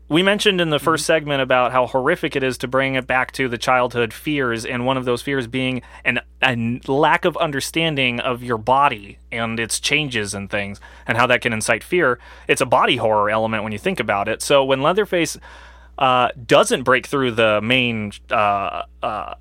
We 0.09 0.23
mentioned 0.23 0.61
in 0.61 0.71
the 0.71 0.79
1st 0.79 1.01
segment 1.01 1.43
about 1.43 1.73
how 1.73 1.89
horrific 1.89 2.37
it 2.37 2.45
is 2.45 2.57
to 2.59 2.69
bring 2.69 2.95
it 2.95 3.09
back 3.09 3.33
to 3.33 3.49
the 3.49 3.59
childhood 3.59 4.13
fears, 4.13 4.65
and 4.65 4.87
one 4.87 4.97
of 4.97 5.05
those 5.05 5.21
fears 5.21 5.49
being 5.49 5.83
an 6.05 6.21
a 6.41 6.81
lack 6.87 7.25
of 7.25 7.37
understanding 7.39 8.21
of 8.21 8.41
your 8.41 8.59
body 8.59 9.19
and 9.33 9.59
its 9.59 9.81
changes 9.81 10.33
and 10.33 10.49
things, 10.49 10.81
and 11.09 11.19
how 11.19 11.27
that 11.27 11.41
can 11.41 11.53
incite 11.53 11.83
fear. 11.83 12.21
It's 12.47 12.61
a 12.61 12.67
body 12.67 12.99
horror 12.99 13.31
element 13.31 13.65
when 13.65 13.73
you 13.73 13.79
think 13.79 13.99
about 13.99 14.29
it. 14.29 14.43
So 14.43 14.65
when 14.65 14.81
Leatherface 14.81 15.39
uh, 15.99 16.29
doesn't 16.47 16.85
break 16.85 17.07
through 17.09 17.33
the 17.33 17.61
main 17.61 18.13
uh, 18.31 18.83
uh, 19.03 19.35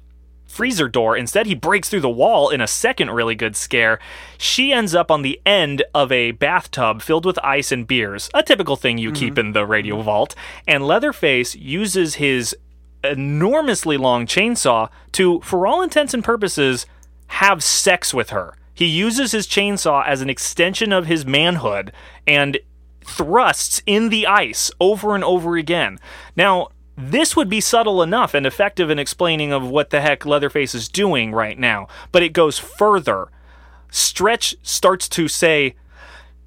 freezer 0.45 0.87
door. 0.87 1.17
Instead, 1.17 1.45
he 1.45 1.55
breaks 1.55 1.89
through 1.89 2.01
the 2.01 2.09
wall 2.09 2.49
in 2.49 2.61
a 2.61 2.67
second 2.67 3.11
really 3.11 3.35
good 3.35 3.55
scare. 3.55 3.99
She 4.37 4.71
ends 4.71 4.95
up 4.95 5.11
on 5.11 5.21
the 5.21 5.41
end 5.45 5.83
of 5.93 6.11
a 6.11 6.31
bathtub 6.31 7.01
filled 7.01 7.25
with 7.25 7.39
ice 7.43 7.71
and 7.71 7.85
beers, 7.87 8.29
a 8.33 8.43
typical 8.43 8.75
thing 8.75 8.97
you 8.97 9.11
keep 9.11 9.33
mm-hmm. 9.33 9.47
in 9.47 9.51
the 9.53 9.65
radio 9.65 10.01
vault. 10.01 10.35
And 10.67 10.85
Leatherface 10.85 11.55
uses 11.55 12.15
his 12.15 12.55
enormously 13.03 13.97
long 13.97 14.25
chainsaw 14.25 14.89
to, 15.13 15.39
for 15.41 15.67
all 15.67 15.81
intents 15.81 16.13
and 16.13 16.23
purposes, 16.23 16.85
have 17.27 17.63
sex 17.63 18.13
with 18.13 18.29
her. 18.29 18.55
He 18.73 18.85
uses 18.85 19.31
his 19.31 19.47
chainsaw 19.47 20.05
as 20.05 20.21
an 20.21 20.29
extension 20.29 20.91
of 20.91 21.05
his 21.05 21.25
manhood 21.25 21.91
and 22.27 22.59
thrusts 23.05 23.81
in 23.85 24.09
the 24.09 24.27
ice 24.27 24.71
over 24.79 25.15
and 25.15 25.23
over 25.23 25.55
again. 25.55 25.99
Now, 26.35 26.69
this 26.97 27.35
would 27.35 27.49
be 27.49 27.61
subtle 27.61 28.01
enough 28.01 28.33
and 28.33 28.45
effective 28.45 28.89
in 28.89 28.99
explaining 28.99 29.51
of 29.51 29.67
what 29.67 29.89
the 29.89 30.01
heck 30.01 30.25
Leatherface 30.25 30.73
is 30.73 30.87
doing 30.87 31.31
right 31.31 31.59
now, 31.59 31.87
but 32.11 32.23
it 32.23 32.33
goes 32.33 32.57
further. 32.57 33.27
Stretch 33.89 34.55
starts 34.61 35.07
to 35.09 35.27
say, 35.27 35.75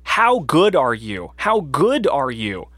"How 0.03 0.41
good 0.41 0.75
are 0.75 0.95
you? 0.95 1.33
How 1.37 1.61
good 1.61 2.07
are 2.07 2.31
you?" 2.31 2.69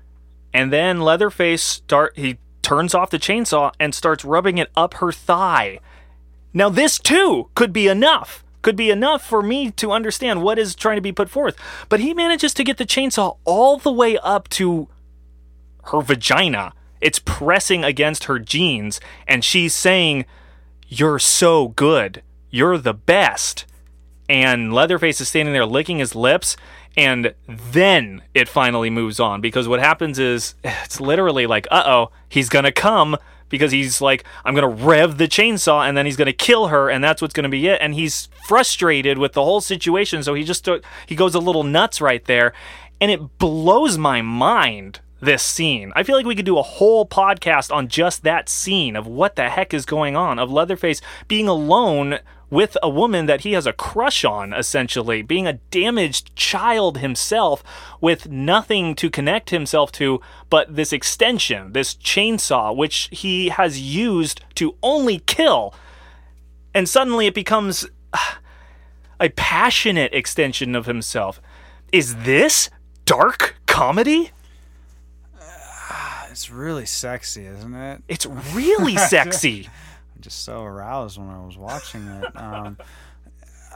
And 0.53 0.73
then 0.73 1.01
Leatherface 1.01 1.63
start 1.63 2.17
he 2.17 2.39
turns 2.63 2.95
off 2.95 3.11
the 3.11 3.19
chainsaw 3.19 3.73
and 3.79 3.95
starts 3.95 4.25
rubbing 4.25 4.59
it 4.59 4.71
up 4.77 4.95
her 4.95 5.13
thigh. 5.13 5.81
Now 6.53 6.69
this 6.69 6.99
too 6.99 7.49
could 7.55 7.73
be 7.73 7.87
enough. 7.87 8.45
Could 8.63 8.77
be 8.77 8.91
enough 8.91 9.25
for 9.25 9.43
me 9.43 9.71
to 9.73 9.93
understand 9.93 10.43
what 10.43 10.59
is 10.59 10.75
trying 10.75 10.97
to 10.97 11.03
be 11.03 11.13
put 11.13 11.31
forth. 11.31 11.57
But 11.89 12.01
he 12.01 12.13
manages 12.13 12.53
to 12.55 12.65
get 12.65 12.77
the 12.77 12.85
chainsaw 12.85 13.39
all 13.45 13.79
the 13.79 13.93
way 13.93 14.19
up 14.19 14.49
to 14.51 14.89
her 15.85 16.03
vagina. 16.03 16.73
It's 17.01 17.19
pressing 17.19 17.85
against 17.85 18.25
her 18.25 18.39
jeans, 18.39 19.01
and 19.27 19.45
she's 19.45 19.75
saying, 19.75 20.27
You're 20.89 21.19
so 21.19 21.69
good. 21.69 22.23
You're 22.51 22.79
the 22.79 22.95
best. 22.95 23.67
And 24.29 24.73
Leatherface 24.73 25.21
is 25.21 25.29
standing 25.29 25.53
there 25.53 25.67
licking 25.67 25.99
his 25.99 26.15
lips, 26.15 26.57
and 26.97 27.35
then 27.49 28.23
it 28.35 28.49
finally 28.49 28.91
moves 28.91 29.19
on 29.19 29.41
because 29.41 29.67
what 29.69 29.81
happens 29.81 30.19
is 30.19 30.55
it's 30.65 31.01
literally 31.01 31.47
like, 31.47 31.67
uh 31.71 31.83
oh, 31.87 32.11
he's 32.29 32.49
gonna 32.49 32.73
come 32.73 33.17
because 33.49 33.73
he's 33.73 34.01
like, 34.01 34.25
I'm 34.45 34.55
gonna 34.55 34.69
rev 34.69 35.19
the 35.19 35.27
chainsaw 35.27 35.87
and 35.89 35.97
then 35.97 36.07
he's 36.07 36.17
gonna 36.17 36.33
kill 36.33 36.69
her, 36.69 36.89
and 36.89 37.03
that's 37.03 37.21
what's 37.23 37.35
gonna 37.35 37.49
be 37.49 37.67
it. 37.67 37.81
And 37.81 37.95
he's 37.95 38.29
frustrated 38.47 39.19
with 39.19 39.33
the 39.33 39.45
whole 39.45 39.61
situation, 39.61 40.23
so 40.23 40.35
he 40.35 40.45
just 40.45 40.69
he 41.07 41.17
goes 41.17 41.35
a 41.35 41.41
little 41.41 41.65
nuts 41.65 42.01
right 42.01 42.25
there, 42.25 42.53
and 43.01 43.11
it 43.11 43.39
blows 43.39 43.99
my 43.99 44.23
mind 44.23 45.01
this 45.21 45.43
scene. 45.43 45.93
I 45.95 46.03
feel 46.03 46.17
like 46.17 46.27
we 46.27 46.35
could 46.35 46.47
do 46.47 46.59
a 46.59 46.63
whole 46.63 47.07
podcast 47.07 47.73
on 47.73 47.89
just 47.89 48.23
that 48.23 48.49
scene 48.49 48.97
of 48.97 49.07
what 49.07 49.37
the 49.37 49.51
heck 49.51 49.75
is 49.75 49.85
going 49.85 50.17
on, 50.17 50.39
of 50.39 50.51
Leatherface 50.51 51.01
being 51.29 51.49
alone 51.49 52.21
with 52.51 52.77
a 52.83 52.89
woman 52.89 53.27
that 53.27 53.43
he 53.43 53.53
has 53.53 53.67
a 53.67 53.73
crush 53.73 54.25
on, 54.25 54.53
essentially, 54.53 55.23
being 55.23 55.47
a 55.47 55.55
damaged 55.71 56.35
child 56.35 56.99
himself 56.99 57.63
with 58.01 58.29
nothing 58.29 58.97
to 58.97 59.09
connect 59.09 59.51
himself 59.51 59.93
to 59.93 60.21
but 60.51 60.75
this 60.75 60.93
extension, 60.93 61.73
this 61.73 61.95
chainsaw, 61.95 62.75
which 62.75 63.09
he 63.13 63.51
has 63.51 63.81
used 63.81 64.41
to 64.57 64.75
only 64.83 65.21
kill. 65.21 65.73
And 66.75 66.89
suddenly 66.89 67.27
it 67.27 67.35
becomes 67.35 67.87
uh, 68.13 68.19
a 69.21 69.29
passionate 69.31 70.13
extension 70.13 70.75
of 70.75 70.87
himself. 70.87 71.41
Is 71.93 72.17
this 72.17 72.69
dark 73.05 73.57
comedy? 73.67 74.33
It's 76.41 76.51
really 76.51 76.87
sexy, 76.87 77.45
isn't 77.45 77.75
it? 77.75 78.03
It's 78.09 78.25
really 78.55 78.97
sexy. 79.13 79.69
I'm 80.17 80.23
just 80.23 80.43
so 80.43 80.65
aroused 80.65 81.19
when 81.19 81.29
I 81.29 81.45
was 81.45 81.59
watching 81.59 82.07
it. 82.07 82.35
Um, 82.35 82.79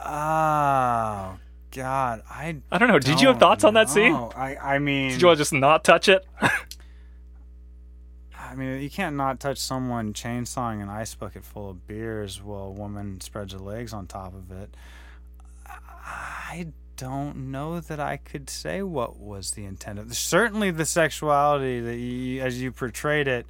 oh 0.03 1.37
God, 1.71 2.23
I 2.31 2.57
I 2.73 2.79
don't 2.79 2.89
know. 2.89 2.99
Did 2.99 3.21
you 3.21 3.29
have 3.29 3.39
thoughts 3.39 3.65
on 3.65 3.75
that 3.75 3.91
scene? 3.91 4.15
I 4.15 4.57
I 4.57 4.79
mean, 4.79 5.11
Did 5.11 5.21
you 5.21 5.27
want 5.27 5.37
to 5.37 5.41
just 5.43 5.53
not 5.53 5.85
touch 5.85 6.09
it? 6.09 6.25
I 6.41 8.55
mean, 8.55 8.81
you 8.81 8.89
can't 8.89 9.17
not 9.17 9.41
touch 9.41 9.59
someone 9.59 10.15
chainsawing 10.15 10.83
an 10.83 10.89
ice 10.89 11.15
bucket 11.15 11.45
full 11.45 11.69
of 11.69 11.87
beers 11.87 12.41
while 12.41 12.69
a 12.69 12.71
woman 12.71 13.21
spreads 13.21 13.53
her 13.53 13.59
legs 13.59 13.93
on 13.93 14.07
top 14.07 14.33
of 14.33 14.51
it. 14.51 14.75
I 15.67 16.69
don't 16.97 17.51
know 17.51 17.81
that 17.81 18.01
I 18.01 18.17
could 18.17 18.49
say 18.49 18.83
what 18.83 19.19
was 19.19 19.53
the 19.53 19.65
intent 19.65 19.99
of. 19.99 20.15
Certainly, 20.15 20.73
the 20.73 20.85
sexuality 20.85 21.81
that 21.81 21.97
you, 21.97 22.41
as 22.41 22.61
you 22.61 22.73
portrayed 22.73 23.29
it, 23.29 23.47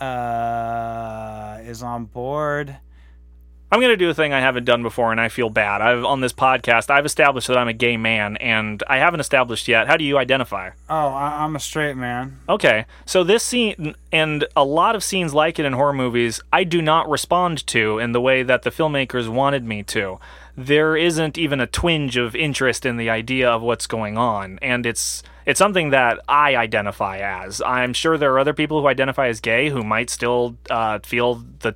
uh, 0.00 1.58
is 1.62 1.82
on 1.82 2.06
board. 2.06 2.76
I'm 3.72 3.78
going 3.78 3.92
to 3.92 3.96
do 3.96 4.10
a 4.10 4.14
thing 4.14 4.32
I 4.32 4.40
haven't 4.40 4.64
done 4.64 4.82
before 4.82 5.12
and 5.12 5.20
I 5.20 5.28
feel 5.28 5.48
bad. 5.48 5.80
I've 5.80 6.04
on 6.04 6.20
this 6.20 6.32
podcast, 6.32 6.90
I've 6.90 7.06
established 7.06 7.46
that 7.46 7.56
I'm 7.56 7.68
a 7.68 7.72
gay 7.72 7.96
man 7.96 8.36
and 8.38 8.82
I 8.88 8.98
haven't 8.98 9.20
established 9.20 9.68
yet. 9.68 9.86
How 9.86 9.96
do 9.96 10.02
you 10.02 10.18
identify? 10.18 10.70
Oh, 10.88 11.08
I, 11.08 11.44
I'm 11.44 11.54
a 11.54 11.60
straight 11.60 11.96
man. 11.96 12.40
Okay. 12.48 12.86
So 13.06 13.22
this 13.22 13.44
scene 13.44 13.94
and 14.10 14.44
a 14.56 14.64
lot 14.64 14.96
of 14.96 15.04
scenes 15.04 15.34
like 15.34 15.60
it 15.60 15.64
in 15.64 15.74
horror 15.74 15.92
movies, 15.92 16.40
I 16.52 16.64
do 16.64 16.82
not 16.82 17.08
respond 17.08 17.64
to 17.68 18.00
in 18.00 18.10
the 18.10 18.20
way 18.20 18.42
that 18.42 18.62
the 18.62 18.70
filmmakers 18.70 19.28
wanted 19.28 19.64
me 19.64 19.84
to. 19.84 20.18
There 20.56 20.96
isn't 20.96 21.38
even 21.38 21.60
a 21.60 21.66
twinge 21.66 22.16
of 22.16 22.34
interest 22.34 22.84
in 22.84 22.96
the 22.96 23.10
idea 23.10 23.50
of 23.50 23.62
what's 23.62 23.86
going 23.86 24.18
on 24.18 24.58
and 24.62 24.86
it's 24.86 25.22
it's 25.46 25.58
something 25.58 25.90
that 25.90 26.20
I 26.28 26.54
identify 26.54 27.18
as. 27.18 27.60
I'm 27.62 27.92
sure 27.92 28.16
there 28.18 28.32
are 28.34 28.38
other 28.38 28.52
people 28.52 28.80
who 28.80 28.86
identify 28.86 29.28
as 29.28 29.40
gay 29.40 29.70
who 29.70 29.82
might 29.82 30.10
still 30.10 30.56
uh, 30.68 31.00
feel 31.00 31.42
the 31.60 31.74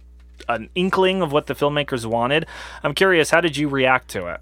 an 0.48 0.68
inkling 0.74 1.22
of 1.22 1.32
what 1.32 1.46
the 1.46 1.54
filmmakers 1.54 2.04
wanted. 2.04 2.46
I'm 2.82 2.94
curious, 2.94 3.30
how 3.30 3.40
did 3.40 3.56
you 3.56 3.68
react 3.68 4.08
to 4.10 4.26
it? 4.26 4.40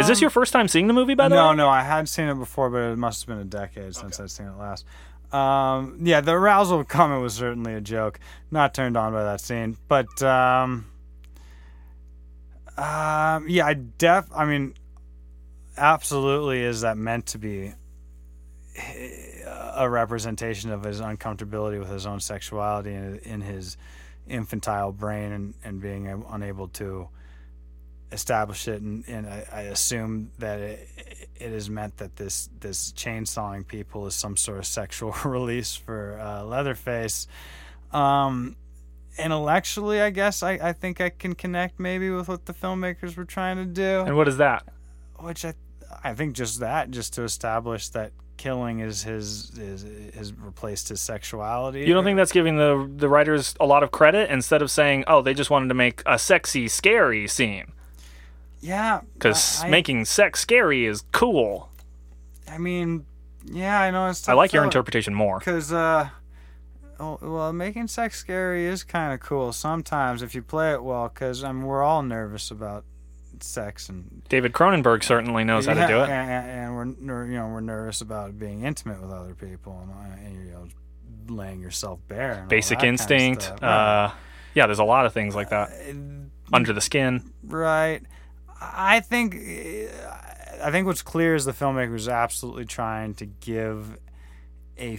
Is 0.00 0.08
this 0.08 0.20
your 0.20 0.30
first 0.30 0.52
time 0.52 0.66
seeing 0.66 0.86
the 0.86 0.94
movie, 0.94 1.14
by 1.14 1.28
the 1.28 1.34
way? 1.34 1.40
no, 1.40 1.50
way? 1.50 1.56
no, 1.56 1.68
I 1.68 1.82
had 1.82 2.08
seen 2.08 2.28
it 2.28 2.36
before, 2.36 2.70
but 2.70 2.78
it 2.78 2.96
must 2.96 3.22
have 3.22 3.28
been 3.28 3.46
a 3.46 3.48
decade 3.48 3.94
since 3.94 4.18
I'd 4.18 4.30
seen 4.30 4.46
it 4.46 4.56
last. 4.56 4.86
Um, 5.32 5.98
yeah, 6.02 6.22
the 6.22 6.32
arousal 6.32 6.84
comment 6.84 7.22
was 7.22 7.34
certainly 7.34 7.74
a 7.74 7.80
joke. 7.80 8.18
Not 8.50 8.72
turned 8.72 8.96
on 8.96 9.12
by 9.12 9.24
that 9.24 9.42
scene, 9.42 9.76
but 9.86 10.22
um, 10.22 10.86
um, 12.78 13.48
yeah, 13.48 13.66
I 13.66 13.74
def. 13.74 14.26
I 14.34 14.44
mean, 14.44 14.74
absolutely, 15.76 16.62
is 16.62 16.82
that 16.82 16.96
meant 16.96 17.26
to 17.26 17.38
be 17.38 17.72
a 19.74 19.88
representation 19.90 20.70
of 20.70 20.84
his 20.84 21.00
uncomfortability 21.00 21.80
with 21.80 21.88
his 21.88 22.06
own 22.06 22.20
sexuality 22.20 22.94
and 22.94 23.18
in 23.18 23.40
his 23.40 23.76
infantile 24.28 24.92
brain 24.92 25.32
and, 25.32 25.54
and 25.64 25.80
being 25.80 26.06
unable 26.30 26.68
to 26.68 27.08
establish 28.12 28.68
it 28.68 28.80
and, 28.80 29.04
and 29.08 29.26
I, 29.26 29.46
I 29.52 29.60
assume 29.62 30.30
that 30.38 30.60
it, 30.60 30.88
it 31.36 31.52
is 31.52 31.68
meant 31.68 31.96
that 31.96 32.16
this 32.16 32.48
this 32.60 32.92
chainsawing 32.92 33.66
people 33.66 34.06
is 34.06 34.14
some 34.14 34.36
sort 34.36 34.58
of 34.58 34.66
sexual 34.66 35.12
release 35.24 35.74
for 35.74 36.18
uh, 36.20 36.44
Leatherface. 36.44 37.26
Um, 37.92 38.56
intellectually, 39.18 40.00
I 40.00 40.10
guess 40.10 40.42
I, 40.42 40.52
I 40.52 40.72
think 40.72 41.00
I 41.00 41.10
can 41.10 41.34
connect 41.34 41.78
maybe 41.80 42.10
with 42.10 42.28
what 42.28 42.46
the 42.46 42.54
filmmakers 42.54 43.16
were 43.16 43.24
trying 43.24 43.56
to 43.56 43.64
do, 43.64 44.00
And 44.06 44.16
what 44.16 44.28
is 44.28 44.36
that? 44.38 44.64
which 45.20 45.44
I 45.44 45.54
I 46.04 46.14
think 46.14 46.34
just 46.34 46.60
that 46.60 46.90
just 46.90 47.14
to 47.14 47.22
establish 47.24 47.88
that 47.88 48.12
killing 48.36 48.78
is 48.78 49.02
his 49.02 49.50
is 49.58 50.14
has 50.14 50.32
replaced 50.32 50.90
his 50.90 51.00
sexuality. 51.00 51.80
You 51.80 51.92
don't 51.94 52.04
think 52.04 52.16
that's 52.16 52.30
giving 52.30 52.56
the 52.56 52.88
the 52.96 53.08
writers 53.08 53.54
a 53.58 53.66
lot 53.66 53.82
of 53.82 53.90
credit 53.90 54.30
instead 54.30 54.62
of 54.62 54.70
saying, 54.70 55.04
"Oh, 55.08 55.22
they 55.22 55.34
just 55.34 55.50
wanted 55.50 55.68
to 55.68 55.74
make 55.74 56.02
a 56.06 56.18
sexy, 56.18 56.68
scary 56.68 57.26
scene"? 57.26 57.72
Yeah, 58.60 59.00
Because 59.14 59.64
making 59.66 60.04
sex 60.04 60.40
scary 60.40 60.84
is 60.84 61.04
cool. 61.12 61.70
I 62.50 62.58
mean, 62.58 63.06
yeah, 63.44 63.80
I 63.80 63.90
know 63.90 64.08
it's. 64.08 64.28
I 64.28 64.32
like 64.34 64.52
your 64.52 64.64
interpretation 64.64 65.14
more. 65.14 65.38
because 65.38 65.72
uh, 65.72 66.08
well, 66.98 67.52
making 67.52 67.88
sex 67.88 68.18
scary 68.18 68.66
is 68.66 68.84
kind 68.84 69.12
of 69.12 69.20
cool 69.20 69.52
sometimes 69.52 70.22
if 70.22 70.34
you 70.34 70.42
play 70.42 70.72
it 70.72 70.82
well. 70.82 71.08
Because 71.08 71.44
I 71.44 71.52
mean, 71.52 71.62
we're 71.62 71.82
all 71.82 72.02
nervous 72.02 72.50
about 72.50 72.84
sex 73.40 73.88
and 73.88 74.22
David 74.28 74.52
Cronenberg 74.52 75.04
certainly 75.04 75.44
knows 75.44 75.66
how 75.66 75.74
to 75.74 75.86
do 75.86 76.00
it. 76.00 76.08
and, 76.08 76.50
and 76.50 76.76
we're 76.76 77.26
you 77.26 77.36
know 77.36 77.46
we're 77.46 77.60
nervous 77.60 78.00
about 78.00 78.36
being 78.36 78.64
intimate 78.64 79.00
with 79.00 79.12
other 79.12 79.34
people 79.34 79.78
and, 79.82 79.92
uh, 79.92 80.26
and 80.26 80.46
you 80.46 80.52
know 80.52 80.68
laying 81.28 81.60
yourself 81.60 82.00
bare. 82.08 82.46
Basic 82.48 82.78
that 82.78 82.84
kind 82.84 82.94
of 82.94 83.00
instinct. 83.00 83.62
uh, 83.62 84.10
yeah, 84.54 84.66
there's 84.66 84.78
a 84.78 84.84
lot 84.84 85.06
of 85.06 85.12
things 85.12 85.34
like 85.34 85.50
that. 85.50 85.70
Under 86.52 86.72
the 86.72 86.80
skin. 86.80 87.30
Right. 87.44 88.02
I 88.60 89.00
think 89.00 89.36
I 89.36 90.70
think 90.70 90.86
what's 90.86 91.02
clear 91.02 91.34
is 91.34 91.44
the 91.44 91.52
filmmaker 91.52 91.92
was 91.92 92.08
absolutely 92.08 92.64
trying 92.64 93.14
to 93.14 93.26
give 93.26 93.98
a 94.76 94.96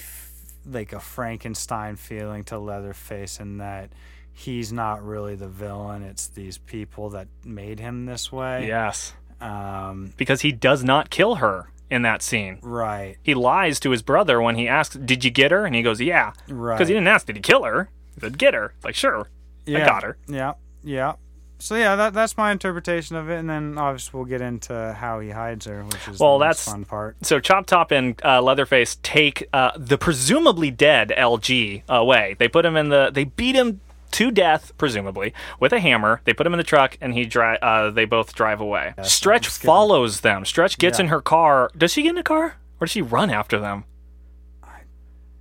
like 0.65 0.93
a 0.93 0.99
Frankenstein 0.99 1.95
feeling 1.95 2.43
to 2.45 2.57
Leatherface 2.59 3.39
in 3.39 3.57
that 3.57 3.89
he's 4.31 4.71
not 4.71 5.03
really 5.03 5.35
the 5.35 5.47
villain. 5.47 6.03
It's 6.03 6.27
these 6.27 6.57
people 6.57 7.09
that 7.11 7.27
made 7.43 7.79
him 7.79 8.05
this 8.05 8.31
way. 8.31 8.67
Yes. 8.67 9.13
Um, 9.41 10.13
Because 10.17 10.41
he 10.41 10.51
does 10.51 10.83
not 10.83 11.09
kill 11.09 11.35
her 11.35 11.69
in 11.89 12.01
that 12.03 12.21
scene. 12.21 12.59
right. 12.61 13.17
He 13.23 13.33
lies 13.33 13.79
to 13.81 13.89
his 13.91 14.01
brother 14.01 14.41
when 14.41 14.55
he 14.55 14.67
asks, 14.67 14.95
Did 14.95 15.23
you 15.25 15.31
get 15.31 15.51
her? 15.51 15.65
And 15.65 15.73
he 15.75 15.81
goes, 15.81 15.99
Yeah. 15.99 16.33
Right. 16.47 16.75
Because 16.75 16.87
he 16.87 16.93
didn't 16.93 17.07
ask, 17.07 17.25
Did 17.25 17.35
he 17.37 17.41
kill 17.41 17.63
her? 17.63 17.89
He 18.15 18.21
said, 18.21 18.37
Get 18.37 18.53
her. 18.53 18.73
It's 18.75 18.85
like, 18.85 18.95
Sure. 18.95 19.27
yeah. 19.65 19.85
got 19.85 20.03
her. 20.03 20.17
Yeah. 20.27 20.53
Yeah. 20.83 21.13
So 21.59 21.75
yeah, 21.75 21.95
that 21.95 22.13
that's 22.13 22.35
my 22.37 22.51
interpretation 22.51 23.15
of 23.15 23.29
it, 23.29 23.37
and 23.37 23.49
then 23.49 23.77
obviously 23.77 24.17
we'll 24.17 24.25
get 24.27 24.41
into 24.41 24.95
how 24.97 25.19
he 25.19 25.29
hides 25.29 25.65
her, 25.65 25.83
which 25.83 26.07
is 26.07 26.19
Well, 26.19 26.39
the 26.39 26.45
that's- 26.45 26.65
fun 26.65 26.85
part. 26.85 27.17
So 27.21 27.39
Chop 27.39 27.65
Top 27.67 27.91
and 27.91 28.19
uh, 28.23 28.41
Leatherface 28.41 28.97
take 29.03 29.47
uh, 29.53 29.71
the 29.75 29.97
presumably 29.97 30.71
dead 30.71 31.13
LG 31.17 31.83
away. 31.87 32.35
They 32.39 32.47
put 32.47 32.65
him 32.65 32.75
in 32.75 32.89
the. 32.89 33.11
They 33.13 33.25
beat 33.25 33.55
him 33.55 33.81
to 34.11 34.31
death, 34.31 34.71
presumably 34.79 35.33
with 35.59 35.71
a 35.71 35.79
hammer. 35.79 36.21
They 36.23 36.33
put 36.33 36.47
him 36.47 36.53
in 36.53 36.57
the 36.57 36.63
truck, 36.63 36.97
and 36.99 37.13
he 37.13 37.25
dri- 37.25 37.59
uh, 37.61 37.91
They 37.91 38.05
both 38.05 38.33
drive 38.33 38.59
away. 38.59 38.93
Stretch 39.03 39.47
follows 39.47 40.21
them. 40.21 40.45
Stretch 40.45 40.77
gets 40.79 40.97
Yeah. 40.97 41.03
in 41.03 41.09
her 41.09 41.21
car. 41.21 41.69
Does 41.77 41.93
she 41.93 42.01
get 42.01 42.09
in 42.11 42.17
a 42.17 42.23
car, 42.23 42.55
or 42.79 42.85
does 42.87 42.91
she 42.91 43.01
run 43.03 43.29
after 43.29 43.59
them? 43.59 43.83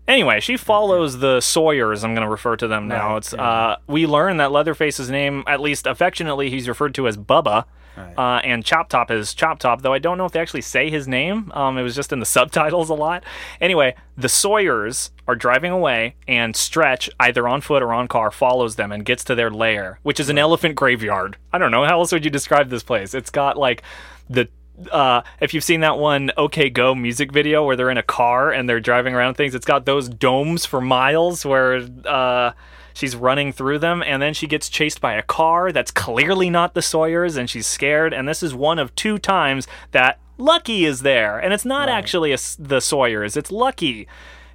Anyway, 0.08 0.40
she 0.40 0.56
follows 0.56 1.18
the 1.18 1.40
Sawyers. 1.40 2.02
I'm 2.02 2.14
going 2.14 2.24
to 2.26 2.30
refer 2.30 2.56
to 2.56 2.66
them 2.66 2.88
now. 2.88 3.10
Right, 3.10 3.16
It's 3.18 3.32
yeah. 3.34 3.42
uh, 3.42 3.76
we 3.86 4.06
learn 4.06 4.38
that 4.38 4.50
Leatherface's 4.50 5.10
name, 5.10 5.44
at 5.46 5.60
least 5.60 5.86
affectionately, 5.86 6.48
he's 6.50 6.66
referred 6.66 6.94
to 6.96 7.06
as 7.06 7.16
Bubba, 7.16 7.66
Right. 7.96 8.14
uh, 8.16 8.40
and 8.44 8.64
Chop 8.64 8.88
Top 8.88 9.10
is 9.10 9.34
Chop 9.34 9.58
Top. 9.58 9.82
Though 9.82 9.92
I 9.92 9.98
don't 9.98 10.18
know 10.18 10.24
if 10.24 10.30
they 10.30 10.38
actually 10.40 10.60
say 10.62 10.88
his 10.88 11.08
name. 11.08 11.50
Um, 11.52 11.76
it 11.76 11.82
was 11.82 11.96
just 11.96 12.12
in 12.12 12.20
the 12.20 12.26
subtitles 12.36 12.88
a 12.90 12.94
lot. 12.94 13.24
Anyway, 13.60 13.96
the 14.16 14.28
Sawyers 14.28 15.10
are 15.26 15.34
driving 15.34 15.72
away, 15.72 16.14
and 16.28 16.54
Stretch, 16.56 17.10
either 17.20 17.48
on 17.48 17.60
foot 17.60 17.82
or 17.82 17.92
on 17.92 18.06
car, 18.06 18.30
follows 18.30 18.76
them 18.76 18.92
and 18.92 19.04
gets 19.04 19.24
to 19.24 19.34
their 19.34 19.50
lair, 19.50 19.98
which 20.04 20.20
is 20.20 20.28
an 20.30 20.38
elephant 20.38 20.76
graveyard. 20.76 21.36
I 21.52 21.58
don't 21.58 21.72
know 21.72 21.84
how 21.84 21.98
else 21.98 22.12
would 22.12 22.24
you 22.24 22.30
describe 22.30 22.70
this 22.70 22.84
place. 22.84 23.14
It's 23.14 23.30
got 23.30 23.56
like 23.58 23.82
the 24.30 24.48
uh, 24.90 25.22
if 25.40 25.54
you've 25.54 25.64
seen 25.64 25.80
that 25.80 25.98
one 25.98 26.30
OK 26.36 26.70
Go 26.70 26.94
music 26.94 27.32
video 27.32 27.64
where 27.64 27.76
they're 27.76 27.90
in 27.90 27.98
a 27.98 28.02
car 28.02 28.50
and 28.50 28.68
they're 28.68 28.80
driving 28.80 29.14
around 29.14 29.34
things, 29.34 29.54
it's 29.54 29.66
got 29.66 29.86
those 29.86 30.08
domes 30.08 30.64
for 30.64 30.80
miles 30.80 31.44
where 31.44 31.86
uh, 32.04 32.52
she's 32.94 33.16
running 33.16 33.52
through 33.52 33.78
them, 33.78 34.02
and 34.02 34.20
then 34.20 34.34
she 34.34 34.46
gets 34.46 34.68
chased 34.68 35.00
by 35.00 35.14
a 35.14 35.22
car 35.22 35.72
that's 35.72 35.90
clearly 35.90 36.50
not 36.50 36.74
the 36.74 36.82
Sawyers, 36.82 37.36
and 37.36 37.48
she's 37.48 37.66
scared. 37.66 38.12
And 38.12 38.28
this 38.28 38.42
is 38.42 38.54
one 38.54 38.78
of 38.78 38.94
two 38.94 39.18
times 39.18 39.66
that 39.92 40.18
Lucky 40.36 40.84
is 40.84 41.02
there, 41.02 41.38
and 41.38 41.52
it's 41.52 41.64
not 41.64 41.88
actually 41.88 42.32
a 42.32 42.38
the 42.58 42.80
Sawyers, 42.80 43.36
it's 43.36 43.50
Lucky, 43.50 44.06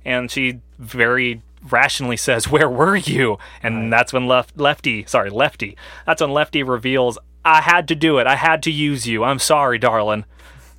and 0.06 0.32
she 0.32 0.62
very 0.80 1.42
rationally 1.70 2.18
says, 2.18 2.50
"Where 2.50 2.70
were 2.70 2.96
you?" 2.96 3.38
And 3.62 3.92
that's 3.92 4.14
when 4.14 4.28
Left 4.28 4.58
Lefty, 4.58 5.06
sorry, 5.06 5.30
Lefty, 5.30 5.76
that's 6.06 6.22
when 6.22 6.32
Lefty 6.32 6.64
reveals, 6.64 7.18
"I 7.46 7.62
had 7.62 7.88
to 7.90 7.96
do 7.96 8.18
it. 8.20 8.28
I 8.28 8.36
had 8.36 8.64
to 8.64 8.72
use 8.72 9.08
you. 9.08 9.24
I'm 9.24 9.40
sorry, 9.40 9.78
darling." 9.78 10.26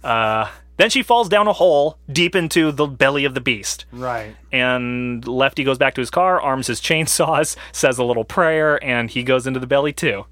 Uh, 0.02 0.50
then 0.76 0.90
she 0.90 1.02
falls 1.02 1.28
down 1.28 1.46
a 1.46 1.52
hole 1.52 1.98
deep 2.10 2.34
into 2.34 2.72
the 2.72 2.86
belly 2.86 3.24
of 3.24 3.34
the 3.34 3.40
beast. 3.40 3.84
Right. 3.92 4.34
And 4.50 5.26
Lefty 5.26 5.62
goes 5.62 5.78
back 5.78 5.94
to 5.94 6.00
his 6.00 6.10
car, 6.10 6.40
arms 6.40 6.66
his 6.66 6.80
chainsaws, 6.80 7.56
says 7.72 7.98
a 7.98 8.04
little 8.04 8.24
prayer, 8.24 8.82
and 8.82 9.08
he 9.08 9.22
goes 9.22 9.46
into 9.46 9.60
the 9.60 9.66
belly 9.66 9.92
too. 9.92 10.26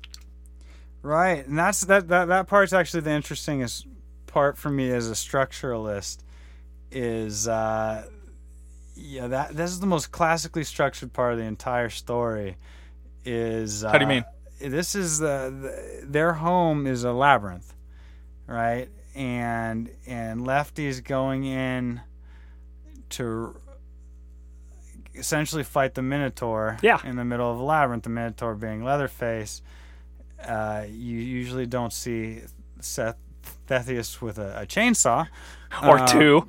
Right, 1.03 1.45
and 1.47 1.59
that's 1.59 1.81
that 1.83 2.09
that 2.09 2.29
that 2.29 2.47
part's 2.47 2.73
actually 2.73 3.01
the 3.01 3.11
interestingest 3.11 3.87
part 4.27 4.57
for 4.57 4.71
me 4.71 4.91
as 4.91 5.11
a 5.11 5.15
structuralist 5.15 6.19
is 6.91 7.49
uh 7.49 8.07
yeah 8.95 9.27
that 9.27 9.55
this 9.55 9.71
is 9.71 9.81
the 9.81 9.87
most 9.87 10.11
classically 10.11 10.65
structured 10.65 11.13
part 11.13 11.33
of 11.33 11.39
the 11.39 11.45
entire 11.45 11.91
story 11.91 12.57
is 13.25 13.85
uh, 13.85 13.91
How 13.91 13.99
do 13.99 14.05
you 14.05 14.09
mean? 14.09 14.25
This 14.69 14.95
is 14.95 15.19
the, 15.19 15.53
the 16.01 16.07
their 16.07 16.35
home 16.35 16.87
is 16.87 17.05
a 17.05 17.13
labyrinth 17.13 17.75
right 18.47 18.89
and 19.15 19.91
and 20.07 20.47
lefty's 20.47 21.01
going 21.01 21.45
in 21.45 22.01
to 23.11 23.57
essentially 25.15 25.63
fight 25.63 25.95
the 25.95 26.03
minotaur 26.03 26.79
Yeah. 26.83 26.99
in 27.05 27.17
the 27.17 27.25
middle 27.25 27.51
of 27.51 27.59
a 27.59 27.63
labyrinth 27.63 28.05
the 28.05 28.11
minotaur 28.11 28.55
being 28.55 28.83
leatherface 28.85 29.63
uh, 30.43 30.85
you 30.89 31.19
usually 31.19 31.67
don't 31.67 31.93
see 31.93 32.41
Seth 32.81 33.17
Theseus 33.67 34.21
with 34.21 34.39
a, 34.39 34.63
a 34.63 34.67
chainsaw 34.67 35.29
Or 35.83 35.99
Uh, 36.01 36.07
two. 36.07 36.49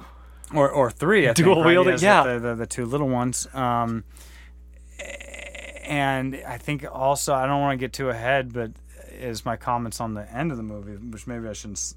or 0.54 0.70
or 0.70 0.90
three. 0.92 1.28
I 1.30 1.34
Dual 1.34 1.56
think, 1.56 1.66
wielding, 1.68 1.92
has 1.94 2.04
yeah. 2.04 2.24
the, 2.24 2.40
the, 2.40 2.56
the 2.56 2.66
two 2.68 2.86
little 2.86 3.08
ones. 3.10 3.48
Um, 3.54 4.04
and 5.84 6.42
I 6.48 6.58
think 6.58 6.86
also 6.92 7.34
I 7.34 7.46
don't 7.46 7.62
want 7.62 7.80
to 7.80 7.84
get 7.84 7.94
too 7.94 8.10
ahead, 8.10 8.54
but 8.54 8.72
is 9.12 9.46
my 9.46 9.56
comments 9.56 10.02
on 10.02 10.14
the 10.14 10.32
end 10.34 10.52
of 10.52 10.58
the 10.58 10.64
movie, 10.64 10.96
which 10.96 11.28
maybe 11.28 11.48
I 11.48 11.54
shouldn't 11.54 11.78
s- 11.78 11.96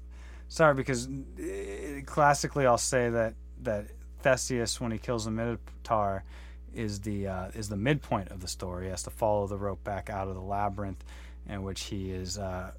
start 0.49 0.77
because 0.77 1.07
uh, 1.07 2.01
classically 2.05 2.65
I'll 2.65 2.77
say 2.77 3.09
that 3.09 3.33
that 3.63 3.87
Theseus 4.21 4.79
when 4.79 4.91
he 4.91 4.97
kills 4.97 5.25
the 5.25 5.31
Minotaur 5.31 6.23
is 6.73 6.99
the 7.01 7.27
uh, 7.27 7.47
is 7.55 7.69
the 7.69 7.77
midpoint 7.77 8.29
of 8.29 8.41
the 8.41 8.47
story. 8.47 8.85
He 8.85 8.89
has 8.91 9.03
to 9.03 9.09
follow 9.09 9.47
the 9.47 9.57
rope 9.57 9.83
back 9.83 10.09
out 10.09 10.27
of 10.27 10.35
the 10.35 10.41
labyrinth, 10.41 11.03
in 11.47 11.63
which 11.63 11.85
he 11.85 12.11
is 12.11 12.37
uh, 12.37 12.71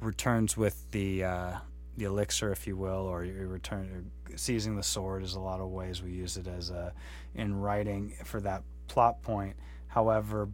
returns 0.00 0.56
with 0.56 0.90
the 0.92 1.24
uh, 1.24 1.52
the 1.96 2.04
elixir, 2.04 2.52
if 2.52 2.66
you 2.66 2.76
will, 2.76 3.06
or 3.06 3.24
you 3.24 3.46
return 3.46 4.10
seizing 4.36 4.76
the 4.76 4.82
sword 4.82 5.22
is 5.22 5.34
a 5.34 5.40
lot 5.40 5.60
of 5.60 5.68
ways 5.68 6.02
we 6.02 6.10
use 6.10 6.36
it 6.36 6.46
as 6.46 6.70
a 6.70 6.92
in 7.34 7.54
writing 7.54 8.14
for 8.24 8.40
that 8.40 8.62
plot 8.88 9.22
point. 9.22 9.56
However, 9.92 10.48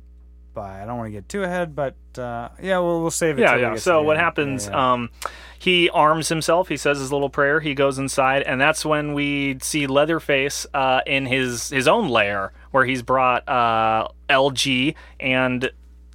by 0.53 0.83
I 0.83 0.87
don't 0.87 0.97
want 0.99 1.07
to 1.07 1.13
get 1.13 1.29
too 1.29 1.45
ahead, 1.45 1.77
but 1.77 1.95
uh, 2.19 2.49
yeah, 2.61 2.79
we'll 2.79 3.01
we'll 3.01 3.11
save 3.11 3.39
it. 3.39 3.43
Yeah, 3.43 3.57
yeah. 3.57 3.77
So 3.77 4.03
what 4.03 4.17
end. 4.17 4.25
happens? 4.25 4.67
Yeah, 4.67 4.73
yeah. 4.73 4.93
Um, 4.93 5.11
he 5.59 5.89
arms 5.91 6.29
himself. 6.29 6.69
He 6.69 6.77
says 6.77 6.99
his 6.99 7.13
little 7.13 7.31
prayer. 7.31 7.61
He 7.61 7.75
goes 7.75 7.99
inside, 7.99 8.43
and 8.43 8.61
that's 8.61 8.85
when 8.85 9.15
we 9.15 9.59
see 9.61 9.87
Leatherface 9.87 10.67
uh, 10.75 11.01
in 11.07 11.27
his 11.27 11.71
his 11.71 11.87
own 11.87 12.09
lair, 12.09 12.53
where 12.73 12.85
he's 12.85 13.03
brought 13.03 13.49
uh, 13.49 14.09
LG, 14.29 14.95
and 15.21 15.71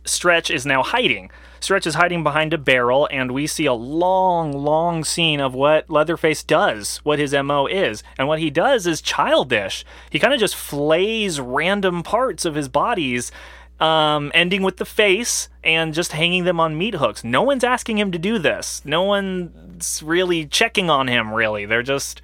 Stretch 0.06 0.52
is 0.52 0.66
now 0.66 0.84
hiding. 0.84 1.32
Stretch 1.64 1.88
is 1.88 1.96
hiding 1.96 2.24
behind 2.24 2.54
a 2.54 2.58
barrel, 2.58 3.08
and 3.10 3.32
we 3.32 3.48
see 3.48 3.66
a 3.66 3.74
long, 3.74 4.52
long 4.52 5.06
scene 5.06 5.40
of 5.40 5.54
what 5.54 5.90
Leatherface 5.90 6.44
does, 6.44 6.98
what 7.06 7.20
his 7.20 7.34
MO 7.34 7.68
is. 7.68 8.04
And 8.18 8.28
what 8.28 8.40
he 8.40 8.50
does 8.50 8.86
is 8.86 9.02
childish. 9.02 9.86
He 10.10 10.20
kind 10.20 10.34
of 10.34 10.42
just 10.42 10.58
flays 10.58 11.40
random 11.40 12.04
parts 12.04 12.44
of 12.44 12.56
his 12.56 12.68
bodies, 12.68 13.32
um, 13.80 14.30
ending 14.34 14.62
with 14.62 14.76
the 14.76 14.84
face 14.84 15.48
and 15.64 15.94
just 15.94 16.12
hanging 16.12 16.44
them 16.44 16.60
on 16.60 16.78
meat 16.78 16.96
hooks. 16.96 17.24
No 17.24 17.42
one's 17.44 17.64
asking 17.64 17.98
him 17.98 18.12
to 18.12 18.20
do 18.20 18.40
this. 18.40 18.82
No 18.84 19.04
one's 19.04 20.04
really 20.04 20.46
checking 20.46 20.90
on 20.90 21.08
him, 21.08 21.34
really. 21.34 21.66
They're 21.66 21.82
just 21.82 22.22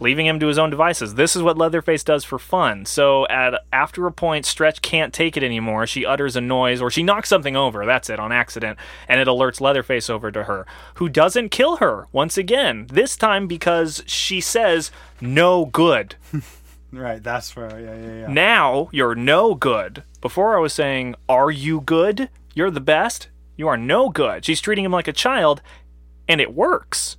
leaving 0.00 0.26
him 0.26 0.38
to 0.40 0.46
his 0.46 0.58
own 0.58 0.70
devices. 0.70 1.14
This 1.14 1.34
is 1.34 1.42
what 1.42 1.58
Leatherface 1.58 2.04
does 2.04 2.24
for 2.24 2.38
fun. 2.38 2.84
So 2.84 3.26
at 3.28 3.54
after 3.72 4.06
a 4.06 4.12
point, 4.12 4.46
Stretch 4.46 4.82
can't 4.82 5.12
take 5.12 5.36
it 5.36 5.42
anymore. 5.42 5.86
She 5.86 6.06
utters 6.06 6.36
a 6.36 6.40
noise 6.40 6.80
or 6.80 6.90
she 6.90 7.02
knocks 7.02 7.28
something 7.28 7.56
over. 7.56 7.84
That's 7.84 8.10
it 8.10 8.20
on 8.20 8.32
accident, 8.32 8.78
and 9.08 9.20
it 9.20 9.28
alerts 9.28 9.60
Leatherface 9.60 10.08
over 10.10 10.30
to 10.30 10.44
her, 10.44 10.66
who 10.94 11.08
doesn't 11.08 11.50
kill 11.50 11.76
her 11.76 12.06
once 12.12 12.38
again. 12.38 12.86
This 12.90 13.16
time 13.16 13.46
because 13.46 14.02
she 14.06 14.40
says 14.40 14.90
no 15.20 15.66
good. 15.66 16.14
right. 16.92 17.22
That's 17.22 17.54
where 17.54 17.78
yeah 17.78 17.94
yeah 17.94 18.20
yeah. 18.20 18.32
Now 18.32 18.88
you're 18.92 19.14
no 19.14 19.54
good. 19.54 20.02
Before 20.20 20.56
I 20.56 20.60
was 20.60 20.72
saying, 20.72 21.14
are 21.28 21.50
you 21.50 21.80
good? 21.80 22.28
You're 22.54 22.70
the 22.70 22.80
best. 22.80 23.28
You 23.56 23.68
are 23.68 23.76
no 23.76 24.08
good. 24.08 24.44
She's 24.44 24.60
treating 24.60 24.84
him 24.84 24.92
like 24.92 25.08
a 25.08 25.12
child, 25.12 25.62
and 26.28 26.40
it 26.40 26.54
works. 26.54 27.17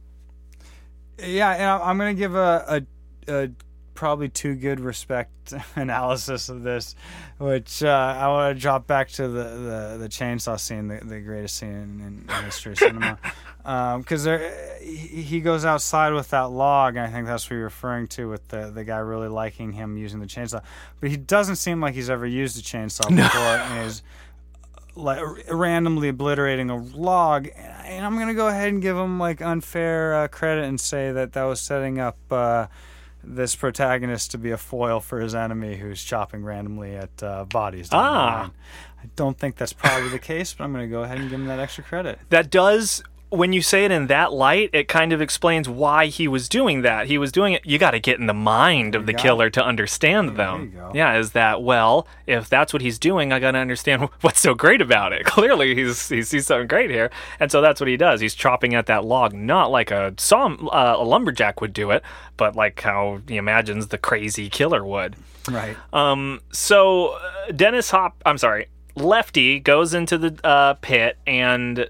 Yeah, 1.22 1.52
and 1.52 1.84
I'm 1.84 1.98
gonna 1.98 2.14
give 2.14 2.36
a, 2.36 2.86
a, 3.28 3.34
a 3.34 3.50
probably 4.00 4.30
too 4.30 4.56
good 4.56 4.80
respect 4.80 5.54
analysis 5.76 6.48
of 6.48 6.64
this, 6.64 6.96
which 7.38 7.84
uh, 7.84 8.16
I 8.18 8.28
want 8.30 8.56
to 8.56 8.62
drop 8.62 8.88
back 8.88 9.10
to 9.10 9.28
the, 9.28 9.44
the, 9.44 9.98
the 10.00 10.08
chainsaw 10.08 10.58
scene, 10.58 10.88
the, 10.88 11.04
the 11.04 11.20
greatest 11.20 11.58
scene 11.58 11.70
in, 11.70 12.26
in 12.30 12.44
history 12.46 12.72
of 12.72 12.78
cinema, 12.78 13.20
because 13.98 14.24
there 14.24 14.80
he 14.82 15.42
goes 15.42 15.66
outside 15.66 16.14
with 16.14 16.30
that 16.30 16.50
log, 16.52 16.96
and 16.96 17.06
I 17.06 17.10
think 17.12 17.28
that's 17.28 17.50
what 17.50 17.56
you're 17.56 17.66
referring 17.66 18.08
to 18.10 18.30
with 18.30 18.48
the 18.48 18.72
the 18.72 18.86
guy 18.86 19.00
really 19.00 19.28
liking 19.28 19.74
him 19.74 19.98
using 19.98 20.22
the 20.22 20.28
chainsaw, 20.28 20.64
but 21.02 21.10
he 21.10 21.18
doesn't 21.18 21.58
seem 21.58 21.82
like 21.82 21.94
he's 21.94 22.10
ever 22.10 22.26
used 22.26 22.58
a 22.58 22.62
chainsaw 22.62 23.10
before, 23.10 23.42
and 23.42 23.86
is 23.86 24.02
like 25.00 25.22
randomly 25.50 26.10
obliterating 26.10 26.70
a 26.70 26.76
log 26.78 27.48
and 27.58 28.06
i'm 28.06 28.18
gonna 28.18 28.34
go 28.34 28.48
ahead 28.48 28.70
and 28.70 28.82
give 28.82 28.96
him 28.98 29.20
like 29.20 29.42
unfair 29.42 30.14
uh, 30.16 30.28
credit 30.28 30.66
and 30.66 30.80
say 30.80 31.12
that 31.12 31.34
that 31.34 31.44
was 31.44 31.60
setting 31.60 32.00
up 32.00 32.18
uh, 32.32 32.68
this 33.24 33.56
protagonist 33.56 34.32
to 34.32 34.38
be 34.38 34.52
a 34.52 34.58
foil 34.58 35.00
for 35.00 35.20
his 35.20 35.34
enemy 35.36 35.76
who's 35.78 36.04
chopping 36.04 36.44
randomly 36.44 36.96
at 36.96 37.24
uh, 37.24 37.46
bodies 37.46 37.90
Ah. 37.92 38.52
i 39.02 39.06
don't 39.16 39.38
think 39.38 39.56
that's 39.56 39.74
probably 39.74 40.10
the 40.10 40.20
case 40.20 40.54
but 40.54 40.64
i'm 40.64 40.72
gonna 40.72 40.88
go 40.88 41.04
ahead 41.04 41.18
and 41.18 41.30
give 41.30 41.40
him 41.40 41.48
that 41.48 41.60
extra 41.60 41.84
credit 41.84 42.20
that 42.30 42.50
does 42.50 43.04
when 43.30 43.54
you 43.54 43.62
say 43.62 43.86
it 43.86 43.92
in 43.92 44.08
that 44.08 44.34
light 44.34 44.70
it 44.74 44.88
kind 44.88 45.14
of 45.14 45.22
explains 45.22 45.70
why 45.70 46.08
he 46.08 46.28
was 46.28 46.50
doing 46.50 46.82
that. 46.82 47.08
He 47.08 47.18
was 47.18 47.32
doing 47.32 47.54
it 47.54 47.66
you 47.66 47.78
got 47.78 47.92
to 47.92 48.00
get 48.00 48.20
in 48.20 48.26
the 48.28 48.34
mind 48.34 48.96
of 48.96 49.06
the 49.06 49.14
killer 49.14 49.50
to 49.52 49.64
understand 49.64 50.36
them. 50.36 50.74
yeah 50.94 51.18
is 51.18 51.32
that 51.32 51.62
well 51.62 52.08
if 52.26 52.50
that's 52.50 52.74
what 52.74 52.82
he's 52.82 52.98
doing 53.00 53.32
i 53.32 53.40
got 53.40 53.52
to 53.52 53.58
understand 53.58 54.10
what's 54.22 54.40
so 54.40 54.54
great 54.54 54.82
about 54.82 55.14
it. 55.14 55.26
Clearly 55.26 55.76
he's 55.76 56.10
he 56.10 56.24
sees 56.24 56.48
something 56.48 56.68
great 56.68 56.90
here. 56.90 57.10
And 57.40 57.52
so 57.52 57.62
that's 57.62 57.80
what 57.80 57.88
he 57.88 57.98
does. 57.98 58.22
He's 58.22 58.36
chopping 58.36 58.74
at 58.76 58.88
that 58.88 59.06
log 59.06 59.34
not 59.34 59.72
like 59.72 59.92
a 59.92 60.14
saw 60.18 60.48
uh, 60.48 60.96
a 60.98 61.04
lumberjack 61.04 61.62
would 61.62 61.74
do 61.74 61.92
it 61.92 62.04
but 62.38 62.56
like 62.56 62.82
how 62.82 63.22
he 63.28 63.38
imagines 63.38 63.88
the 63.88 63.98
crazy 63.98 64.50
killer 64.50 64.84
would. 64.84 65.16
Right. 65.50 65.76
Um, 65.94 66.42
so 66.52 67.10
uh, 67.10 67.52
Dennis 67.52 67.92
Hop, 67.92 68.22
I'm 68.26 68.38
sorry, 68.38 68.68
Lefty 68.96 69.60
goes 69.60 69.94
into 69.94 70.18
the 70.18 70.40
uh, 70.46 70.74
pit, 70.76 71.18
and 71.26 71.88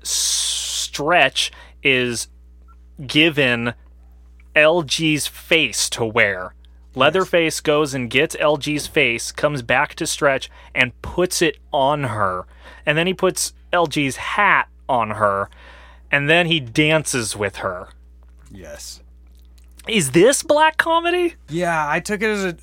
Stretch 0.99 1.49
is 1.81 2.27
given 3.07 3.73
LG's 4.53 5.27
face 5.27 5.89
to 5.91 6.03
wear. 6.03 6.53
Leatherface 6.93 7.61
goes 7.61 7.93
and 7.93 8.09
gets 8.09 8.35
LG's 8.35 8.85
face, 8.85 9.31
comes 9.31 9.61
back 9.61 9.95
to 9.95 10.05
Stretch, 10.05 10.49
and 10.76 11.01
puts 11.01 11.41
it 11.41 11.55
on 11.71 12.03
her. 12.05 12.45
And 12.85 12.97
then 12.97 13.07
he 13.07 13.13
puts 13.13 13.53
LG's 13.71 14.17
hat 14.17 14.67
on 14.89 15.11
her, 15.11 15.49
and 16.11 16.30
then 16.30 16.47
he 16.47 16.59
dances 16.59 17.34
with 17.34 17.57
her. 17.57 17.88
Yes. 18.51 19.01
Is 19.88 20.11
this 20.11 20.43
black 20.43 20.76
comedy? 20.76 21.35
Yeah, 21.47 21.88
I 21.88 22.01
took 22.01 22.21
it 22.21 22.27
as 22.27 22.43
a. 22.43 22.57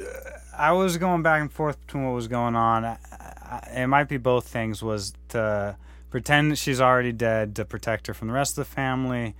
I 0.58 0.72
was 0.72 0.98
going 0.98 1.22
back 1.22 1.40
and 1.40 1.50
forth 1.50 1.80
between 1.86 2.04
what 2.04 2.14
was 2.14 2.28
going 2.28 2.54
on. 2.54 2.98
It 3.74 3.86
might 3.86 4.08
be 4.08 4.18
both 4.18 4.46
things. 4.46 4.82
Was 4.82 5.14
to 5.30 5.76
pretend 6.10 6.50
that 6.52 6.56
she's 6.56 6.80
already 6.80 7.12
dead 7.12 7.56
to 7.56 7.64
protect 7.64 8.06
her 8.06 8.14
from 8.14 8.28
the 8.28 8.34
rest 8.34 8.58
of 8.58 8.66
the 8.68 8.70
family, 8.74 9.34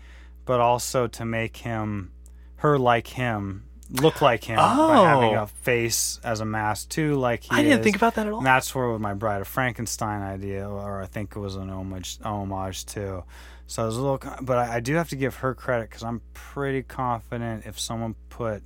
but 0.44 0.60
also 0.60 1.06
to 1.06 1.24
make 1.24 1.58
him, 1.58 2.12
her 2.56 2.78
like 2.78 3.06
him, 3.08 3.64
look 3.90 4.20
like 4.20 4.44
him 4.44 4.56
by 4.56 4.74
oh. 4.76 5.04
having 5.04 5.36
Oh. 5.36 5.42
a 5.42 5.46
face 5.46 6.18
as 6.24 6.40
a 6.40 6.44
mask 6.44 6.88
too, 6.88 7.14
like 7.14 7.44
he 7.44 7.50
I 7.52 7.62
didn't 7.62 7.80
is. 7.80 7.84
think 7.84 7.96
about 7.96 8.14
that 8.16 8.26
at 8.26 8.32
all. 8.32 8.38
And 8.38 8.46
that's 8.46 8.74
where 8.74 8.90
with 8.90 9.00
my 9.00 9.14
Bride 9.14 9.40
of 9.40 9.48
Frankenstein 9.48 10.22
idea, 10.22 10.68
or 10.68 11.00
I 11.00 11.06
think 11.06 11.36
it 11.36 11.38
was 11.38 11.54
an 11.56 11.70
homage, 11.70 12.18
homage 12.24 12.84
to. 12.86 13.24
So 13.68 13.82
I 13.82 13.86
was 13.86 13.96
a 13.96 14.00
little, 14.00 14.20
but 14.42 14.58
I, 14.58 14.76
I 14.76 14.80
do 14.80 14.94
have 14.94 15.08
to 15.10 15.16
give 15.16 15.36
her 15.36 15.54
credit 15.54 15.88
because 15.90 16.02
I'm 16.04 16.20
pretty 16.34 16.82
confident 16.82 17.64
if 17.66 17.78
someone 17.80 18.14
put 18.28 18.62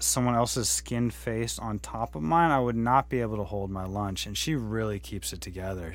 someone 0.00 0.34
else's 0.34 0.68
skin 0.68 1.08
face 1.10 1.58
on 1.58 1.78
top 1.78 2.14
of 2.16 2.22
mine, 2.22 2.50
I 2.50 2.58
would 2.58 2.74
not 2.76 3.08
be 3.08 3.20
able 3.20 3.36
to 3.36 3.44
hold 3.44 3.70
my 3.70 3.84
lunch. 3.86 4.26
And 4.26 4.36
she 4.36 4.54
really 4.56 4.98
keeps 4.98 5.32
it 5.32 5.40
together. 5.40 5.94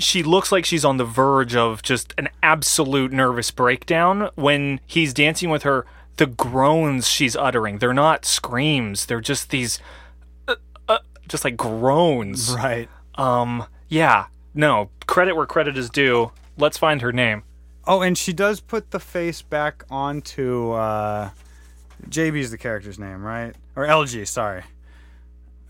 She 0.00 0.22
looks 0.22 0.50
like 0.50 0.64
she's 0.64 0.84
on 0.84 0.96
the 0.96 1.04
verge 1.04 1.54
of 1.54 1.82
just 1.82 2.12
an 2.18 2.28
absolute 2.42 3.12
nervous 3.12 3.50
breakdown 3.50 4.30
when 4.34 4.80
he's 4.86 5.14
dancing 5.14 5.50
with 5.50 5.62
her 5.62 5.86
the 6.16 6.26
groans 6.26 7.06
she's 7.08 7.36
uttering 7.36 7.78
they're 7.78 7.94
not 7.94 8.24
screams 8.24 9.06
they're 9.06 9.20
just 9.20 9.50
these 9.50 9.78
uh, 10.48 10.56
uh, 10.88 10.98
just 11.28 11.44
like 11.44 11.56
groans 11.56 12.52
Right. 12.54 12.88
um 13.14 13.64
yeah 13.88 14.26
no 14.54 14.90
credit 15.06 15.34
where 15.36 15.46
credit 15.46 15.78
is 15.78 15.88
due 15.88 16.32
let's 16.58 16.76
find 16.78 17.00
her 17.02 17.12
name 17.12 17.42
Oh, 17.86 18.02
and 18.02 18.16
she 18.16 18.32
does 18.34 18.60
put 18.60 18.90
the 18.90 19.00
face 19.00 19.40
back 19.42 19.84
onto 19.90 20.72
uh, 20.72 21.30
JB's 22.08 22.50
the 22.50 22.58
character's 22.58 22.98
name, 22.98 23.22
right? 23.24 23.54
Or 23.74 23.84
LG, 23.86 24.28
sorry. 24.28 24.62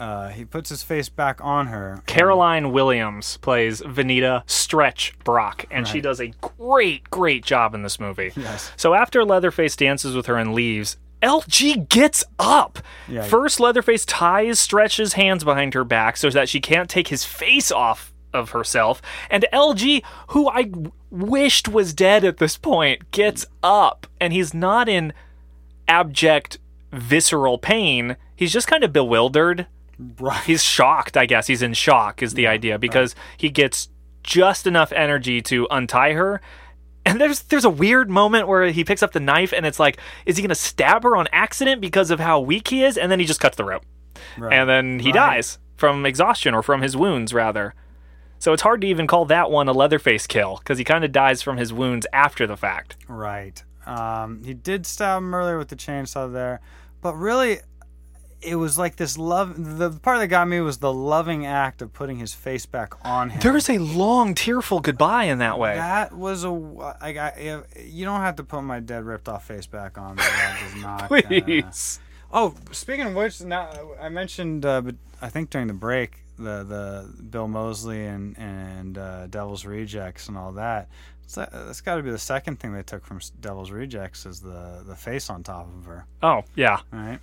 Uh, 0.01 0.29
he 0.31 0.45
puts 0.45 0.71
his 0.71 0.83
face 0.83 1.09
back 1.11 1.39
on 1.45 1.67
her. 1.69 2.03
caroline 2.07 2.73
williams 2.73 3.37
plays 3.39 3.81
vanita 3.83 4.43
stretch 4.51 5.15
brock 5.25 5.65
and 5.71 5.87
she 5.87 6.01
does 6.01 6.21
a 6.21 6.33
great 6.41 7.09
great 7.11 7.45
job 7.45 7.75
in 7.75 7.83
this 7.83 8.01
movie 8.01 8.33
Yes. 8.35 8.73
So 8.77 8.95
after 8.95 9.25
Leatherface 9.25 9.77
dances 9.77 10.17
with 10.17 10.27
her 10.27 10.37
and 10.37 10.55
leaves, 10.55 10.97
LG 11.23 11.89
gets 11.91 12.25
up. 12.39 12.79
Yeah. 13.07 13.23
First, 13.23 13.61
Leatherface 13.61 14.07
ties 14.07 14.59
Stretch's 14.59 15.13
hands 15.13 15.45
behind 15.45 15.75
her 15.75 15.85
back 15.85 16.17
so 16.17 16.31
that 16.31 16.49
she 16.49 16.61
can't 16.61 16.89
take 16.89 17.09
his 17.09 17.25
face 17.27 17.71
off 17.71 18.15
of 18.33 18.51
herself. 18.51 19.03
And 19.29 19.45
LG, 19.53 20.03
who 20.29 20.49
I 20.49 20.71
wished 21.11 21.69
was 21.69 21.93
dead 21.93 22.25
at 22.25 22.39
this 22.39 22.57
point, 22.57 23.11
gets 23.11 23.45
up. 23.63 24.07
And 24.19 24.33
he's 24.33 24.55
not 24.55 24.89
in 24.89 25.13
abject, 25.87 26.59
visceral 26.93 27.59
pain. 27.59 28.17
He's 28.35 28.53
just 28.53 28.69
kind 28.69 28.83
of 28.85 28.93
bewildered. 28.93 29.67
Right. 30.19 30.43
He's 30.47 30.63
shocked, 30.65 31.17
I 31.17 31.27
guess. 31.27 31.47
He's 31.47 31.63
in 31.63 31.75
shock, 31.75 32.23
is 32.23 32.35
the 32.35 32.47
idea, 32.47 32.79
because 32.79 33.15
he 33.37 33.51
gets 33.51 33.89
just 34.23 34.67
enough 34.67 34.93
energy 34.93 35.41
to 35.43 35.67
untie 35.71 36.13
her. 36.13 36.41
And 37.07 37.21
there's 37.21 37.41
there's 37.45 37.65
a 37.65 37.71
weird 37.71 38.11
moment 38.11 38.47
where 38.47 38.67
he 38.67 38.85
picks 38.85 39.03
up 39.03 39.13
the 39.13 39.21
knife 39.21 39.53
and 39.55 39.65
it's 39.65 39.81
like, 39.81 39.99
is 40.27 40.37
he 40.37 40.43
gonna 40.43 40.55
stab 40.55 41.03
her 41.03 41.17
on 41.17 41.29
accident 41.33 41.81
because 41.81 42.11
of 42.11 42.21
how 42.21 42.41
weak 42.41 42.69
he 42.69 42.85
is? 42.85 42.99
And 42.99 43.11
then 43.11 43.19
he 43.21 43.25
just 43.27 43.41
cuts 43.41 43.57
the 43.57 43.65
rope. 43.65 43.85
Right. 44.37 44.53
And 44.53 44.69
then 44.69 44.99
he 44.99 45.07
Right. 45.09 45.15
dies 45.15 45.59
from 45.77 46.05
exhaustion 46.05 46.55
or 46.55 46.63
from 46.63 46.83
his 46.83 46.97
wounds 46.97 47.33
rather. 47.33 47.75
So 48.39 48.53
it's 48.53 48.63
hard 48.63 48.83
to 48.83 48.87
even 48.87 49.07
call 49.07 49.25
that 49.27 49.51
one 49.51 49.67
a 49.69 49.73
Leatherface 49.73 50.27
kill, 50.27 50.59
because 50.59 50.77
he 50.79 50.85
kind 50.85 51.05
of 51.05 51.13
dies 51.13 51.43
from 51.43 51.57
his 51.57 51.73
wounds 51.73 52.07
after 52.13 52.47
the 52.47 52.57
fact. 52.57 52.97
Right. 53.09 53.63
Um, 53.87 54.45
he 54.45 54.53
did 54.55 54.87
stab 54.87 55.19
him 55.23 55.35
earlier 55.35 55.57
with 55.59 55.69
the 55.69 55.77
chainsaw 55.77 56.31
there, 56.31 56.61
but 57.01 57.15
really, 57.15 57.61
it 58.43 58.57
was 58.57 58.79
like 58.79 58.97
this 58.97 59.19
love. 59.19 59.79
The 59.79 59.91
part 59.91 60.19
that 60.21 60.29
got 60.29 60.49
me 60.49 60.61
was 60.61 60.79
the 60.79 60.93
loving 60.93 61.45
act 61.47 61.83
of 61.83 61.93
putting 61.93 62.19
his 62.19 62.33
face 62.35 62.67
back 62.67 62.95
on 63.05 63.31
him. 63.31 63.41
There's 63.41 63.69
a 63.69 63.79
long, 63.79 64.35
tearful 64.35 64.81
goodbye 64.81 65.25
in 65.25 65.39
that 65.39 65.59
way. 65.59 65.75
That 65.77 66.13
was 66.17 66.45
a. 66.45 66.51
I, 67.01 67.09
if- 67.37 67.65
you 67.93 68.05
don't 68.05 68.21
have 68.21 68.37
to 68.37 68.45
put 68.45 68.63
my 68.63 68.81
dead, 68.81 69.05
ripped 69.05 69.29
off 69.29 69.47
face 69.47 69.67
back 69.67 69.99
on. 69.99 70.17
That 70.17 70.59
does 70.73 70.83
not. 70.83 71.09
Please. 71.09 72.01
Oh, 72.33 72.55
speaking 72.71 73.07
of 73.07 73.15
which, 73.15 73.41
now 73.41 73.71
I 74.01 74.09
mentioned, 74.09 74.65
uh, 74.65 74.81
but 74.83 74.95
I 75.21 75.29
think 75.29 75.51
during 75.51 75.67
the 75.67 75.75
break, 75.75 76.23
the 76.39 76.65
the 76.65 77.23
Bill 77.23 77.49
Moseley 77.49 78.07
and 78.07 78.39
and 78.39 78.97
uh, 78.97 79.27
Devil's 79.27 79.65
Rejects 79.65 80.29
and 80.29 80.39
all 80.39 80.53
that. 80.53 80.89
So 81.31 81.47
that's 81.53 81.81
got 81.81 81.95
to 81.95 82.03
be 82.03 82.11
the 82.11 82.19
second 82.19 82.59
thing 82.59 82.73
they 82.73 82.83
took 82.83 83.05
from 83.07 83.21
Devil's 83.41 83.71
Rejects 83.71 84.27
is 84.27 84.41
the 84.41 84.83
the 84.85 84.97
face 84.97 85.31
on 85.31 85.45
top 85.45 85.69
of 85.79 85.85
her. 85.85 86.05
Oh, 86.25 86.43
yeah. 86.57 86.81
Right. 86.91 87.21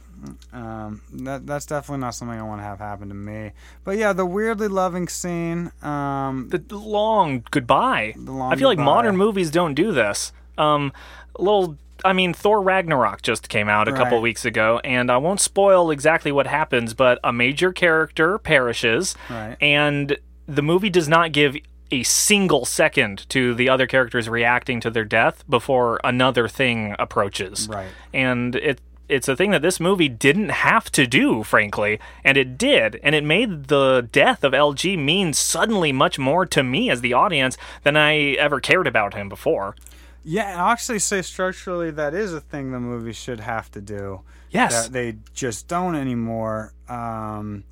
Um, 0.54 1.02
that 1.12 1.46
that's 1.46 1.66
definitely 1.66 2.00
not 2.00 2.12
something 2.16 2.40
I 2.40 2.44
want 2.44 2.62
to 2.62 2.64
have 2.64 2.80
happen 2.80 3.10
to 3.10 3.14
me. 3.14 3.52
But 3.84 3.98
yeah, 3.98 4.14
the 4.14 4.26
weirdly 4.26 4.70
loving 4.70 5.10
scene. 5.10 5.74
Um, 5.82 6.48
the 6.48 6.64
long 6.78 7.44
goodbye. 7.52 8.14
The 8.16 8.32
long 8.32 8.54
I 8.54 8.56
feel 8.56 8.70
like 8.70 8.80
modern 8.80 9.18
movies 9.18 9.52
don't 9.52 9.74
do 9.74 9.92
this. 9.92 10.32
Um, 10.58 10.94
a 11.36 11.42
little. 11.42 11.76
I 12.06 12.14
mean, 12.14 12.34
Thor 12.34 12.62
Ragnarok 12.62 13.24
just 13.24 13.50
came 13.50 13.68
out 13.68 13.90
a 13.90 13.92
couple 13.92 14.22
weeks 14.22 14.46
ago, 14.46 14.80
and 14.86 15.12
I 15.12 15.18
won't 15.18 15.42
spoil 15.42 15.92
exactly 15.92 16.32
what 16.32 16.48
happens, 16.48 16.94
but 16.94 17.20
a 17.26 17.34
major 17.34 17.74
character 17.74 18.38
perishes, 18.38 19.16
Right. 19.30 19.58
and 19.60 20.16
the 20.48 20.62
movie 20.62 20.90
does 20.92 21.10
not 21.10 21.34
give 21.34 21.58
a 21.92 22.04
single 22.04 22.66
second 22.66 23.28
to 23.30 23.54
the 23.56 23.70
other 23.70 23.88
characters 23.88 24.28
reacting 24.28 24.80
to 24.82 24.90
their 24.90 25.06
death 25.06 25.44
before 25.50 26.00
another 26.04 26.48
thing 26.48 26.96
approaches. 27.00 27.68
Right. 27.70 27.90
And 28.14 28.56
it 28.56 28.82
it's 29.10 29.30
a 29.30 29.38
thing 29.38 29.52
that 29.52 29.62
this 29.62 29.80
movie 29.80 30.10
didn't 30.10 30.50
have 30.50 30.92
to 30.92 31.08
do, 31.08 31.42
frankly, 31.44 31.98
and 32.26 32.36
it 32.38 32.58
did, 32.58 33.00
and 33.02 33.16
it 33.16 33.24
made 33.24 33.68
the 33.68 34.10
death 34.12 34.44
of 34.44 34.52
LG 34.52 35.00
mean 35.00 35.32
suddenly 35.32 35.94
much 35.94 36.20
more 36.20 36.46
to 36.48 36.62
me 36.62 36.90
as 36.90 37.00
the 37.00 37.14
audience 37.14 37.56
than 37.84 37.96
I 37.96 38.32
ever 38.34 38.60
cared 38.60 38.86
about 38.86 39.14
him 39.14 39.30
before. 39.30 39.78
yeah, 40.26 40.52
and 40.52 40.60
I'll 40.60 40.72
actually 40.74 41.00
say 41.00 41.22
structurally 41.22 41.90
that 41.92 42.14
is 42.14 42.34
a 42.34 42.42
thing 42.42 42.74
the 42.74 42.82
movie 42.82 43.14
should 43.14 43.40
have 43.40 43.72
to 43.72 43.80
do. 43.82 44.24
Yes, 44.50 44.88
That 44.88 44.92
they 44.92 45.16
just 45.34 45.70
don't 45.70 45.96
anymore. 45.96 46.74
Um, 46.90 47.64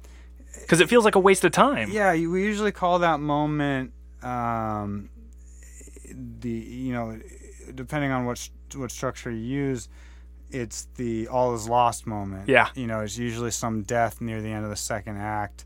because 0.61 0.79
it 0.79 0.87
feels 0.87 1.03
like 1.03 1.15
a 1.15 1.19
waste 1.19 1.43
of 1.43 1.51
time. 1.51 1.89
yeah, 1.91 2.13
we 2.13 2.43
usually 2.45 2.71
call 2.71 2.99
that 2.99 3.19
moment 3.19 3.91
um, 4.25 5.09
the 6.39 6.49
you 6.49 6.93
know 6.93 7.19
depending 7.73 8.11
on 8.11 8.25
what 8.25 8.49
what 8.75 8.91
structure 8.91 9.31
you 9.31 9.37
use, 9.37 9.89
it's 10.51 10.87
the 10.95 11.27
all 11.27 11.55
is 11.55 11.67
lost 11.67 12.05
moment. 12.07 12.49
Yeah. 12.49 12.69
you 12.75 12.87
know, 12.87 13.01
it's 13.01 13.17
usually 13.17 13.51
some 13.51 13.83
death 13.83 14.21
near 14.21 14.41
the 14.41 14.49
end 14.49 14.63
of 14.63 14.69
the 14.69 14.75
second 14.75 15.17
act. 15.17 15.65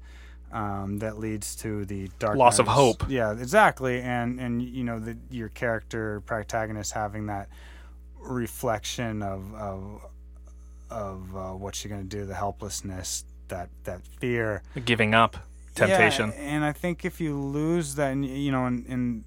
Um, 0.51 0.97
that 0.97 1.19
leads 1.19 1.55
to 1.57 1.85
the 1.85 2.09
dark 2.17 2.35
Loss 2.35 2.57
of 2.57 2.67
hope. 2.67 3.07
Yeah, 3.07 3.33
exactly, 3.33 4.01
and 4.01 4.39
and 4.39 4.63
you 4.63 4.83
know 4.83 4.99
the, 4.99 5.15
your 5.29 5.49
character 5.49 6.21
protagonist 6.21 6.91
having 6.91 7.27
that 7.27 7.49
reflection 8.17 9.21
of 9.21 9.53
of 9.53 10.05
of 10.89 11.35
uh, 11.35 11.51
what 11.51 11.75
she's 11.75 11.91
gonna 11.91 12.03
do, 12.03 12.25
the 12.25 12.33
helplessness, 12.33 13.25
that 13.49 13.69
that 13.83 14.01
fear, 14.19 14.63
Giving 14.85 15.13
up, 15.13 15.37
temptation. 15.79 16.29
yeah, 16.35 16.41
and 16.55 16.63
I 16.63 16.71
think 16.71 17.05
if 17.05 17.19
you 17.21 17.37
lose 17.39 17.95
that, 17.95 18.11
and 18.11 18.25
you 18.25 18.51
know, 18.51 18.65
in, 18.67 18.85
in 18.85 19.25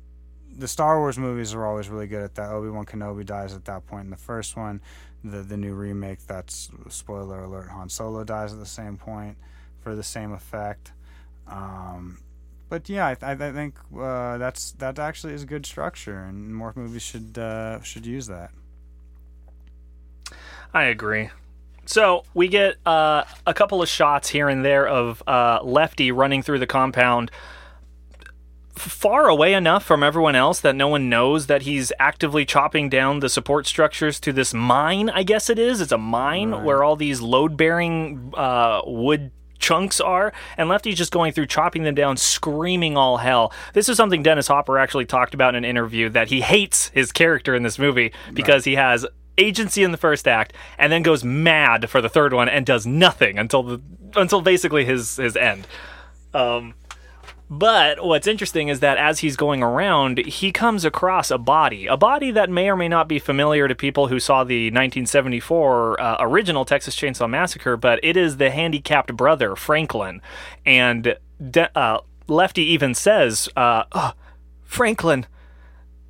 the 0.57 0.69
Star 0.69 0.99
Wars 0.99 1.19
movies 1.19 1.55
are 1.55 1.65
always 1.67 1.89
really 1.89 2.07
good 2.07 2.23
at 2.23 2.35
that. 2.37 2.51
Obi 2.51 2.69
Wan 2.69 2.87
Kenobi 2.87 3.25
dies 3.25 3.55
at 3.55 3.65
that 3.67 3.87
point 3.87 4.05
in 4.05 4.11
the 4.11 4.17
first 4.17 4.57
one. 4.57 4.81
The 5.25 5.39
the 5.39 5.57
new 5.57 5.75
remake, 5.75 6.27
that's 6.27 6.71
spoiler 6.89 7.45
alert. 7.45 7.69
Han 7.69 7.89
Solo 7.89 8.25
dies 8.25 8.53
at 8.53 8.59
the 8.59 8.67
same 8.67 8.97
point 8.97 9.37
for 9.81 9.95
the 9.95 10.03
same 10.03 10.33
effect. 10.33 10.93
Um, 11.47 12.19
but 12.69 12.89
yeah, 12.89 13.07
I, 13.07 13.17
I 13.23 13.33
I 13.33 13.53
think 13.53 13.77
uh, 13.97 14.39
that's 14.39 14.73
that 14.73 14.99
actually 14.99 15.35
is 15.35 15.45
good 15.45 15.67
structure, 15.67 16.19
and 16.25 16.55
more 16.55 16.73
movies 16.75 17.03
should 17.03 17.39
uh, 17.39 17.81
should 17.83 18.07
use 18.07 18.27
that. 18.29 18.51
I 20.75 20.85
agree. 20.85 21.31
So 21.85 22.25
we 22.33 22.49
get 22.49 22.77
uh, 22.87 23.25
a 23.47 23.53
couple 23.55 23.83
of 23.83 23.89
shots 23.89 24.29
here 24.29 24.49
and 24.49 24.65
there 24.65 24.87
of 24.87 25.23
uh, 25.27 25.61
Lefty 25.63 26.13
running 26.13 26.43
through 26.43 26.61
the 26.61 26.67
compound, 26.67 27.31
far 28.75 29.29
away 29.29 29.53
enough 29.53 29.85
from 29.85 30.03
everyone 30.03 30.35
else 30.35 30.61
that 30.61 30.75
no 30.75 30.89
one 30.89 31.09
knows 31.11 31.47
that 31.47 31.63
he's 31.63 31.93
actively 31.99 32.45
chopping 32.45 32.89
down 32.89 33.21
the 33.21 33.29
support 33.29 33.67
structures 33.67 34.19
to 34.21 34.33
this 34.33 34.55
mine. 34.55 35.11
I 35.11 35.23
guess 35.25 35.51
it 35.51 35.59
is. 35.59 35.81
It's 35.81 35.93
a 35.93 35.99
mine 35.99 36.53
Right. 36.53 36.63
where 36.65 36.83
all 36.83 36.97
these 36.97 37.21
load-bearing 37.21 38.33
uh, 38.37 38.81
wood 38.87 39.31
chunks 39.59 40.01
are, 40.01 40.33
and 40.57 40.69
Lefty's 40.69 40.97
just 40.99 41.13
going 41.13 41.33
through 41.33 41.47
chopping 41.47 41.83
them 41.85 41.95
down, 41.95 42.17
screaming 42.17 42.97
all 42.97 43.19
hell. 43.19 43.53
This 43.75 43.89
is 43.89 43.97
something 43.97 44.23
Dennis 44.23 44.49
Hopper 44.49 44.79
actually 44.79 45.05
talked 45.05 45.35
about 45.35 45.55
in 45.55 45.65
an 45.65 45.71
interview 45.71 46.09
that 46.09 46.29
he 46.29 46.41
hates 46.41 46.89
his 46.89 47.13
character 47.13 47.55
in 47.55 47.63
this 47.63 47.79
movie 47.79 48.13
because 48.33 48.65
he 48.65 48.75
has 48.75 49.07
agency 49.39 49.83
in 49.83 49.93
the 49.93 49.99
first 49.99 50.29
act 50.29 50.53
and 50.79 50.93
then 50.93 51.03
goes 51.03 51.25
mad 51.25 51.89
for 51.91 52.01
the 52.01 52.09
third 52.09 52.33
one 52.33 52.49
and 52.49 52.67
does 52.67 52.87
nothing 52.87 53.39
until 53.39 53.63
the 53.63 53.81
until 54.15 54.41
basically 54.41 54.85
his 54.85 55.17
his 55.17 55.37
end. 55.37 55.67
Um, 56.35 56.75
but 57.53 58.03
what's 58.03 58.27
interesting 58.27 58.69
is 58.69 58.81
that 58.81 58.97
as 58.97 59.19
he's 59.19 59.37
going 59.37 59.63
around, 59.63 60.19
he 60.25 60.53
comes 60.53 60.87
across 60.87 61.31
a 61.31 61.37
body, 61.37 61.87
a 61.87 61.99
body 61.99 62.31
that 62.31 62.49
may 62.49 62.71
or 62.71 62.77
may 62.77 62.89
not 62.89 63.09
be 63.09 63.19
familiar 63.19 63.69
to 63.69 63.75
people 63.75 64.09
who 64.09 64.19
saw 64.19 64.43
the 64.43 64.69
1974 64.69 66.01
uh, 66.01 66.17
original 66.21 66.65
Texas 66.65 66.97
Chainsaw 66.97 67.29
Massacre, 67.29 67.77
but 67.77 68.01
it 68.03 68.17
is 68.17 68.39
the 68.39 68.51
handicapped 68.51 69.15
brother, 69.15 69.55
Franklin. 69.55 70.23
And 70.65 71.15
De- 71.51 71.79
uh, 71.79 71.99
Lefty 72.27 72.63
even 72.63 72.95
says, 72.95 73.51
uh, 73.55 73.85
"Ugh, 73.93 74.15
Franklin, 74.65 75.27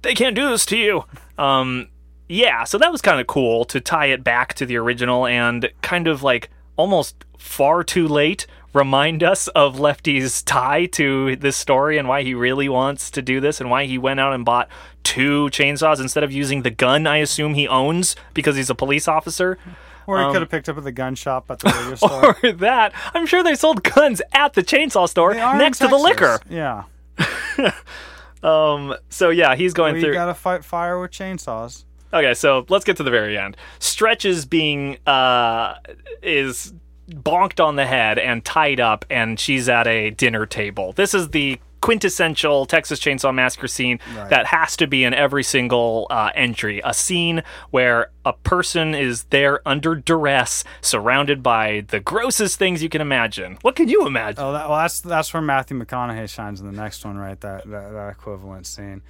they 0.03 0.15
can't 0.15 0.37
do 0.37 0.49
this 0.49 0.65
to 0.67 0.77
you. 0.77 1.05
Um, 1.39 1.89
yeah, 2.29 2.65
so 2.65 2.79
that 2.79 2.91
was 2.93 3.03
kind 3.03 3.21
of 3.21 3.27
cool 3.27 3.65
to 3.67 3.81
tie 3.81 4.07
it 4.07 4.23
back 4.25 4.55
to 4.55 4.67
the 4.67 4.77
original 4.77 5.27
and 5.27 5.71
kind 5.83 6.07
of 6.09 6.23
like 6.23 6.51
almost 6.77 7.25
far 7.39 7.85
too 7.85 8.09
late 8.09 8.47
remind 8.75 9.23
us 9.23 9.49
of 9.49 9.79
Lefty's 9.79 10.43
tie 10.43 10.87
to 10.87 11.37
this 11.37 11.59
story 11.59 11.99
and 11.99 12.09
why 12.09 12.23
he 12.23 12.33
really 12.33 12.71
wants 12.71 13.11
to 13.11 13.21
do 13.21 13.39
this 13.39 13.61
and 13.61 13.69
why 13.69 13.85
he 13.85 13.99
went 13.99 14.19
out 14.19 14.33
and 14.33 14.47
bought 14.47 14.67
two 15.03 15.49
chainsaws 15.51 16.01
instead 16.01 16.25
of 16.25 16.33
using 16.33 16.63
the 16.63 16.71
gun 16.71 17.07
I 17.07 17.19
assume 17.19 17.53
he 17.53 17.69
owns 17.69 18.17
because 18.33 18.57
he's 18.57 18.71
a 18.71 18.75
police 18.75 19.07
officer. 19.09 19.59
Or 20.07 20.19
he 20.19 20.25
Um, 20.25 20.33
could 20.33 20.41
have 20.41 20.51
picked 20.51 20.71
up 20.71 20.79
at 20.79 20.85
the 20.85 20.93
gun 20.93 21.15
shop 21.15 21.51
at 21.51 21.59
the 21.59 21.69
radio 21.69 21.95
store. 21.97 22.37
Or 22.43 22.53
that. 22.53 22.95
I'm 23.13 23.27
sure 23.27 23.43
they 23.45 23.55
sold 23.57 23.83
guns 23.83 24.23
at 24.33 24.55
the 24.55 24.63
chainsaw 24.63 25.07
store 25.07 25.35
They 25.35 25.41
are 25.41 25.53
in 25.53 25.59
next 25.59 25.79
to 25.81 25.89
the 25.89 25.99
liquor. 25.99 26.41
Yeah. 26.49 26.85
Um 28.43 28.95
so 29.09 29.31
yeah, 29.31 29.55
he's 29.55 29.73
going 29.73 29.95
Well, 29.95 30.01
through 30.03 30.11
you 30.11 30.15
gotta 30.15 30.35
fight 30.35 30.65
fire 30.65 30.99
with 31.01 31.11
chainsaws. 31.13 31.85
Okay, 32.13 32.35
so 32.35 32.67
let's 32.69 32.85
get 32.85 32.97
to 32.99 33.03
the 33.03 33.11
very 33.11 33.39
end. 33.39 33.57
Stretch 33.79 34.25
is 34.25 34.45
being 34.47 34.99
uh 35.07 35.75
is 36.23 36.73
bonked 37.11 37.63
on 37.63 37.77
the 37.77 37.87
head 37.87 38.19
and 38.19 38.45
tied 38.45 38.81
up 38.81 39.05
and 39.11 39.39
she's 39.39 39.69
at 39.69 39.87
a 39.87 40.11
dinner 40.11 40.47
table. 40.47 40.93
This 40.93 41.15
is 41.15 41.31
the 41.31 41.59
quintessential 41.81 42.65
Texas 42.65 43.01
Chainsaw 43.01 43.35
Massacre 43.35 43.67
scene 43.67 43.99
Right. 44.17 44.31
that 44.31 44.47
has 44.47 44.77
to 44.77 44.87
be 44.87 45.03
in 45.03 45.13
every 45.13 45.43
single 45.43 46.07
uh, 46.11 46.31
entry. 46.35 46.81
A 46.85 46.95
scene 46.95 47.43
where 47.71 48.11
a 48.25 48.33
person 48.33 48.95
is 48.95 49.25
there 49.25 49.61
under 49.67 49.97
duress, 49.97 50.63
surrounded 50.81 51.43
by 51.43 51.85
the 51.89 51.99
grossest 51.99 52.57
things 52.57 52.85
you 52.85 52.89
can 52.89 53.01
imagine. 53.01 53.59
What 53.63 53.75
can 53.75 53.89
you 53.89 54.07
imagine? 54.07 54.45
Oh, 54.45 54.53
that, 54.53 54.69
well, 54.69 54.79
that's 54.79 55.01
that's 55.01 55.35
where 55.35 55.43
Matthew 55.43 55.77
McConaughey 55.77 56.29
shines 56.29 56.61
in 56.61 56.67
the 56.67 56.73
next 56.73 57.05
one, 57.05 57.19
right? 57.19 57.41
That 57.41 57.69
that, 57.69 57.93
that 57.93 58.11
equivalent 58.13 58.67
scene. 58.67 59.03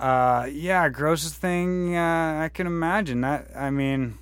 Uh, 0.00 0.46
yeah, 0.50 0.88
grossest 0.88 1.34
thing 1.34 1.94
uh, 1.94 2.40
I 2.44 2.48
can 2.48 2.66
imagine. 2.66 3.20
That 3.20 3.50
I 3.54 3.70
mean, 3.70 4.16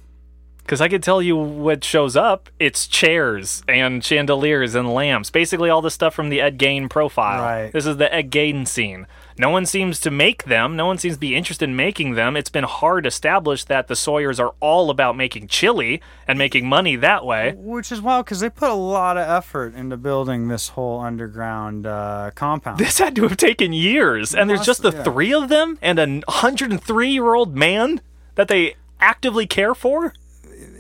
Because 0.59 0.81
I 0.81 0.89
could 0.89 1.03
tell 1.03 1.23
you 1.23 1.37
what 1.37 1.85
shows 1.85 2.17
up. 2.17 2.51
It's 2.59 2.87
chairs 2.89 3.63
and 3.69 4.05
chandeliers 4.05 4.75
and 4.75 4.93
lamps. 4.93 5.31
Basically, 5.31 5.71
all 5.71 5.81
the 5.81 5.91
stuff 5.91 6.15
from 6.15 6.31
the 6.31 6.41
Ed 6.41 6.59
Gein 6.59 6.91
profile. 6.91 7.43
Right. 7.43 7.73
This 7.73 7.87
is 7.87 7.97
the 7.97 8.13
Ed 8.13 8.31
Gein 8.31 8.67
scene. 8.67 9.07
No 9.39 9.51
one 9.51 9.67
seems 9.67 10.01
to 10.01 10.11
make 10.11 10.45
them. 10.45 10.77
No 10.77 10.87
one 10.87 10.99
seems 10.99 11.15
to 11.15 11.21
be 11.21 11.37
interested 11.37 11.69
in 11.69 11.77
making 11.77 12.15
them. 12.15 12.37
It's 12.37 12.51
been 12.51 12.65
hard 12.65 13.07
established 13.07 13.69
that 13.69 13.87
the 13.87 13.95
Sawyers 13.95 14.41
are 14.41 14.55
all 14.61 14.91
about 14.91 15.17
making 15.17 15.49
chili 15.49 16.01
and 16.27 16.39
making 16.39 16.69
money 16.69 16.97
that 16.97 17.25
way. 17.25 17.55
which 17.57 17.93
is 17.93 18.01
wild 18.01 18.25
because 18.25 18.41
they 18.41 18.51
put 18.51 18.71
a 18.71 18.75
lot 18.75 19.17
of 19.17 19.29
effort 19.29 19.75
into 19.75 19.97
building 19.97 20.49
this 20.49 20.71
whole 20.71 21.01
underground 21.01 21.87
uh, 21.87 22.31
compound. 22.35 22.79
This 22.79 22.99
had 22.99 23.15
to 23.17 23.23
have 23.29 23.37
taken 23.37 23.73
years. 23.73 24.35
And 24.35 24.51
there's 24.51 24.67
just 24.67 24.83
the 24.83 24.93
yeah. 24.93 25.05
three 25.05 25.33
of 25.33 25.49
them 25.49 25.79
and 25.81 25.99
a 25.99 26.07
103 26.07 27.09
year 27.09 27.35
old 27.35 27.57
man 27.57 28.01
that 28.35 28.49
they 28.49 28.75
actively 29.01 29.47
care 29.47 29.75
for? 29.75 30.15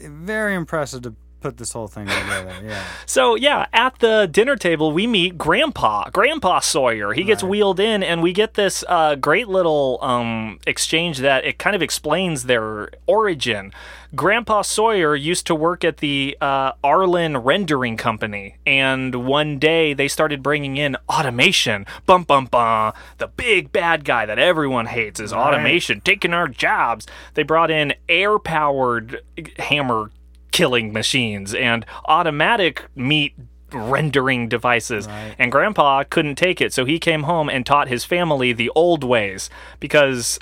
Very 0.02 0.54
impressive 0.54 1.02
to 1.02 1.14
put 1.40 1.56
this 1.56 1.72
whole 1.72 1.88
thing 1.88 2.06
together. 2.06 2.54
Yeah. 2.64 2.84
So 3.06 3.34
yeah, 3.36 3.66
at 3.72 3.98
the 4.00 4.28
dinner 4.30 4.56
table 4.56 4.92
we 4.92 5.06
meet 5.06 5.38
Grandpa, 5.38 6.10
Grandpa 6.10 6.60
Sawyer. 6.60 7.12
He 7.14 7.24
gets 7.24 7.42
wheeled 7.42 7.80
in, 7.80 8.02
and 8.02 8.22
we 8.22 8.32
get 8.32 8.54
this 8.54 8.84
uh, 8.86 9.14
great 9.14 9.48
little 9.48 9.98
um, 10.02 10.60
exchange 10.66 11.18
that 11.18 11.44
it 11.44 11.58
kind 11.58 11.74
of 11.74 11.82
explains 11.82 12.44
their 12.44 12.90
origin. 13.06 13.72
Grandpa 14.14 14.62
Sawyer 14.62 15.14
used 15.14 15.46
to 15.46 15.54
work 15.54 15.84
at 15.84 15.98
the 15.98 16.36
uh, 16.40 16.72
Arlen 16.82 17.36
Rendering 17.36 17.96
Company, 17.96 18.56
and 18.66 19.26
one 19.26 19.58
day 19.58 19.92
they 19.92 20.08
started 20.08 20.42
bringing 20.42 20.76
in 20.76 20.96
automation. 21.08 21.86
Bum 22.06 22.24
bum 22.24 22.46
bum. 22.46 22.94
The 23.18 23.28
big 23.28 23.70
bad 23.70 24.04
guy 24.04 24.24
that 24.26 24.38
everyone 24.38 24.86
hates 24.86 25.20
is 25.20 25.32
automation 25.32 26.00
taking 26.00 26.32
our 26.32 26.48
jobs. 26.48 27.06
They 27.34 27.42
brought 27.42 27.70
in 27.70 27.94
air-powered 28.08 29.20
hammer 29.58 30.10
killing 30.50 30.92
machines 30.92 31.54
and 31.54 31.84
automatic 32.06 32.84
meat 32.94 33.34
rendering 33.72 34.48
devices. 34.48 35.06
And 35.38 35.52
grandpa 35.52 36.04
couldn't 36.04 36.36
take 36.36 36.60
it, 36.60 36.72
so 36.72 36.84
he 36.84 36.98
came 36.98 37.24
home 37.24 37.48
and 37.48 37.66
taught 37.66 37.88
his 37.88 38.04
family 38.04 38.52
the 38.52 38.70
old 38.74 39.04
ways 39.04 39.50
because 39.78 40.38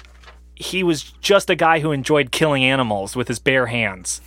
he 0.54 0.82
was 0.82 1.02
just 1.20 1.50
a 1.50 1.56
guy 1.56 1.80
who 1.80 1.92
enjoyed 1.92 2.30
killing 2.32 2.64
animals 2.64 3.14
with 3.14 3.28
his 3.28 3.38
bare 3.38 3.66
hands. 3.66 4.20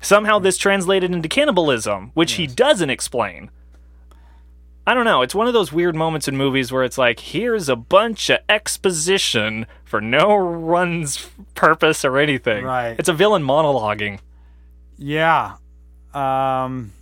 Somehow 0.00 0.38
this 0.38 0.58
translated 0.58 1.12
into 1.12 1.28
cannibalism, 1.28 2.10
which 2.14 2.32
he 2.32 2.46
doesn't 2.46 2.90
explain. 2.90 3.50
I 4.84 4.94
don't 4.94 5.04
know. 5.04 5.22
It's 5.22 5.34
one 5.34 5.46
of 5.46 5.52
those 5.52 5.72
weird 5.72 5.94
moments 5.94 6.26
in 6.26 6.36
movies 6.36 6.72
where 6.72 6.82
it's 6.82 6.98
like, 6.98 7.20
here's 7.20 7.68
a 7.68 7.76
bunch 7.76 8.28
of 8.30 8.40
exposition 8.48 9.66
for 9.84 10.00
no 10.00 10.36
one's 10.44 11.30
purpose 11.54 12.04
or 12.04 12.18
anything. 12.18 12.64
Right. 12.64 12.96
It's 12.98 13.08
a 13.08 13.12
villain 13.12 13.44
monologuing. 13.44 14.18
Yeah. 15.02 15.56
Um, 16.14 16.92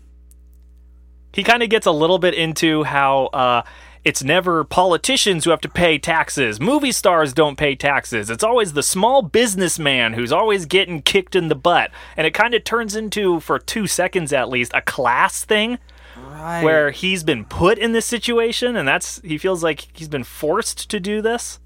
he 1.33 1.43
kind 1.43 1.63
of 1.63 1.69
gets 1.69 1.87
a 1.87 1.93
little 1.93 2.19
bit 2.19 2.35
into 2.35 2.85
how 2.85 3.27
uh, 3.27 3.63
it's 4.05 4.23
never 4.23 4.65
politicians 4.65 5.45
who 5.45 5.51
have 5.51 5.61
to 5.61 5.69
pay 5.69 5.99
taxes. 5.99 6.61
Movie 6.61 6.93
stars 6.93 7.33
don't 7.33 7.57
pay 7.57 7.75
taxes. 7.75 8.31
It's 8.31 8.45
always 8.45 8.73
the 8.73 8.83
small 8.83 9.23
businessman 9.23 10.15
who's 10.15 10.33
always 10.33 10.67
getting 10.67 11.03
kicked 11.03 11.37
in 11.37 11.49
the 11.49 11.55
butt. 11.55 11.91
And 12.17 12.27
it 12.27 12.35
kind 12.35 12.55
of 12.55 12.65
turns 12.65 12.97
into, 12.97 13.41
for 13.41 13.59
two 13.59 13.87
seconds 13.87 14.33
at 14.33 14.49
least, 14.49 14.73
a 14.75 14.81
class 14.81 15.45
thing 15.45 15.79
right. 16.17 16.65
where 16.65 16.91
he's 16.91 17.23
been 17.23 17.45
put 17.45 17.79
in 17.79 17.93
this 17.93 18.07
situation 18.07 18.77
and 18.77 18.89
that's 18.89 19.21
he 19.23 19.39
feels 19.39 19.63
like 19.63 19.89
he's 19.93 20.09
been 20.09 20.25
forced 20.25 20.89
to 20.91 20.99
do 20.99 21.21
this. 21.21 21.61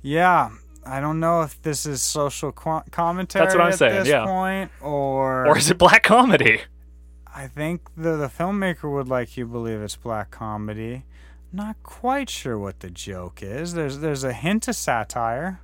Yeah. 0.00 0.50
I 0.84 1.00
don't 1.00 1.20
know 1.20 1.42
if 1.42 1.60
this 1.62 1.86
is 1.86 2.02
social 2.02 2.50
qu- 2.52 2.82
commentary 2.90 3.44
That's 3.44 3.54
what 3.54 3.64
I'm 3.64 3.72
at 3.72 3.78
saying, 3.78 3.94
this 4.00 4.08
yeah. 4.08 4.24
point, 4.24 4.70
or, 4.80 5.46
Or 5.46 5.56
is 5.56 5.70
it 5.70 5.78
black 5.78 6.02
comedy? 6.02 6.62
I 7.34 7.46
think 7.46 7.82
the 7.96 8.16
the 8.16 8.28
filmmaker 8.28 8.92
would 8.92 9.08
like 9.08 9.36
you 9.36 9.44
to 9.44 9.50
believe 9.50 9.80
it's 9.80 9.96
black 9.96 10.30
comedy. 10.30 11.04
Not 11.52 11.76
quite 11.82 12.28
sure 12.28 12.58
what 12.58 12.80
the 12.80 12.90
joke 12.90 13.42
is. 13.42 13.74
There's 13.74 13.98
there's 13.98 14.24
a 14.24 14.32
hint 14.32 14.68
of 14.68 14.74
satire. 14.76 15.60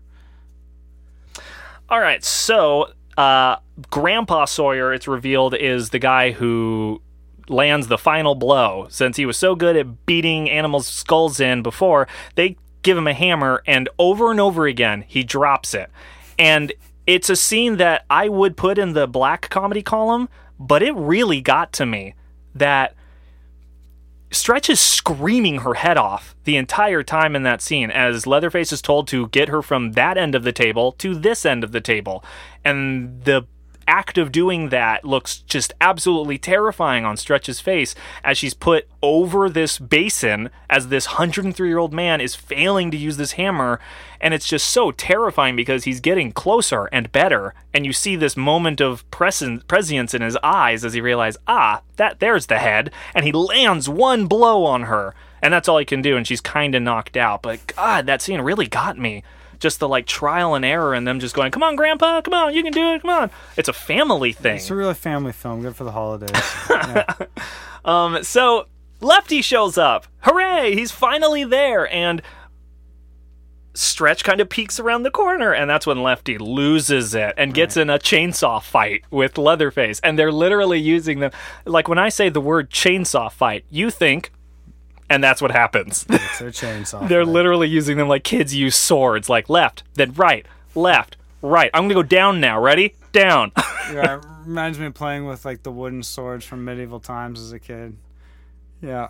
All 1.91 2.01
right, 2.01 2.23
so 2.23 2.93
uh, 3.17 3.57
Grandpa 3.91 4.45
Sawyer, 4.45 4.93
it's 4.93 5.09
revealed, 5.09 5.55
is 5.55 5.91
the 5.91 5.99
guy 5.99 6.33
who 6.33 7.01
lands 7.49 7.89
the 7.89 7.97
final 7.99 8.35
blow. 8.35 8.87
Since 8.91 9.17
he 9.17 9.25
was 9.27 9.37
so 9.39 9.55
good 9.55 9.75
at 9.77 10.07
beating 10.07 10.51
animals' 10.51 10.87
skulls 10.87 11.41
in 11.41 11.63
before, 11.63 12.07
they 12.35 12.57
give 12.83 12.97
him 12.97 13.07
a 13.07 13.15
hammer, 13.15 13.63
and 13.67 13.89
over 13.99 14.31
and 14.31 14.41
over 14.41 14.67
again, 14.67 15.05
he 15.07 15.23
drops 15.23 15.75
it. 15.75 15.91
And 16.39 16.73
it's 17.07 17.31
a 17.31 17.37
scene 17.37 17.79
that 17.79 18.05
I 18.11 18.29
would 18.29 18.57
put 18.57 18.79
in 18.79 18.93
the 18.93 19.07
black 19.07 19.49
comedy 19.51 19.83
column, 19.83 20.29
but 20.59 20.83
it 20.83 20.95
really 20.95 21.41
got 21.41 21.73
to 21.75 21.87
me 21.87 22.15
that 22.55 22.95
Stretch 24.31 24.69
is 24.69 24.79
screaming 24.79 25.61
her 25.61 25.75
head 25.75 25.97
off 25.97 26.37
the 26.45 26.57
entire 26.57 27.03
time 27.03 27.35
in 27.35 27.45
that 27.45 27.63
scene 27.63 27.91
as 27.91 28.27
Leatherface 28.27 28.73
is 28.73 28.83
told 28.83 29.09
to 29.09 29.29
get 29.29 29.49
her 29.49 29.63
from 29.63 29.93
that 29.93 30.19
end 30.19 30.35
of 30.35 30.43
the 30.45 30.53
table 30.53 30.93
to 30.93 31.15
this 31.15 31.47
end 31.47 31.65
of 31.65 31.73
the 31.73 31.81
table. 31.81 32.23
And 32.65 33.25
the 33.25 33.47
act 33.89 34.19
of 34.19 34.31
doing 34.31 34.69
that 34.69 35.05
looks 35.05 35.39
just 35.39 35.73
absolutely 35.81 36.39
terrifying 36.39 37.05
on 37.05 37.17
Stretch's 37.17 37.59
face 37.59 37.95
as 38.23 38.37
she's 38.39 38.55
put 38.55 38.87
over 39.03 39.49
this 39.49 39.79
basin 39.79 40.51
as 40.69 40.89
this 40.89 41.07
103 41.07 41.69
year 41.69 41.79
old 41.79 41.93
man 41.93 42.21
is 42.21 42.35
failing 42.35 42.91
to 42.91 42.97
use 42.97 43.17
this 43.17 43.33
hammer. 43.33 43.81
And 44.21 44.35
it's 44.35 44.49
just 44.49 44.69
so 44.69 44.91
terrifying 44.91 45.57
because 45.57 45.85
he's 45.85 46.01
getting 46.01 46.33
closer 46.33 46.87
and 46.87 47.11
better. 47.11 47.55
And 47.73 47.87
you 47.87 47.93
see 47.93 48.15
this 48.15 48.37
moment 48.37 48.81
of 48.81 49.09
presen- 49.11 49.67
prescience 49.67 50.13
in 50.13 50.23
his 50.23 50.37
eyes 50.43 50.85
as 50.85 50.93
he 50.93 51.01
realizes, 51.01 51.41
ah, 51.47 51.83
that 51.97 52.21
there's 52.21 52.47
the 52.47 52.59
head. 52.59 52.93
And 53.15 53.25
he 53.25 53.33
lands 53.33 53.89
one 53.89 54.27
blow 54.27 54.65
on 54.65 54.83
her. 54.83 55.15
And 55.41 55.55
that's 55.55 55.69
all 55.69 55.79
he 55.79 55.85
can 55.85 56.03
do. 56.03 56.17
And 56.17 56.27
she's 56.27 56.41
kind 56.41 56.75
of 56.75 56.83
knocked 56.83 57.17
out. 57.17 57.43
But 57.43 57.67
God, 57.69 58.07
that 58.07 58.21
scene 58.21 58.41
really 58.41 58.67
got 58.67 58.99
me 58.99 59.23
just 59.59 59.81
the 59.81 59.89
like 59.89 60.07
trial 60.07 60.55
and 60.55 60.65
error 60.65 60.95
and 60.95 61.07
them 61.07 61.21
just 61.21 61.35
going, 61.35 61.51
"Come 61.51 61.63
on, 61.63 61.77
Grandpa, 61.77 62.21
come 62.21 62.35
on, 62.35 62.55
you 62.55 62.63
can 62.63 62.73
do 62.73 62.93
it, 62.95 63.03
come 63.03 63.11
on." 63.11 63.31
It's 63.57 63.69
a 63.69 63.73
family 63.73 64.33
thing. 64.33 64.57
It's 64.57 64.71
a 64.71 64.75
really 64.75 64.95
family 64.95 65.33
film, 65.33 65.63
good 65.63 65.77
for 65.77 65.85
the 65.85 65.93
holidays. 65.93 66.31
yeah. 66.71 67.15
Um, 67.85 68.23
so 68.23 68.67
Lefty 69.01 69.43
shows 69.43 69.79
up. 69.79 70.07
Hooray! 70.21 70.75
He's 70.75 70.91
finally 70.91 71.45
there. 71.45 71.93
And 71.93 72.21
Stretch 73.75 74.25
kind 74.25 74.41
of 74.41 74.49
peeks 74.49 74.81
around 74.81 75.05
the 75.05 75.11
corner, 75.11 75.53
and 75.53 75.71
that's 75.71 75.87
when 75.87 76.03
Lefty 76.03 76.37
loses 76.37 77.15
it 77.15 77.35
and 77.37 77.55
gets 77.55 77.77
in 77.77 77.91
a 77.91 77.99
chainsaw 77.99 78.61
fight 78.61 79.05
with 79.11 79.39
Leatherface. 79.39 80.01
And 80.01 80.19
they're 80.19 80.33
literally 80.33 80.81
using 80.81 81.21
them. 81.21 81.31
Like 81.65 81.87
when 81.89 81.99
I 81.99 82.09
say 82.09 82.29
the 82.29 82.41
word 82.41 82.71
chainsaw 82.71 83.31
fight, 83.31 83.65
you 83.71 83.91
think, 83.91 84.33
and 85.11 85.23
that's 85.23 85.41
what 85.41 85.51
happens. 85.51 86.05
It's 86.09 86.41
a 86.41 86.45
chainsaw. 86.47 87.09
they're 87.09 87.25
literally 87.25 87.69
using 87.69 87.97
them 87.97 88.09
like 88.09 88.25
kids 88.25 88.55
use 88.55 88.77
swords, 88.77 89.29
like 89.29 89.49
left, 89.49 89.83
then 89.95 90.13
right, 90.15 90.47
left, 90.75 91.17
right. 91.43 91.71
I'm 91.75 91.85
gonna 91.85 91.95
go 91.95 92.03
down 92.03 92.41
now. 92.41 92.61
Ready? 92.61 92.95
Down. 93.13 93.53
Yeah, 93.91 94.17
it 94.17 94.25
reminds 94.45 94.79
me 94.79 94.85
of 94.85 94.93
playing 94.93 95.25
with 95.25 95.47
like 95.47 95.63
the 95.63 95.73
wooden 95.73 96.03
swords 96.03 96.45
from 96.45 96.63
medieval 96.63 97.01
times 97.01 97.41
as 97.41 97.53
a 97.53 97.59
kid. 97.59 97.97
Yeah. 98.83 99.09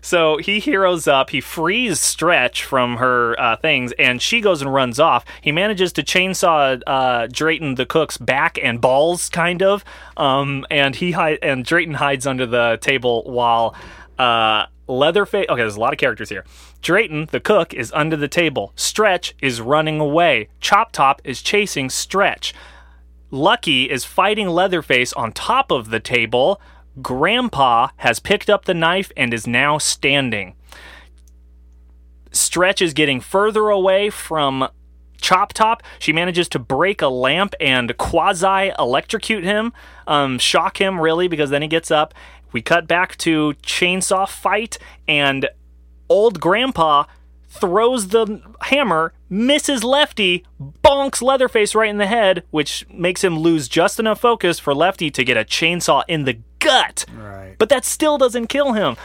So 0.00 0.38
he 0.38 0.58
heroes 0.60 1.06
up, 1.08 1.30
he 1.30 1.40
frees 1.40 2.00
Stretch 2.00 2.64
from 2.64 2.96
her 2.96 3.40
uh, 3.40 3.56
things, 3.56 3.92
and 3.92 4.20
she 4.20 4.40
goes 4.40 4.62
and 4.62 4.72
runs 4.72 5.00
off. 5.00 5.24
He 5.40 5.52
manages 5.52 5.92
to 5.94 6.02
chainsaw 6.02 6.80
uh, 6.86 7.26
Drayton 7.28 7.76
the 7.76 7.86
cook's 7.86 8.16
back 8.16 8.58
and 8.62 8.80
balls, 8.80 9.28
kind 9.28 9.62
of, 9.62 9.84
um, 10.16 10.66
and 10.70 10.94
he 10.96 11.12
hi- 11.12 11.38
and 11.42 11.64
Drayton 11.64 11.94
hides 11.94 12.26
under 12.26 12.46
the 12.46 12.78
table 12.80 13.22
while 13.24 13.74
uh, 14.18 14.66
Leatherface. 14.88 15.46
Okay, 15.48 15.60
there's 15.60 15.76
a 15.76 15.80
lot 15.80 15.92
of 15.92 15.98
characters 15.98 16.28
here. 16.28 16.44
Drayton 16.80 17.28
the 17.32 17.40
cook 17.40 17.74
is 17.74 17.92
under 17.92 18.16
the 18.16 18.28
table. 18.28 18.72
Stretch 18.76 19.34
is 19.40 19.60
running 19.60 20.00
away. 20.00 20.48
Chop 20.60 20.92
Top 20.92 21.20
is 21.24 21.42
chasing 21.42 21.90
Stretch. 21.90 22.54
Lucky 23.30 23.90
is 23.90 24.04
fighting 24.04 24.48
Leatherface 24.48 25.12
on 25.14 25.32
top 25.32 25.70
of 25.70 25.90
the 25.90 26.00
table. 26.00 26.60
Grandpa 27.02 27.88
has 27.96 28.20
picked 28.20 28.48
up 28.48 28.64
the 28.64 28.74
knife 28.74 29.10
and 29.16 29.34
is 29.34 29.46
now 29.46 29.78
standing. 29.78 30.54
Stretch 32.30 32.80
is 32.80 32.94
getting 32.94 33.20
further 33.20 33.68
away 33.68 34.10
from 34.10 34.68
Chop 35.20 35.52
Top. 35.52 35.82
She 35.98 36.12
manages 36.12 36.48
to 36.50 36.58
break 36.58 37.02
a 37.02 37.08
lamp 37.08 37.54
and 37.60 37.96
quasi 37.96 38.72
electrocute 38.78 39.44
him, 39.44 39.72
um, 40.06 40.38
shock 40.38 40.80
him 40.80 41.00
really, 41.00 41.28
because 41.28 41.50
then 41.50 41.62
he 41.62 41.68
gets 41.68 41.90
up. 41.90 42.14
We 42.56 42.62
cut 42.62 42.88
back 42.88 43.18
to 43.18 43.52
chainsaw 43.62 44.26
fight, 44.26 44.78
and 45.06 45.46
old 46.08 46.40
Grandpa 46.40 47.04
throws 47.50 48.08
the 48.08 48.40
hammer, 48.62 49.12
misses 49.28 49.84
Lefty, 49.84 50.42
bonks 50.82 51.20
Leatherface 51.20 51.74
right 51.74 51.90
in 51.90 51.98
the 51.98 52.06
head, 52.06 52.44
which 52.50 52.86
makes 52.88 53.22
him 53.22 53.38
lose 53.38 53.68
just 53.68 54.00
enough 54.00 54.22
focus 54.22 54.58
for 54.58 54.74
Lefty 54.74 55.10
to 55.10 55.22
get 55.22 55.36
a 55.36 55.44
chainsaw 55.44 56.02
in 56.08 56.24
the 56.24 56.38
gut. 56.58 57.04
Right. 57.14 57.56
But 57.58 57.68
that 57.68 57.84
still 57.84 58.16
doesn't 58.16 58.46
kill 58.46 58.72
him. 58.72 58.96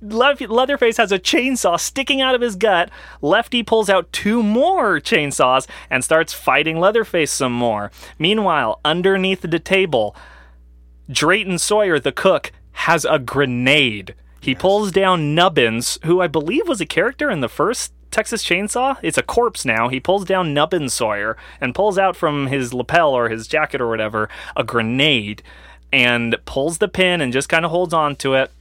Leatherface 0.00 0.96
has 0.96 1.12
a 1.12 1.18
chainsaw 1.18 1.78
sticking 1.78 2.22
out 2.22 2.34
of 2.34 2.40
his 2.40 2.56
gut. 2.56 2.90
Lefty 3.20 3.62
pulls 3.62 3.90
out 3.90 4.10
two 4.14 4.42
more 4.42 4.98
chainsaws 4.98 5.66
and 5.90 6.02
starts 6.02 6.32
fighting 6.32 6.80
Leatherface 6.80 7.32
some 7.32 7.52
more. 7.52 7.90
Meanwhile, 8.18 8.80
underneath 8.82 9.42
the 9.42 9.58
table, 9.58 10.16
Drayton 11.10 11.58
Sawyer, 11.58 11.98
the 11.98 12.12
cook, 12.12 12.50
has 12.78 13.04
a 13.04 13.18
grenade. 13.18 14.14
He 14.40 14.54
pulls 14.54 14.92
down 14.92 15.34
Nubbins, 15.34 15.98
who 16.04 16.20
I 16.20 16.28
believe 16.28 16.68
was 16.68 16.80
a 16.80 16.86
character 16.86 17.28
in 17.28 17.40
the 17.40 17.48
first 17.48 17.92
Texas 18.12 18.44
Chainsaw. 18.44 18.96
It's 19.02 19.18
a 19.18 19.22
corpse 19.22 19.64
now. 19.64 19.88
He 19.88 19.98
pulls 19.98 20.24
down 20.24 20.54
Nubbins 20.54 20.94
Sawyer 20.94 21.36
and 21.60 21.74
pulls 21.74 21.98
out 21.98 22.14
from 22.14 22.46
his 22.46 22.72
lapel 22.72 23.10
or 23.10 23.28
his 23.28 23.48
jacket 23.48 23.80
or 23.80 23.88
whatever 23.88 24.28
a 24.56 24.62
grenade 24.62 25.42
and 25.92 26.36
pulls 26.44 26.78
the 26.78 26.86
pin 26.86 27.20
and 27.20 27.32
just 27.32 27.48
kind 27.48 27.64
of 27.64 27.72
holds 27.72 27.92
on 27.92 28.14
to 28.16 28.34
it 28.34 28.52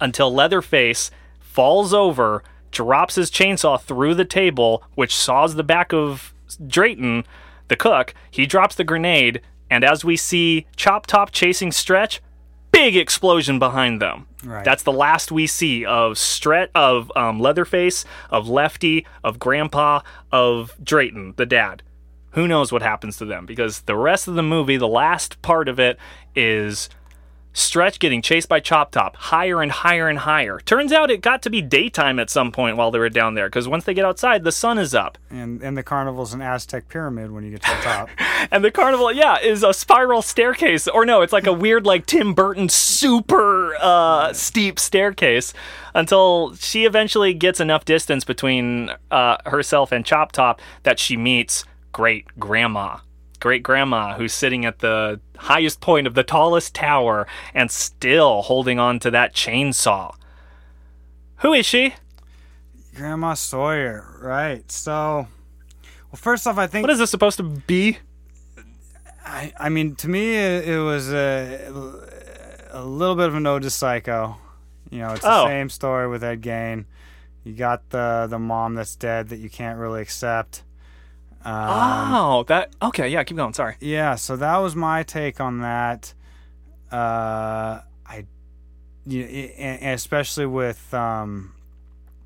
until 0.00 0.32
Leatherface 0.32 1.10
falls 1.38 1.92
over, 1.92 2.42
drops 2.70 3.16
his 3.16 3.30
chainsaw 3.30 3.78
through 3.78 4.14
the 4.14 4.24
table, 4.24 4.82
which 4.94 5.14
saws 5.14 5.54
the 5.54 5.62
back 5.62 5.92
of 5.92 6.32
Drayton, 6.66 7.24
the 7.68 7.76
cook. 7.76 8.14
He 8.30 8.46
drops 8.46 8.74
the 8.74 8.84
grenade, 8.84 9.42
and 9.68 9.84
as 9.84 10.02
we 10.02 10.16
see 10.16 10.66
Chop 10.76 11.06
Top 11.06 11.30
chasing 11.30 11.70
Stretch, 11.72 12.22
big 12.72 12.96
explosion 12.96 13.58
behind 13.58 14.00
them. 14.00 14.26
Right. 14.44 14.64
That's 14.64 14.82
the 14.82 14.92
last 14.92 15.30
we 15.30 15.46
see 15.46 15.84
of 15.84 16.16
Stretch, 16.18 16.70
of 16.74 17.12
um, 17.16 17.40
Leatherface, 17.40 18.04
of 18.30 18.48
Lefty, 18.48 19.06
of 19.22 19.38
Grandpa, 19.38 20.00
of 20.32 20.74
Drayton, 20.82 21.34
the 21.36 21.46
dad. 21.46 21.82
Who 22.32 22.46
knows 22.46 22.70
what 22.70 22.82
happens 22.82 23.16
to 23.18 23.24
them? 23.24 23.44
Because 23.44 23.82
the 23.82 23.96
rest 23.96 24.28
of 24.28 24.34
the 24.34 24.42
movie, 24.42 24.76
the 24.76 24.86
last 24.88 25.42
part 25.42 25.68
of 25.68 25.80
it, 25.80 25.98
is 26.34 26.88
Stretch 27.52 27.98
getting 27.98 28.22
chased 28.22 28.48
by 28.48 28.60
Chop 28.60 28.92
Top 28.92 29.16
higher 29.16 29.60
and 29.60 29.72
higher 29.72 30.08
and 30.08 30.20
higher. 30.20 30.60
Turns 30.60 30.92
out 30.92 31.10
it 31.10 31.20
got 31.20 31.42
to 31.42 31.50
be 31.50 31.60
daytime 31.60 32.18
at 32.18 32.30
some 32.30 32.52
point 32.52 32.76
while 32.76 32.90
they 32.90 32.98
were 32.98 33.08
down 33.08 33.34
there 33.34 33.48
because 33.48 33.66
once 33.66 33.84
they 33.84 33.94
get 33.94 34.04
outside, 34.04 34.44
the 34.44 34.52
sun 34.52 34.78
is 34.78 34.94
up. 34.94 35.18
And 35.30 35.60
and 35.62 35.76
the 35.76 35.82
carnival's 35.82 36.32
an 36.32 36.42
Aztec 36.42 36.88
pyramid 36.88 37.32
when 37.32 37.44
you 37.44 37.50
get 37.50 37.62
to 37.62 37.70
the 37.70 37.82
top. 37.82 38.08
And 38.50 38.64
the 38.64 38.70
carnival, 38.70 39.12
yeah, 39.12 39.38
is 39.38 39.62
a 39.62 39.74
spiral 39.74 40.22
staircase. 40.22 40.88
Or 40.88 41.04
no, 41.04 41.20
it's 41.20 41.32
like 41.32 41.46
a 41.46 41.52
weird, 41.52 41.84
like 41.84 42.06
Tim 42.06 42.32
Burton 42.32 42.70
super 42.70 43.76
uh, 43.78 44.32
steep 44.32 44.78
staircase 44.78 45.52
until 45.94 46.54
she 46.54 46.86
eventually 46.86 47.34
gets 47.34 47.60
enough 47.60 47.84
distance 47.84 48.24
between 48.24 48.90
uh, 49.10 49.36
herself 49.44 49.92
and 49.92 50.06
Chop 50.06 50.32
Top 50.32 50.60
that 50.84 50.98
she 50.98 51.16
meets 51.18 51.64
Great 51.92 52.26
Grandma. 52.38 52.98
Great 53.40 53.62
Grandma, 53.62 54.14
who's 54.16 54.32
sitting 54.32 54.64
at 54.64 54.78
the 54.80 55.20
highest 55.36 55.80
point 55.80 56.06
of 56.06 56.14
the 56.14 56.22
tallest 56.22 56.74
tower 56.74 57.26
and 57.54 57.70
still 57.70 58.42
holding 58.42 58.78
on 58.78 58.98
to 59.00 59.10
that 59.10 59.34
chainsaw. 59.34 60.14
Who 61.38 61.52
is 61.54 61.64
she? 61.66 61.94
Grandma 62.94 63.34
Sawyer, 63.34 64.18
right? 64.20 64.70
So, 64.70 65.26
well, 66.10 66.16
first 66.16 66.46
off, 66.46 66.58
I 66.58 66.66
think 66.66 66.84
What 66.84 66.90
is 66.92 66.98
this 66.98 67.10
supposed 67.10 67.38
to 67.38 67.42
be? 67.42 67.98
I, 69.24 69.52
I 69.58 69.68
mean, 69.68 69.94
to 69.96 70.08
me, 70.08 70.34
it, 70.36 70.68
it 70.68 70.78
was 70.80 71.12
a, 71.12 71.72
a 72.70 72.84
little 72.84 73.14
bit 73.14 73.28
of 73.28 73.34
an 73.34 73.46
ode 73.46 73.62
to 73.62 73.70
Psycho. 73.70 74.36
You 74.90 74.98
know, 75.00 75.12
it's 75.12 75.22
the 75.22 75.32
Oh. 75.42 75.46
same 75.46 75.68
story 75.70 76.08
with 76.08 76.24
Ed 76.24 76.42
Gein. 76.42 76.86
You 77.44 77.54
got 77.54 77.88
the 77.90 78.26
the 78.28 78.38
mom 78.38 78.74
that's 78.74 78.96
dead 78.96 79.28
that 79.28 79.38
you 79.38 79.48
can't 79.48 79.78
really 79.78 80.02
accept. 80.02 80.62
Um, 81.44 82.14
oh, 82.14 82.44
that. 82.48 82.70
Okay, 82.82 83.08
yeah, 83.08 83.24
keep 83.24 83.36
going. 83.36 83.54
Sorry. 83.54 83.76
Yeah, 83.80 84.14
so 84.16 84.36
that 84.36 84.58
was 84.58 84.76
my 84.76 85.02
take 85.02 85.40
on 85.40 85.60
that. 85.60 86.12
Uh, 86.92 87.80
I, 88.06 88.26
you 89.06 89.22
and 89.22 89.80
and 89.80 89.94
especially 89.94 90.46
with 90.46 90.92
um, 90.92 91.54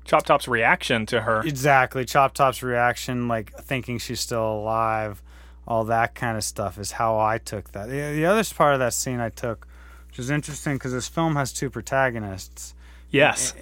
Chop 0.05 0.25
Top's 0.25 0.47
reaction 0.47 1.05
to 1.07 1.21
her. 1.21 1.41
exactly 1.41 2.05
Chop 2.05 2.33
Top's 2.33 2.61
reaction, 2.61 3.27
like 3.27 3.53
thinking 3.53 3.97
she's 3.97 4.19
still 4.19 4.45
alive, 4.45 5.21
all 5.67 5.85
that 5.85 6.13
kind 6.15 6.37
of 6.37 6.43
stuff 6.43 6.77
is 6.77 6.91
how 6.91 7.19
I 7.19 7.37
took 7.37 7.71
that. 7.71 7.89
The, 7.89 8.13
the 8.13 8.25
other 8.25 8.43
part 8.55 8.73
of 8.73 8.79
that 8.79 8.93
scene 8.93 9.19
I 9.19 9.29
took, 9.29 9.67
which 10.07 10.19
is 10.19 10.29
interesting 10.29 10.75
because 10.75 10.91
this 10.91 11.07
film 11.07 11.35
has 11.35 11.51
two 11.53 11.69
protagonists. 11.69 12.75
Yes. 13.09 13.53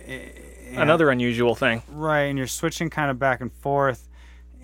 Another 0.72 1.10
unusual 1.10 1.56
thing. 1.56 1.84
Right, 1.92 2.24
and 2.24 2.38
you're 2.38 2.48
switching 2.48 2.90
kind 2.90 3.12
of 3.12 3.20
back 3.20 3.40
and 3.40 3.52
forth, 3.54 4.10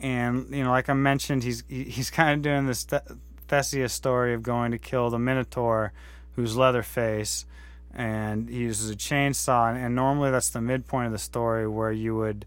and 0.02 0.48
you 0.50 0.64
know, 0.64 0.72
like 0.72 0.90
I 0.90 0.94
mentioned, 0.94 1.44
he's 1.44 1.64
he's 1.68 2.10
kind 2.10 2.34
of 2.34 2.42
doing 2.42 2.66
this 2.66 2.84
Th- 2.86 3.02
Theseus 3.48 3.94
story 3.94 4.34
of 4.34 4.44
going 4.44 4.72
to 4.72 4.78
kill 4.78 5.10
the 5.10 5.20
Minotaur, 5.20 5.92
who's 6.36 6.56
Leatherface, 6.56 7.46
and 7.94 8.50
he 8.50 8.58
uses 8.58 8.90
a 8.90 8.96
chainsaw, 8.96 9.70
and, 9.70 9.78
and 9.78 9.96
normally 9.96 10.32
that's 10.32 10.50
the 10.50 10.62
midpoint 10.62 11.08
of 11.08 11.12
the 11.12 11.20
story 11.20 11.68
where 11.68 11.92
you 11.92 12.16
would 12.16 12.46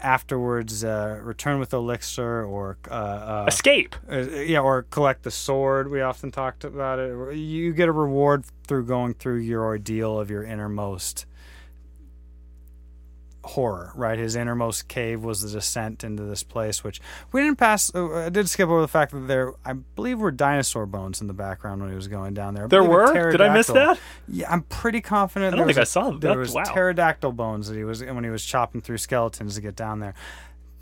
afterwards 0.00 0.84
uh, 0.84 1.18
return 1.22 1.58
with 1.58 1.72
elixir 1.72 2.44
or 2.44 2.78
uh, 2.88 2.94
uh, 2.94 3.44
Escape. 3.48 3.96
uh, 4.10 4.18
yeah, 4.18 4.60
or 4.60 4.82
collect 4.84 5.24
the 5.24 5.30
sword. 5.30 5.90
We 5.90 6.00
often 6.00 6.30
talked 6.30 6.64
about 6.64 6.98
it. 6.98 7.36
You 7.36 7.72
get 7.72 7.88
a 7.88 7.92
reward 7.92 8.44
through 8.66 8.86
going 8.86 9.14
through 9.14 9.38
your 9.38 9.64
ordeal 9.64 10.20
of 10.20 10.30
your 10.30 10.44
innermost 10.44 11.26
horror, 13.48 13.92
right? 13.94 14.18
His 14.18 14.36
innermost 14.36 14.88
cave 14.88 15.24
was 15.24 15.40
the 15.42 15.50
descent 15.50 16.04
into 16.04 16.22
this 16.22 16.42
place, 16.42 16.84
which 16.84 17.00
we 17.32 17.40
didn't 17.42 17.58
pass. 17.58 17.94
Uh, 17.94 18.26
I 18.26 18.28
did 18.28 18.48
skip 18.48 18.68
over 18.68 18.80
the 18.80 18.88
fact 18.88 19.12
that 19.12 19.26
there, 19.26 19.54
I 19.64 19.72
believe, 19.72 20.18
were 20.18 20.30
dinosaur 20.30 20.86
bones 20.86 21.20
in 21.20 21.26
the 21.26 21.32
background 21.32 21.80
when 21.80 21.90
he 21.90 21.96
was 21.96 22.08
going 22.08 22.34
down 22.34 22.54
there. 22.54 22.64
I 22.64 22.68
There 22.68 22.84
were? 22.84 23.30
Did 23.30 23.40
I 23.40 23.52
miss 23.52 23.68
that? 23.68 23.98
Yeah, 24.28 24.52
I'm 24.52 24.62
pretty 24.62 25.00
confident. 25.00 25.54
I 25.54 25.56
don't 25.56 25.66
there 25.66 25.74
think 25.74 25.78
was 25.80 25.96
I 25.96 26.00
a- 26.00 26.10
saw 26.12 26.18
There 26.18 26.38
was 26.38 26.52
Wow. 26.54 26.64
pterodactyl 26.64 27.32
bones 27.32 27.68
that 27.68 27.76
he 27.76 27.84
was 27.84 28.04
when 28.04 28.24
he 28.24 28.30
was 28.30 28.44
chopping 28.44 28.80
through 28.80 28.98
skeletons 28.98 29.54
to 29.56 29.60
get 29.60 29.74
down 29.76 30.00
there. 30.00 30.14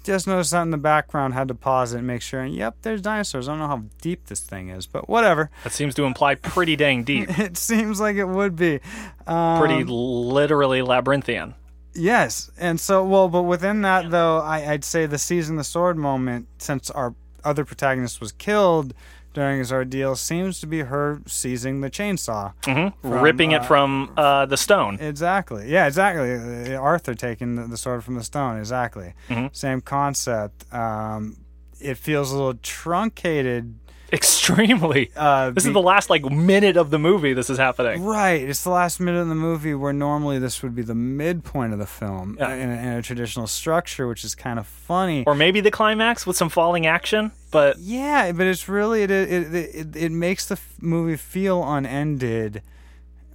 Just 0.05 0.28
noticed 0.28 0.52
that 0.52 0.62
in 0.62 0.70
the 0.70 0.76
background. 0.76 1.34
Had 1.34 1.48
to 1.48 1.55
pause 1.55 1.93
it 1.93 1.98
and 1.98 2.06
make 2.06 2.22
sure. 2.22 2.40
And 2.40 2.55
yep, 2.55 2.76
there's 2.82 3.02
dinosaurs. 3.02 3.48
I 3.48 3.52
don't 3.52 3.59
know 3.59 3.66
how 3.66 3.82
deep 4.01 4.26
this 4.26 4.38
thing 4.40 4.68
is, 4.68 4.86
but 4.86 5.09
whatever. 5.09 5.51
That 5.64 5.72
seems 5.72 5.97
to 5.97 6.05
imply 6.05 6.36
pretty 6.36 6.76
dang 6.76 7.02
deep. 7.02 7.28
It 7.38 7.56
seems 7.56 7.98
like 8.01 8.14
it 8.16 8.26
would 8.28 8.55
be. 8.55 8.78
Um, 9.26 9.59
Pretty 9.59 9.82
literally 9.84 10.82
labyrinthian. 10.82 11.55
Yes, 11.97 12.51
and 12.59 12.78
so 12.78 13.05
well, 13.05 13.28
but 13.28 13.43
within 13.43 13.82
that 13.82 14.10
though, 14.10 14.39
I, 14.39 14.73
I'd 14.73 14.85
say 14.85 15.06
the 15.06 15.18
season 15.18 15.56
the 15.56 15.64
sword 15.64 15.97
moment, 15.97 16.48
since 16.59 16.90
our 16.90 17.14
other 17.44 17.64
protagonist 17.64 18.20
was 18.20 18.32
killed 18.32 18.93
during 19.36 19.59
his 19.59 19.70
ordeal 19.70 20.16
seems 20.16 20.60
to 20.60 20.66
be 20.66 20.81
her 20.81 21.20
seizing 21.27 21.82
the 21.82 21.90
chainsaw. 21.90 22.55
from, 23.02 23.12
ripping 23.12 23.52
it 23.52 23.60
uh, 23.60 23.64
from 23.64 24.10
uh, 24.16 24.47
the 24.47 24.56
stone. 24.56 24.98
Exactly. 24.98 25.70
Yeah, 25.70 25.86
exactly. 25.86 26.74
Uh, 26.74 26.78
Arthur 26.78 27.14
taking 27.14 27.55
the, 27.55 27.66
the 27.66 27.77
sword 27.77 28.02
from 28.02 28.14
the 28.14 28.24
stone. 28.24 28.59
Exactly. 28.59 29.12
Mm-hmm. 29.28 29.48
Same 29.52 29.82
concept. 29.82 30.64
Um, 30.73 31.36
it 31.78 31.98
feels 31.98 32.32
a 32.32 32.35
little 32.35 32.55
truncated. 32.62 33.78
Extremely. 34.12 35.11
Uh, 35.16 35.51
this 35.51 35.65
be- 35.65 35.70
is 35.70 35.74
the 35.74 35.81
last 35.81 36.11
like 36.11 36.24
minute 36.31 36.77
of 36.77 36.91
the 36.91 36.99
movie. 36.99 37.33
This 37.33 37.49
is 37.51 37.59
happening. 37.59 38.03
Right. 38.05 38.43
It's 38.43 38.62
the 38.62 38.70
last 38.70 39.01
minute 39.01 39.19
of 39.20 39.28
the 39.28 39.35
movie 39.35 39.74
where 39.74 39.93
normally 39.93 40.39
this 40.39 40.62
would 40.62 40.74
be 40.74 40.83
the 40.83 40.95
midpoint 40.95 41.73
of 41.73 41.78
the 41.78 41.87
film 41.87 42.37
Yeah. 42.39 42.55
in, 42.55 42.69
a, 42.70 42.73
in 42.74 42.89
a 42.99 43.03
traditional 43.03 43.47
structure, 43.47 44.07
which 44.07 44.24
is 44.24 44.35
kind 44.35 44.59
of 44.59 44.66
funny. 44.66 45.24
Or 45.27 45.35
maybe 45.35 45.61
the 45.61 45.70
climax 45.70 46.27
with 46.27 46.37
some 46.37 46.49
falling 46.49 46.87
action. 46.87 47.33
But 47.51 47.78
yeah, 47.78 48.31
but 48.33 48.47
it's 48.47 48.69
really 48.69 49.03
it 49.03 49.11
it 49.11 49.55
it, 49.55 49.97
it 49.97 50.12
makes 50.12 50.47
the 50.47 50.55
f- 50.55 50.74
movie 50.81 51.16
feel 51.16 51.65
unended 51.65 52.62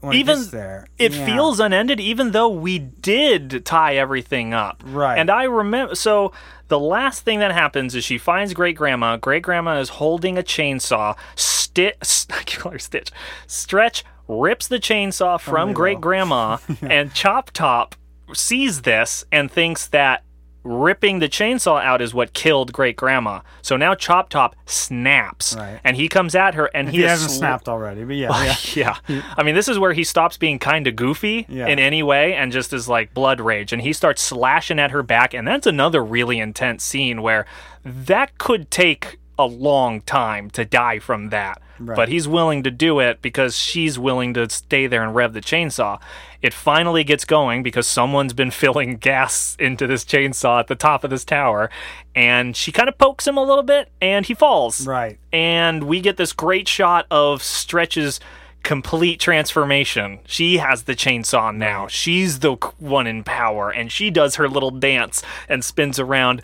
when 0.01 0.13
Even- 0.13 0.39
it 0.41 0.51
there. 0.51 0.87
it 0.97 1.13
Yeah. 1.13 1.25
feels 1.25 1.59
unended 1.59 1.99
even 1.99 2.31
though 2.31 2.49
we 2.49 2.77
did 2.79 3.65
tie 3.65 3.95
everything 3.95 4.53
up 4.53 4.83
Right. 4.85 5.17
and 5.17 5.29
i 5.29 5.43
remember 5.43 5.95
so 5.95 6.31
the 6.67 6.79
last 6.79 7.23
thing 7.23 7.39
that 7.39 7.51
happens 7.51 7.95
is 7.95 8.03
she 8.03 8.17
finds 8.17 8.53
great 8.53 8.75
grandma 8.75 9.15
great 9.17 9.43
grandma 9.43 9.79
is 9.79 9.89
holding 9.89 10.37
a 10.37 10.43
chainsaw 10.43 11.15
stitch 11.35 12.25
i 12.31 12.43
call 12.43 12.71
her 12.73 12.79
stitch 12.79 13.09
stretch 13.47 14.03
rips 14.27 14.67
the 14.67 14.79
chainsaw 14.79 15.39
from 15.39 15.73
great 15.73 15.99
grandma 16.01 16.57
and 16.81 17.13
chop 17.13 17.51
top 17.51 17.95
sees 18.33 18.83
this 18.83 19.25
and 19.31 19.51
thinks 19.51 19.87
that 19.87 20.23
ripping 20.63 21.19
the 21.19 21.27
chainsaw 21.29 21.81
out 21.81 22.01
is 22.01 22.13
what 22.13 22.33
killed 22.33 22.71
great 22.71 22.95
grandma 22.95 23.39
so 23.63 23.75
now 23.77 23.95
chop 23.95 24.29
top 24.29 24.55
snaps 24.65 25.55
Right. 25.57 25.79
and 25.83 25.95
he 25.95 26.07
comes 26.07 26.35
at 26.35 26.53
her 26.55 26.69
and 26.73 26.87
If 26.89 26.93
he, 26.93 26.99
he 27.01 27.07
hasn't 27.07 27.31
sw- 27.31 27.35
snapped 27.37 27.67
already, 27.67 28.03
but 28.03 28.15
yeah, 28.15 28.55
yeah. 28.75 28.95
yeah. 29.07 29.23
I 29.37 29.43
mean, 29.43 29.55
this 29.55 29.67
is 29.67 29.79
where 29.79 29.93
he 29.93 30.03
stops 30.03 30.37
being 30.37 30.59
kind 30.59 30.85
of 30.87 30.95
goofy 30.95 31.45
Yeah. 31.49 31.67
in 31.67 31.79
any 31.79 32.03
way 32.03 32.33
and 32.35 32.51
just 32.51 32.73
is 32.73 32.87
like 32.87 33.13
blood 33.13 33.39
rage. 33.41 33.73
And 33.73 33.81
he 33.81 33.93
starts 33.93 34.21
slashing 34.21 34.79
at 34.79 34.91
her 34.91 35.01
back. 35.03 35.33
And 35.33 35.47
that's 35.47 35.65
another 35.67 36.03
really 36.03 36.39
intense 36.39 36.83
scene 36.83 37.21
where 37.21 37.45
that 37.83 38.37
could 38.37 38.69
take 38.69 39.17
a 39.39 39.45
long 39.45 40.01
time 40.01 40.49
to 40.51 40.65
die 40.65 40.99
from 40.99 41.29
that. 41.29 41.61
Right. 41.81 41.95
But 41.95 42.09
he's 42.09 42.27
willing 42.27 42.63
to 42.63 42.71
do 42.71 42.99
it 42.99 43.21
because 43.21 43.57
she's 43.57 43.97
willing 43.97 44.33
to 44.35 44.49
stay 44.49 44.87
there 44.87 45.03
and 45.03 45.13
rev 45.15 45.33
the 45.33 45.41
chainsaw. 45.41 45.99
It 46.41 46.53
finally 46.53 47.03
gets 47.03 47.25
going 47.25 47.63
because 47.63 47.87
someone's 47.87 48.33
been 48.33 48.51
filling 48.63 48.97
gas 48.97 49.55
into 49.59 49.87
this 49.87 50.03
chainsaw 50.05 50.59
at 50.59 50.67
the 50.67 50.75
top 50.75 51.03
of 51.03 51.09
this 51.09 51.23
tower. 51.25 51.69
And 52.15 52.55
she 52.55 52.71
kind 52.71 52.89
of 52.89 52.97
pokes 52.97 53.27
him 53.27 53.37
a 53.37 53.43
little 53.43 53.63
bit 53.63 53.89
and 54.01 54.25
he 54.25 54.33
falls 54.33 54.85
Right. 54.87 55.17
and 55.31 55.83
we 55.83 56.01
get 56.01 56.17
this 56.17 56.33
great 56.33 56.67
shot 56.67 57.05
of 57.11 57.41
Stretch's 57.43 58.19
complete 58.63 59.19
transformation. 59.19 60.19
She 60.27 60.57
has 60.57 60.83
the 60.83 60.93
chainsaw 60.95 61.55
now. 61.55 61.87
She's 61.87 62.39
the 62.39 62.53
one 62.77 63.07
in 63.07 63.23
power, 63.23 63.71
and 63.71 63.91
she 63.91 64.11
does 64.11 64.35
her 64.35 64.47
little 64.47 64.69
dance 64.69 65.23
and 65.49 65.65
spins 65.65 65.97
around. 65.99 66.43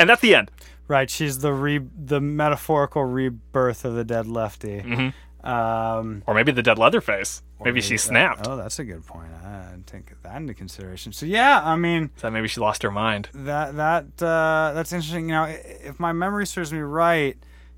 And 0.00 0.10
that's 0.10 0.20
the 0.20 0.34
end. 0.34 0.50
Right, 0.86 1.08
she's 1.08 1.38
the 1.38 1.52
re 1.52 1.78
the 1.96 2.20
metaphorical 2.20 3.04
rebirth 3.04 3.84
of 3.84 3.94
the 3.94 4.04
dead 4.04 4.26
lefty. 4.26 4.80
Mm-hmm. 4.82 5.48
Um, 5.48 6.22
Or 6.26 6.34
maybe 6.34 6.52
the 6.52 6.62
dead 6.62 6.78
Leatherface. 6.78 7.42
Maybe 7.62 7.80
she 7.80 7.94
that- 7.94 7.98
snapped. 8.00 8.46
oh, 8.46 8.56
that's 8.56 8.78
a 8.78 8.84
good 8.84 9.06
point. 9.06 9.28
I 9.44 9.70
didn't 9.70 9.86
take 9.86 10.22
that 10.22 10.36
into 10.36 10.54
consideration. 10.54 11.12
So 11.12 11.26
yeah, 11.26 11.60
I 11.62 11.76
mean 11.76 12.10
So 12.16 12.30
maybe 12.30 12.48
she 12.48 12.60
lost 12.60 12.82
her 12.82 12.90
mind. 12.90 13.28
that 13.34 13.76
that 13.76 14.04
uh, 14.22 14.72
that's 14.74 14.92
interesting. 14.92 15.28
You 15.28 15.34
know, 15.34 15.44
if 15.44 15.98
my 16.00 16.12
memory 16.12 16.46
serves 16.46 16.72
me 16.72 16.80
right, 16.80 17.36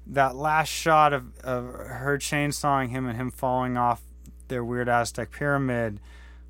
that 0.08 0.34
last 0.36 0.68
shot 0.68 1.12
of, 1.12 1.36
of 1.44 1.64
her 1.74 2.18
chainsawing 2.18 2.90
him 2.90 3.06
and 3.06 3.16
him 3.16 3.30
falling 3.30 3.76
off 3.76 4.02
their 4.48 4.64
weird 4.64 4.88
Aztec 4.88 5.30
pyramid 5.32 6.00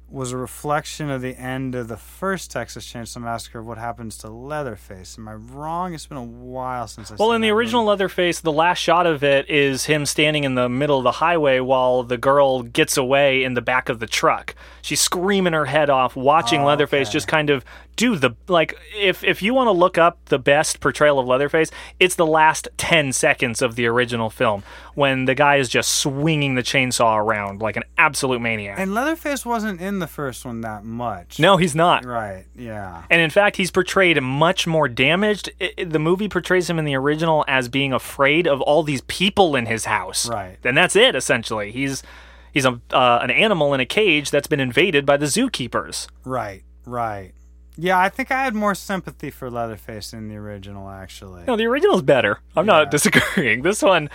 was 0.09 0.31
a 0.31 0.37
reflection 0.37 1.11
of 1.11 1.21
the 1.21 1.37
end 1.37 1.75
of 1.75 1.89
the 1.89 1.97
first 1.97 2.51
Texas 2.53 2.87
Chainsaw 2.91 3.21
Massacre 3.21 3.59
of 3.59 3.67
what 3.67 3.77
happens 3.77 4.17
to 4.19 4.29
Leatherface. 4.29 5.19
Am 5.19 5.27
I 5.27 5.35
wrong? 5.35 5.95
It's 5.95 6.07
been 6.07 6.17
a 6.17 6.23
while 6.23 6.87
since 6.87 7.11
I. 7.11 7.17
Well, 7.19 7.33
in 7.33 7.41
the 7.41 7.51
original 7.51 7.83
movie. 7.83 7.91
Leatherface, 7.91 8.41
the 8.41 8.53
last 8.53 8.79
shot 8.79 9.07
of 9.07 9.25
it 9.25 9.51
is 9.51 9.87
him 9.87 10.07
standing 10.07 10.45
in 10.45 10.55
the 10.55 10.69
middle 10.69 10.99
of 10.99 11.05
the 11.05 11.11
highway 11.13 11.59
while 11.59 12.05
the 12.05 12.17
girl 12.19 12.63
gets 12.63 12.97
away 12.97 13.43
in 13.43 13.55
the 13.55 13.63
back 13.63 13.89
of 13.89 13.99
the 13.99 14.07
truck. 14.07 14.55
She's 14.81 15.01
screaming 15.01 15.55
her 15.55 15.65
head 15.65 15.91
off, 15.91 16.15
watching 16.15 16.61
Oh, 16.61 16.67
Leatherface 16.67 17.09
okay. 17.09 17.13
just 17.13 17.27
kind 17.27 17.51
of 17.51 17.65
do 17.97 18.17
the 18.17 18.31
like. 18.49 18.79
If 18.97 19.25
if 19.25 19.43
you 19.43 19.55
want 19.55 19.69
to 19.69 19.73
look 19.73 19.99
up 19.99 20.19
the 20.27 20.39
best 20.39 20.81
portrayal 20.81 21.19
of 21.19 21.27
Leatherface, 21.27 21.71
it's 21.99 22.15
the 22.15 22.27
last 22.27 22.69
ten 22.77 23.13
seconds 23.13 23.63
of 23.63 23.75
the 23.77 23.87
original 23.87 24.31
film 24.31 24.63
when 24.95 25.25
the 25.27 25.35
guy 25.35 25.57
is 25.57 25.69
just 25.69 25.93
swinging 25.95 26.55
the 26.55 26.63
chainsaw 26.63 27.19
around 27.19 27.61
like 27.61 27.77
an 27.77 27.83
absolute 27.99 28.41
maniac. 28.41 28.79
And 28.79 28.95
Leatherface 28.95 29.45
wasn't 29.45 29.81
in 29.81 29.99
the 29.99 30.07
first 30.07 30.45
one 30.45 30.61
that 30.63 30.85
much. 30.85 31.39
no, 31.39 31.57
he's 31.57 31.75
not. 31.75 32.05
Right. 32.05 32.47
Yeah. 32.55 33.05
And 33.11 33.21
in 33.21 33.31
fact, 33.31 33.57
he's 33.57 33.71
portrayed 33.71 34.23
much 34.23 34.67
more 34.67 34.89
damaged. 34.89 35.51
I 35.61 35.73
I- 35.79 35.85
the 35.85 35.99
movie 35.99 36.29
portrays 36.29 36.69
him 36.71 36.79
in 36.79 36.85
the 36.85 36.95
original 36.97 37.45
as 37.49 37.69
being 37.69 37.93
afraid 37.93 38.47
of 38.47 38.61
all 38.61 38.83
these 38.83 39.01
people 39.03 39.57
in 39.57 39.67
his 39.67 39.85
house. 39.87 40.29
Right. 40.29 40.59
And 40.65 40.77
that's 40.77 40.97
it, 40.97 41.15
essentially. 41.15 41.71
He's 41.73 42.03
he's 42.53 42.65
a 42.65 42.81
uh, 42.91 43.19
an 43.23 43.31
animal 43.31 43.75
in 43.75 43.81
a 43.81 43.87
cage 43.87 44.31
that's 44.31 44.47
been 44.47 44.61
invaded 44.61 45.05
by 45.07 45.17
the 45.17 45.27
zookeepers. 45.27 46.07
Right. 46.25 46.63
Right. 46.85 47.33
Yeah, 47.79 47.99
I 47.99 48.09
think 48.09 48.31
I 48.31 48.43
had 48.43 48.55
more 48.55 48.75
sympathy 48.75 49.31
for 49.31 49.51
Leatherface 49.51 50.13
in 50.13 50.29
the 50.29 50.37
original, 50.37 50.89
actually. 50.89 51.45
No, 51.47 51.57
the 51.57 51.67
original's 51.67 52.03
better. 52.03 52.41
I'm 52.57 52.67
not 52.67 52.91
disagreeing. 52.91 53.63
This 53.67 53.83
one, 53.83 54.09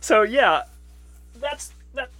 so 0.00 0.22
yeah, 0.22 0.62
that's 1.40 1.72
that. 1.94 2.10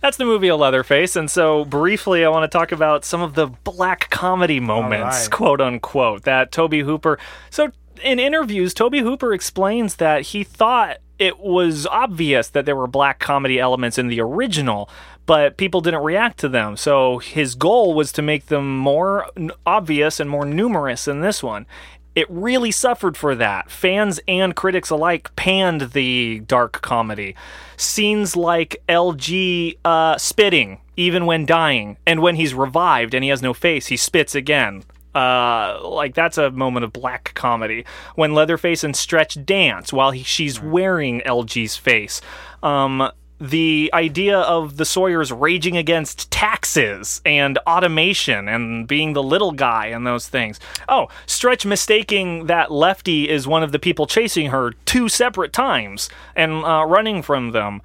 That's 0.00 0.16
the 0.16 0.24
movie 0.24 0.48
of 0.48 0.58
Leatherface, 0.58 1.14
and 1.14 1.30
so 1.30 1.64
briefly, 1.64 2.24
I 2.24 2.28
want 2.28 2.50
to 2.50 2.58
talk 2.58 2.72
about 2.72 3.04
some 3.04 3.22
of 3.22 3.34
the 3.34 3.46
black 3.46 4.10
comedy 4.10 4.58
moments, 4.58 5.22
right. 5.22 5.30
quote 5.30 5.60
unquote, 5.60 6.24
that 6.24 6.50
Tobe 6.50 6.74
Hooper. 6.74 7.20
So, 7.50 7.70
in 8.02 8.18
interviews, 8.18 8.74
Tobe 8.74 8.96
Hooper 8.96 9.32
explains 9.32 9.96
that 9.96 10.22
he 10.22 10.44
thought 10.44 10.98
it 11.18 11.38
was 11.38 11.86
obvious 11.86 12.48
that 12.48 12.66
there 12.66 12.76
were 12.76 12.86
black 12.86 13.18
comedy 13.18 13.58
elements 13.58 13.98
in 13.98 14.08
the 14.08 14.20
original, 14.20 14.90
but 15.24 15.56
people 15.56 15.80
didn't 15.80 16.02
react 16.02 16.38
to 16.40 16.48
them. 16.48 16.76
So, 16.76 17.18
his 17.18 17.54
goal 17.54 17.94
was 17.94 18.12
to 18.12 18.22
make 18.22 18.46
them 18.46 18.76
more 18.78 19.26
obvious 19.64 20.18
and 20.18 20.28
more 20.28 20.44
numerous 20.44 21.06
in 21.06 21.20
this 21.20 21.42
one. 21.42 21.66
It 22.14 22.26
really 22.28 22.70
suffered 22.70 23.16
for 23.16 23.34
that. 23.36 23.70
Fans 23.70 24.20
and 24.28 24.54
critics 24.54 24.90
alike 24.90 25.34
panned 25.34 25.92
the 25.92 26.40
dark 26.40 26.82
comedy. 26.82 27.34
Scenes 27.76 28.36
like 28.36 28.82
LG 28.88 29.78
uh, 29.84 30.18
spitting, 30.18 30.80
even 30.96 31.24
when 31.24 31.46
dying, 31.46 31.96
and 32.06 32.20
when 32.20 32.36
he's 32.36 32.52
revived 32.52 33.14
and 33.14 33.24
he 33.24 33.30
has 33.30 33.40
no 33.40 33.54
face, 33.54 33.86
he 33.86 33.96
spits 33.96 34.34
again. 34.34 34.84
Uh, 35.14 35.78
like 35.84 36.14
that's 36.14 36.38
a 36.38 36.50
moment 36.50 36.84
of 36.84 36.92
black 36.92 37.32
comedy 37.34 37.84
when 38.14 38.32
Leatherface 38.32 38.82
and 38.82 38.96
Stretch 38.96 39.44
dance 39.44 39.92
while 39.92 40.10
he, 40.10 40.22
she's 40.22 40.60
wearing 40.60 41.20
LG's 41.26 41.76
face. 41.76 42.22
Um, 42.62 43.10
the 43.42 43.90
idea 43.92 44.38
of 44.38 44.76
the 44.76 44.84
Sawyers 44.84 45.32
raging 45.32 45.76
against 45.76 46.30
taxes 46.30 47.20
and 47.26 47.58
automation 47.66 48.48
and 48.48 48.86
being 48.86 49.14
the 49.14 49.22
little 49.22 49.50
guy 49.50 49.86
and 49.86 50.06
those 50.06 50.28
things. 50.28 50.60
Oh, 50.88 51.08
Stretch 51.26 51.66
mistaking 51.66 52.46
that 52.46 52.70
Lefty 52.70 53.28
is 53.28 53.48
one 53.48 53.64
of 53.64 53.72
the 53.72 53.80
people 53.80 54.06
chasing 54.06 54.50
her 54.50 54.70
two 54.84 55.08
separate 55.08 55.52
times 55.52 56.08
and 56.36 56.64
uh, 56.64 56.84
running 56.86 57.20
from 57.20 57.50
them. 57.50 57.82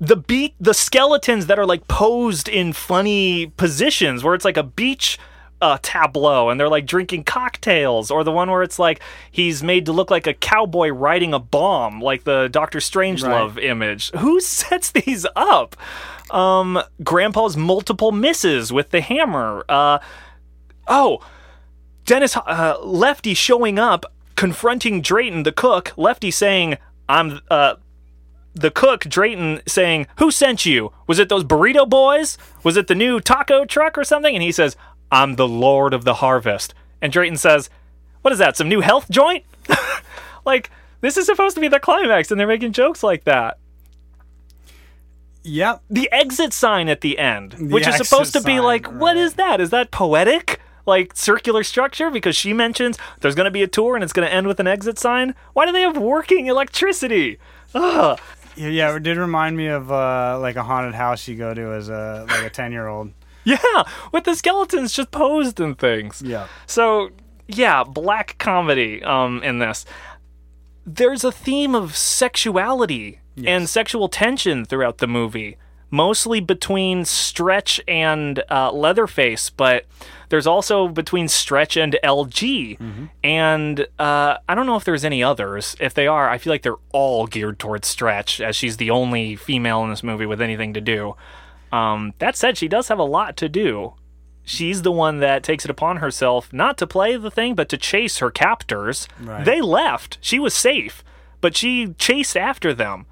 The 0.00 0.16
beat, 0.16 0.54
the 0.58 0.74
skeletons 0.74 1.46
that 1.46 1.58
are 1.58 1.66
like 1.66 1.86
posed 1.86 2.48
in 2.48 2.72
funny 2.72 3.48
positions 3.58 4.24
where 4.24 4.34
it's 4.34 4.44
like 4.44 4.56
a 4.56 4.62
beach 4.62 5.18
uh, 5.64 5.78
tableau 5.80 6.50
and 6.50 6.60
they're 6.60 6.68
like 6.68 6.84
drinking 6.84 7.24
cocktails, 7.24 8.10
or 8.10 8.22
the 8.22 8.30
one 8.30 8.50
where 8.50 8.62
it's 8.62 8.78
like 8.78 9.00
he's 9.30 9.62
made 9.62 9.86
to 9.86 9.92
look 9.92 10.10
like 10.10 10.26
a 10.26 10.34
cowboy 10.34 10.88
riding 10.88 11.32
a 11.32 11.38
bomb, 11.38 12.02
like 12.02 12.24
the 12.24 12.48
Doctor 12.48 12.80
Strangelove 12.80 13.62
image. 13.62 14.10
Who 14.18 14.40
sets 14.40 14.90
these 14.90 15.24
up? 15.34 15.74
Um, 16.30 16.82
Grandpa's 17.02 17.56
multiple 17.56 18.12
misses 18.12 18.72
with 18.74 18.90
the 18.90 19.00
hammer. 19.00 19.64
Uh, 19.66 20.00
oh, 20.86 21.24
Dennis 22.04 22.36
uh, 22.36 22.76
Lefty 22.82 23.32
showing 23.32 23.78
up, 23.78 24.04
confronting 24.36 25.00
Drayton, 25.00 25.44
the 25.44 25.52
cook. 25.52 25.94
Lefty 25.96 26.30
saying, 26.30 26.76
"I'm." 27.08 27.40
Uh, 27.50 27.76
the 28.56 28.70
cook, 28.70 29.00
Drayton, 29.00 29.62
saying, 29.66 30.06
Who 30.18 30.30
sent 30.30 30.64
you? 30.64 30.92
Was 31.08 31.18
it 31.18 31.28
those 31.28 31.42
burrito 31.42 31.88
boys? 31.88 32.38
Was 32.62 32.76
it 32.76 32.86
the 32.86 32.94
new 32.94 33.18
taco 33.18 33.64
truck 33.64 33.98
or 33.98 34.04
something? 34.04 34.32
And 34.32 34.44
he 34.44 34.52
says, 34.52 34.76
I'm 35.14 35.36
the 35.36 35.46
Lord 35.46 35.94
of 35.94 36.04
the 36.04 36.14
Harvest. 36.14 36.74
And 37.00 37.12
Drayton 37.12 37.36
says, 37.36 37.70
What 38.22 38.32
is 38.32 38.40
that? 38.40 38.56
Some 38.56 38.68
new 38.68 38.80
health 38.80 39.08
joint? 39.08 39.44
like, 40.44 40.70
this 41.02 41.16
is 41.16 41.26
supposed 41.26 41.54
to 41.54 41.60
be 41.60 41.68
the 41.68 41.78
climax, 41.78 42.32
and 42.32 42.40
they're 42.40 42.48
making 42.48 42.72
jokes 42.72 43.04
like 43.04 43.22
that. 43.22 43.58
Yep. 45.44 45.82
The 45.88 46.10
exit 46.10 46.52
sign 46.52 46.88
at 46.88 47.00
the 47.00 47.16
end, 47.16 47.70
which 47.70 47.86
is 47.86 47.96
supposed 47.96 48.32
to 48.32 48.40
be 48.40 48.56
sign, 48.56 48.64
like, 48.64 48.86
What 48.90 49.14
right. 49.14 49.18
is 49.18 49.34
that? 49.34 49.60
Is 49.60 49.70
that 49.70 49.92
poetic? 49.92 50.60
Like 50.86 51.16
circular 51.16 51.62
structure 51.62 52.10
because 52.10 52.36
she 52.36 52.52
mentions 52.52 52.98
there's 53.20 53.34
going 53.34 53.46
to 53.46 53.50
be 53.50 53.62
a 53.62 53.66
tour 53.66 53.94
and 53.94 54.04
it's 54.04 54.12
going 54.12 54.28
to 54.28 54.34
end 54.34 54.46
with 54.46 54.60
an 54.60 54.66
exit 54.66 54.98
sign. 54.98 55.34
Why 55.54 55.64
do 55.64 55.72
they 55.72 55.80
have 55.80 55.96
working 55.96 56.46
electricity? 56.46 57.38
Yeah, 57.74 58.68
yeah, 58.68 58.94
it 58.94 59.02
did 59.02 59.16
remind 59.16 59.56
me 59.56 59.68
of 59.68 59.90
uh, 59.90 60.38
like 60.40 60.56
a 60.56 60.62
haunted 60.62 60.94
house 60.94 61.26
you 61.26 61.36
go 61.36 61.54
to 61.54 61.72
as 61.72 61.88
a 61.88 62.26
like 62.28 62.44
a 62.44 62.50
ten 62.50 62.70
year 62.70 62.86
old. 62.86 63.12
Yeah, 63.62 63.82
with 64.12 64.24
the 64.24 64.34
skeletons 64.34 64.92
just 64.92 65.10
posed 65.10 65.60
and 65.60 65.78
things. 65.78 66.22
Yeah. 66.24 66.48
So 66.66 67.10
yeah, 67.46 67.84
black 67.84 68.36
comedy 68.38 69.02
um, 69.02 69.42
in 69.42 69.58
this. 69.58 69.84
There's 70.86 71.24
a 71.24 71.32
theme 71.32 71.74
of 71.74 71.96
sexuality 71.96 73.20
and 73.48 73.68
sexual 73.68 74.08
tension 74.08 74.64
throughout 74.64 74.98
the 74.98 75.06
movie, 75.08 75.56
mostly 75.90 76.40
between 76.40 77.04
Stretch 77.04 77.80
and 77.88 78.42
uh, 78.50 78.70
Leatherface, 78.70 79.50
but 79.50 79.86
there's 80.28 80.46
also 80.46 80.88
between 80.88 81.26
Stretch 81.28 81.76
and 81.76 81.96
LG. 82.04 83.08
And 83.24 83.86
uh, 83.98 84.38
I 84.48 84.54
don't 84.54 84.66
know 84.66 84.76
if 84.76 84.84
there's 84.84 85.04
any 85.04 85.22
others. 85.22 85.74
If 85.80 85.94
they 85.94 86.06
are, 86.06 86.30
I 86.30 86.38
feel 86.38 86.52
like 86.52 86.62
they're 86.62 86.76
all 86.92 87.26
geared 87.26 87.58
towards 87.58 87.88
Stretch, 87.88 88.40
as 88.40 88.54
she's 88.56 88.76
the 88.76 88.90
only 88.90 89.36
female 89.36 89.82
in 89.84 89.90
this 89.90 90.02
movie 90.02 90.26
with 90.26 90.40
anything 90.40 90.74
to 90.74 90.80
do. 90.80 91.14
Um, 91.74 92.14
that 92.18 92.36
said, 92.36 92.56
she 92.56 92.68
does 92.68 92.88
have 92.88 92.98
a 92.98 93.04
lot 93.04 93.36
to 93.38 93.48
do 93.48 93.94
she's 94.44 94.82
the 94.82 94.92
one 94.92 95.18
that 95.20 95.42
takes 95.42 95.64
it 95.64 95.70
upon 95.70 95.96
herself 95.96 96.52
not 96.52 96.76
to 96.78 96.86
play 96.86 97.16
the 97.16 97.30
thing, 97.30 97.54
but 97.54 97.68
to 97.70 97.78
chase 97.78 98.18
her 98.18 98.30
captors. 98.30 99.08
Right. 99.18 99.44
They 99.44 99.60
left. 99.60 100.18
She 100.20 100.38
was 100.38 100.54
safe, 100.54 101.02
but 101.40 101.56
she 101.56 101.94
chased 101.94 102.36
after 102.36 102.74
them. 102.74 103.06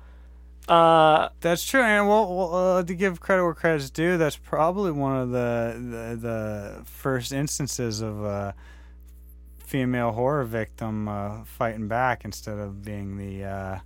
Uh, 0.69 1.31
That's 1.41 1.65
true, 1.65 1.83
and 1.83 2.07
well, 2.09 2.35
well 2.35 2.55
uh, 2.55 2.83
to 2.85 2.95
give 2.95 3.19
credit 3.19 3.43
where 3.43 3.55
credit's 3.55 3.91
due, 3.91 4.17
that's 4.17 4.37
probably 4.37 4.93
one 4.93 5.17
of 5.17 5.31
the 5.31 5.75
the, 5.77 6.17
the 6.17 6.85
first 6.85 7.33
instances 7.33 8.01
of 8.01 8.23
a 8.23 8.55
female 9.59 10.13
horror 10.13 10.45
victim 10.45 11.09
uh, 11.09 11.43
fighting 11.45 11.89
back 11.89 12.25
instead 12.25 12.59
of 12.59 12.85
being 12.85 13.17
the 13.17 13.45
uh, 13.45 13.79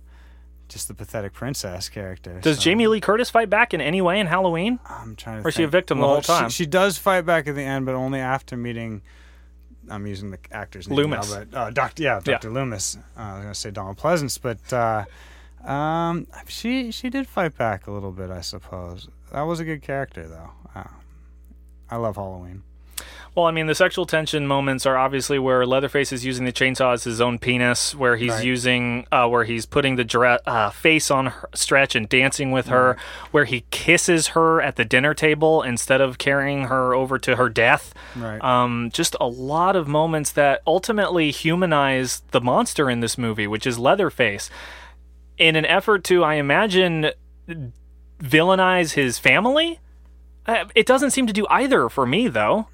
just 0.69 0.87
the 0.87 0.93
pathetic 0.93 1.33
princess 1.33 1.89
character. 1.89 2.39
does 2.41 2.57
so- 2.57 2.61
Jamie 2.63 2.87
Lee 2.87 2.99
Curtis 3.01 3.29
fight 3.29 3.49
back 3.49 3.73
in 3.73 3.81
any 3.81 4.01
way 4.01 4.19
in 4.19 4.27
Halloween? 4.27 4.79
I'm 4.89 5.15
trying 5.15 5.41
to. 5.41 5.45
Or 5.45 5.49
is 5.49 5.55
she 5.55 5.63
a 5.63 5.65
think. 5.65 5.71
victim 5.71 5.99
the 5.99 6.07
whole 6.07 6.21
time? 6.21 6.49
She, 6.49 6.63
she 6.63 6.65
does 6.65 6.97
fight 6.97 7.25
back 7.25 7.47
at 7.47 7.55
the 7.55 7.63
end, 7.63 7.85
but 7.85 7.95
only 7.95 8.19
after 8.19 8.57
meeting. 8.57 9.01
I'm 9.89 10.05
using 10.05 10.31
the 10.31 10.39
actor's 10.51 10.89
name 10.89 10.97
Loomis. 10.97 11.31
now, 11.33 11.45
but 11.45 11.57
uh, 11.57 11.69
Doctor, 11.69 12.03
yeah, 12.03 12.15
Yeah. 12.15 12.33
Doctor 12.33 12.49
Loomis. 12.49 12.97
Uh, 13.17 13.21
I 13.21 13.33
was 13.35 13.41
gonna 13.43 13.55
say 13.55 13.71
Donald 13.71 13.97
Pleasence, 13.97 14.37
but 14.41 14.73
uh, 14.73 15.05
um, 15.69 16.27
she 16.47 16.91
she 16.91 17.09
did 17.09 17.25
fight 17.27 17.57
back 17.57 17.87
a 17.87 17.91
little 17.91 18.11
bit, 18.11 18.29
I 18.29 18.41
suppose. 18.41 19.07
That 19.31 19.43
was 19.43 19.61
a 19.61 19.65
good 19.65 19.81
character, 19.81 20.27
though. 20.27 20.51
Uh, 20.75 20.83
I 21.89 21.95
love 21.95 22.17
Halloween. 22.17 22.63
Well, 23.37 23.45
I 23.45 23.51
mean, 23.51 23.67
the 23.67 23.75
sexual 23.75 24.07
tension 24.07 24.47
moments 24.47 24.87
are 24.87 24.97
obviously 24.97 25.37
where 25.37 25.63
Leatherface 25.63 26.11
is 26.11 26.25
using 26.25 26.45
the 26.45 26.51
chainsaw 26.51 26.93
as 26.93 27.03
his 27.03 27.21
own 27.21 27.37
penis, 27.37 27.93
where 27.93 28.15
he's 28.15 28.31
Right. 28.31 28.43
using, 28.43 29.05
uh, 29.11 29.27
where 29.27 29.43
he's 29.43 29.67
putting 29.67 29.95
the 29.95 30.03
dra- 30.03 30.39
uh, 30.47 30.71
face 30.71 31.11
on 31.11 31.27
her, 31.27 31.47
Stretch 31.53 31.93
and 31.93 32.09
dancing 32.09 32.49
with 32.49 32.65
her, 32.69 32.97
where 33.29 33.45
he 33.45 33.63
kisses 33.69 34.29
her 34.29 34.59
at 34.59 34.75
the 34.75 34.83
dinner 34.83 35.13
table 35.13 35.61
instead 35.61 36.01
of 36.01 36.17
carrying 36.17 36.63
her 36.63 36.95
over 36.95 37.19
to 37.19 37.35
her 37.35 37.47
death. 37.47 37.93
Right. 38.15 38.43
Um, 38.43 38.89
just 38.91 39.15
a 39.21 39.27
lot 39.27 39.75
of 39.75 39.87
moments 39.87 40.31
that 40.31 40.63
ultimately 40.65 41.29
humanize 41.29 42.23
the 42.31 42.41
monster 42.41 42.89
in 42.89 43.01
this 43.01 43.19
movie, 43.19 43.45
which 43.45 43.67
is 43.67 43.77
Leatherface, 43.77 44.49
in 45.37 45.55
an 45.55 45.65
effort 45.67 46.03
to, 46.05 46.23
I 46.23 46.33
imagine, 46.35 47.11
villainize 48.19 48.93
his 48.93 49.19
family. 49.19 49.79
Uh, 50.47 50.65
it 50.73 50.87
doesn't 50.87 51.11
seem 51.11 51.27
to 51.27 51.33
do 51.33 51.45
either 51.51 51.87
for 51.87 52.07
me, 52.07 52.27
though. 52.29 52.65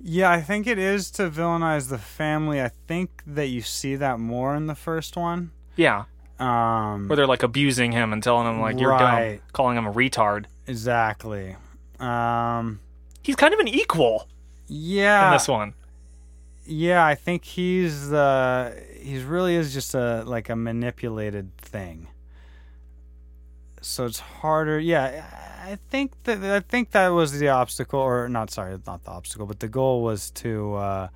Yeah, 0.00 0.30
I 0.30 0.40
think 0.40 0.66
it 0.66 0.78
is 0.78 1.10
to 1.12 1.28
villainize 1.30 1.88
the 1.88 1.98
family. 1.98 2.62
I 2.62 2.70
think 2.86 3.22
that 3.26 3.46
you 3.48 3.62
see 3.62 3.96
that 3.96 4.18
more 4.20 4.54
in 4.54 4.66
the 4.66 4.74
first 4.74 5.16
one. 5.16 5.50
Yeah. 5.76 6.04
Um, 6.38 7.08
where 7.08 7.16
they're 7.16 7.26
like 7.26 7.42
abusing 7.42 7.90
him 7.92 8.12
and 8.12 8.22
telling 8.22 8.46
him 8.46 8.60
like 8.60 8.78
you're 8.78 8.90
Right. 8.90 9.36
dumb, 9.38 9.40
calling 9.52 9.76
him 9.76 9.86
a 9.86 9.92
retard. 9.92 10.44
exactly. 10.68 11.56
Um, 11.98 12.78
He's 13.24 13.34
kind 13.36 13.52
of 13.52 13.58
an 13.60 13.66
equal 13.68 14.28
yeah. 14.68 15.26
in 15.26 15.32
this 15.32 15.48
one. 15.48 15.74
Yeah, 16.64 17.04
I 17.04 17.14
think 17.16 17.44
he's 17.44 18.12
uh 18.12 18.78
he's 19.00 19.24
really 19.24 19.56
is 19.56 19.72
just 19.74 19.94
a 19.94 20.22
like 20.26 20.48
a 20.48 20.54
manipulated 20.56 21.56
thing. 21.58 22.08
So 23.80 24.04
it's 24.06 24.20
harder. 24.20 24.78
Yeah, 24.78 25.24
I 25.60 25.76
think 25.90 26.12
that 26.24 26.42
I 26.42 26.60
think 26.60 26.92
that 26.92 27.08
was 27.08 27.38
the 27.38 27.48
obstacle, 27.48 28.00
or 28.00 28.28
not. 28.28 28.50
Sorry, 28.50 28.78
not 28.86 29.04
the 29.04 29.10
obstacle, 29.10 29.46
but 29.46 29.60
the 29.60 29.68
goal 29.68 30.02
was 30.02 30.30
to 30.32 30.74
uh, 30.74 31.08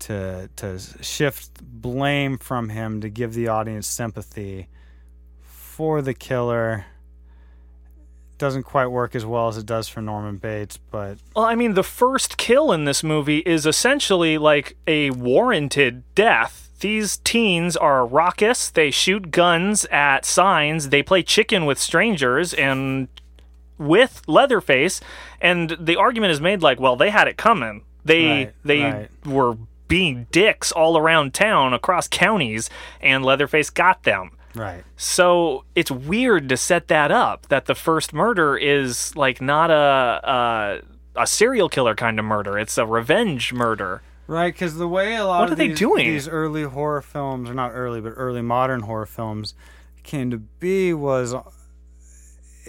to 0.00 0.50
to 0.56 0.78
shift 1.02 1.60
blame 1.62 2.38
from 2.38 2.68
him 2.68 3.00
to 3.00 3.08
give 3.08 3.34
the 3.34 3.48
audience 3.48 3.86
sympathy 3.86 4.68
for 5.42 6.02
the 6.02 6.14
killer. 6.14 6.86
Doesn't 8.38 8.62
quite 8.62 8.86
work 8.86 9.14
as 9.14 9.26
well 9.26 9.48
as 9.48 9.58
it 9.58 9.66
does 9.66 9.86
for 9.88 10.00
Norman 10.00 10.38
Bates, 10.38 10.78
but 10.78 11.18
Well, 11.36 11.44
I 11.44 11.54
mean, 11.54 11.74
the 11.74 11.82
first 11.82 12.38
kill 12.38 12.72
in 12.72 12.84
this 12.84 13.02
movie 13.02 13.38
is 13.38 13.66
essentially 13.66 14.38
like 14.38 14.76
a 14.86 15.10
warranted 15.10 16.02
death. 16.14 16.70
These 16.80 17.18
teens 17.18 17.76
are 17.76 18.06
raucous. 18.06 18.70
They 18.70 18.90
shoot 18.90 19.30
guns 19.30 19.84
at 19.86 20.24
signs. 20.24 20.88
They 20.88 21.02
play 21.02 21.22
chicken 21.22 21.66
with 21.66 21.78
strangers 21.78 22.54
and 22.54 23.08
with 23.80 24.22
Leatherface. 24.28 25.00
And 25.40 25.76
the 25.80 25.96
argument 25.96 26.30
is 26.30 26.40
made 26.40 26.62
like, 26.62 26.78
well, 26.78 26.94
they 26.94 27.10
had 27.10 27.26
it 27.26 27.36
coming. 27.36 27.82
They 28.04 28.26
Right, 28.44 28.54
they 28.64 28.82
right. 28.82 29.10
were 29.26 29.56
being 29.88 30.26
dicks 30.30 30.70
all 30.70 30.96
around 30.96 31.34
town, 31.34 31.74
across 31.74 32.06
counties, 32.06 32.70
and 33.00 33.24
Leatherface 33.24 33.70
got 33.70 34.04
them. 34.04 34.30
right. 34.54 34.84
So 34.96 35.64
it's 35.74 35.90
weird 35.90 36.48
to 36.50 36.56
set 36.56 36.86
that 36.88 37.10
up 37.10 37.48
that 37.48 37.64
the 37.66 37.74
first 37.74 38.12
murder 38.12 38.56
is 38.56 39.16
like 39.16 39.40
not 39.40 39.70
a 39.70 40.80
a, 41.16 41.22
a 41.22 41.26
serial 41.26 41.68
killer 41.68 41.94
kind 41.96 42.18
of 42.20 42.24
murder. 42.24 42.56
It's 42.58 42.78
a 42.78 42.86
revenge 42.86 43.52
murder. 43.52 44.02
Right, 44.28 44.54
because 44.54 44.76
the 44.76 44.86
way 44.86 45.16
a 45.16 45.24
lot 45.24 45.40
What 45.40 45.48
of 45.48 45.52
are 45.54 45.56
they 45.56 45.68
these, 45.68 45.78
doing? 45.80 46.06
these 46.06 46.28
early 46.28 46.62
horror 46.62 47.02
films, 47.02 47.50
or 47.50 47.54
not 47.54 47.72
early, 47.74 48.00
but 48.00 48.10
early 48.16 48.42
modern 48.42 48.82
horror 48.82 49.06
films, 49.06 49.54
came 50.04 50.30
to 50.30 50.38
be 50.38 50.94
was, 50.94 51.34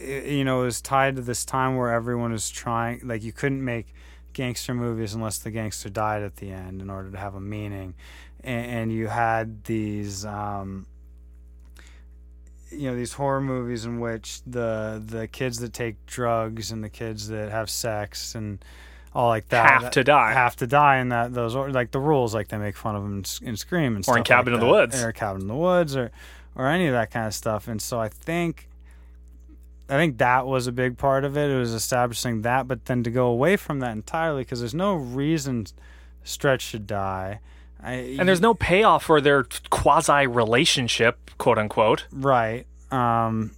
uh, 0.02 0.28
you 0.28 0.44
know, 0.44 0.62
it 0.62 0.66
was 0.66 0.82
tied 0.82 1.16
to 1.18 1.22
this 1.22 1.46
time 1.46 1.76
where 1.78 1.92
everyone 1.94 2.32
was 2.32 2.50
trying, 2.50 3.02
like, 3.04 3.24
you 3.24 3.32
couldn't 3.32 3.64
make 3.64 3.94
gangster 4.34 4.74
movies 4.74 5.14
unless 5.14 5.38
the 5.40 5.52
gangster 5.52 5.90
died 5.90 6.24
at 6.24 6.38
the 6.38 6.52
end 6.52 6.82
in 6.82 6.90
order 6.90 7.12
to 7.12 7.18
have 7.18 7.36
a 7.36 7.42
meaning, 7.42 7.94
and, 8.44 8.66
and 8.66 8.92
you 8.94 9.08
had 9.08 9.64
these. 9.66 10.26
Um, 10.26 10.88
you 12.74 12.90
know 12.90 12.96
these 12.96 13.12
horror 13.12 13.42
movies 13.42 13.84
in 13.84 14.00
which 14.00 14.42
the 14.48 15.04
the 15.06 15.28
kids 15.28 15.60
that 15.60 15.74
take 15.74 16.06
drugs 16.06 16.72
and 16.72 16.82
the 16.82 16.88
kids 16.90 17.28
that 17.28 17.52
have 17.52 17.70
sex 17.70 18.34
and 18.34 18.64
all 19.14 19.28
like 19.28 19.50
that 19.50 19.70
Have 19.70 19.82
that- 19.82 19.92
to 19.92 20.04
die. 20.06 20.32
have 20.32 20.56
to 20.56 20.68
die 20.68 20.96
and 20.96 21.12
that 21.12 21.34
those 21.34 21.54
are 21.54 21.70
like 21.70 21.92
the 21.92 22.00
rules 22.00 22.34
like 22.34 22.48
they 22.48 22.58
make 22.58 22.78
fun 22.78 22.96
of 22.96 23.04
them 23.04 23.24
in, 23.42 23.54
S- 23.54 23.60
scream 23.60 23.98
and 23.98 24.08
Or 24.08 24.18
in 24.18 24.24
Cabin 24.24 24.54
like 24.54 24.62
in 24.62 24.66
the. 24.68 24.72
Woods. 24.72 25.04
or 25.04 25.12
cabin 25.12 25.42
in 25.42 25.48
the 25.50 25.56
woods 25.56 25.98
or 25.98 26.12
or 26.56 26.68
any 26.68 26.88
of 26.88 26.94
that 26.94 27.12
kind 27.12 27.28
of 27.28 27.34
stuff 27.34 27.68
and 27.68 27.82
so 27.82 28.00
i 28.00 28.08
think 28.08 28.70
i 29.92 29.96
think 29.96 30.18
that 30.18 30.48
was 30.48 30.66
a 30.66 30.72
big 30.72 30.98
part 30.98 31.24
of 31.24 31.38
it 31.38 31.52
it 31.52 31.58
was 31.58 31.74
establishing 31.74 32.42
that 32.42 32.68
but 32.68 32.86
then 32.86 33.04
to 33.04 33.12
go 33.12 33.28
away 33.28 33.56
from 33.56 33.80
that 33.80 33.92
entirely 33.92 34.42
because 34.42 34.60
there's 34.60 34.74
no 34.74 34.96
reason 34.96 35.66
stretch 36.24 36.62
should 36.64 36.88
die 36.88 37.40
I, 37.84 37.94
And 38.20 38.28
there's 38.30 38.42
no 38.42 38.54
payoff 38.54 39.06
for 39.06 39.22
their 39.22 39.44
quasi 39.72 40.28
relationship, 40.28 41.32
quote 41.40 41.58
unquote. 41.58 42.06
right 42.12 42.66
um 42.92 43.52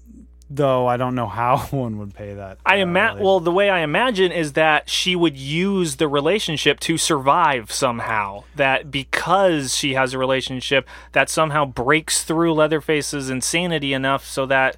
though 0.49 0.85
i 0.87 0.95
don't 0.97 1.15
know 1.15 1.27
how 1.27 1.57
one 1.71 1.97
would 1.97 2.13
pay 2.13 2.33
that 2.35 2.57
I 2.65 2.79
uh, 2.79 2.83
ima- 2.83 3.17
well, 3.19 3.39
the 3.39 3.51
way 3.51 3.69
I 3.69 3.79
imagine 3.79 4.31
is 4.31 4.53
that 4.53 4.89
she 4.89 5.15
would 5.15 5.35
use 5.37 5.95
the 5.97 6.07
relationship 6.07 6.79
to 6.81 6.97
survive 6.97 7.71
somehow. 7.71 8.43
That 8.55 8.91
because 8.91 9.75
she 9.75 9.95
has 9.95 10.13
a 10.13 10.17
relationship, 10.17 10.87
that 11.13 11.29
somehow 11.29 11.65
breaks 11.65 12.23
through 12.23 12.53
Leatherface's 12.53 13.29
insanity 13.29 13.93
enough 13.93 14.25
so 14.25 14.45
that 14.45 14.77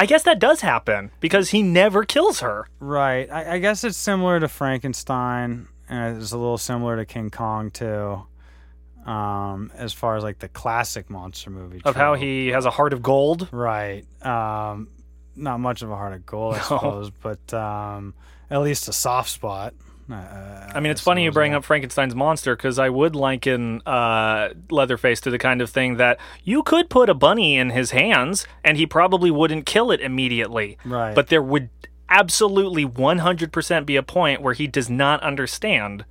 I 0.00 0.06
guess 0.06 0.22
that 0.22 0.38
does 0.38 0.62
happen 0.62 1.10
because 1.20 1.50
he 1.50 1.62
never 1.62 2.04
kills 2.04 2.40
her. 2.40 2.66
Right. 2.80 3.30
I, 3.30 3.54
I 3.54 3.58
guess 3.58 3.84
it's 3.84 3.98
similar 3.98 4.40
to 4.40 4.48
Frankenstein, 4.48 5.68
and 5.88 6.20
it's 6.20 6.32
a 6.32 6.38
little 6.38 6.58
similar 6.58 6.96
to 6.96 7.04
King 7.04 7.30
Kong 7.30 7.70
too. 7.70 8.22
Um, 9.04 9.70
as 9.74 9.92
far 9.92 10.16
as 10.16 10.22
like 10.22 10.38
the 10.40 10.48
classic 10.48 11.08
monster 11.08 11.48
movie 11.50 11.80
Of 11.84 11.96
how 11.96 12.14
he 12.14 12.48
has 12.48 12.66
a 12.66 12.70
heart 12.70 12.92
of 12.92 13.02
gold. 13.02 13.48
right. 13.50 14.04
Um, 14.24 14.88
not 15.36 15.58
much 15.60 15.80
of 15.82 15.90
a 15.90 15.96
heart 15.96 16.12
of 16.12 16.26
gold, 16.26 16.54
I 16.56 16.60
suppose, 16.62 17.10
but 17.10 17.52
um, 17.54 18.14
at 18.50 18.60
least 18.60 18.88
a 18.88 18.92
soft 18.92 19.30
spot. 19.30 19.74
Uh, 20.12 20.72
I 20.74 20.80
mean, 20.80 20.90
it's 20.90 21.00
funny 21.00 21.24
you 21.24 21.32
bring 21.32 21.54
up 21.54 21.64
Frankenstein's 21.64 22.14
monster 22.14 22.56
because 22.56 22.78
I 22.78 22.88
would 22.88 23.16
liken 23.16 23.82
uh, 23.86 24.50
Leatherface 24.70 25.20
to 25.22 25.30
the 25.30 25.38
kind 25.38 25.60
of 25.60 25.70
thing 25.70 25.96
that 25.96 26.18
you 26.44 26.62
could 26.62 26.88
put 26.88 27.08
a 27.08 27.14
bunny 27.14 27.56
in 27.56 27.70
his 27.70 27.90
hands 27.90 28.46
and 28.64 28.76
he 28.76 28.86
probably 28.86 29.30
wouldn't 29.30 29.66
kill 29.66 29.90
it 29.90 30.00
immediately. 30.00 30.78
Right. 30.84 31.14
But 31.14 31.28
there 31.28 31.42
would 31.42 31.70
absolutely 32.08 32.84
100% 32.84 33.86
be 33.86 33.96
a 33.96 34.02
point 34.02 34.42
where 34.42 34.54
he 34.54 34.66
does 34.66 34.90
not 34.90 35.22
understand 35.22 36.04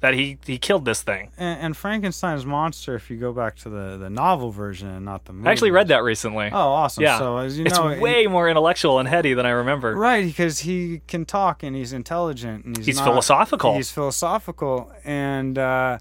that 0.00 0.12
he 0.14 0.38
he 0.46 0.58
killed 0.58 0.84
this 0.84 1.02
thing. 1.02 1.30
And, 1.38 1.60
and 1.60 1.76
Frankenstein's 1.76 2.44
monster, 2.44 2.94
if 2.94 3.10
you 3.10 3.16
go 3.16 3.32
back 3.32 3.56
to 3.56 3.70
the, 3.70 3.96
the 3.96 4.10
novel 4.10 4.50
version 4.50 4.88
and 4.88 5.04
not 5.04 5.24
the 5.24 5.32
movie. 5.32 5.48
I 5.48 5.52
actually 5.52 5.70
read 5.70 5.88
that 5.88 6.02
recently. 6.02 6.50
Oh, 6.52 6.58
awesome! 6.58 7.02
Yeah. 7.02 7.18
So 7.18 7.38
as 7.38 7.58
you 7.58 7.64
it's 7.64 7.78
know, 7.78 7.98
way 7.98 8.26
more 8.26 8.48
intellectual 8.48 8.98
and 8.98 9.08
heady 9.08 9.32
than 9.34 9.46
I 9.46 9.50
remember. 9.50 9.94
Right, 9.96 10.24
because 10.24 10.60
he 10.60 11.00
can 11.06 11.24
talk 11.24 11.62
and 11.62 11.74
he's 11.74 11.92
intelligent 11.92 12.64
and 12.64 12.76
he's, 12.76 12.86
He's 12.86 12.96
not- 12.96 13.06
philosophical. 13.06 13.74
He's 13.74 13.90
philosophical, 13.90 14.92
and 15.04 15.56
uh, 15.58 15.98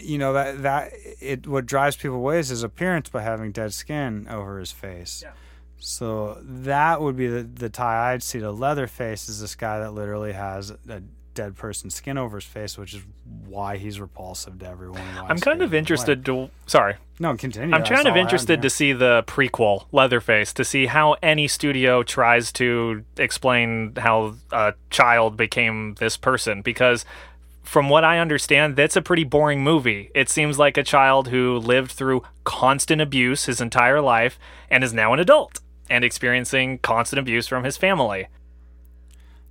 you 0.00 0.18
know 0.18 0.32
that 0.34 0.62
that 0.62 0.92
it 1.20 1.46
what 1.46 1.64
drives 1.66 1.96
people 1.96 2.16
away 2.18 2.38
is 2.40 2.48
his 2.48 2.62
appearance 2.62 3.08
by 3.08 3.22
having 3.22 3.52
dead 3.52 3.72
skin 3.72 4.26
over 4.28 4.58
his 4.58 4.70
face. 4.72 5.22
Yeah. 5.24 5.32
So 5.80 6.38
that 6.42 7.00
would 7.00 7.16
be 7.16 7.28
the 7.28 7.42
the 7.44 7.68
tie 7.70 8.12
I'd 8.12 8.22
see. 8.22 8.38
The 8.40 8.52
Leatherface 8.52 9.28
is 9.28 9.40
this 9.40 9.54
guy 9.54 9.78
that 9.78 9.92
literally 9.94 10.32
has 10.32 10.72
a 10.88 11.02
dead 11.38 11.56
person's 11.56 11.94
skin 11.94 12.18
over 12.18 12.38
his 12.38 12.44
face, 12.44 12.76
which 12.76 12.92
is 12.92 13.02
why 13.46 13.76
he's 13.76 14.00
repulsive 14.00 14.58
to 14.58 14.66
everyone. 14.66 15.00
I'm 15.16 15.38
kind 15.38 15.62
of 15.62 15.72
interested 15.72 16.24
to. 16.24 16.50
Sorry, 16.66 16.96
No, 17.20 17.36
continue. 17.36 17.72
I'm 17.72 17.84
kind 17.84 18.00
of 18.00 18.06
all 18.06 18.12
I 18.14 18.16
had, 18.16 18.22
interested 18.22 18.60
to 18.62 18.68
see 18.68 18.92
the 18.92 19.22
prequel, 19.28 19.86
Leatherface, 19.92 20.52
to 20.54 20.64
see 20.64 20.86
how 20.86 21.14
any 21.22 21.46
studio 21.46 22.02
tries 22.02 22.50
to 22.54 23.04
explain 23.16 23.94
how 23.96 24.34
a 24.50 24.74
child 24.90 25.36
became 25.36 25.94
this 26.00 26.16
person. 26.16 26.60
Because, 26.60 27.04
from 27.62 27.88
what 27.88 28.02
I 28.02 28.18
understand, 28.18 28.74
that's 28.74 28.96
a 28.96 29.02
pretty 29.02 29.24
boring 29.24 29.62
movie. 29.62 30.10
It 30.16 30.28
seems 30.28 30.58
like 30.58 30.76
a 30.76 30.82
child 30.82 31.28
who 31.28 31.56
lived 31.58 31.92
through 31.92 32.24
constant 32.42 33.00
abuse 33.00 33.44
his 33.44 33.60
entire 33.60 34.00
life 34.00 34.40
and 34.68 34.82
is 34.82 34.92
now 34.92 35.12
an 35.12 35.20
adult 35.20 35.60
and 35.88 36.04
experiencing 36.04 36.78
constant 36.78 37.20
abuse 37.20 37.46
from 37.46 37.62
his 37.62 37.76
family. 37.76 38.26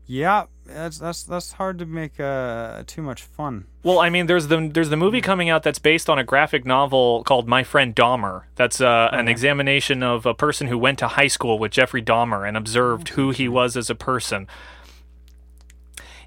Yeah, 0.05 0.45
that's 0.67 0.97
that's 0.99 1.23
that's 1.23 1.53
hard 1.53 1.79
to 1.79 1.85
make 1.85 2.19
uh, 2.19 2.83
too 2.87 3.01
much 3.01 3.21
fun. 3.23 3.65
Well, 3.83 3.99
I 3.99 4.09
mean, 4.09 4.27
there's 4.27 4.47
the 4.47 4.69
there's 4.71 4.89
the 4.89 4.97
movie 4.97 5.21
coming 5.21 5.49
out 5.49 5.63
that's 5.63 5.79
based 5.79 6.09
on 6.09 6.19
a 6.19 6.23
graphic 6.23 6.65
novel 6.65 7.23
called 7.23 7.47
My 7.47 7.63
Friend 7.63 7.95
Dahmer. 7.95 8.43
That's 8.55 8.81
uh, 8.81 9.09
an 9.11 9.27
examination 9.27 10.03
of 10.03 10.25
a 10.25 10.33
person 10.33 10.67
who 10.67 10.77
went 10.77 10.99
to 10.99 11.07
high 11.07 11.27
school 11.27 11.57
with 11.57 11.71
Jeffrey 11.71 12.01
Dahmer 12.01 12.47
and 12.47 12.55
observed 12.57 13.09
who 13.09 13.31
he 13.31 13.47
was 13.47 13.75
as 13.77 13.89
a 13.89 13.95
person. 13.95 14.47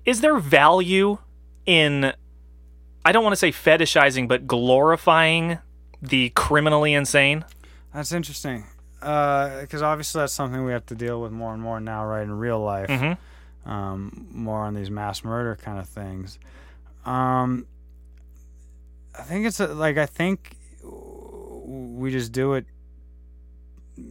Is 0.04 0.20
there 0.20 0.38
value 0.38 1.18
in 1.66 2.12
I 3.04 3.12
don't 3.12 3.22
want 3.24 3.32
to 3.32 3.36
say 3.36 3.50
fetishizing, 3.52 4.28
but 4.28 4.46
glorifying 4.46 5.58
the 6.02 6.30
criminally 6.30 6.92
insane? 6.94 7.44
That's 7.94 8.12
interesting. 8.12 8.64
Because 9.00 9.80
obviously 9.82 10.20
that's 10.20 10.32
something 10.34 10.64
we 10.64 10.72
have 10.72 10.84
to 10.86 10.94
deal 10.94 11.20
with 11.22 11.32
more 11.32 11.54
and 11.54 11.62
more 11.62 11.80
now, 11.80 12.04
right, 12.04 12.22
in 12.22 12.32
real 12.32 12.60
life. 12.60 12.88
Mhm. 12.90 13.16
Um, 13.66 14.26
more 14.32 14.64
on 14.64 14.74
these 14.74 14.90
mass 14.90 15.22
murder 15.22 15.56
kind 15.56 15.78
of 15.78 15.88
things. 15.88 16.38
Um, 17.04 17.66
I 19.18 19.22
think 19.22 19.46
it's 19.46 19.60
a, 19.60 19.66
like, 19.66 19.98
I 19.98 20.06
think 20.06 20.56
we 20.82 22.10
just 22.10 22.32
do 22.32 22.54
it. 22.54 22.64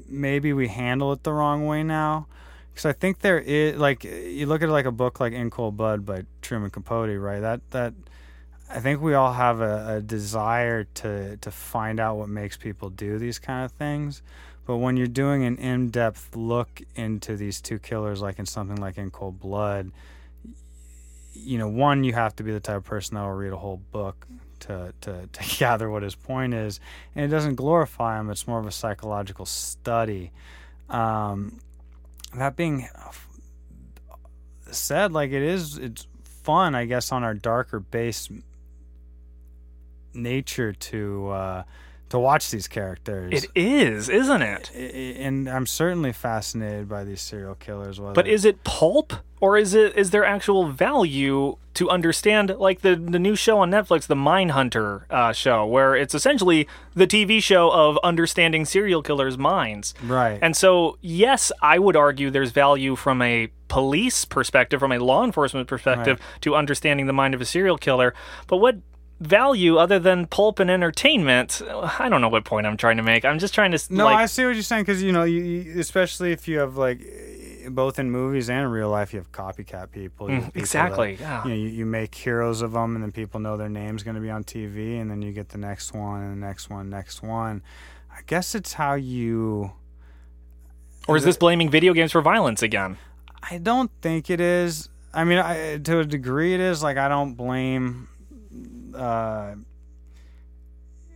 Maybe 0.08 0.54
we 0.54 0.68
handle 0.68 1.12
it 1.14 1.24
the 1.24 1.34
wrong 1.34 1.66
way 1.66 1.84
now. 1.84 2.28
Because 2.72 2.86
I 2.86 2.94
think 2.94 3.20
there 3.20 3.40
is, 3.40 3.76
like, 3.78 4.04
you 4.04 4.46
look 4.46 4.62
at 4.62 4.70
like 4.70 4.86
a 4.86 4.92
book 4.92 5.20
like 5.20 5.34
In 5.34 5.50
Cold 5.50 5.76
Blood 5.76 6.06
by 6.06 6.24
Truman 6.42 6.70
Capote, 6.70 7.20
right? 7.20 7.40
That, 7.40 7.62
that, 7.72 7.94
I 8.70 8.80
think 8.80 9.02
we 9.02 9.16
all 9.16 9.34
have 9.34 9.62
a, 9.62 9.96
a 9.96 10.02
desire 10.02 10.84
to 10.84 11.38
to 11.38 11.52
find 11.52 12.00
out 12.00 12.18
what 12.18 12.30
makes 12.30 12.56
people 12.56 12.92
do 12.92 13.18
these 13.18 13.40
kind 13.40 13.66
of 13.66 13.72
things. 13.72 14.22
But 14.70 14.78
when 14.78 14.98
you're 14.98 15.08
doing 15.08 15.46
an 15.46 15.58
in-depth 15.58 16.36
look 16.36 16.84
into 16.94 17.36
these 17.36 17.60
two 17.60 17.80
killers, 17.80 18.22
like 18.22 18.38
in 18.38 18.46
something 18.46 18.78
like 18.78 19.00
In 19.00 19.10
Cold 19.10 19.40
Blood, 19.40 19.92
you 21.34 21.58
know, 21.58 21.68
one 21.68 22.04
you 22.04 22.14
have 22.14 22.36
to 22.36 22.44
be 22.44 22.52
the 22.52 22.60
type 22.60 22.78
of 22.78 22.84
person 22.84 23.16
that 23.16 23.24
will 23.24 23.32
read 23.32 23.52
a 23.52 23.58
whole 23.58 23.82
book 23.92 24.28
to 24.60 24.94
to 25.02 25.28
to 25.34 25.58
gather 25.58 25.90
what 25.90 26.04
his 26.04 26.14
point 26.14 26.54
is, 26.54 26.80
and 27.16 27.26
it 27.26 27.30
doesn't 27.30 27.56
glorify 27.56 28.20
him. 28.20 28.30
It's 28.30 28.48
more 28.48 28.60
of 28.60 28.68
a 28.68 28.72
psychological 28.72 29.48
study. 29.48 30.32
Um, 30.88 31.60
that 32.36 32.56
being 32.56 32.88
said, 34.70 35.14
like 35.14 35.32
it 35.32 35.42
is, 35.42 35.80
it's 35.80 36.06
fun, 36.44 36.76
I 36.76 36.86
guess, 36.86 37.12
on 37.12 37.24
our 37.24 37.34
darker 37.34 37.80
base 37.80 38.30
nature 40.14 40.74
to 40.74 41.30
uh, 41.30 41.64
to 42.10 42.20
watch 42.20 42.52
these 42.52 42.68
characters. 42.68 43.44
It 43.44 43.52
is, 43.56 44.10
isn't 44.10 44.42
it? 44.42 44.72
And 44.74 45.48
I'm 45.48 45.66
certainly 45.66 46.12
fascinated 46.12 46.90
by 46.90 47.04
these 47.04 47.22
serial 47.22 47.56
killers. 47.56 48.00
Whether 48.00 48.14
But 48.14 48.28
is 48.28 48.46
it 48.46 48.64
pulp 48.64 49.14
or 49.40 49.58
is 49.58 49.74
it 49.74 49.96
is 49.96 50.12
there 50.12 50.26
actual 50.26 50.68
value 50.68 51.58
to 51.76 51.90
understand 51.90 52.50
like 52.58 52.82
the 52.82 52.96
the 52.96 53.20
new 53.20 53.36
show 53.36 53.60
on 53.60 53.72
Netflix, 53.72 54.08
the 54.08 54.16
Mindhunter 54.16 55.04
uh, 55.10 55.32
show, 55.32 55.66
where 55.66 55.96
it's 55.96 56.14
essentially 56.14 56.68
the 56.94 57.08
TV 57.08 57.42
show 57.42 57.72
of 57.72 57.98
understanding 58.04 58.66
serial 58.66 59.02
killers' 59.02 59.38
minds. 59.38 59.94
right? 60.04 60.40
And 60.42 60.58
so, 60.58 60.98
yes, 61.02 61.52
I 61.62 61.80
would 61.80 61.96
argue 61.96 62.32
there's 62.32 62.52
value 62.52 62.96
from 62.96 63.22
a 63.22 63.50
police 63.70 64.26
perspective, 64.26 64.80
from 64.80 64.92
a 64.92 64.98
law 64.98 65.24
enforcement 65.24 65.68
perspective, 65.68 66.20
to 66.42 66.56
understanding 66.56 67.06
the 67.06 67.14
mind 67.14 67.34
of 67.36 67.40
a 67.40 67.46
serial 67.46 67.78
killer. 67.78 68.14
But 68.48 68.58
what 68.58 68.78
value 69.20 69.78
other 69.78 70.00
than 70.00 70.26
pulp 70.28 70.60
and 70.60 70.70
entertainment? 70.70 71.62
I 72.00 72.08
don't 72.10 72.22
know 72.22 72.30
what 72.30 72.46
point 72.46 72.66
I'm 72.68 72.78
trying 72.78 72.98
to 72.98 73.04
make. 73.04 73.26
I'm 73.26 73.40
just 73.40 73.54
trying 73.54 73.72
to 73.72 73.80
no, 73.94 74.06
like 74.06 74.18
I 74.18 74.26
see 74.26 74.46
what 74.46 74.54
you're 74.54 74.64
saying 74.64 74.84
because 74.84 75.02
you 75.04 75.12
know, 75.12 75.24
you, 75.24 75.42
you, 75.42 75.80
especially 75.80 76.32
if 76.32 76.48
you 76.48 76.60
have 76.60 76.78
like 76.78 77.02
both 77.70 78.00
in 78.00 78.10
movies 78.10 78.50
and 78.50 78.62
in 78.62 78.68
real 78.72 78.90
life, 78.90 79.14
you 79.14 79.20
have 79.20 79.32
copycat 79.32 79.92
people. 79.92 80.30
You 80.30 80.36
have 80.36 80.44
Mm, 80.44 80.48
people 80.48 80.62
exactly, 80.62 81.16
that, 81.16 81.22
yeah. 81.22 81.44
You, 81.44 81.50
know, 81.50 81.56
you, 81.56 81.68
you 81.70 81.86
make 81.86 82.16
heroes 82.16 82.62
of 82.62 82.72
them, 82.72 82.96
and 82.96 83.04
then 83.04 83.12
people 83.12 83.40
know 83.40 83.58
their 83.58 83.70
name's 83.70 84.02
going 84.04 84.16
to 84.16 84.22
be 84.22 84.30
on 84.30 84.44
TV, 84.44 85.00
and 85.00 85.12
then 85.12 85.22
you 85.22 85.32
get 85.34 85.50
the 85.50 85.58
next 85.58 85.94
one, 85.94 86.22
and 86.24 86.42
the 86.42 86.48
next 86.48 86.70
one, 86.70 86.90
next 86.90 87.22
one. 87.22 87.62
I 88.12 88.22
guess 88.26 88.56
it's 88.56 88.74
how 88.74 88.94
you. 88.96 89.74
or 91.08 91.18
is 91.18 91.24
this 91.26 91.38
blaming 91.38 91.70
video 91.70 91.94
games 91.94 92.12
for 92.12 92.22
violence 92.22 92.62
again? 92.64 92.98
I 93.44 93.58
don't 93.58 93.92
think 94.02 94.30
it 94.30 94.40
is. 94.42 94.90
I 95.14 95.24
mean, 95.24 95.38
I, 95.40 95.78
to 95.78 96.00
a 96.00 96.06
degree, 96.06 96.54
it 96.54 96.60
is. 96.60 96.82
Like, 96.84 96.98
I 96.98 97.08
don't 97.08 97.34
blame. 97.36 98.08
Uh, 98.96 99.56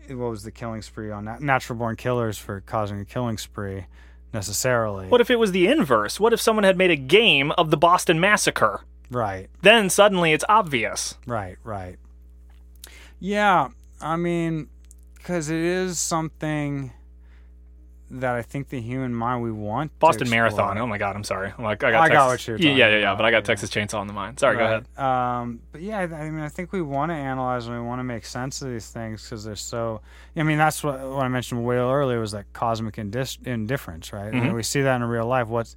what 0.10 0.30
was 0.30 0.44
the 0.44 0.52
killing 0.52 0.82
spree 0.82 1.12
on 1.12 1.26
Nat- 1.26 1.42
natural 1.42 1.78
born 1.80 1.96
killers 1.96 2.38
for 2.38 2.62
causing 2.62 3.00
a 3.00 3.06
killing 3.06 3.38
spree 3.38 3.86
necessarily? 4.34 5.08
What 5.08 5.22
if 5.22 5.30
it 5.30 5.40
was 5.40 5.52
the 5.52 5.68
inverse? 5.68 6.20
What 6.20 6.34
if 6.34 6.42
someone 6.42 6.64
had 6.64 6.78
made 6.78 6.92
a 6.92 6.96
game 6.96 7.52
of 7.52 7.70
the 7.72 7.78
Boston 7.78 8.20
Massacre? 8.20 8.82
right, 9.10 9.48
Then 9.62 9.90
suddenly 9.90 10.34
it's 10.34 10.46
obvious. 10.50 11.16
right, 11.28 11.58
right. 11.64 11.98
Yeah, 13.20 13.70
I 14.02 14.16
mean, 14.18 14.68
because 15.16 15.50
it 15.50 15.60
is 15.60 16.00
something 16.00 16.92
that 18.20 18.36
I 18.36 18.42
think 18.42 18.70
the 18.70 18.80
human 18.80 19.14
mind 19.14 19.42
we 19.44 19.52
want. 19.52 19.98
Boston. 20.00 20.30
Marathon. 20.30 20.78
Oh 20.78 20.88
my 20.88 20.98
god, 20.98 21.16
I'm 21.16 21.24
sorry. 21.24 21.52
I'm 21.58 21.64
like, 21.64 21.84
I 21.84 21.92
got, 21.92 22.02
I 22.04 22.08
got 22.10 22.30
Texas- 22.30 22.30
what 22.30 22.48
you're 22.48 22.58
talking 22.58 22.78
yeah, 22.78 22.88
yeah, 22.88 22.94
yeah. 22.98 23.02
about, 23.12 23.18
But 23.18 23.26
I 23.26 23.32
got 23.32 23.38
yeah. 23.38 23.42
Texas 23.42 23.70
Chainsaw 23.70 24.00
on 24.00 24.08
the 24.08 24.14
mind. 24.14 24.40
Sorry, 24.40 24.58
go 24.58 24.64
ahead. 24.66 24.86
Um, 24.98 25.60
but 25.72 25.82
yeah, 25.82 26.00
I, 26.00 26.08
mean, 26.30 26.40
I 26.42 26.50
think 26.50 26.72
we 26.72 26.82
want 26.82 27.10
to 27.12 27.16
analyze 27.16 27.66
and 27.68 27.76
we 27.76 27.82
want 27.82 28.00
to 28.00 28.04
make 28.04 28.26
sense 28.26 28.62
of 28.62 28.70
these 28.70 28.88
things 28.90 29.24
because 29.24 29.44
they're 29.44 29.56
so. 29.56 30.02
I 30.36 30.44
mean, 30.44 30.58
that's 30.58 30.84
what, 30.84 31.00
what 31.00 31.24
I 31.26 31.28
mentioned 31.28 31.64
way 31.66 31.78
earlier 31.78 32.20
was 32.20 32.32
that 32.34 32.52
cosmic 32.54 32.96
indis- 32.96 33.46
indifference, 33.46 34.12
right? 34.14 34.28
I 34.28 34.32
Mm-hmm. 34.32 34.40
mean, 34.46 34.54
we 34.54 34.64
see 34.64 34.82
that 34.82 34.96
in 34.96 35.04
real 35.04 35.26
life. 35.28 35.48
What's 35.48 35.76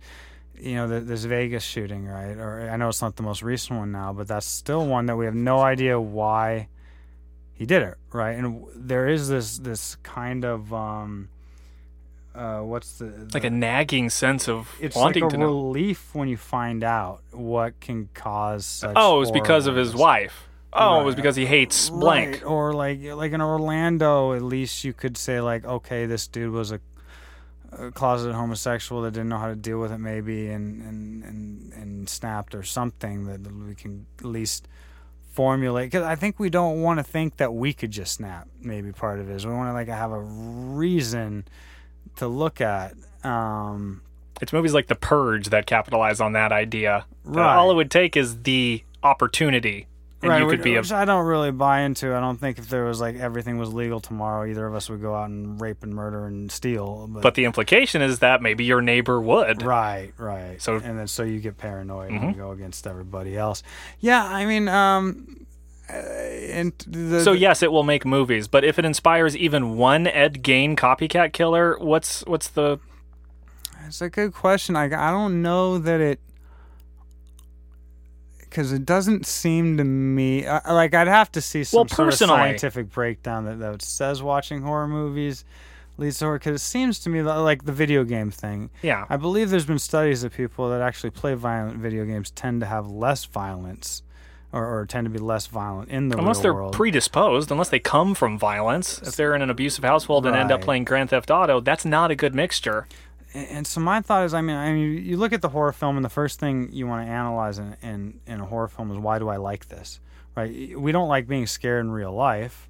you 0.58 0.74
know, 0.76 0.88
the, 0.88 1.00
this 1.00 1.24
Vegas 1.24 1.62
shooting, 1.62 2.06
right? 2.06 2.36
Or 2.38 2.70
I 2.70 2.76
know 2.76 2.88
it's 2.88 3.02
not 3.02 3.16
the 3.16 3.22
most 3.22 3.42
recent 3.42 3.78
one 3.78 3.92
now, 3.92 4.14
but 4.14 4.26
that's 4.26 4.46
still 4.46 4.86
one 4.86 5.04
that 5.06 5.16
we 5.16 5.26
have 5.26 5.34
no 5.34 5.60
idea 5.60 6.00
why 6.00 6.68
he 7.52 7.66
did 7.66 7.82
it, 7.82 7.96
right? 8.12 8.32
And 8.38 8.64
there 8.74 9.06
is 9.06 9.28
this 9.28 9.58
this 9.58 9.96
kind 10.02 10.44
of 10.46 10.72
um, 10.72 11.28
uh, 12.36 12.60
what's 12.60 12.98
the, 12.98 13.28
Like 13.32 13.44
a 13.44 13.50
nagging 13.50 14.10
sense 14.10 14.48
of 14.48 14.68
it's 14.80 14.94
wanting 14.96 15.22
like 15.24 15.32
a 15.32 15.34
to 15.36 15.38
know. 15.38 15.46
relief 15.46 16.14
when 16.14 16.28
you 16.28 16.36
find 16.36 16.84
out 16.84 17.22
what 17.32 17.78
can 17.80 18.08
cause 18.14 18.66
such 18.66 18.92
Oh, 18.96 19.16
it 19.16 19.20
was 19.20 19.30
because 19.30 19.66
of 19.66 19.74
his 19.76 19.94
wife. 19.94 20.48
Oh, 20.72 21.00
it 21.00 21.04
was 21.04 21.14
because 21.14 21.36
he 21.36 21.46
hates 21.46 21.88
blank. 21.88 22.34
Right. 22.34 22.44
Or 22.44 22.74
like 22.74 23.02
like 23.02 23.32
in 23.32 23.40
Orlando, 23.40 24.34
at 24.34 24.42
least 24.42 24.84
you 24.84 24.92
could 24.92 25.16
say 25.16 25.40
like, 25.40 25.64
okay, 25.64 26.04
this 26.04 26.26
dude 26.26 26.52
was 26.52 26.70
a, 26.70 26.80
a 27.72 27.90
closeted 27.92 28.34
homosexual 28.34 29.00
that 29.02 29.12
didn't 29.12 29.30
know 29.30 29.38
how 29.38 29.48
to 29.48 29.56
deal 29.56 29.80
with 29.80 29.90
it, 29.90 29.98
maybe, 29.98 30.48
and 30.50 30.82
and 30.82 31.24
and, 31.24 31.72
and 31.72 32.08
snapped 32.08 32.54
or 32.54 32.62
something 32.62 33.24
that 33.24 33.40
we 33.50 33.74
can 33.74 34.04
at 34.18 34.26
least 34.26 34.68
formulate. 35.30 35.86
Because 35.90 36.04
I 36.04 36.14
think 36.14 36.38
we 36.38 36.50
don't 36.50 36.82
want 36.82 36.98
to 36.98 37.04
think 37.04 37.38
that 37.38 37.54
we 37.54 37.72
could 37.72 37.90
just 37.90 38.12
snap. 38.14 38.46
Maybe 38.60 38.92
part 38.92 39.18
of 39.18 39.30
it 39.30 39.34
is 39.34 39.46
we 39.46 39.54
want 39.54 39.70
to 39.70 39.72
like 39.72 39.88
have 39.88 40.10
a 40.12 40.20
reason 40.20 41.46
to 42.16 42.28
look 42.28 42.60
at. 42.60 42.94
Um, 43.24 44.02
It's 44.40 44.52
movies 44.52 44.74
like 44.74 44.86
The 44.86 44.94
Purge 44.94 45.48
that 45.48 45.66
capitalize 45.66 46.20
on 46.20 46.32
that 46.32 46.52
idea. 46.52 47.06
That 47.24 47.40
Right. 47.40 47.56
all 47.56 47.70
it 47.70 47.74
would 47.74 47.90
take 47.90 48.16
is 48.16 48.42
the 48.42 48.82
opportunity, 49.02 49.86
and 50.22 50.30
right, 50.30 50.40
you 50.42 50.46
which, 50.46 50.62
be 50.62 50.74
a 50.76 50.80
which 50.80 50.92
I 50.92 51.04
don't 51.06 51.24
really 51.26 51.50
buy 51.50 51.80
into. 51.80 52.14
I 52.14 52.20
don't 52.20 52.38
think 52.38 52.58
if 52.58 52.68
there 52.68 52.84
was 52.84 53.00
like 53.00 53.16
everything 53.16 53.56
was 53.58 53.72
legal 53.72 53.98
tomorrow, 54.00 54.46
either 54.48 54.66
of 54.66 54.74
us 54.74 54.90
would 54.90 55.00
go 55.00 55.14
out 55.14 55.30
and 55.30 55.60
rape 55.60 55.82
and 55.82 55.94
murder 55.94 56.26
and 56.26 56.52
steal. 56.52 57.08
But, 57.10 57.22
But 57.22 57.34
the 57.34 57.44
implication 57.46 58.02
is 58.02 58.18
that 58.18 58.42
maybe 58.42 58.64
your 58.64 58.82
neighbor 58.82 59.20
would. 59.20 59.62
right, 59.62 60.12
right. 60.18 60.60
So- 60.60 60.76
and 60.76 60.98
then 60.98 61.06
so 61.08 61.22
you 61.22 61.40
get 61.40 61.56
paranoid 61.56 62.10
Mhm. 62.10 62.22
and 62.22 62.36
you 62.36 62.42
go 62.42 62.50
against 62.50 62.86
everybody 62.86 63.36
else. 63.38 63.62
Yeah, 64.00 64.22
I 64.24 64.44
mean, 64.44 64.68
um, 64.68 65.45
Uh, 65.88 65.92
and 65.92 66.72
the, 66.86 67.22
So 67.22 67.32
yes, 67.32 67.62
it 67.62 67.70
will 67.70 67.84
make 67.84 68.04
movies, 68.04 68.48
but 68.48 68.64
if 68.64 68.78
it 68.78 68.84
inspires 68.84 69.36
even 69.36 69.76
one 69.76 70.06
Ed 70.06 70.42
Gein 70.42 70.76
copycat 70.76 71.32
killer, 71.32 71.78
what's 71.78 72.22
what's 72.26 72.48
the 72.48 72.78
It's 73.86 74.00
a 74.00 74.10
good 74.10 74.32
question. 74.34 74.74
I 74.76 74.84
I 74.86 75.10
don't 75.10 75.42
know 75.42 75.78
that 75.78 76.00
it 76.00 76.20
because 78.40 78.72
it 78.72 78.84
doesn't 78.86 79.26
seem 79.26 79.76
to 79.76 79.84
me 79.84 80.46
I- 80.46 80.72
like 80.72 80.94
I'd 80.94 81.08
have 81.08 81.30
to 81.32 81.40
see 81.40 81.62
some 81.64 81.78
Well, 81.80 81.88
sort 81.88 82.08
of 82.08 82.14
scientific 82.14 82.90
breakdown 82.90 83.44
that, 83.44 83.58
that 83.58 83.82
says 83.82 84.22
watching 84.22 84.62
horror 84.62 84.88
movies 84.88 85.44
leads 85.98 86.18
to 86.18 86.24
horror. 86.26 86.38
Because 86.38 86.60
it 86.62 86.64
seems 86.64 86.98
to 87.00 87.10
me 87.10 87.22
li- 87.22 87.32
like 87.32 87.64
the 87.64 87.72
video 87.72 88.02
game 88.04 88.30
thing. 88.30 88.70
yeah? 88.82 89.04
I 89.08 89.16
believe 89.18 89.50
there's 89.50 89.66
been 89.66 89.78
studies 89.78 90.22
that 90.22 90.32
people 90.32 90.68
that 90.70 90.80
actually 90.80 91.10
play 91.10 91.34
violent 91.34 91.78
video 91.78 92.04
games 92.04 92.30
tend 92.30 92.60
to 92.60 92.66
have 92.66 92.86
less 92.86 93.24
violence. 93.24 94.02
Or, 94.56 94.64
or 94.80 94.86
tend 94.86 95.04
to 95.04 95.10
be 95.10 95.18
less 95.18 95.46
violent 95.46 95.90
in 95.90 96.08
the 96.08 96.16
Unless 96.18 96.40
they're 96.40 96.54
world. 96.54 96.72
predisposed, 96.72 97.50
unless 97.50 97.68
they 97.68 97.78
come 97.78 98.14
from 98.14 98.38
violence, 98.38 99.00
if 99.02 99.14
they're 99.16 99.34
in 99.34 99.42
an 99.42 99.50
abusive 99.50 99.84
household 99.84 100.24
and 100.26 100.34
end 100.34 100.50
up 100.50 100.62
playing 100.62 100.84
Grand 100.84 101.10
Theft 101.10 101.30
Auto, 101.30 101.60
that's 101.60 101.84
not 101.84 102.10
a 102.10 102.14
good 102.14 102.34
mixture. 102.34 102.86
And- 103.34 103.46
And 103.50 103.66
so 103.66 103.80
my 103.80 104.00
thought 104.00 104.24
is, 104.24 104.32
I 104.32 104.40
mean, 104.40 104.56
I 104.56 104.72
mean, 104.72 105.04
you 105.04 105.16
look 105.18 105.32
at 105.34 105.42
the 105.42 105.50
horror 105.50 105.72
film, 105.72 105.96
and 105.96 106.04
the 106.04 106.08
first 106.08 106.40
thing 106.40 106.70
you 106.72 106.86
want 106.86 107.06
to 107.06 107.10
analyze 107.12 107.58
in, 107.58 107.76
in 107.82 108.20
in 108.26 108.40
a 108.40 108.46
horror 108.46 108.68
film 108.68 108.90
is 108.90 108.96
why 108.98 109.18
do 109.18 109.28
I 109.28 109.36
like 109.36 109.68
this? 109.68 110.00
Right? 110.34 110.78
We 110.78 110.90
don't 110.92 111.08
like 111.08 111.28
being 111.28 111.46
scared 111.46 111.84
in 111.84 111.90
real 111.90 112.12
life. 112.12 112.68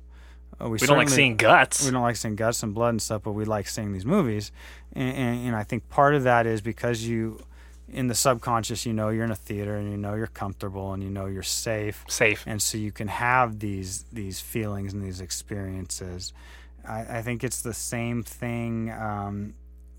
Uh, 0.60 0.68
We 0.70 0.78
don't 0.78 0.96
like 0.96 1.08
seeing 1.10 1.36
guts. 1.36 1.84
We 1.84 1.90
don't 1.92 2.02
like 2.02 2.16
seeing 2.16 2.34
guts 2.34 2.62
and 2.64 2.74
blood 2.74 2.90
and 2.90 3.02
stuff, 3.02 3.22
but 3.22 3.32
we 3.32 3.44
like 3.44 3.68
seeing 3.68 3.92
these 3.92 4.06
movies. 4.06 4.50
And, 4.92 5.16
and, 5.16 5.46
and 5.48 5.56
I 5.56 5.62
think 5.62 5.88
part 5.88 6.14
of 6.16 6.22
that 6.24 6.46
is 6.46 6.60
because 6.62 7.06
you, 7.06 7.38
in 7.88 8.08
the 8.08 8.14
subconscious, 8.14 8.84
you 8.84 8.92
know 8.92 9.10
you're 9.10 9.24
in 9.24 9.30
a 9.30 9.36
theater 9.36 9.76
and 9.76 9.90
you 9.90 9.96
know 9.96 10.14
you're 10.14 10.26
comfortable 10.26 10.92
and 10.92 11.02
you 11.02 11.10
know 11.10 11.26
you're 11.26 11.42
safe 11.42 12.04
Safe. 12.08 12.42
and 12.46 12.60
so 12.60 12.78
you 12.78 12.92
can 12.92 13.08
have 13.08 13.58
these 13.60 14.04
these 14.12 14.40
feelings 14.40 14.92
and 14.92 15.02
these 15.04 15.20
experiences. 15.20 16.32
I, 16.86 17.18
I 17.18 17.22
think 17.22 17.44
it's 17.44 17.62
the 17.62 17.74
same 17.74 18.22
thing 18.22 18.90
um, 18.90 19.54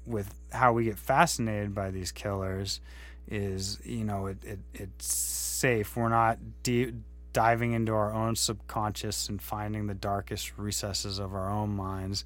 with 0.06 0.34
how 0.52 0.74
we 0.74 0.86
get 0.86 0.98
fascinated 0.98 1.74
by 1.74 1.92
these 1.92 2.12
killers. 2.12 2.82
Is 3.30 3.80
you 3.84 4.04
know 4.06 4.28
it, 4.28 4.38
it 4.44 4.60
it's 4.74 5.14
safe. 5.14 5.96
We're 5.96 6.10
not 6.10 6.38
de- 6.64 6.94
diving 7.34 7.74
into 7.74 7.94
our 7.94 8.14
own 8.14 8.36
subconscious 8.36 9.30
and 9.30 9.42
finding 9.42 9.88
the 9.88 9.94
darkest 9.94 10.58
recesses 10.58 11.20
of 11.20 11.34
our 11.34 11.50
own 11.50 11.70
minds 11.76 12.24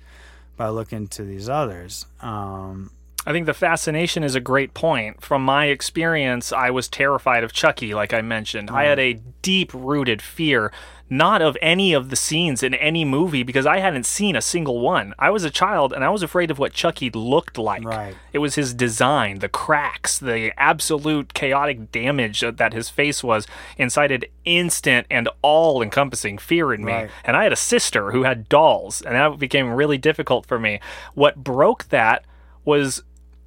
by 0.57 0.69
looking 0.69 1.07
to 1.07 1.23
these 1.23 1.49
others. 1.49 2.05
Um, 2.21 2.91
I 3.25 3.31
think 3.31 3.45
the 3.45 3.53
fascination 3.53 4.23
is 4.23 4.33
a 4.33 4.39
great 4.39 4.73
point. 4.73 5.21
From 5.21 5.45
my 5.45 5.65
experience, 5.65 6.51
I 6.51 6.71
was 6.71 6.87
terrified 6.87 7.43
of 7.43 7.53
Chucky, 7.53 7.93
like 7.93 8.13
I 8.13 8.21
mentioned. 8.21 8.71
I 8.71 8.85
had 8.85 8.97
a 8.97 9.13
mm. 9.13 9.21
deep 9.43 9.71
rooted 9.75 10.23
fear, 10.23 10.71
not 11.07 11.39
of 11.39 11.55
any 11.61 11.93
of 11.93 12.09
the 12.09 12.15
scenes 12.15 12.63
in 12.63 12.73
any 12.73 13.05
movie, 13.05 13.43
because 13.43 13.67
I 13.67 13.77
hadn't 13.77 14.07
seen 14.07 14.35
a 14.35 14.41
single 14.41 14.79
one. 14.79 15.13
I 15.19 15.29
was 15.29 15.43
a 15.43 15.51
child 15.51 15.93
and 15.93 16.03
I 16.03 16.09
was 16.09 16.23
afraid 16.23 16.49
of 16.49 16.57
what 16.57 16.73
Chucky 16.73 17.11
looked 17.11 17.59
like. 17.59 17.83
Right. 17.83 18.15
It 18.33 18.39
was 18.39 18.55
his 18.55 18.73
design, 18.73 19.37
the 19.37 19.49
cracks, 19.49 20.17
the 20.17 20.51
absolute 20.57 21.35
chaotic 21.35 21.91
damage 21.91 22.39
that 22.39 22.73
his 22.73 22.89
face 22.89 23.23
was, 23.23 23.45
incited 23.77 24.31
instant 24.45 25.05
and 25.11 25.29
all 25.43 25.83
encompassing 25.83 26.39
fear 26.39 26.73
in 26.73 26.83
me. 26.83 26.93
Right. 26.93 27.11
And 27.23 27.37
I 27.37 27.43
had 27.43 27.53
a 27.53 27.57
sister 27.57 28.13
who 28.13 28.23
had 28.23 28.49
dolls, 28.49 28.99
and 29.03 29.13
that 29.13 29.37
became 29.37 29.69
really 29.69 29.99
difficult 29.99 30.47
for 30.47 30.57
me. 30.57 30.79
What 31.13 31.35
broke 31.35 31.89
that 31.89 32.25
was 32.65 33.03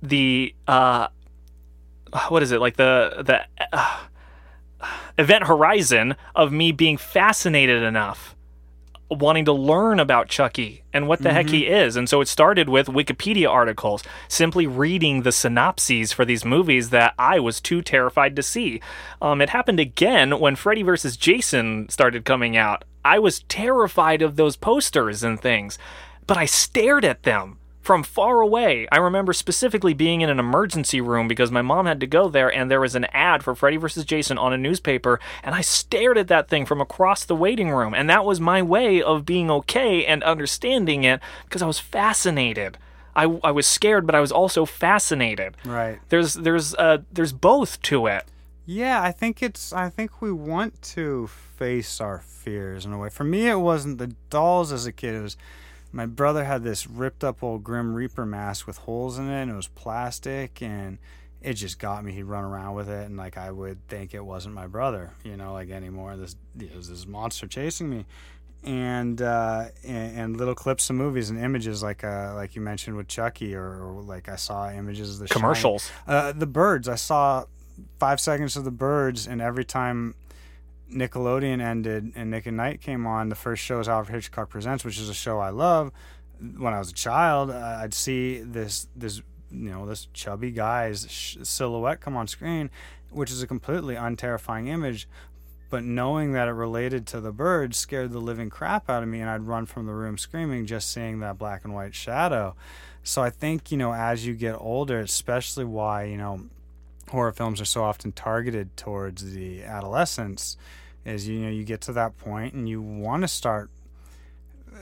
the 0.08 0.54
uh 0.66 1.08
what 2.28 2.42
is 2.42 2.52
it 2.52 2.60
like 2.60 2.76
the 2.76 3.22
the 3.24 3.40
uh, 3.72 4.00
event 5.18 5.44
horizon 5.44 6.14
of 6.34 6.52
me 6.52 6.72
being 6.72 6.96
fascinated 6.96 7.82
enough 7.82 8.34
wanting 9.10 9.44
to 9.44 9.52
learn 9.52 10.00
about 10.00 10.28
Chucky 10.28 10.82
and 10.92 11.06
what 11.06 11.20
the 11.20 11.32
heck 11.32 11.48
he 11.48 11.66
is. 11.66 11.96
And 11.96 12.08
so 12.08 12.20
it 12.20 12.28
started 12.28 12.68
with 12.68 12.86
Wikipedia 12.86 13.48
articles, 13.48 14.02
simply 14.28 14.66
reading 14.66 15.22
the 15.22 15.32
synopses 15.32 16.12
for 16.12 16.24
these 16.24 16.44
movies 16.44 16.90
that 16.90 17.14
I 17.18 17.38
was 17.38 17.60
too 17.60 17.82
terrified 17.82 18.34
to 18.36 18.42
see. 18.42 18.80
Um, 19.20 19.40
it 19.40 19.50
happened 19.50 19.80
again 19.80 20.38
when 20.38 20.56
Freddy 20.56 20.82
vs. 20.82 21.16
Jason 21.16 21.88
started 21.88 22.24
coming 22.24 22.56
out. 22.56 22.84
I 23.04 23.18
was 23.18 23.42
terrified 23.42 24.22
of 24.22 24.36
those 24.36 24.56
posters 24.56 25.22
and 25.22 25.40
things, 25.40 25.78
but 26.26 26.38
I 26.38 26.46
stared 26.46 27.04
at 27.04 27.24
them 27.24 27.58
from 27.84 28.02
far 28.02 28.40
away. 28.40 28.88
I 28.90 28.96
remember 28.96 29.34
specifically 29.34 29.92
being 29.92 30.22
in 30.22 30.30
an 30.30 30.38
emergency 30.38 31.02
room 31.02 31.28
because 31.28 31.50
my 31.50 31.60
mom 31.60 31.84
had 31.84 32.00
to 32.00 32.06
go 32.06 32.28
there 32.30 32.50
and 32.52 32.70
there 32.70 32.80
was 32.80 32.94
an 32.94 33.04
ad 33.12 33.42
for 33.42 33.54
Freddy 33.54 33.76
vs. 33.76 34.06
Jason 34.06 34.38
on 34.38 34.54
a 34.54 34.58
newspaper 34.58 35.20
and 35.42 35.54
I 35.54 35.60
stared 35.60 36.16
at 36.16 36.28
that 36.28 36.48
thing 36.48 36.64
from 36.64 36.80
across 36.80 37.24
the 37.24 37.36
waiting 37.36 37.70
room 37.70 37.92
and 37.92 38.08
that 38.08 38.24
was 38.24 38.40
my 38.40 38.62
way 38.62 39.02
of 39.02 39.26
being 39.26 39.50
okay 39.50 40.06
and 40.06 40.22
understanding 40.24 41.04
it 41.04 41.20
because 41.44 41.60
I 41.60 41.66
was 41.66 41.78
fascinated. 41.78 42.78
I, 43.14 43.24
I 43.44 43.50
was 43.50 43.66
scared 43.66 44.06
but 44.06 44.14
I 44.14 44.20
was 44.20 44.32
also 44.32 44.64
fascinated. 44.64 45.54
right. 45.66 45.98
There's 46.08 46.34
there's 46.34 46.74
uh 46.76 46.98
there's 47.12 47.34
both 47.34 47.82
to 47.82 48.06
it. 48.06 48.24
Yeah, 48.66 49.02
I 49.02 49.12
think 49.12 49.42
it's. 49.42 49.74
I 49.74 49.90
think 49.90 50.22
we 50.22 50.32
want 50.32 50.80
to 50.94 51.26
face 51.26 52.00
our 52.00 52.20
fears 52.20 52.86
in 52.86 52.94
a 52.94 52.98
way. 52.98 53.10
For 53.10 53.22
me, 53.22 53.46
it 53.46 53.56
wasn't 53.56 53.98
the 53.98 54.14
dolls 54.30 54.72
as 54.72 54.86
a 54.86 54.92
kid. 54.92 55.14
It 55.14 55.20
was 55.20 55.36
my 55.94 56.06
brother 56.06 56.42
had 56.44 56.64
this 56.64 56.88
ripped 56.88 57.22
up 57.22 57.42
old 57.42 57.62
Grim 57.62 57.94
Reaper 57.94 58.26
mask 58.26 58.66
with 58.66 58.78
holes 58.78 59.16
in 59.16 59.30
it, 59.30 59.42
and 59.42 59.50
it 59.50 59.54
was 59.54 59.68
plastic, 59.68 60.60
and 60.60 60.98
it 61.40 61.54
just 61.54 61.78
got 61.78 62.04
me. 62.04 62.12
He'd 62.12 62.24
run 62.24 62.42
around 62.42 62.74
with 62.74 62.88
it, 62.88 63.06
and 63.06 63.16
like 63.16 63.38
I 63.38 63.52
would 63.52 63.86
think 63.86 64.12
it 64.12 64.24
wasn't 64.24 64.56
my 64.56 64.66
brother, 64.66 65.12
you 65.22 65.36
know, 65.36 65.52
like 65.52 65.70
anymore. 65.70 66.16
This 66.16 66.34
it 66.58 66.74
was 66.74 66.90
this 66.90 67.06
monster 67.06 67.46
chasing 67.46 67.88
me. 67.88 68.06
And, 68.64 69.20
uh, 69.20 69.66
and 69.84 70.18
and 70.18 70.36
little 70.38 70.54
clips 70.54 70.88
of 70.88 70.96
movies 70.96 71.28
and 71.30 71.38
images 71.38 71.82
like 71.82 72.02
uh, 72.02 72.32
like 72.34 72.56
you 72.56 72.62
mentioned 72.62 72.96
with 72.96 73.06
Chucky 73.06 73.54
or, 73.54 73.62
or 73.62 74.02
like 74.02 74.28
I 74.28 74.36
saw 74.36 74.70
images 74.70 75.20
of 75.20 75.28
the 75.28 75.32
Commercials. 75.32 75.90
Uh, 76.08 76.32
the 76.32 76.46
birds. 76.46 76.88
I 76.88 76.96
saw 76.96 77.44
five 78.00 78.20
seconds 78.20 78.56
of 78.56 78.64
the 78.64 78.70
birds, 78.72 79.28
and 79.28 79.40
every 79.40 79.64
time 79.64 80.14
Nickelodeon 80.94 81.60
ended 81.60 82.12
and 82.14 82.30
Nick 82.30 82.46
at 82.46 82.54
Nite 82.54 82.80
came 82.80 83.06
on, 83.06 83.28
the 83.28 83.34
first 83.34 83.62
show 83.62 83.80
is 83.80 83.88
Alfred 83.88 84.14
Hitchcock 84.14 84.48
Presents, 84.48 84.84
which 84.84 84.98
is 84.98 85.08
a 85.08 85.14
show 85.14 85.38
I 85.38 85.50
love. 85.50 85.90
When 86.40 86.72
I 86.72 86.78
was 86.78 86.90
a 86.90 86.94
child, 86.94 87.50
uh, 87.50 87.78
I'd 87.82 87.94
see 87.94 88.38
this 88.38 88.88
this 88.94 89.22
you 89.50 89.70
know 89.70 89.86
this 89.86 90.08
chubby 90.12 90.50
guy's 90.50 91.06
sh- 91.10 91.36
silhouette 91.42 92.00
come 92.00 92.16
on 92.16 92.26
screen, 92.26 92.70
which 93.10 93.30
is 93.30 93.42
a 93.42 93.46
completely 93.46 93.94
unterrifying 93.94 94.68
image. 94.68 95.08
But 95.70 95.84
knowing 95.84 96.32
that 96.32 96.46
it 96.46 96.52
related 96.52 97.06
to 97.08 97.20
the 97.20 97.32
birds 97.32 97.76
scared 97.76 98.12
the 98.12 98.20
living 98.20 98.50
crap 98.50 98.88
out 98.88 99.02
of 99.02 99.08
me, 99.08 99.20
and 99.20 99.30
I'd 99.30 99.42
run 99.42 99.66
from 99.66 99.86
the 99.86 99.94
room 99.94 100.18
screaming 100.18 100.66
just 100.66 100.92
seeing 100.92 101.20
that 101.20 101.38
black 101.38 101.64
and 101.64 101.74
white 101.74 101.94
shadow. 101.94 102.54
So 103.02 103.22
I 103.22 103.30
think 103.30 103.70
you 103.70 103.78
know 103.78 103.92
as 103.92 104.26
you 104.26 104.34
get 104.34 104.54
older, 104.54 105.00
especially 105.00 105.64
why 105.64 106.04
you 106.04 106.16
know 106.16 106.48
horror 107.10 107.32
films 107.32 107.60
are 107.60 107.66
so 107.66 107.82
often 107.82 108.12
targeted 108.12 108.76
towards 108.76 109.32
the 109.34 109.62
adolescents 109.62 110.56
is 111.04 111.28
you 111.28 111.40
know 111.40 111.50
you 111.50 111.64
get 111.64 111.80
to 111.82 111.92
that 111.92 112.16
point 112.18 112.54
and 112.54 112.68
you 112.68 112.80
want 112.80 113.22
to 113.22 113.28
start 113.28 113.70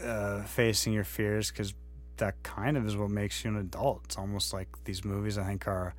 uh, 0.04 0.42
facing 0.44 0.92
your 0.92 1.04
fears 1.04 1.50
because 1.50 1.74
that 2.16 2.40
kind 2.42 2.76
of 2.76 2.86
is 2.86 2.96
what 2.96 3.10
makes 3.10 3.44
you 3.44 3.50
an 3.50 3.56
adult 3.56 4.02
it's 4.04 4.16
almost 4.16 4.52
like 4.52 4.68
these 4.84 5.04
movies 5.04 5.36
i 5.38 5.44
think 5.44 5.66
are 5.66 5.94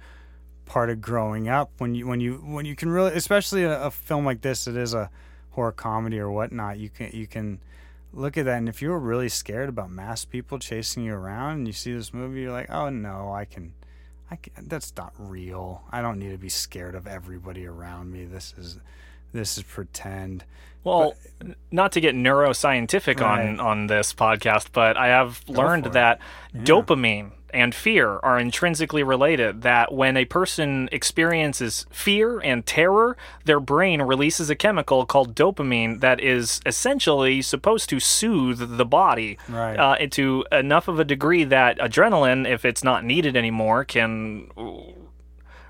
part 0.65 0.89
of 0.89 1.01
growing 1.01 1.49
up 1.49 1.71
when 1.77 1.93
you 1.93 2.07
when 2.07 2.19
you 2.19 2.35
when 2.35 2.65
you 2.65 2.75
can 2.75 2.89
really 2.89 3.11
especially 3.13 3.63
a, 3.63 3.83
a 3.83 3.91
film 3.91 4.25
like 4.25 4.41
this 4.41 4.67
it 4.67 4.77
is 4.77 4.93
a 4.93 5.09
horror 5.51 5.71
comedy 5.71 6.19
or 6.19 6.31
whatnot 6.31 6.77
you 6.77 6.89
can 6.89 7.09
you 7.11 7.27
can 7.27 7.59
look 8.13 8.37
at 8.37 8.45
that 8.45 8.57
and 8.57 8.69
if 8.69 8.81
you 8.81 8.89
were 8.89 8.99
really 8.99 9.29
scared 9.29 9.67
about 9.67 9.89
mass 9.89 10.23
people 10.23 10.57
chasing 10.57 11.03
you 11.03 11.13
around 11.13 11.57
and 11.57 11.67
you 11.67 11.73
see 11.73 11.93
this 11.93 12.13
movie 12.13 12.41
you're 12.41 12.51
like 12.51 12.69
oh 12.69 12.89
no 12.89 13.31
i 13.31 13.43
can 13.43 13.73
I 14.33 14.37
can, 14.37 14.67
that's 14.67 14.91
not 14.97 15.13
real. 15.19 15.83
I 15.91 16.01
don't 16.01 16.17
need 16.17 16.31
to 16.31 16.39
be 16.39 16.49
scared 16.49 16.95
of 16.95 17.05
everybody 17.05 17.67
around 17.67 18.11
me. 18.11 18.25
This 18.25 18.55
is 18.57 18.79
this 19.34 19.57
is 19.57 19.64
pretend. 19.64 20.45
Well, 20.84 21.15
n- 21.41 21.55
not 21.72 21.91
to 21.93 22.01
get 22.01 22.14
neuroscientific 22.15 23.19
Right. 23.19 23.47
on 23.49 23.60
on 23.60 23.88
this 23.88 24.14
podcast, 24.14 24.68
but 24.73 24.97
I 24.97 25.07
have 25.07 25.41
learned 25.47 25.84
for 25.85 25.89
it. 25.89 25.93
that 25.93 26.19
dopamine 26.55 27.31
and 27.53 27.73
fear 27.76 28.19
are 28.23 28.39
intrinsically 28.39 29.03
related. 29.03 29.61
That 29.61 29.93
when 29.93 30.18
a 30.18 30.26
person 30.26 30.89
experiences 30.91 31.85
fear 31.91 32.39
and 32.39 32.65
terror, 32.65 33.15
their 33.45 33.60
brain 33.60 34.01
releases 34.01 34.49
a 34.49 34.55
chemical 34.55 35.05
called 35.05 35.35
dopamine 35.35 35.99
that 36.01 36.19
is 36.19 36.60
essentially 36.65 37.41
supposed 37.43 37.89
to 37.89 37.99
soothe 37.99 38.77
the 38.77 38.85
body 38.85 39.38
Right. 39.47 39.77
uh, 39.77 39.95
into 39.99 40.43
enough 40.51 40.88
of 40.88 40.99
a 40.99 41.05
degree 41.05 41.43
that 41.45 41.77
adrenaline, 41.77 42.45
if 42.47 42.65
it's 42.65 42.84
not 42.84 43.05
needed 43.05 43.38
anymore, 43.38 43.85
can 43.85 44.47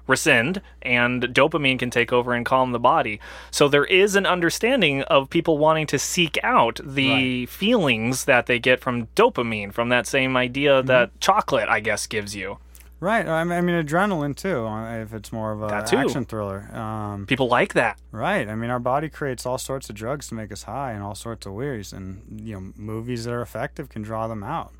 rescind 0.07 0.61
and 0.81 1.23
dopamine 1.23 1.79
can 1.79 1.89
take 1.89 2.11
over 2.11 2.33
and 2.33 2.45
calm 2.45 2.71
the 2.71 2.79
body. 2.79 3.19
So 3.51 3.67
there 3.67 3.85
is 3.85 4.15
an 4.15 4.25
understanding 4.25 5.03
of 5.03 5.29
people 5.29 5.57
wanting 5.57 5.87
to 5.87 5.99
seek 5.99 6.37
out 6.43 6.79
the 6.83 7.45
feelings 7.45 8.25
that 8.25 8.45
they 8.47 8.59
get 8.59 8.79
from 8.81 9.07
dopamine 9.15 9.71
from 9.73 9.89
that 9.89 10.05
same 10.07 10.35
idea 10.37 10.63
Mm-hmm. 10.79 10.87
that 10.87 11.19
chocolate 11.19 11.69
I 11.69 11.79
guess 11.79 12.07
gives 12.07 12.35
you. 12.35 12.57
Right. 12.99 13.27
I 13.27 13.43
mean, 13.43 13.85
adrenaline 13.85 14.33
too. 14.35 14.65
uh, 14.65 14.95
If 15.01 15.13
it's 15.13 15.33
more 15.33 15.51
of 15.51 15.61
a 15.61 15.73
action 15.73 16.23
thriller. 16.23 16.69
Um, 16.73 17.25
People 17.25 17.49
like 17.49 17.73
that. 17.73 17.99
right. 18.13 18.47
I 18.47 18.55
mean, 18.55 18.69
our 18.69 18.79
body 18.79 19.09
creates 19.09 19.45
all 19.45 19.57
sorts 19.57 19.89
of 19.89 19.95
drugs 19.95 20.29
to 20.29 20.35
make 20.35 20.53
us 20.53 20.63
high 20.63 20.93
and 20.93 21.03
all 21.03 21.13
sorts 21.15 21.45
of 21.45 21.51
weirds, 21.51 21.91
and 21.91 22.41
you 22.41 22.53
know, 22.55 22.71
movies 22.77 23.25
that 23.25 23.33
are 23.33 23.41
effective 23.41 23.89
can 23.89 24.03
draw 24.03 24.27
them 24.27 24.41
out. 24.41 24.71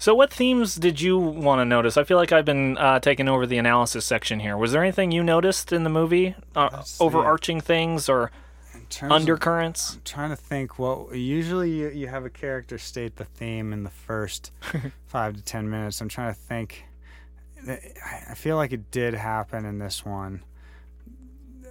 So, 0.00 0.14
what 0.14 0.32
themes 0.32 0.76
did 0.76 0.98
you 1.02 1.18
want 1.18 1.60
to 1.60 1.66
notice? 1.66 1.98
I 1.98 2.04
feel 2.04 2.16
like 2.16 2.32
I've 2.32 2.46
been 2.46 2.78
uh, 2.78 3.00
taking 3.00 3.28
over 3.28 3.46
the 3.46 3.58
analysis 3.58 4.02
section 4.06 4.40
here. 4.40 4.56
Was 4.56 4.72
there 4.72 4.82
anything 4.82 5.12
you 5.12 5.22
noticed 5.22 5.74
in 5.74 5.84
the 5.84 5.90
movie? 5.90 6.34
Uh, 6.56 6.82
overarching 6.98 7.60
things 7.60 8.08
or 8.08 8.30
terms 8.88 9.12
of- 9.12 9.20
undercurrents? 9.20 9.96
I'm 9.96 10.00
trying 10.06 10.30
to 10.30 10.36
think. 10.36 10.78
What 10.78 11.14
usually 11.14 11.70
you, 11.72 11.90
you 11.90 12.06
have 12.06 12.24
a 12.24 12.30
character 12.30 12.78
state 12.78 13.16
the 13.16 13.26
theme 13.26 13.74
in 13.74 13.82
the 13.84 13.90
first 13.90 14.52
five 15.06 15.36
to 15.36 15.42
ten 15.42 15.68
minutes. 15.68 16.00
I'm 16.00 16.08
trying 16.08 16.32
to 16.32 16.40
think. 16.40 16.84
I 17.68 17.78
I 18.30 18.34
feel 18.36 18.56
like 18.56 18.72
it 18.72 18.90
did 18.90 19.12
happen 19.12 19.66
in 19.66 19.78
this 19.78 20.02
one. 20.02 20.42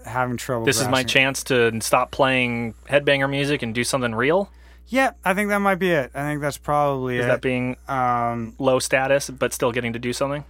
Having 0.05 0.37
trouble. 0.37 0.65
This 0.67 0.79
is 0.79 0.87
my 0.87 1.01
chance 1.01 1.43
to 1.45 1.81
stop 1.81 2.11
playing 2.11 2.75
headbanger 2.87 3.27
music 3.27 3.63
and 3.63 3.73
do 3.73 3.83
something 3.83 4.13
real. 4.13 4.51
Yeah, 4.89 5.11
I 5.23 5.33
think 5.35 5.49
that 5.49 5.59
might 5.59 5.75
be 5.75 5.91
it. 5.91 6.11
I 6.15 6.23
think 6.23 6.41
that's 6.41 6.57
probably 6.57 7.17
Is 7.17 7.25
it. 7.25 7.27
that 7.27 7.41
being 7.41 7.77
um, 7.87 8.55
low 8.57 8.79
status 8.79 9.29
but 9.29 9.53
still 9.53 9.71
getting 9.71 9.93
to 9.93 9.99
do 9.99 10.13
something? 10.13 10.43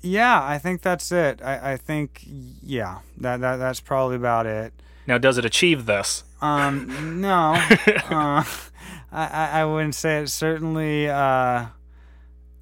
yeah, 0.00 0.42
I 0.42 0.58
think 0.58 0.80
that's 0.82 1.10
it. 1.12 1.42
I, 1.42 1.72
I 1.72 1.76
think 1.76 2.22
yeah, 2.26 3.00
that, 3.18 3.40
that 3.40 3.56
that's 3.56 3.80
probably 3.80 4.16
about 4.16 4.46
it. 4.46 4.72
Now, 5.06 5.18
does 5.18 5.38
it 5.38 5.44
achieve 5.44 5.86
this? 5.86 6.22
Um, 6.40 7.20
no, 7.20 7.54
uh, 8.10 8.44
I, 9.10 9.26
I 9.26 9.50
I 9.60 9.64
wouldn't 9.64 9.94
say 9.96 10.20
it. 10.20 10.28
Certainly, 10.28 11.08
uh, 11.10 11.66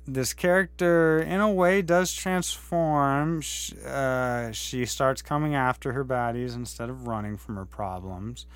this 0.06 0.32
character, 0.32 1.18
in 1.18 1.40
a 1.40 1.50
way, 1.50 1.82
does 1.82 2.12
transform. 2.14 3.42
Uh, 3.86 4.50
she 4.52 4.86
starts 4.86 5.20
coming 5.22 5.54
after 5.54 5.92
her 5.92 6.04
baddies 6.04 6.54
instead 6.54 6.88
of 6.88 7.06
running 7.06 7.36
from 7.36 7.56
her 7.56 7.66
problems. 7.66 8.46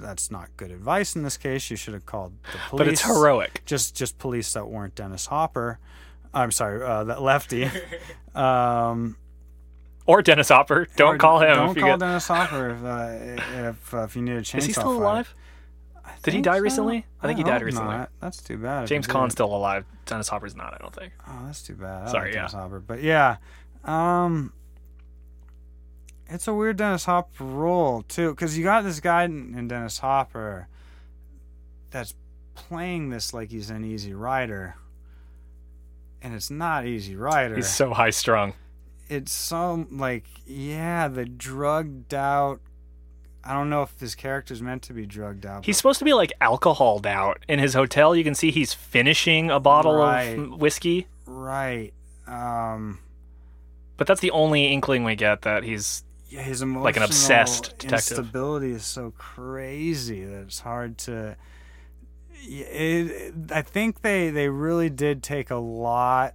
That's 0.00 0.30
not 0.30 0.48
good 0.56 0.70
advice 0.70 1.16
in 1.16 1.22
this 1.22 1.36
case. 1.36 1.70
You 1.70 1.76
should 1.76 1.94
have 1.94 2.06
called 2.06 2.32
the 2.52 2.58
police. 2.68 2.78
But 2.78 2.88
it's 2.88 3.02
heroic. 3.02 3.62
Just 3.64 3.96
just 3.96 4.18
police 4.18 4.52
that 4.52 4.68
weren't 4.68 4.94
Dennis 4.94 5.26
Hopper. 5.26 5.78
I'm 6.34 6.50
sorry, 6.50 6.82
uh, 6.82 7.04
that 7.04 7.22
lefty. 7.22 7.70
um, 8.34 9.16
Or 10.04 10.22
Dennis 10.22 10.50
Hopper. 10.50 10.86
Don't 10.96 11.18
call 11.18 11.40
him. 11.40 11.56
Don't 11.56 11.70
if 11.70 11.76
you 11.76 11.82
call 11.82 11.92
get... 11.92 12.00
Dennis 12.00 12.28
Hopper 12.28 12.70
if 12.70 12.84
uh, 12.84 13.68
if, 13.68 13.94
uh, 13.94 14.02
if 14.04 14.16
you 14.16 14.22
need 14.22 14.36
a 14.36 14.42
chainsaw. 14.42 14.54
Is 14.58 14.66
he 14.66 14.72
still 14.72 14.84
fight. 14.84 15.02
alive? 15.02 15.34
Did 16.22 16.34
he 16.34 16.40
die 16.40 16.56
so. 16.56 16.62
recently? 16.62 17.06
I 17.22 17.26
think 17.26 17.38
he 17.38 17.44
died 17.44 17.62
recently. 17.62 17.94
not. 17.94 18.10
That's 18.20 18.42
too 18.42 18.58
bad. 18.58 18.86
James 18.86 19.06
did. 19.06 19.32
still 19.32 19.54
alive. 19.54 19.84
Dennis 20.06 20.28
Hopper's 20.28 20.54
not, 20.54 20.74
I 20.74 20.78
don't 20.78 20.94
think. 20.94 21.12
Oh, 21.26 21.42
that's 21.46 21.62
too 21.62 21.74
bad. 21.74 22.08
I 22.08 22.10
Sorry, 22.10 22.24
like 22.26 22.34
yeah. 22.34 22.40
Dennis 22.40 22.52
Hopper, 22.52 22.80
but 22.80 23.02
yeah, 23.02 23.36
um, 23.84 24.52
it's 26.28 26.48
a 26.48 26.54
weird 26.54 26.76
Dennis 26.76 27.04
Hopper 27.04 27.44
role 27.44 28.02
too, 28.02 28.30
because 28.30 28.56
you 28.56 28.64
got 28.64 28.82
this 28.84 29.00
guy 29.00 29.24
in, 29.24 29.68
Dennis 29.68 29.98
Hopper 29.98 30.68
that's 31.90 32.14
playing 32.54 33.10
this 33.10 33.32
like 33.34 33.50
he's 33.50 33.70
an 33.70 33.84
Easy 33.84 34.12
Rider, 34.14 34.74
and 36.22 36.34
it's 36.34 36.50
not 36.50 36.86
Easy 36.86 37.16
Rider. 37.16 37.56
He's 37.56 37.68
so 37.72 37.92
high 37.92 38.10
strung. 38.10 38.54
it's 39.08 39.32
so 39.32 39.86
like 39.90 40.24
yeah, 40.46 41.08
the 41.08 41.24
drugged 41.24 42.14
out. 42.14 42.60
I 43.44 43.52
don't 43.52 43.70
know 43.70 43.82
if 43.82 43.96
this 43.98 44.16
character's 44.16 44.60
meant 44.60 44.82
to 44.84 44.92
be 44.92 45.06
drugged 45.06 45.46
out. 45.46 45.64
He's 45.64 45.76
supposed 45.76 46.00
to 46.00 46.04
be 46.04 46.12
like 46.14 46.32
alcoholed 46.40 47.06
out 47.06 47.44
in 47.48 47.60
his 47.60 47.74
hotel. 47.74 48.16
You 48.16 48.24
can 48.24 48.34
see 48.34 48.50
he's 48.50 48.74
finishing 48.74 49.50
a 49.52 49.60
bottle 49.60 49.94
Right. 49.94 50.36
of 50.36 50.60
whiskey, 50.60 51.06
right. 51.26 51.92
Um, 52.26 52.98
but 53.96 54.08
that's 54.08 54.20
the 54.20 54.32
only 54.32 54.66
inkling 54.72 55.04
we 55.04 55.14
get 55.14 55.42
that 55.42 55.62
he's 55.62 56.02
yeah, 56.36 56.42
his 56.42 56.62
emotional 56.62 56.84
Like 56.84 56.96
an 56.96 57.02
obsessed 57.02 57.78
detective. 57.78 58.18
instability 58.18 58.70
is 58.72 58.84
so 58.84 59.12
crazy 59.16 60.24
that 60.24 60.42
it's 60.42 60.60
hard 60.60 60.98
to. 60.98 61.36
It, 62.42 63.10
it- 63.10 63.34
I 63.50 63.62
think 63.62 64.02
they 64.02 64.30
they 64.30 64.48
really 64.48 64.90
did 64.90 65.22
take 65.22 65.50
a 65.50 65.56
lot 65.56 66.34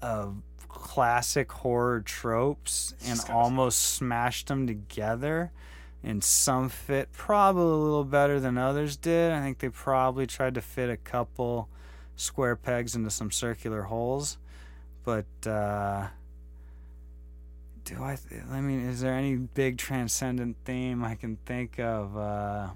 of 0.00 0.36
classic 0.68 1.50
horror 1.50 2.00
tropes 2.00 2.94
and 3.06 3.20
almost 3.30 3.80
smashed 3.94 4.48
them 4.48 4.66
together. 4.66 5.52
And 6.02 6.22
some 6.22 6.68
fit 6.68 7.10
probably 7.12 7.64
a 7.64 7.66
little 7.66 8.04
better 8.04 8.38
than 8.38 8.56
others 8.58 8.96
did. 8.96 9.32
I 9.32 9.40
think 9.40 9.58
they 9.58 9.70
probably 9.70 10.26
tried 10.26 10.54
to 10.54 10.60
fit 10.60 10.88
a 10.88 10.96
couple 10.96 11.68
square 12.14 12.54
pegs 12.54 12.94
into 12.94 13.10
some 13.10 13.32
circular 13.32 13.82
holes. 13.82 14.38
But 15.02 15.26
uh, 15.44 16.08
do 17.86 18.02
I? 18.02 18.16
Th- 18.16 18.42
I 18.50 18.60
mean, 18.60 18.80
is 18.80 19.00
there 19.00 19.14
any 19.14 19.36
big 19.36 19.78
transcendent 19.78 20.56
theme 20.64 21.04
I 21.04 21.14
can 21.14 21.38
think 21.46 21.78
of? 21.78 22.16
Uh, 22.16 22.68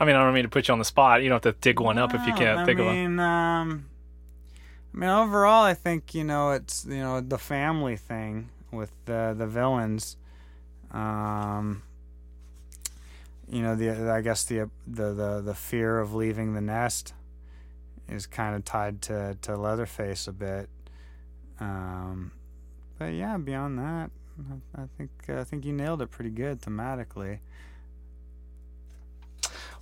I 0.00 0.04
mean, 0.04 0.16
I 0.16 0.24
don't 0.24 0.32
mean 0.32 0.44
to 0.44 0.48
put 0.48 0.68
you 0.68 0.72
on 0.72 0.78
the 0.78 0.84
spot. 0.84 1.22
You 1.22 1.28
don't 1.28 1.44
have 1.44 1.54
to 1.54 1.60
dig 1.60 1.80
one 1.80 1.98
up 1.98 2.14
if 2.14 2.26
you 2.26 2.32
can't 2.32 2.60
I 2.60 2.64
think 2.64 2.78
of 2.78 2.86
one. 2.86 2.94
mean, 2.94 3.18
um, 3.18 3.86
I 4.94 4.96
mean, 4.96 5.10
overall, 5.10 5.64
I 5.64 5.74
think 5.74 6.14
you 6.14 6.24
know 6.24 6.52
it's 6.52 6.86
you 6.86 6.98
know 6.98 7.20
the 7.20 7.38
family 7.38 7.96
thing 7.96 8.50
with 8.70 8.92
the 9.04 9.34
the 9.36 9.46
villains. 9.46 10.16
Um, 10.92 11.82
you 13.50 13.62
know 13.62 13.74
the 13.74 14.10
I 14.10 14.20
guess 14.20 14.44
the 14.44 14.70
the 14.86 15.12
the, 15.12 15.42
the 15.44 15.54
fear 15.54 15.98
of 15.98 16.14
leaving 16.14 16.54
the 16.54 16.60
nest 16.60 17.14
is 18.08 18.26
kind 18.26 18.54
of 18.54 18.64
tied 18.64 19.02
to 19.02 19.36
to 19.42 19.56
Leatherface 19.56 20.28
a 20.28 20.32
bit. 20.32 20.68
Um, 21.58 22.30
but 22.98 23.12
yeah, 23.14 23.36
beyond 23.36 23.78
that, 23.78 24.10
I, 24.76 24.82
I 24.82 24.84
think 24.96 25.10
I 25.28 25.44
think 25.44 25.64
you 25.64 25.72
nailed 25.72 26.02
it 26.02 26.10
pretty 26.10 26.30
good 26.30 26.60
thematically. 26.60 27.38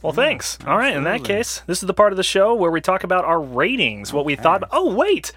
Well, 0.02 0.12
Yeah, 0.12 0.16
thanks. 0.16 0.58
All 0.66 0.76
right. 0.76 0.94
In 0.94 1.04
that 1.04 1.24
case, 1.24 1.62
this 1.66 1.82
is 1.82 1.86
the 1.86 1.94
part 1.94 2.12
of 2.12 2.16
the 2.16 2.22
show 2.22 2.54
where 2.54 2.70
we 2.70 2.80
talk 2.80 3.02
about 3.02 3.24
our 3.24 3.40
ratings, 3.40 4.12
what 4.12 4.24
we 4.24 4.36
thought. 4.36 4.62
Oh, 4.70 4.94
wait. 4.94 5.32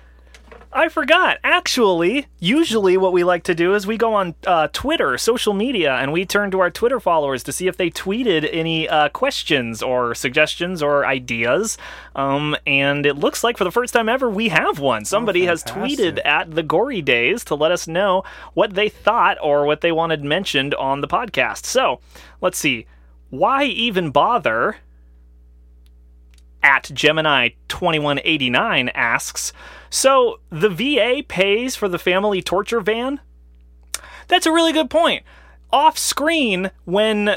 I 0.71 0.87
forgot. 0.89 1.39
Actually, 1.43 2.27
usually 2.39 2.95
what 2.95 3.11
we 3.11 3.23
like 3.23 3.41
to 3.45 3.55
do 3.55 3.73
is 3.73 3.87
we 3.87 3.97
go 3.97 4.13
on 4.13 4.35
uh, 4.45 4.67
Twitter, 4.71 5.17
social 5.17 5.53
media, 5.53 5.95
and 5.95 6.13
we 6.13 6.27
turn 6.27 6.51
to 6.51 6.59
our 6.59 6.69
Twitter 6.69 6.99
followers 6.99 7.41
to 7.43 7.51
see 7.51 7.65
if 7.67 7.75
they 7.75 7.89
tweeted 7.89 8.47
any 8.51 8.87
uh, 8.87 9.09
questions 9.09 9.81
or 9.81 10.13
suggestions 10.13 10.83
or 10.83 11.07
ideas. 11.07 11.79
Um, 12.15 12.55
and 12.67 13.07
it 13.07 13.17
looks 13.17 13.43
like 13.43 13.57
for 13.57 13.63
the 13.63 13.71
first 13.71 13.95
time 13.95 14.07
ever, 14.07 14.29
we 14.29 14.49
have 14.49 14.77
one. 14.77 15.05
Somebody 15.05 15.45
has 15.45 15.63
tweeted 15.63 16.23
at 16.23 16.51
the 16.51 16.61
Gory 16.61 17.01
Days 17.01 17.43
to 17.45 17.55
let 17.55 17.71
us 17.71 17.87
know 17.87 18.23
what 18.53 18.75
they 18.75 18.89
thought 18.89 19.39
or 19.41 19.65
what 19.65 19.81
they 19.81 19.91
wanted 19.91 20.23
mentioned 20.23 20.75
on 20.75 21.01
the 21.01 21.07
podcast. 21.07 21.65
So 21.65 21.99
let's 22.41 22.59
see. 22.59 22.85
Why 23.31 23.63
even 23.63 24.11
bother? 24.11 24.77
At 26.61 26.83
Gemini2189 26.83 28.91
asks, 28.93 29.53
So 29.89 30.39
the 30.49 30.69
VA 30.69 31.23
pays 31.27 31.75
for 31.75 31.87
the 31.87 31.99
family 31.99 32.41
torture 32.41 32.81
van? 32.81 33.19
That's 34.27 34.45
a 34.45 34.51
really 34.51 34.73
good 34.73 34.89
point. 34.89 35.23
Off 35.71 35.97
screen, 35.97 36.71
when 36.85 37.29
uh, 37.29 37.35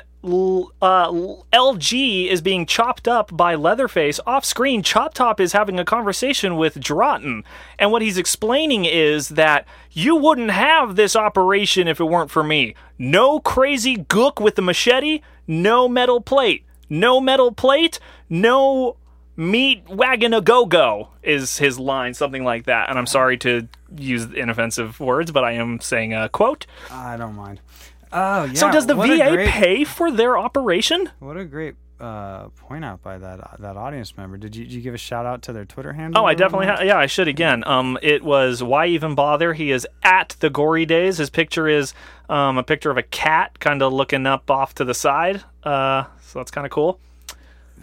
LG 1.53 2.29
is 2.29 2.41
being 2.41 2.65
chopped 2.65 3.09
up 3.09 3.37
by 3.37 3.55
Leatherface, 3.55 4.21
off 4.27 4.45
screen, 4.45 4.83
Chop 4.83 5.15
Top 5.15 5.41
is 5.41 5.53
having 5.53 5.79
a 5.81 5.85
conversation 5.85 6.57
with 6.57 6.81
Drayton. 6.81 7.45
And 7.79 7.91
what 7.91 8.03
he's 8.03 8.19
explaining 8.19 8.85
is 8.85 9.31
that 9.31 9.67
you 9.91 10.17
wouldn't 10.17 10.51
have 10.51 10.97
this 10.97 11.17
operation 11.17 11.89
if 11.89 12.01
it 12.01 12.05
weren't 12.05 12.31
for 12.31 12.43
me. 12.43 12.75
No 12.99 13.41
crazy 13.41 13.97
gook 13.97 14.41
with 14.41 14.55
the 14.55 14.63
machete, 14.63 15.21
no 15.47 15.89
metal 15.89 16.21
plate. 16.21 16.65
No 16.89 17.21
metal 17.21 17.53
plate, 17.53 17.99
no 18.29 18.97
meat 19.37 19.89
wagon 19.89 20.35
a 20.35 20.41
go 20.41 20.67
go 20.67 21.09
is 21.23 21.59
his 21.59 21.79
line, 21.79 22.15
something 22.15 22.45
like 22.45 22.65
that. 22.65 22.89
And 22.91 22.99
I'm 22.99 23.07
sorry 23.07 23.37
to 23.39 23.69
use 23.97 24.25
inoffensive 24.27 25.01
words, 25.01 25.31
but 25.31 25.45
I 25.45 25.53
am 25.53 25.81
saying 25.81 26.13
a 26.15 26.29
quote. 26.29 26.67
I 26.91 27.17
don't 27.17 27.35
mind. 27.35 27.61
Oh 28.13 28.45
yeah. 28.45 28.53
so 28.53 28.71
does 28.71 28.87
the 28.87 28.95
what 28.97 29.09
VA 29.09 29.31
great- 29.31 29.49
pay 29.49 29.85
for 29.85 30.11
their 30.11 30.37
operation? 30.37 31.11
What 31.19 31.37
a 31.39 31.45
great 31.45 31.77
uh, 31.99 32.49
point 32.49 32.85
out 32.85 33.01
by 33.01 33.17
that 33.17 33.61
that 33.61 33.77
audience 33.77 34.17
member. 34.17 34.37
Did 34.37 34.55
you, 34.57 34.65
did 34.65 34.73
you 34.75 34.81
give 34.83 34.93
a 34.93 34.99
shout 34.99 35.25
out 35.25 35.43
to 35.43 35.53
their 35.53 35.65
Twitter 35.65 35.93
handle? 35.93 36.21
Oh, 36.23 36.27
I 36.27 36.35
definitely 36.35 36.67
ha- 36.67 36.83
yeah, 36.83 36.99
I 36.99 37.07
should 37.07 37.29
again. 37.29 37.63
Um, 37.65 37.97
it 38.03 38.23
was 38.23 38.63
why 38.63 38.87
even 38.87 39.15
bother? 39.15 39.55
He 39.55 39.71
is 39.71 39.87
at 40.03 40.37
the 40.41 40.51
gory 40.51 40.85
days. 40.85 41.19
His 41.19 41.31
picture 41.31 41.69
is 41.69 41.95
um 42.29 42.59
a 42.59 42.63
picture 42.63 42.91
of 42.91 42.99
a 42.99 43.03
cat 43.03 43.59
kind 43.61 43.83
of 43.83 43.93
looking 43.93 44.27
up 44.27 44.51
off 44.51 44.75
to 44.75 44.85
the 44.85 44.95
side. 44.95 45.43
Uh, 45.63 46.05
so 46.21 46.41
that's 46.41 46.51
kind 46.51 46.67
of 46.67 46.71
cool. 46.73 46.99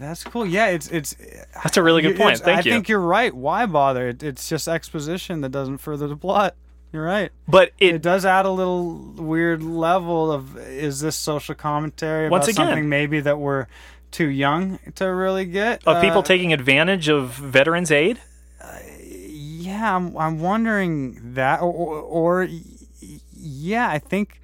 That's 0.00 0.24
cool. 0.24 0.46
Yeah, 0.46 0.68
it's 0.68 0.88
it's. 0.88 1.14
That's 1.62 1.76
a 1.76 1.82
really 1.82 2.00
good 2.02 2.16
point. 2.16 2.38
Thank 2.38 2.60
I 2.60 2.62
you. 2.62 2.72
I 2.72 2.74
think 2.74 2.88
you're 2.88 2.98
right. 3.00 3.32
Why 3.34 3.66
bother? 3.66 4.08
It, 4.08 4.22
it's 4.22 4.48
just 4.48 4.66
exposition 4.66 5.42
that 5.42 5.50
doesn't 5.50 5.78
further 5.78 6.08
the 6.08 6.16
plot. 6.16 6.56
You're 6.92 7.04
right. 7.04 7.30
But 7.46 7.70
It, 7.78 7.96
it 7.96 8.02
does 8.02 8.24
add 8.24 8.46
a 8.46 8.50
little 8.50 8.94
weird 9.16 9.62
level 9.62 10.32
of 10.32 10.56
is 10.56 11.00
this 11.00 11.14
social 11.16 11.54
commentary 11.54 12.26
about 12.26 12.32
Once 12.38 12.48
again- 12.48 12.66
something 12.66 12.88
maybe 12.88 13.20
that 13.20 13.38
we're 13.38 13.66
too 14.10 14.26
young 14.26 14.80
to 14.96 15.04
really 15.04 15.44
get 15.44 15.86
of 15.86 16.02
people 16.02 16.18
Uh, 16.18 16.22
taking 16.22 16.52
advantage 16.52 17.08
of 17.08 17.30
veterans 17.34 17.92
aid. 17.92 18.18
Yeah, 18.58 18.80
yeah, 19.04 19.96
I'm 19.96 20.16
I'm 20.16 20.40
wondering 20.40 21.34
that, 21.34 21.60
or, 21.60 21.72
or, 21.72 22.00
or 22.42 22.48
yeah, 23.36 23.88
I 23.88 23.98
think 23.98 24.40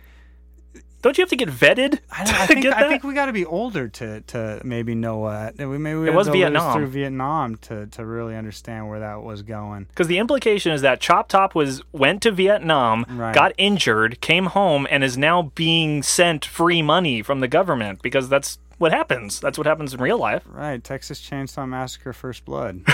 Don't 1.07 1.17
you 1.19 1.23
have 1.23 1.31
to 1.31 1.37
get 1.37 1.49
vetted 1.49 2.01
I, 2.11 2.25
don't- 2.25 2.35
I 2.35 2.47
think 2.49 2.67
I 2.67 2.89
think 2.89 3.05
we 3.05 3.15
got 3.15 3.27
to 3.27 3.33
be 3.33 3.47
older 3.47 3.87
to 3.87 4.23
to 4.23 4.61
maybe 4.65 4.97
know 4.97 5.19
what 5.19 5.57
we 5.57 5.79
maybe 5.79 6.01
we 6.01 6.09
It 6.09 6.15
was 6.15 6.27
Vietnam. 6.27 6.73
through 6.77 6.89
Vietnam 6.89 7.55
to 7.59 7.87
to 7.87 8.05
really 8.05 8.35
understand 8.35 8.89
where 8.89 8.99
that 8.99 9.23
was 9.23 9.43
going. 9.43 9.85
Because 9.85 10.09
the 10.09 10.19
implication 10.19 10.73
is 10.73 10.81
that 10.83 11.01
Chop 11.01 11.29
Top 11.29 11.55
was 11.55 11.81
went 11.93 12.23
to 12.23 12.33
Vietnam, 12.33 13.07
Right. 13.09 13.33
got 13.33 13.53
injured, 13.57 14.21
came 14.21 14.47
home, 14.47 14.89
and 14.91 15.05
is 15.05 15.17
now 15.17 15.53
being 15.55 16.03
sent 16.03 16.45
free 16.45 16.83
money 16.83 17.23
from 17.23 17.39
the 17.39 17.47
government 17.47 18.03
because 18.03 18.29
that's 18.29 18.59
what 18.79 18.91
happens. 18.91 19.39
That's 19.39 19.57
what 19.57 19.69
happens 19.69 19.95
in 19.95 20.01
real 20.01 20.19
life. 20.19 20.43
Right, 20.51 20.83
Texas 20.83 21.21
Chainsaw 21.21 21.69
Massacre: 21.69 22.13
First 22.13 22.45
Blood. 22.45 22.83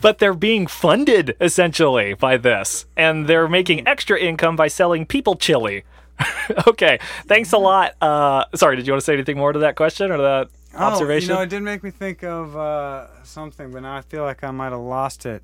But 0.00 0.18
they're 0.18 0.32
being 0.32 0.68
funded 0.68 1.36
essentially 1.40 2.14
by 2.14 2.36
this, 2.36 2.86
and 2.96 3.26
they're 3.26 3.48
making 3.48 3.80
mm. 3.80 3.88
extra 3.88 4.16
income 4.16 4.54
by 4.54 4.68
selling 4.68 5.04
people 5.06 5.34
chili. 5.34 5.82
okay, 6.66 6.98
thanks 7.26 7.52
a 7.52 7.58
lot. 7.58 7.94
Uh, 8.00 8.44
sorry, 8.54 8.76
did 8.76 8.86
you 8.86 8.92
want 8.92 9.00
to 9.00 9.04
say 9.04 9.14
anything 9.14 9.36
more 9.36 9.52
to 9.52 9.60
that 9.60 9.76
question 9.76 10.10
or 10.10 10.18
that 10.18 10.48
observation? 10.74 11.30
Oh, 11.30 11.34
you 11.34 11.38
know, 11.38 11.42
it 11.42 11.50
did 11.50 11.62
make 11.62 11.82
me 11.82 11.90
think 11.90 12.22
of 12.22 12.56
uh, 12.56 13.24
something, 13.24 13.70
but 13.70 13.82
now 13.82 13.96
I 13.96 14.02
feel 14.02 14.22
like 14.22 14.44
I 14.44 14.50
might 14.50 14.72
have 14.72 14.80
lost 14.80 15.26
it. 15.26 15.42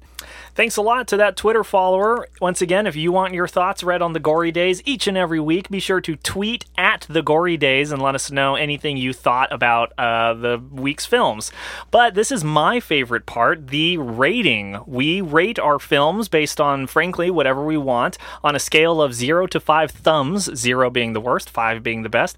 Thanks 0.55 0.77
a 0.77 0.83
lot 0.83 1.09
to 1.09 1.17
that 1.17 1.37
Twitter 1.37 1.65
follower. 1.65 2.29
Once 2.41 2.63
again, 2.63 2.87
if 2.87 2.97
you 2.97 3.13
want 3.13 3.35
your 3.35 3.49
thoughts 3.49 3.83
read 3.83 4.03
on 4.03 4.13
the 4.13 4.21
Gory 4.21 4.53
Days 4.53 4.83
each 4.85 5.07
and 5.07 5.17
every 5.17 5.41
week, 5.41 5.69
be 5.71 5.81
sure 5.81 6.01
to 6.01 6.17
tweet 6.17 6.65
at 6.77 7.07
the 7.09 7.23
Gory 7.23 7.57
Days 7.57 7.93
and 7.93 8.03
let 8.03 8.15
us 8.15 8.31
know 8.31 8.55
anything 8.55 8.97
you 8.97 9.13
thought 9.13 9.53
about 9.53 9.93
uh, 9.99 10.35
the 10.35 10.63
week's 10.71 11.07
films. 11.07 11.51
But 11.91 12.15
this 12.15 12.31
is 12.31 12.45
my 12.45 12.81
favorite 12.81 13.27
part 13.27 13.69
the 13.69 13.99
rating. 13.99 14.81
We 14.87 15.21
rate 15.21 15.59
our 15.59 15.79
films 15.79 16.29
based 16.29 16.61
on, 16.61 16.87
frankly, 16.87 17.31
whatever 17.31 17.65
we 17.65 17.77
want 17.77 18.19
on 18.43 18.55
a 18.55 18.61
scale 18.61 19.01
of 19.01 19.15
zero 19.15 19.47
to 19.49 19.61
five 19.61 19.91
thumbs, 19.91 20.55
zero 20.55 20.91
being 20.91 21.13
the 21.13 21.21
worst, 21.21 21.51
five 21.51 21.83
being 21.83 22.03
the 22.03 22.09
best. 22.09 22.37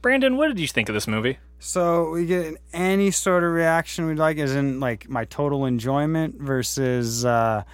Brandon, 0.00 0.36
what 0.36 0.48
did 0.48 0.60
you 0.60 0.68
think 0.68 0.88
of 0.88 0.94
this 0.94 1.08
movie? 1.08 1.38
So 1.60 2.10
we 2.10 2.26
get 2.26 2.56
any 2.72 3.10
sort 3.10 3.42
of 3.44 3.52
reaction 3.52 4.06
we'd 4.06 4.18
like, 4.18 4.38
as 4.38 4.54
in 4.54 4.80
like 4.80 5.08
my 5.08 5.24
total 5.24 5.66
enjoyment 5.66 6.40
versus. 6.40 7.24
Uh, 7.24 7.64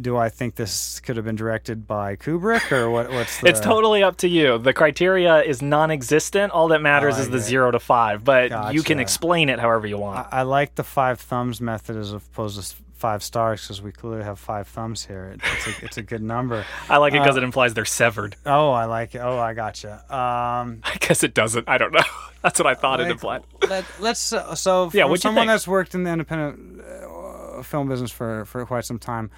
do 0.00 0.16
I 0.16 0.28
think 0.28 0.56
this 0.56 0.98
could 1.00 1.16
have 1.16 1.24
been 1.24 1.36
directed 1.36 1.86
by 1.86 2.16
Kubrick 2.16 2.72
or 2.72 2.90
what? 2.90 3.10
What's 3.10 3.40
the, 3.40 3.48
It's 3.48 3.60
totally 3.60 4.02
up 4.02 4.16
to 4.18 4.28
you. 4.28 4.58
The 4.58 4.72
criteria 4.72 5.40
is 5.42 5.62
non 5.62 5.90
existent. 5.92 6.52
All 6.52 6.68
that 6.68 6.80
matters 6.82 7.16
Oh, 7.18 7.20
is 7.22 7.30
the 7.30 7.36
yeah. 7.36 7.42
zero 7.44 7.70
to 7.70 7.78
five, 7.78 8.24
but 8.24 8.72
you 8.74 8.82
can 8.82 8.98
explain 8.98 9.48
it 9.48 9.58
however 9.60 9.86
you 9.86 9.98
want. 9.98 10.26
I, 10.32 10.38
I 10.40 10.42
like 10.42 10.74
the 10.74 10.82
five 10.84 11.20
thumbs 11.20 11.60
method 11.60 11.96
as 11.96 12.12
opposed 12.12 12.60
to 12.60 12.76
five 12.94 13.22
stars 13.22 13.62
because 13.62 13.82
we 13.82 13.92
clearly 13.92 14.24
have 14.24 14.38
five 14.40 14.66
thumbs 14.66 15.04
here. 15.04 15.26
It, 15.34 15.40
it's 15.56 15.66
a 15.66 15.84
it's 15.84 15.96
a 15.98 16.02
good 16.02 16.22
number. 16.22 16.64
I 16.88 16.96
like 16.96 17.12
it 17.14 17.20
because 17.20 17.36
Uh, 17.36 17.40
it 17.40 17.44
implies 17.44 17.74
they're 17.74 17.84
severed. 17.84 18.34
Oh, 18.46 18.70
I 18.70 18.86
like 18.86 19.14
it. 19.14 19.18
Oh, 19.18 19.38
I 19.38 19.54
gotcha. 19.54 19.94
Um, 20.12 20.80
I 20.84 20.96
guess 21.00 21.22
it 21.22 21.34
doesn't. 21.34 21.68
I 21.68 21.78
don't 21.78 21.92
know. 21.92 22.00
That's 22.42 22.58
what 22.58 22.66
I 22.66 22.74
thought 22.74 23.00
it 23.00 23.04
like, 23.04 23.12
implied. 23.12 23.42
Let, 23.68 23.84
let's 24.00 24.32
uh, 24.32 24.54
so 24.54 24.90
Yeah, 24.94 25.08
you 25.08 25.16
someone 25.16 25.46
that's 25.46 25.68
worked 25.68 25.94
in 25.94 26.02
the 26.04 26.10
independent 26.10 26.80
uh, 26.80 27.62
film 27.62 27.88
business 27.88 28.10
for 28.10 28.44
for 28.44 28.66
quite 28.66 28.84
some 28.84 28.98
time. 28.98 29.30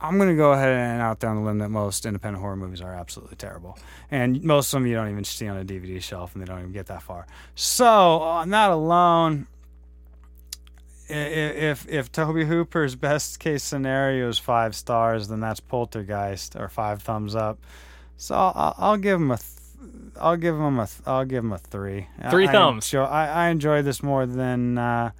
I'm 0.00 0.18
gonna 0.18 0.34
go 0.34 0.52
ahead 0.52 0.72
and 0.72 1.00
out 1.00 1.20
there 1.20 1.30
on 1.30 1.36
the 1.36 1.42
limb 1.42 1.58
that 1.58 1.68
most 1.68 2.04
independent 2.04 2.42
horror 2.42 2.56
movies 2.56 2.80
are 2.80 2.92
absolutely 2.92 3.36
terrible, 3.36 3.78
and 4.10 4.42
most 4.42 4.72
of 4.72 4.80
them 4.80 4.86
you 4.86 4.94
don't 4.94 5.10
even 5.10 5.24
see 5.24 5.48
on 5.48 5.56
a 5.56 5.64
DVD 5.64 6.02
shelf, 6.02 6.34
and 6.34 6.42
they 6.42 6.46
don't 6.46 6.58
even 6.58 6.72
get 6.72 6.86
that 6.86 7.02
far. 7.02 7.26
So 7.54 7.86
on 8.20 8.50
that 8.50 8.70
alone, 8.70 9.46
if 11.08 11.88
if 11.88 12.10
Tobe 12.10 12.46
Hooper's 12.46 12.96
best 12.96 13.38
case 13.38 13.62
scenario 13.62 14.28
is 14.28 14.38
five 14.38 14.74
stars, 14.74 15.28
then 15.28 15.40
that's 15.40 15.60
Poltergeist 15.60 16.56
or 16.56 16.68
five 16.68 17.02
thumbs 17.02 17.34
up. 17.34 17.58
So 18.16 18.34
I'll, 18.34 18.74
I'll 18.78 18.96
give 18.96 19.20
him 19.20 19.30
a. 19.30 19.36
Th- 19.36 19.48
I'll 20.20 20.36
give 20.36 20.54
him 20.54 20.78
a. 20.78 20.86
Th- 20.86 21.00
I'll 21.06 21.24
give 21.24 21.42
him 21.44 21.52
a 21.52 21.58
three. 21.58 22.06
Three 22.30 22.48
I 22.48 22.52
thumbs. 22.52 22.86
Enjoy, 22.92 23.04
I, 23.04 23.26
I 23.26 23.48
enjoyed 23.48 23.84
this 23.84 24.02
more 24.02 24.26
than 24.26 24.78
uh, 24.78 25.10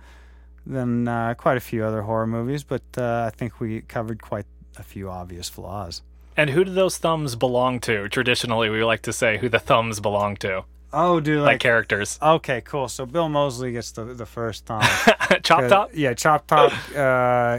than 0.67 1.09
uh, 1.09 1.35
quite 1.35 1.57
a 1.57 1.61
few 1.61 1.85
other 1.85 2.03
horror 2.03 2.27
movies, 2.27 2.63
but 2.65 2.83
uh, 2.97 3.25
I 3.27 3.31
think 3.37 3.59
we 3.61 3.81
covered 3.83 4.23
quite 4.23 4.47
a 4.77 4.83
few 4.83 5.11
obvious 5.11 5.49
flaws. 5.49 6.03
And 6.37 6.49
who 6.51 6.65
do 6.65 6.73
those 6.73 6.97
thumbs 6.99 7.37
belong 7.37 7.81
to? 7.81 8.09
Traditionally, 8.09 8.71
we 8.71 8.85
like 8.85 9.03
to 9.03 9.13
say 9.13 9.39
who 9.39 9.49
the 9.49 9.59
thumbs 9.59 10.01
belong 10.01 10.37
to, 10.37 10.65
Oh, 10.93 11.21
do 11.21 11.41
like 11.41 11.47
like, 11.55 11.61
characters. 11.61 12.19
okay, 12.23 12.61
cool. 12.63 12.89
So 12.89 13.05
Bill 13.07 13.29
Moseley 13.29 13.73
gets 13.73 13.93
the 13.93 14.05
the 14.05 14.27
first 14.27 14.67
thumb. 14.67 14.83
Chop 15.43 15.61
Uh, 15.65 15.69
top. 15.69 15.91
Yeah, 15.95 16.15
Chop 16.15 16.47
Top. 16.47 16.73
Uh, 16.97 17.59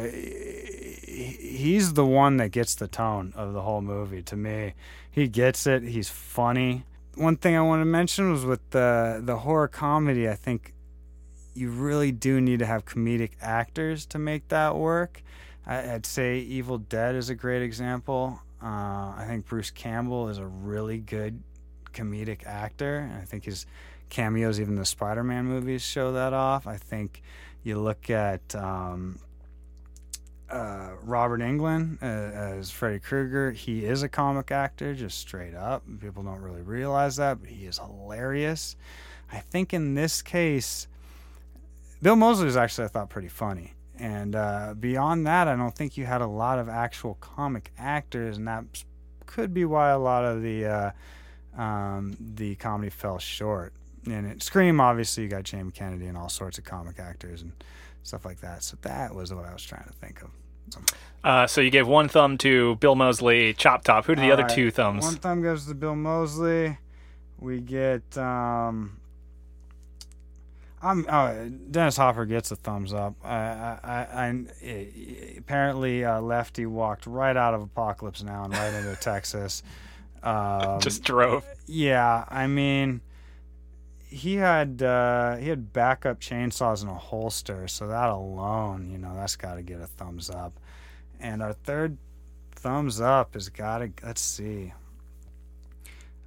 he's 1.08 1.94
the 1.94 2.06
one 2.06 2.38
that 2.38 2.50
gets 2.52 2.76
the 2.76 2.88
tone 2.88 3.34
of 3.36 3.54
the 3.54 3.62
whole 3.62 3.82
movie. 3.82 4.22
To 4.24 4.36
me, 4.36 4.74
he 5.12 5.28
gets 5.28 5.68
it. 5.68 5.84
He's 5.84 6.10
funny. 6.10 6.84
One 7.15 7.38
thing 7.38 7.56
I 7.56 7.61
want 7.61 7.81
to 7.81 7.85
mention 7.85 8.31
was 8.31 8.45
with 8.45 8.68
the 8.72 9.22
the 9.23 9.38
horror 9.38 9.68
comedy. 9.68 10.27
I 10.27 10.35
think 10.35 10.73
you 11.53 11.69
really 11.69 12.11
do 12.11 12.41
need 12.41 12.60
to 12.60 12.65
have 12.65 12.85
comedic 12.85 13.31
actors 13.41 14.06
to 14.07 14.19
make 14.19 14.48
that 14.48 14.76
work. 14.76 15.22
I, 15.65 15.94
I'd 15.94 16.06
say 16.06 16.40
Evil 16.40 16.80
Dead 16.80 17.15
is 17.15 17.30
a 17.30 17.35
great 17.35 17.61
example. 17.61 18.41
Uh, 18.61 19.14
I 19.18 19.26
think 19.27 19.45
Bruce 19.45 19.69
Campbell 19.69 20.30
is 20.30 20.38
a 20.38 20.45
really 20.45 20.98
good 20.98 21.41
comedic 21.94 22.45
actor. 22.48 23.11
I 23.22 23.26
think 23.26 23.45
his 23.45 23.65
cameos, 24.10 24.60
even 24.60 24.76
the 24.76 24.85
Spider-Man 24.85 25.45
movies, 25.45 25.81
show 25.81 26.14
that 26.14 26.34
off. 26.34 26.65
I 26.65 26.77
think 26.77 27.22
you 27.64 27.80
look 27.80 28.10
at 28.10 28.56
um, 28.56 29.19
uh, 30.49 30.91
Robert 31.02 31.41
Englund 31.41 32.02
uh, 32.02 32.06
as 32.06 32.70
Freddy 32.72 32.99
Krueger. 32.99 33.52
He 33.52 33.86
is 33.86 34.03
a 34.03 34.10
comic 34.10 34.52
actor, 34.52 34.94
just 34.94 35.18
straight 35.18 35.56
up. 35.56 35.84
People 35.99 36.24
don't 36.24 36.41
really 36.41 36.61
realize 36.61 37.15
that, 37.18 37.41
but 37.41 37.49
he 37.49 37.65
is 37.65 37.80
hilarious. 37.80 38.76
I 39.32 39.40
think 39.40 39.74
in 39.74 39.95
this 39.95 40.22
case, 40.22 40.88
Bill 42.02 42.15
Moseley 42.15 42.45
was 42.45 42.57
actually 42.57 42.86
I 42.86 42.88
thought 42.90 43.10
pretty 43.10 43.30
funny. 43.30 43.74
And 43.98 44.36
uh, 44.36 44.74
beyond 44.80 45.28
that, 45.28 45.48
I 45.48 45.56
don't 45.56 45.76
think 45.76 45.98
you 45.98 46.06
had 46.06 46.22
a 46.22 46.28
lot 46.28 46.60
of 46.60 46.68
actual 46.68 47.15
comic 47.15 47.72
actors, 47.78 48.38
and 48.38 48.48
that 48.48 48.65
could 49.26 49.53
be 49.53 49.65
why 49.65 49.90
a 49.90 49.99
lot 49.99 50.26
of 50.26 50.41
the 50.41 50.65
uh, 50.65 51.61
um, 51.61 52.18
the 52.36 52.56
comedy 52.56 52.90
fell 52.90 53.20
short. 53.20 53.74
And 54.06 54.26
it, 54.28 54.44
Scream, 54.44 54.82
obviously, 54.82 55.24
you 55.24 55.30
got 55.30 55.44
Jamie 55.44 55.72
Kennedy 55.72 56.07
and 56.07 56.18
all 56.18 56.30
sorts 56.30 56.57
of 56.57 56.65
comic 56.65 56.99
actors 56.99 57.41
and 57.41 57.53
stuff 58.04 58.26
like 58.26 58.42
that. 58.42 58.64
So 58.64 58.78
that 58.82 59.14
was 59.16 59.34
what 59.34 59.46
I 59.46 59.54
was 59.54 59.64
trying 59.64 59.86
to 59.86 59.94
think 59.94 60.22
of. 60.22 60.30
Uh, 61.24 61.48
so 61.48 61.62
you 61.62 61.70
gave 61.70 61.88
one 61.88 62.08
thumb 62.08 62.38
to 62.38 62.76
Bill 62.76 62.96
Moseley, 62.96 63.54
Chop 63.54 63.84
Top. 63.84 64.06
Who 64.06 64.16
do 64.16 64.22
the 64.22 64.32
other 64.32 64.44
Alright, 64.44 64.56
two 64.56 64.72
thumbs? 64.72 65.04
One 65.04 65.16
thumb 65.16 65.42
goes 65.42 65.66
to 65.66 65.74
Bill 65.74 65.96
Moseley. 65.96 66.78
We 67.40 67.60
get 67.60 68.18
um, 68.18 69.02
I'm 70.84 71.06
oh, 71.08 71.50
Dennis 71.72 71.96
Hopper 71.96 72.26
gets 72.26 72.52
a 72.52 72.58
thumbs 72.58 72.94
up. 72.94 73.16
I, 73.24 73.36
I, 73.36 73.80
I, 73.84 74.26
I 74.62 74.88
apparently 75.38 76.04
uh, 76.04 76.20
Lefty 76.20 76.66
walked 76.66 77.08
right 77.08 77.38
out 77.38 77.54
of 77.54 77.62
Apocalypse 77.62 78.22
Now 78.22 78.44
and 78.44 78.54
right 78.54 78.74
into 78.74 78.96
Texas. 79.02 79.64
Um, 80.22 80.82
Just 80.82 81.04
drove. 81.04 81.46
yeah, 81.68 82.26
I 82.28 82.48
mean, 82.48 83.00
he 84.14 84.35
had 84.35 84.84
uh, 84.84 85.38
he 85.38 85.49
had 85.49 85.73
backup 85.73 86.19
chainsaws 86.19 86.84
in 86.84 86.90
a 86.90 86.94
holster, 86.94 87.68
so 87.68 87.88
that 87.88 88.10
alone, 88.10 88.90
you 88.91 88.99
know, 88.99 89.15
that's 89.15 89.35
got 89.35 89.56
to 89.56 89.64
get 89.64 89.81
a 89.81 89.88
thumbs 89.88 90.30
up. 90.30 90.53
And 91.19 91.41
our 91.41 91.53
third 91.53 91.98
thumbs 92.52 93.02
up 93.02 93.34
has 93.34 93.49
got 93.49 93.80
to. 93.80 93.91
Let's 94.03 94.22
see. 94.22 94.72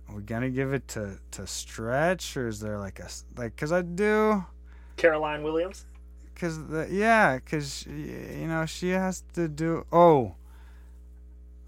Are 0.08 0.16
we 0.16 0.22
gonna 0.22 0.50
give 0.50 0.72
it 0.72 0.88
to 0.88 1.18
to 1.32 1.46
Stretch, 1.46 2.36
or 2.36 2.48
is 2.48 2.58
there 2.60 2.78
like 2.78 2.98
a 2.98 3.08
like? 3.36 3.56
Cause 3.56 3.72
I 3.72 3.82
do. 3.82 4.44
Caroline 4.96 5.42
Williams. 5.42 5.86
Cause 6.34 6.66
the 6.66 6.88
yeah, 6.90 7.38
cause 7.38 7.86
you 7.86 8.46
know 8.48 8.66
she 8.66 8.90
has 8.90 9.22
to 9.34 9.48
do. 9.48 9.86
Oh. 9.92 10.34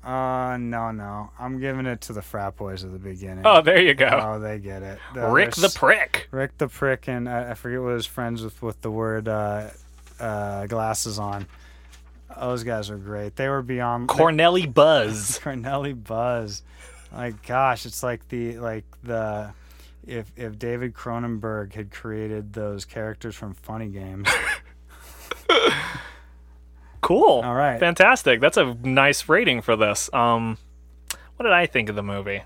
Uh 0.08 0.56
no 0.56 0.90
no, 0.90 1.28
I'm 1.38 1.60
giving 1.60 1.84
it 1.84 2.00
to 2.02 2.14
the 2.14 2.22
frat 2.22 2.56
boys 2.56 2.82
at 2.82 2.92
the 2.92 2.98
beginning. 2.98 3.44
Oh, 3.44 3.60
there 3.60 3.78
you 3.78 3.92
go. 3.92 4.08
Oh, 4.08 4.40
they 4.40 4.58
get 4.58 4.82
it. 4.82 4.98
Rick 5.14 5.54
the 5.54 5.68
Prick. 5.68 6.28
Rick 6.30 6.56
the 6.56 6.66
prick, 6.66 7.08
and 7.08 7.28
I, 7.28 7.50
I 7.50 7.54
forget 7.54 7.82
what 7.82 7.92
his 7.92 8.06
friends 8.06 8.40
with 8.42 8.62
with 8.62 8.80
the 8.80 8.90
word 8.90 9.28
uh, 9.28 9.68
uh, 10.18 10.64
glasses 10.64 11.18
on. 11.18 11.46
Those 12.40 12.64
guys 12.64 12.88
are 12.88 12.96
great. 12.96 13.36
They 13.36 13.50
were 13.50 13.60
beyond 13.60 14.08
Cornelly 14.08 14.72
Buzz. 14.72 15.38
Cornelli 15.42 15.92
Buzz. 15.92 16.62
Like 17.12 17.46
gosh, 17.46 17.84
it's 17.84 18.02
like 18.02 18.26
the 18.28 18.56
like 18.58 18.86
the 19.02 19.52
if 20.06 20.32
if 20.36 20.58
David 20.58 20.94
Cronenberg 20.94 21.74
had 21.74 21.90
created 21.90 22.54
those 22.54 22.86
characters 22.86 23.36
from 23.36 23.52
Funny 23.52 23.88
Games. 23.88 24.26
Cool. 27.00 27.42
All 27.44 27.54
right. 27.54 27.78
Fantastic. 27.78 28.40
That's 28.40 28.56
a 28.56 28.74
nice 28.82 29.28
rating 29.28 29.62
for 29.62 29.76
this. 29.76 30.12
Um, 30.12 30.58
what 31.36 31.44
did 31.44 31.52
I 31.52 31.66
think 31.66 31.88
of 31.88 31.96
the 31.96 32.02
movie? 32.02 32.42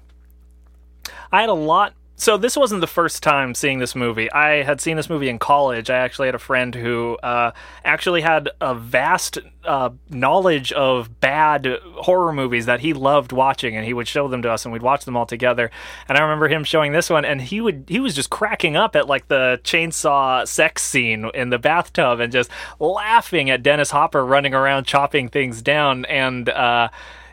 I 1.31 1.41
had 1.41 1.49
a 1.49 1.55
lot 1.55 1.95
So 2.15 2.37
this 2.37 2.57
wasn't 2.57 2.83
the 2.83 2.87
first 2.87 3.23
time 3.23 3.55
seeing 3.55 3.79
this 3.81 3.97
movie. 3.97 4.31
I 4.31 4.63
had 4.63 4.81
seen 4.81 4.97
this 4.97 5.11
movie 5.11 5.29
in 5.29 5.39
college. 5.39 5.91
I 5.91 5.97
actually 5.97 6.29
had 6.29 6.35
a 6.35 6.39
friend 6.39 6.75
who 6.75 7.17
uh, 7.23 7.51
actually 7.85 8.21
had 8.21 8.49
a 8.61 8.75
vast 8.75 9.39
uh, 9.65 9.91
knowledge 10.09 10.73
of 10.73 11.21
bad 11.21 11.67
horror 11.97 12.33
movies 12.33 12.67
that 12.67 12.81
he 12.81 12.93
loved 12.93 13.33
watching, 13.33 13.77
and 13.77 13.85
he 13.85 13.93
would 13.93 14.07
show 14.07 14.29
them 14.29 14.43
to 14.43 14.51
us, 14.53 14.65
and 14.65 14.73
we'd 14.73 14.83
watch 14.83 15.05
them 15.05 15.17
all 15.17 15.27
together. 15.27 15.71
And 16.09 16.17
I 16.17 16.23
remember 16.23 16.49
him 16.49 16.65
showing 16.65 16.93
this 16.93 17.11
one, 17.11 17.25
and 17.25 17.41
he 17.41 17.61
would 17.61 17.87
he 17.89 17.99
was 17.99 18.15
just 18.15 18.31
cracking 18.31 18.77
up 18.77 18.95
at 18.95 19.09
like 19.09 19.27
the 19.29 19.61
chainsaw 19.65 20.47
sex 20.47 20.83
scene 20.83 21.29
in 21.35 21.51
the 21.51 21.59
bathtub, 21.59 22.21
and 22.21 22.33
just 22.33 22.51
laughing 22.79 23.51
at 23.51 23.63
Dennis 23.65 23.91
Hopper 23.91 24.25
running 24.25 24.55
around 24.55 24.85
chopping 24.87 25.29
things 25.29 25.63
down, 25.63 26.05
and. 26.05 26.49
Uh, 26.49 26.89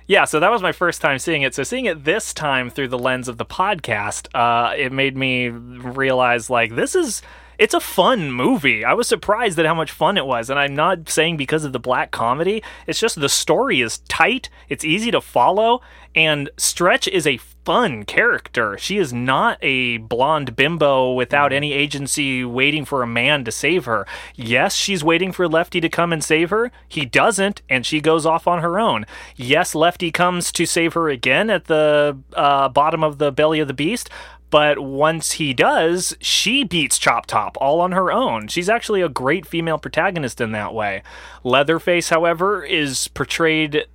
yeah, 0.09 0.25
so 0.25 0.39
that 0.39 0.49
was 0.49 0.63
my 0.63 0.71
first 0.71 1.01
time 1.01 1.19
seeing 1.19 1.43
it. 1.43 1.53
So 1.53 1.61
seeing 1.61 1.85
it 1.85 2.03
this 2.03 2.33
time 2.33 2.71
through 2.71 2.87
the 2.87 2.97
lens 2.97 3.27
of 3.27 3.37
the 3.37 3.45
podcast, 3.45 4.27
uh, 4.33 4.73
it 4.75 4.91
made 4.91 5.15
me 5.15 5.49
realize 5.49 6.49
like 6.49 6.75
this 6.75 6.95
is 6.95 7.21
it's 7.59 7.75
a 7.75 7.79
fun 7.79 8.31
movie. 8.31 8.83
I 8.83 8.93
was 8.93 9.07
surprised 9.07 9.59
at 9.59 9.67
how 9.67 9.75
much 9.75 9.91
fun 9.91 10.17
it 10.17 10.25
was, 10.25 10.49
and 10.49 10.57
I'm 10.57 10.73
not 10.73 11.09
saying 11.09 11.37
because 11.37 11.63
of 11.63 11.73
the 11.73 11.79
black 11.79 12.09
comedy. 12.09 12.63
It's 12.87 12.99
just 12.99 13.19
the 13.19 13.29
story 13.29 13.81
is 13.81 13.99
tight, 14.07 14.49
it's 14.67 14.83
easy 14.83 15.11
to 15.11 15.21
follow, 15.21 15.81
and 16.15 16.49
Stretch 16.57 17.07
is 17.07 17.27
a 17.27 17.37
fun 17.69 18.03
character. 18.03 18.79
She 18.79 18.97
is 18.97 19.13
not 19.13 19.59
a 19.61 19.97
blonde 19.97 20.55
bimbo 20.55 21.13
without 21.13 21.53
any 21.53 21.71
agency 21.71 22.43
waiting 22.43 22.83
for 22.83 23.03
a 23.03 23.07
man 23.07 23.45
to 23.45 23.51
save 23.51 23.85
her. 23.85 24.07
Yes, 24.33 24.73
she's 24.73 25.03
waiting 25.03 25.31
for 25.31 25.47
Lefty 25.47 25.79
to 25.81 25.87
come 25.87 26.11
and 26.11 26.23
save 26.23 26.49
her. 26.49 26.71
He 26.87 27.05
doesn't, 27.05 27.61
and 27.69 27.85
she 27.85 28.01
goes 28.01 28.25
off 28.25 28.47
on 28.47 28.63
her 28.63 28.79
own. 28.79 29.05
Yes, 29.35 29.75
Lefty 29.75 30.09
comes 30.09 30.51
to 30.53 30.65
save 30.65 30.93
her 30.93 31.09
again 31.09 31.51
at 31.51 31.65
the 31.65 32.17
uh, 32.33 32.69
bottom 32.69 33.03
of 33.03 33.19
the 33.19 33.31
belly 33.31 33.59
of 33.59 33.67
the 33.67 33.75
beast, 33.75 34.09
but 34.49 34.79
once 34.79 35.33
he 35.33 35.53
does, 35.53 36.17
she 36.19 36.63
beats 36.63 36.97
Chop 36.97 37.27
Top 37.27 37.55
all 37.61 37.81
on 37.81 37.91
her 37.91 38.11
own. 38.11 38.47
She's 38.47 38.67
actually 38.67 39.03
a 39.03 39.09
great 39.09 39.45
female 39.45 39.77
protagonist 39.77 40.41
in 40.41 40.53
that 40.53 40.73
way. 40.73 41.03
Leatherface, 41.43 42.09
however, 42.09 42.63
is 42.63 43.09
portrayed. 43.09 43.85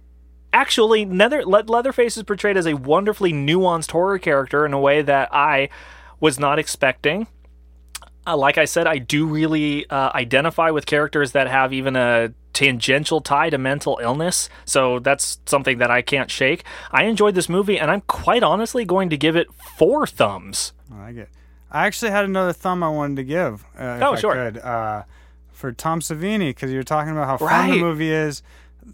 Actually, 0.54 1.04
Nether- 1.04 1.44
Le- 1.44 1.64
Leatherface 1.66 2.16
is 2.16 2.22
portrayed 2.22 2.56
as 2.56 2.64
a 2.66 2.74
wonderfully 2.74 3.32
nuanced 3.32 3.90
horror 3.90 4.18
character 4.20 4.64
in 4.64 4.72
a 4.72 4.78
way 4.78 5.02
that 5.02 5.28
I 5.34 5.68
was 6.20 6.38
not 6.38 6.58
expecting. 6.60 7.26
Uh, 8.26 8.36
like 8.36 8.56
I 8.56 8.64
said, 8.64 8.86
I 8.86 8.98
do 8.98 9.26
really 9.26 9.84
uh, 9.90 10.10
identify 10.14 10.70
with 10.70 10.86
characters 10.86 11.32
that 11.32 11.48
have 11.48 11.72
even 11.72 11.96
a 11.96 12.32
tangential 12.52 13.20
tie 13.20 13.50
to 13.50 13.58
mental 13.58 13.98
illness. 14.00 14.48
So 14.64 15.00
that's 15.00 15.40
something 15.44 15.78
that 15.78 15.90
I 15.90 16.00
can't 16.02 16.30
shake. 16.30 16.64
I 16.92 17.02
enjoyed 17.04 17.34
this 17.34 17.48
movie, 17.48 17.78
and 17.78 17.90
I'm 17.90 18.00
quite 18.02 18.44
honestly 18.44 18.84
going 18.84 19.10
to 19.10 19.16
give 19.16 19.34
it 19.36 19.48
four 19.76 20.06
thumbs. 20.06 20.72
I 20.94 21.06
like 21.06 21.16
it. 21.16 21.28
I 21.70 21.86
actually 21.86 22.12
had 22.12 22.24
another 22.24 22.52
thumb 22.52 22.82
I 22.84 22.88
wanted 22.88 23.16
to 23.16 23.24
give. 23.24 23.64
Uh, 23.76 23.98
Oh, 24.00 24.12
I 24.12 24.20
sure. 24.20 24.34
Could, 24.34 24.58
uh, 24.58 25.02
for 25.52 25.72
Tom 25.72 26.00
Savini, 26.00 26.50
because 26.50 26.70
you 26.70 26.76
were 26.76 26.84
talking 26.84 27.10
about 27.12 27.26
how 27.26 27.36
fun 27.38 27.48
Right. 27.48 27.70
the 27.72 27.78
movie 27.80 28.12
is, 28.12 28.42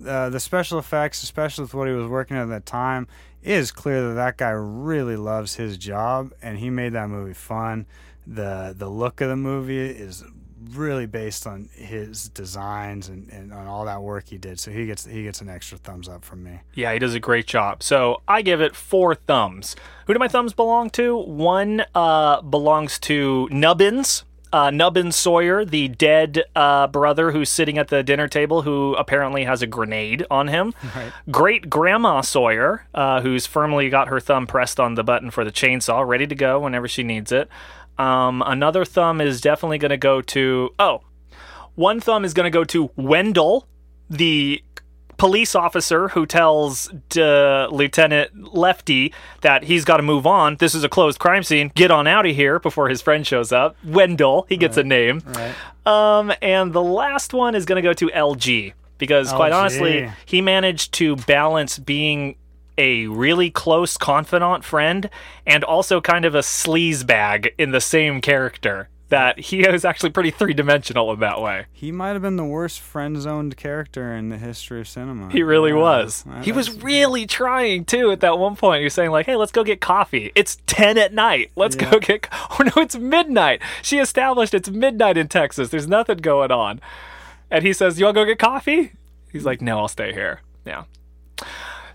uh, 0.07 0.31
the 0.31 0.41
special 0.41 0.79
effects, 0.79 1.23
especially 1.23 1.62
with 1.62 1.75
what 1.75 1.89
he 1.89 1.95
was 1.95 2.07
working 2.07 2.37
at 2.37 2.47
that 2.47 2.67
time, 2.67 3.07
is 3.43 3.73
clear 3.73 4.09
that 4.09 4.15
that 4.15 4.37
guy 4.37 4.51
really 4.51 5.17
loves 5.17 5.57
his 5.57 5.77
job, 5.77 6.33
and 6.43 6.59
he 6.59 6.71
made 6.71 6.93
that 6.93 7.09
movie 7.09 7.35
fun. 7.35 7.87
the 8.27 8.75
The 8.77 8.89
look 8.89 9.21
of 9.21 9.29
the 9.29 9.37
movie 9.37 9.79
is 9.81 10.25
really 10.73 11.07
based 11.07 11.47
on 11.47 11.69
his 11.73 12.29
designs 12.29 13.09
and, 13.09 13.31
and 13.31 13.53
on 13.53 13.67
all 13.67 13.87
that 13.87 14.03
work 14.03 14.29
he 14.29 14.39
did. 14.39 14.61
So 14.61 14.71
he 14.71 14.87
gets 14.87 15.07
he 15.07 15.23
gets 15.23 15.41
an 15.41 15.49
extra 15.49 15.79
thumbs 15.79 16.09
up 16.09 16.25
from 16.25 16.43
me. 16.45 16.61
Yeah, 16.75 16.93
he 16.93 16.99
does 16.99 17.15
a 17.15 17.21
great 17.21 17.47
job. 17.47 17.83
So 17.83 18.23
I 18.29 18.43
give 18.43 18.61
it 18.61 18.77
four 18.77 19.15
thumbs. 19.15 19.75
Who 20.07 20.12
do 20.12 20.19
my 20.19 20.29
thumbs 20.29 20.53
belong 20.53 20.91
to? 20.91 21.17
One 21.17 21.85
uh, 21.95 22.43
belongs 22.43 22.99
to 23.01 23.49
Nubbins. 23.51 24.25
Uh, 24.52 24.70
Nubbins 24.70 25.14
Sawyer, 25.14 25.64
the 25.64 25.89
dead 25.89 26.43
uh, 26.56 26.89
brother 26.89 27.31
who's 27.31 27.48
sitting 27.48 27.78
at 27.78 27.89
the 27.89 28.02
dinner 28.02 28.27
table, 28.27 28.62
who 28.62 28.94
apparently 28.97 29.44
has 29.44 29.62
a 29.62 29.66
grenade 29.66 30.27
on 30.31 30.48
him. 30.48 30.74
Right. 30.97 31.12
Great 31.31 31.70
Grandma 31.70 32.20
Sawyer, 32.20 32.86
uh, 32.93 33.20
who's 33.20 33.47
firmly 33.47 33.89
got 33.90 34.09
her 34.09 34.18
thumb 34.18 34.47
pressed 34.47 34.81
on 34.81 34.94
the 34.94 35.05
button 35.05 35.31
for 35.31 35.44
the 35.44 35.52
chainsaw, 35.52 36.06
ready 36.06 36.27
to 36.27 36.35
go 36.35 36.59
whenever 36.59 36.89
she 36.89 37.02
needs 37.05 37.31
it. 37.31 37.48
Um, 37.97 38.43
another 38.44 38.85
thumb 38.85 39.20
is 39.20 39.40
definitely 39.40 39.78
going 39.78 39.90
to 39.90 39.97
go 39.97 40.20
to. 40.22 40.70
Oh, 40.78 41.02
one 41.74 42.01
thumb 42.01 42.24
is 42.24 42.35
going 42.35 42.44
to 42.44 42.51
go 42.51 42.64
to 42.64 42.90
Wendell, 42.97 43.68
the 44.09 44.64
police 45.21 45.55
officer 45.55 46.09
who 46.09 46.25
tells 46.25 46.91
uh, 47.15 47.69
Lieutenant 47.71 48.55
Lefty 48.55 49.13
that 49.43 49.65
he's 49.65 49.85
got 49.85 49.99
to 49.99 50.03
move 50.03 50.27
on. 50.27 50.57
This 50.57 50.75
is 50.75 50.83
a 50.83 50.89
closed 50.89 51.19
crime 51.19 51.43
scene. 51.43 51.71
Get 51.75 51.91
on 51.91 52.07
out 52.07 52.25
of 52.25 52.35
here 52.35 52.59
before 52.59 52.89
his 52.89 53.03
friend 53.03 53.27
shows 53.27 53.53
up. 53.53 53.77
Wendell, 53.85 54.47
he 54.49 54.57
gets 54.57 54.79
a 54.79 54.83
name. 54.83 55.23
Right. 55.27 55.55
Um, 55.85 56.33
and 56.41 56.73
the 56.73 56.83
last 56.83 57.35
one 57.35 57.55
is 57.55 57.67
going 57.67 57.77
to 57.77 57.87
go 57.87 57.93
to 57.93 58.07
LG 58.07 58.73
because, 58.97 59.31
quite 59.31 59.53
honestly, 59.53 60.11
he 60.25 60.41
managed 60.41 60.95
to 60.95 61.17
balance 61.17 61.79
being 61.79 62.37
a 62.79 63.07
really 63.09 63.51
close 63.51 63.99
confidant 63.99 64.65
friend 64.65 65.11
and 65.47 65.65
also 65.65 66.01
kind 66.01 66.25
of 66.25 66.35
a 66.35 66.41
sleaze 66.41 67.07
bag 67.07 67.53
in 67.59 67.73
the 67.73 67.81
same 67.81 68.23
character. 68.23 68.89
That 69.11 69.39
he 69.39 69.61
is 69.69 69.85
actually 69.85 70.11
pretty 70.11 70.31
three 70.31 70.55
dimensional 70.55 71.12
in 71.12 71.20
that 71.20 71.41
way. 71.41 71.66
He 71.73 71.93
might 71.93 72.11
have 72.15 72.23
been 72.23 72.37
the 72.37 72.45
worst 72.45 72.81
friend 72.81 73.20
zoned 73.20 73.57
character 73.57 74.15
in 74.15 74.28
the 74.31 74.39
history 74.39 74.81
of 74.81 74.89
cinema. 74.89 75.31
He 75.31 75.43
really 75.43 75.70
Yeah. 75.70 75.77
was. 75.77 76.24
He 76.43 76.53
was 76.53 76.82
really 76.82 77.27
trying 77.27 77.85
too 77.85 78.11
at 78.12 78.20
that 78.20 78.39
one 78.39 78.57
point. 78.57 78.78
He 78.81 78.85
was 78.85 78.95
saying 78.95 79.11
like, 79.11 79.27
"Hey, 79.27 79.37
let's 79.37 79.53
go 79.53 79.62
get 79.65 79.81
coffee. 79.81 80.32
It's 80.35 80.59
10 80.66 80.97
at 80.97 81.12
night. 81.12 81.51
Let's 81.57 81.77
Yeah. 81.77 81.91
go 81.91 81.99
get 82.01 82.27
Oh 82.32 82.62
no, 82.65 82.82
it's 82.82 82.97
midnight." 82.97 83.61
She 83.82 83.99
established 83.99 84.55
it's 84.55 84.70
midnight 84.70 85.16
in 85.19 85.28
Texas. 85.28 85.69
There's 85.69 85.89
nothing 85.89 86.19
going 86.19 86.51
on. 86.51 86.81
And 87.51 87.65
he 87.65 87.73
says, 87.73 87.99
"You 87.99 88.07
want 88.07 88.16
to 88.16 88.20
go 88.23 88.27
get 88.27 88.39
coffee?" 88.39 88.93
He's 89.32 89.45
like, 89.45 89.61
"No, 89.61 89.78
I'll 89.81 89.89
stay 89.89 90.12
here." 90.12 90.41
Yeah. 90.65 90.85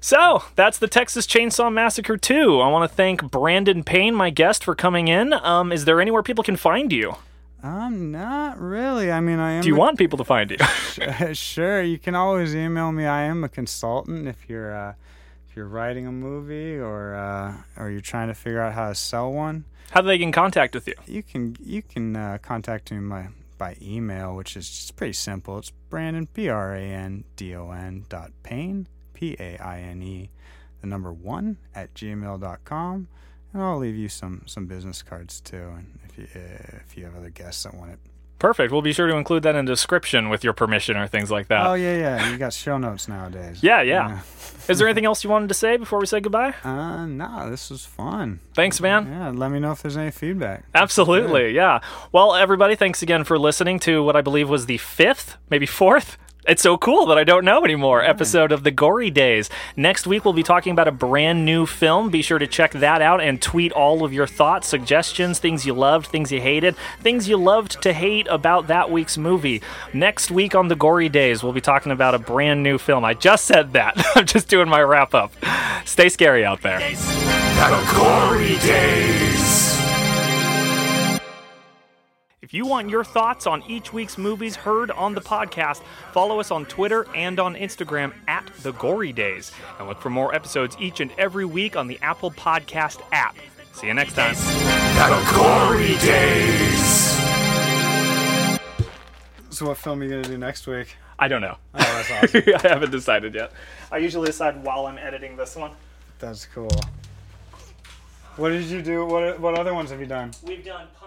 So, 0.05 0.43
that's 0.53 0.77
the 0.77 0.87
Texas 0.87 1.25
Chainsaw 1.25 1.73
Massacre 1.73 2.15
2. 2.15 2.61
I 2.61 2.69
want 2.69 2.87
to 2.87 2.95
thank 2.95 3.23
Brandon 3.31 3.83
Paine, 3.83 4.13
my 4.13 4.29
guest, 4.29 4.63
for 4.63 4.75
coming 4.75 5.07
in. 5.07 5.33
Um, 5.33 5.71
is 5.71 5.85
there 5.85 5.99
anywhere 5.99 6.21
people 6.21 6.43
can 6.43 6.57
find 6.57 6.93
you? 6.93 7.15
Um, 7.63 8.11
not 8.11 8.61
really. 8.61 9.11
I 9.11 9.19
mean, 9.19 9.39
I 9.39 9.53
am. 9.53 9.63
Do 9.63 9.67
you 9.67 9.75
a- 9.75 9.79
want 9.79 9.97
people 9.97 10.19
to 10.19 10.23
find 10.23 10.51
you? 10.51 10.57
sure, 11.33 11.81
you 11.81 11.97
can 11.97 12.13
always 12.13 12.55
email 12.55 12.91
me. 12.91 13.07
I 13.07 13.23
am 13.23 13.43
a 13.43 13.49
consultant 13.49 14.27
if 14.27 14.47
you're 14.47 14.75
uh, 14.75 14.93
if 15.49 15.55
you're 15.55 15.65
writing 15.67 16.05
a 16.05 16.11
movie 16.11 16.77
or 16.77 17.15
uh, 17.15 17.55
or 17.75 17.89
you're 17.89 17.99
trying 17.99 18.27
to 18.27 18.35
figure 18.35 18.61
out 18.61 18.73
how 18.73 18.89
to 18.89 18.93
sell 18.93 19.33
one. 19.33 19.65
How 19.89 20.01
do 20.01 20.07
they 20.07 20.19
get 20.19 20.25
in 20.25 20.31
contact 20.31 20.75
with 20.75 20.87
you? 20.87 20.93
You 21.07 21.23
can 21.23 21.55
you 21.59 21.81
can 21.81 22.15
uh, 22.15 22.37
contact 22.43 22.91
me 22.91 22.99
by 23.09 23.29
by 23.57 23.75
email, 23.81 24.35
which 24.35 24.55
is 24.55 24.69
just 24.69 24.95
pretty 24.97 25.13
simple. 25.13 25.57
It's 25.57 25.71
Brandon 25.89 26.27
B 26.31 26.47
R 26.47 26.75
A 26.75 26.81
N 26.81 27.23
D 27.35 27.55
O 27.55 27.71
N 27.71 28.05
dot 28.07 28.29
Paine 28.43 28.85
P 29.15 29.35
A 29.39 29.57
I 29.57 29.79
N 29.79 30.03
E 30.03 30.29
the 30.81 30.87
number 30.87 31.11
one 31.11 31.57
at 31.73 31.93
gmail.com. 31.95 33.07
and 33.53 33.61
I'll 33.61 33.77
leave 33.77 33.95
you 33.95 34.09
some 34.09 34.43
some 34.45 34.67
business 34.67 35.01
cards 35.01 35.41
too, 35.41 35.73
and 35.75 35.99
if 36.07 36.17
you 36.17 36.27
if 36.33 36.95
you 36.95 37.05
have 37.05 37.15
other 37.15 37.31
guests 37.31 37.63
that 37.63 37.73
want 37.73 37.91
it. 37.91 37.99
Perfect. 38.37 38.71
We'll 38.71 38.81
be 38.81 38.91
sure 38.91 39.07
to 39.07 39.15
include 39.15 39.43
that 39.43 39.55
in 39.55 39.63
the 39.65 39.71
description 39.71 40.27
with 40.29 40.43
your 40.43 40.51
permission 40.51 40.97
or 40.97 41.07
things 41.07 41.31
like 41.31 41.47
that. 41.47 41.65
Oh 41.65 41.73
yeah, 41.73 41.95
yeah. 41.97 42.31
You 42.31 42.37
got 42.37 42.53
show 42.53 42.77
notes 42.77 43.07
nowadays. 43.07 43.63
Yeah, 43.63 43.81
yeah. 43.81 44.19
Is 44.67 44.77
there 44.77 44.87
anything 44.87 45.05
else 45.05 45.23
you 45.23 45.29
wanted 45.29 45.47
to 45.47 45.53
say 45.53 45.77
before 45.77 45.99
we 45.99 46.05
say 46.05 46.19
goodbye? 46.19 46.53
Uh, 46.63 47.05
no, 47.05 47.49
this 47.49 47.69
was 47.69 47.85
fun. 47.85 48.41
Thanks, 48.53 48.81
man. 48.81 49.07
Yeah, 49.07 49.29
let 49.29 49.51
me 49.51 49.59
know 49.59 49.71
if 49.71 49.81
there's 49.81 49.95
any 49.95 50.11
feedback. 50.11 50.65
Absolutely, 50.73 51.51
yeah. 51.51 51.79
Well, 52.11 52.35
everybody, 52.35 52.75
thanks 52.75 53.01
again 53.01 53.23
for 53.23 53.39
listening 53.39 53.79
to 53.81 54.03
what 54.03 54.15
I 54.15 54.21
believe 54.21 54.49
was 54.49 54.65
the 54.65 54.79
fifth, 54.79 55.37
maybe 55.49 55.65
fourth. 55.65 56.17
It's 56.47 56.61
so 56.61 56.77
cool 56.77 57.07
that 57.07 57.17
I 57.17 57.23
don't 57.23 57.43
know 57.43 57.63
anymore. 57.63 58.03
Episode 58.03 58.51
of 58.51 58.63
the 58.63 58.69
Gory 58.69 59.09
Days. 59.09 59.49
Next 59.75 60.05
week, 60.05 60.23
we'll 60.23 60.33
be 60.35 60.43
talking 60.43 60.73
about 60.73 60.87
a 60.87 60.91
brand 60.91 61.43
new 61.43 61.65
film. 61.65 62.11
Be 62.11 62.21
sure 62.21 62.37
to 62.37 62.45
check 62.45 62.71
that 62.73 63.01
out 63.01 63.19
and 63.19 63.41
tweet 63.41 63.71
all 63.71 64.03
of 64.03 64.13
your 64.13 64.27
thoughts, 64.27 64.67
suggestions, 64.67 65.39
things 65.39 65.65
you 65.65 65.73
loved, 65.73 66.05
things 66.05 66.31
you 66.31 66.39
hated, 66.39 66.75
things 67.01 67.27
you 67.27 67.35
loved 67.35 67.81
to 67.81 67.93
hate 67.93 68.27
about 68.29 68.67
that 68.67 68.91
week's 68.91 69.17
movie. 69.17 69.63
Next 69.91 70.29
week 70.29 70.53
on 70.53 70.67
the 70.67 70.75
Gory 70.75 71.09
Days, 71.09 71.41
we'll 71.41 71.51
be 71.51 71.61
talking 71.61 71.91
about 71.91 72.13
a 72.13 72.19
brand 72.19 72.61
new 72.61 72.77
film. 72.77 73.03
I 73.03 73.15
just 73.15 73.45
said 73.45 73.73
that. 73.73 73.95
I'm 74.15 74.27
just 74.27 74.47
doing 74.47 74.69
my 74.69 74.83
wrap 74.83 75.15
up. 75.15 75.33
Stay 75.83 76.09
scary 76.09 76.45
out 76.45 76.61
there. 76.61 76.77
The 76.77 77.91
Gory 77.95 78.59
Days. 78.59 79.74
If 82.55 82.59
you 82.59 82.67
want 82.67 82.89
your 82.89 83.03
thoughts 83.03 83.47
on 83.47 83.63
each 83.67 83.91
week's 83.91 84.17
movies 84.17 84.55
heard 84.55 84.89
on 84.89 85.13
the 85.13 85.19
podcast, 85.19 85.81
follow 86.13 86.39
us 86.39 86.51
on 86.51 86.65
Twitter 86.65 87.05
and 87.13 87.37
on 87.37 87.53
Instagram 87.53 88.13
at 88.29 88.49
The 88.63 88.71
Gory 88.71 89.11
Days. 89.11 89.51
And 89.77 89.89
look 89.89 89.99
for 89.99 90.09
more 90.09 90.33
episodes 90.33 90.77
each 90.79 91.01
and 91.01 91.11
every 91.17 91.43
week 91.43 91.75
on 91.75 91.87
the 91.87 91.99
Apple 92.01 92.31
Podcast 92.31 93.01
app. 93.11 93.35
See 93.73 93.87
you 93.87 93.93
next 93.93 94.13
time. 94.13 94.35
The 94.35 95.31
Gory 95.35 95.97
Days. 95.97 96.79
So, 99.49 99.67
what 99.67 99.75
film 99.75 99.99
are 99.99 100.05
you 100.05 100.11
gonna 100.11 100.23
do 100.23 100.37
next 100.37 100.65
week? 100.65 100.95
I 101.19 101.27
don't 101.27 101.41
know. 101.41 101.57
Oh, 101.73 101.79
that's 101.79 102.09
awesome. 102.09 102.43
I 102.63 102.67
haven't 102.69 102.91
decided 102.91 103.35
yet. 103.35 103.51
I 103.91 103.97
usually 103.97 104.27
decide 104.27 104.63
while 104.63 104.87
I'm 104.87 104.97
editing 104.97 105.35
this 105.35 105.57
one. 105.57 105.71
that's 106.19 106.45
cool. 106.45 106.71
What 108.37 108.49
did 108.49 108.63
you 108.67 108.81
do? 108.81 109.05
What 109.05 109.41
what 109.41 109.59
other 109.59 109.73
ones 109.73 109.89
have 109.89 109.99
you 109.99 110.07
done? 110.07 110.31
We've 110.41 110.63
done 110.63 110.87
Punk 110.97 111.04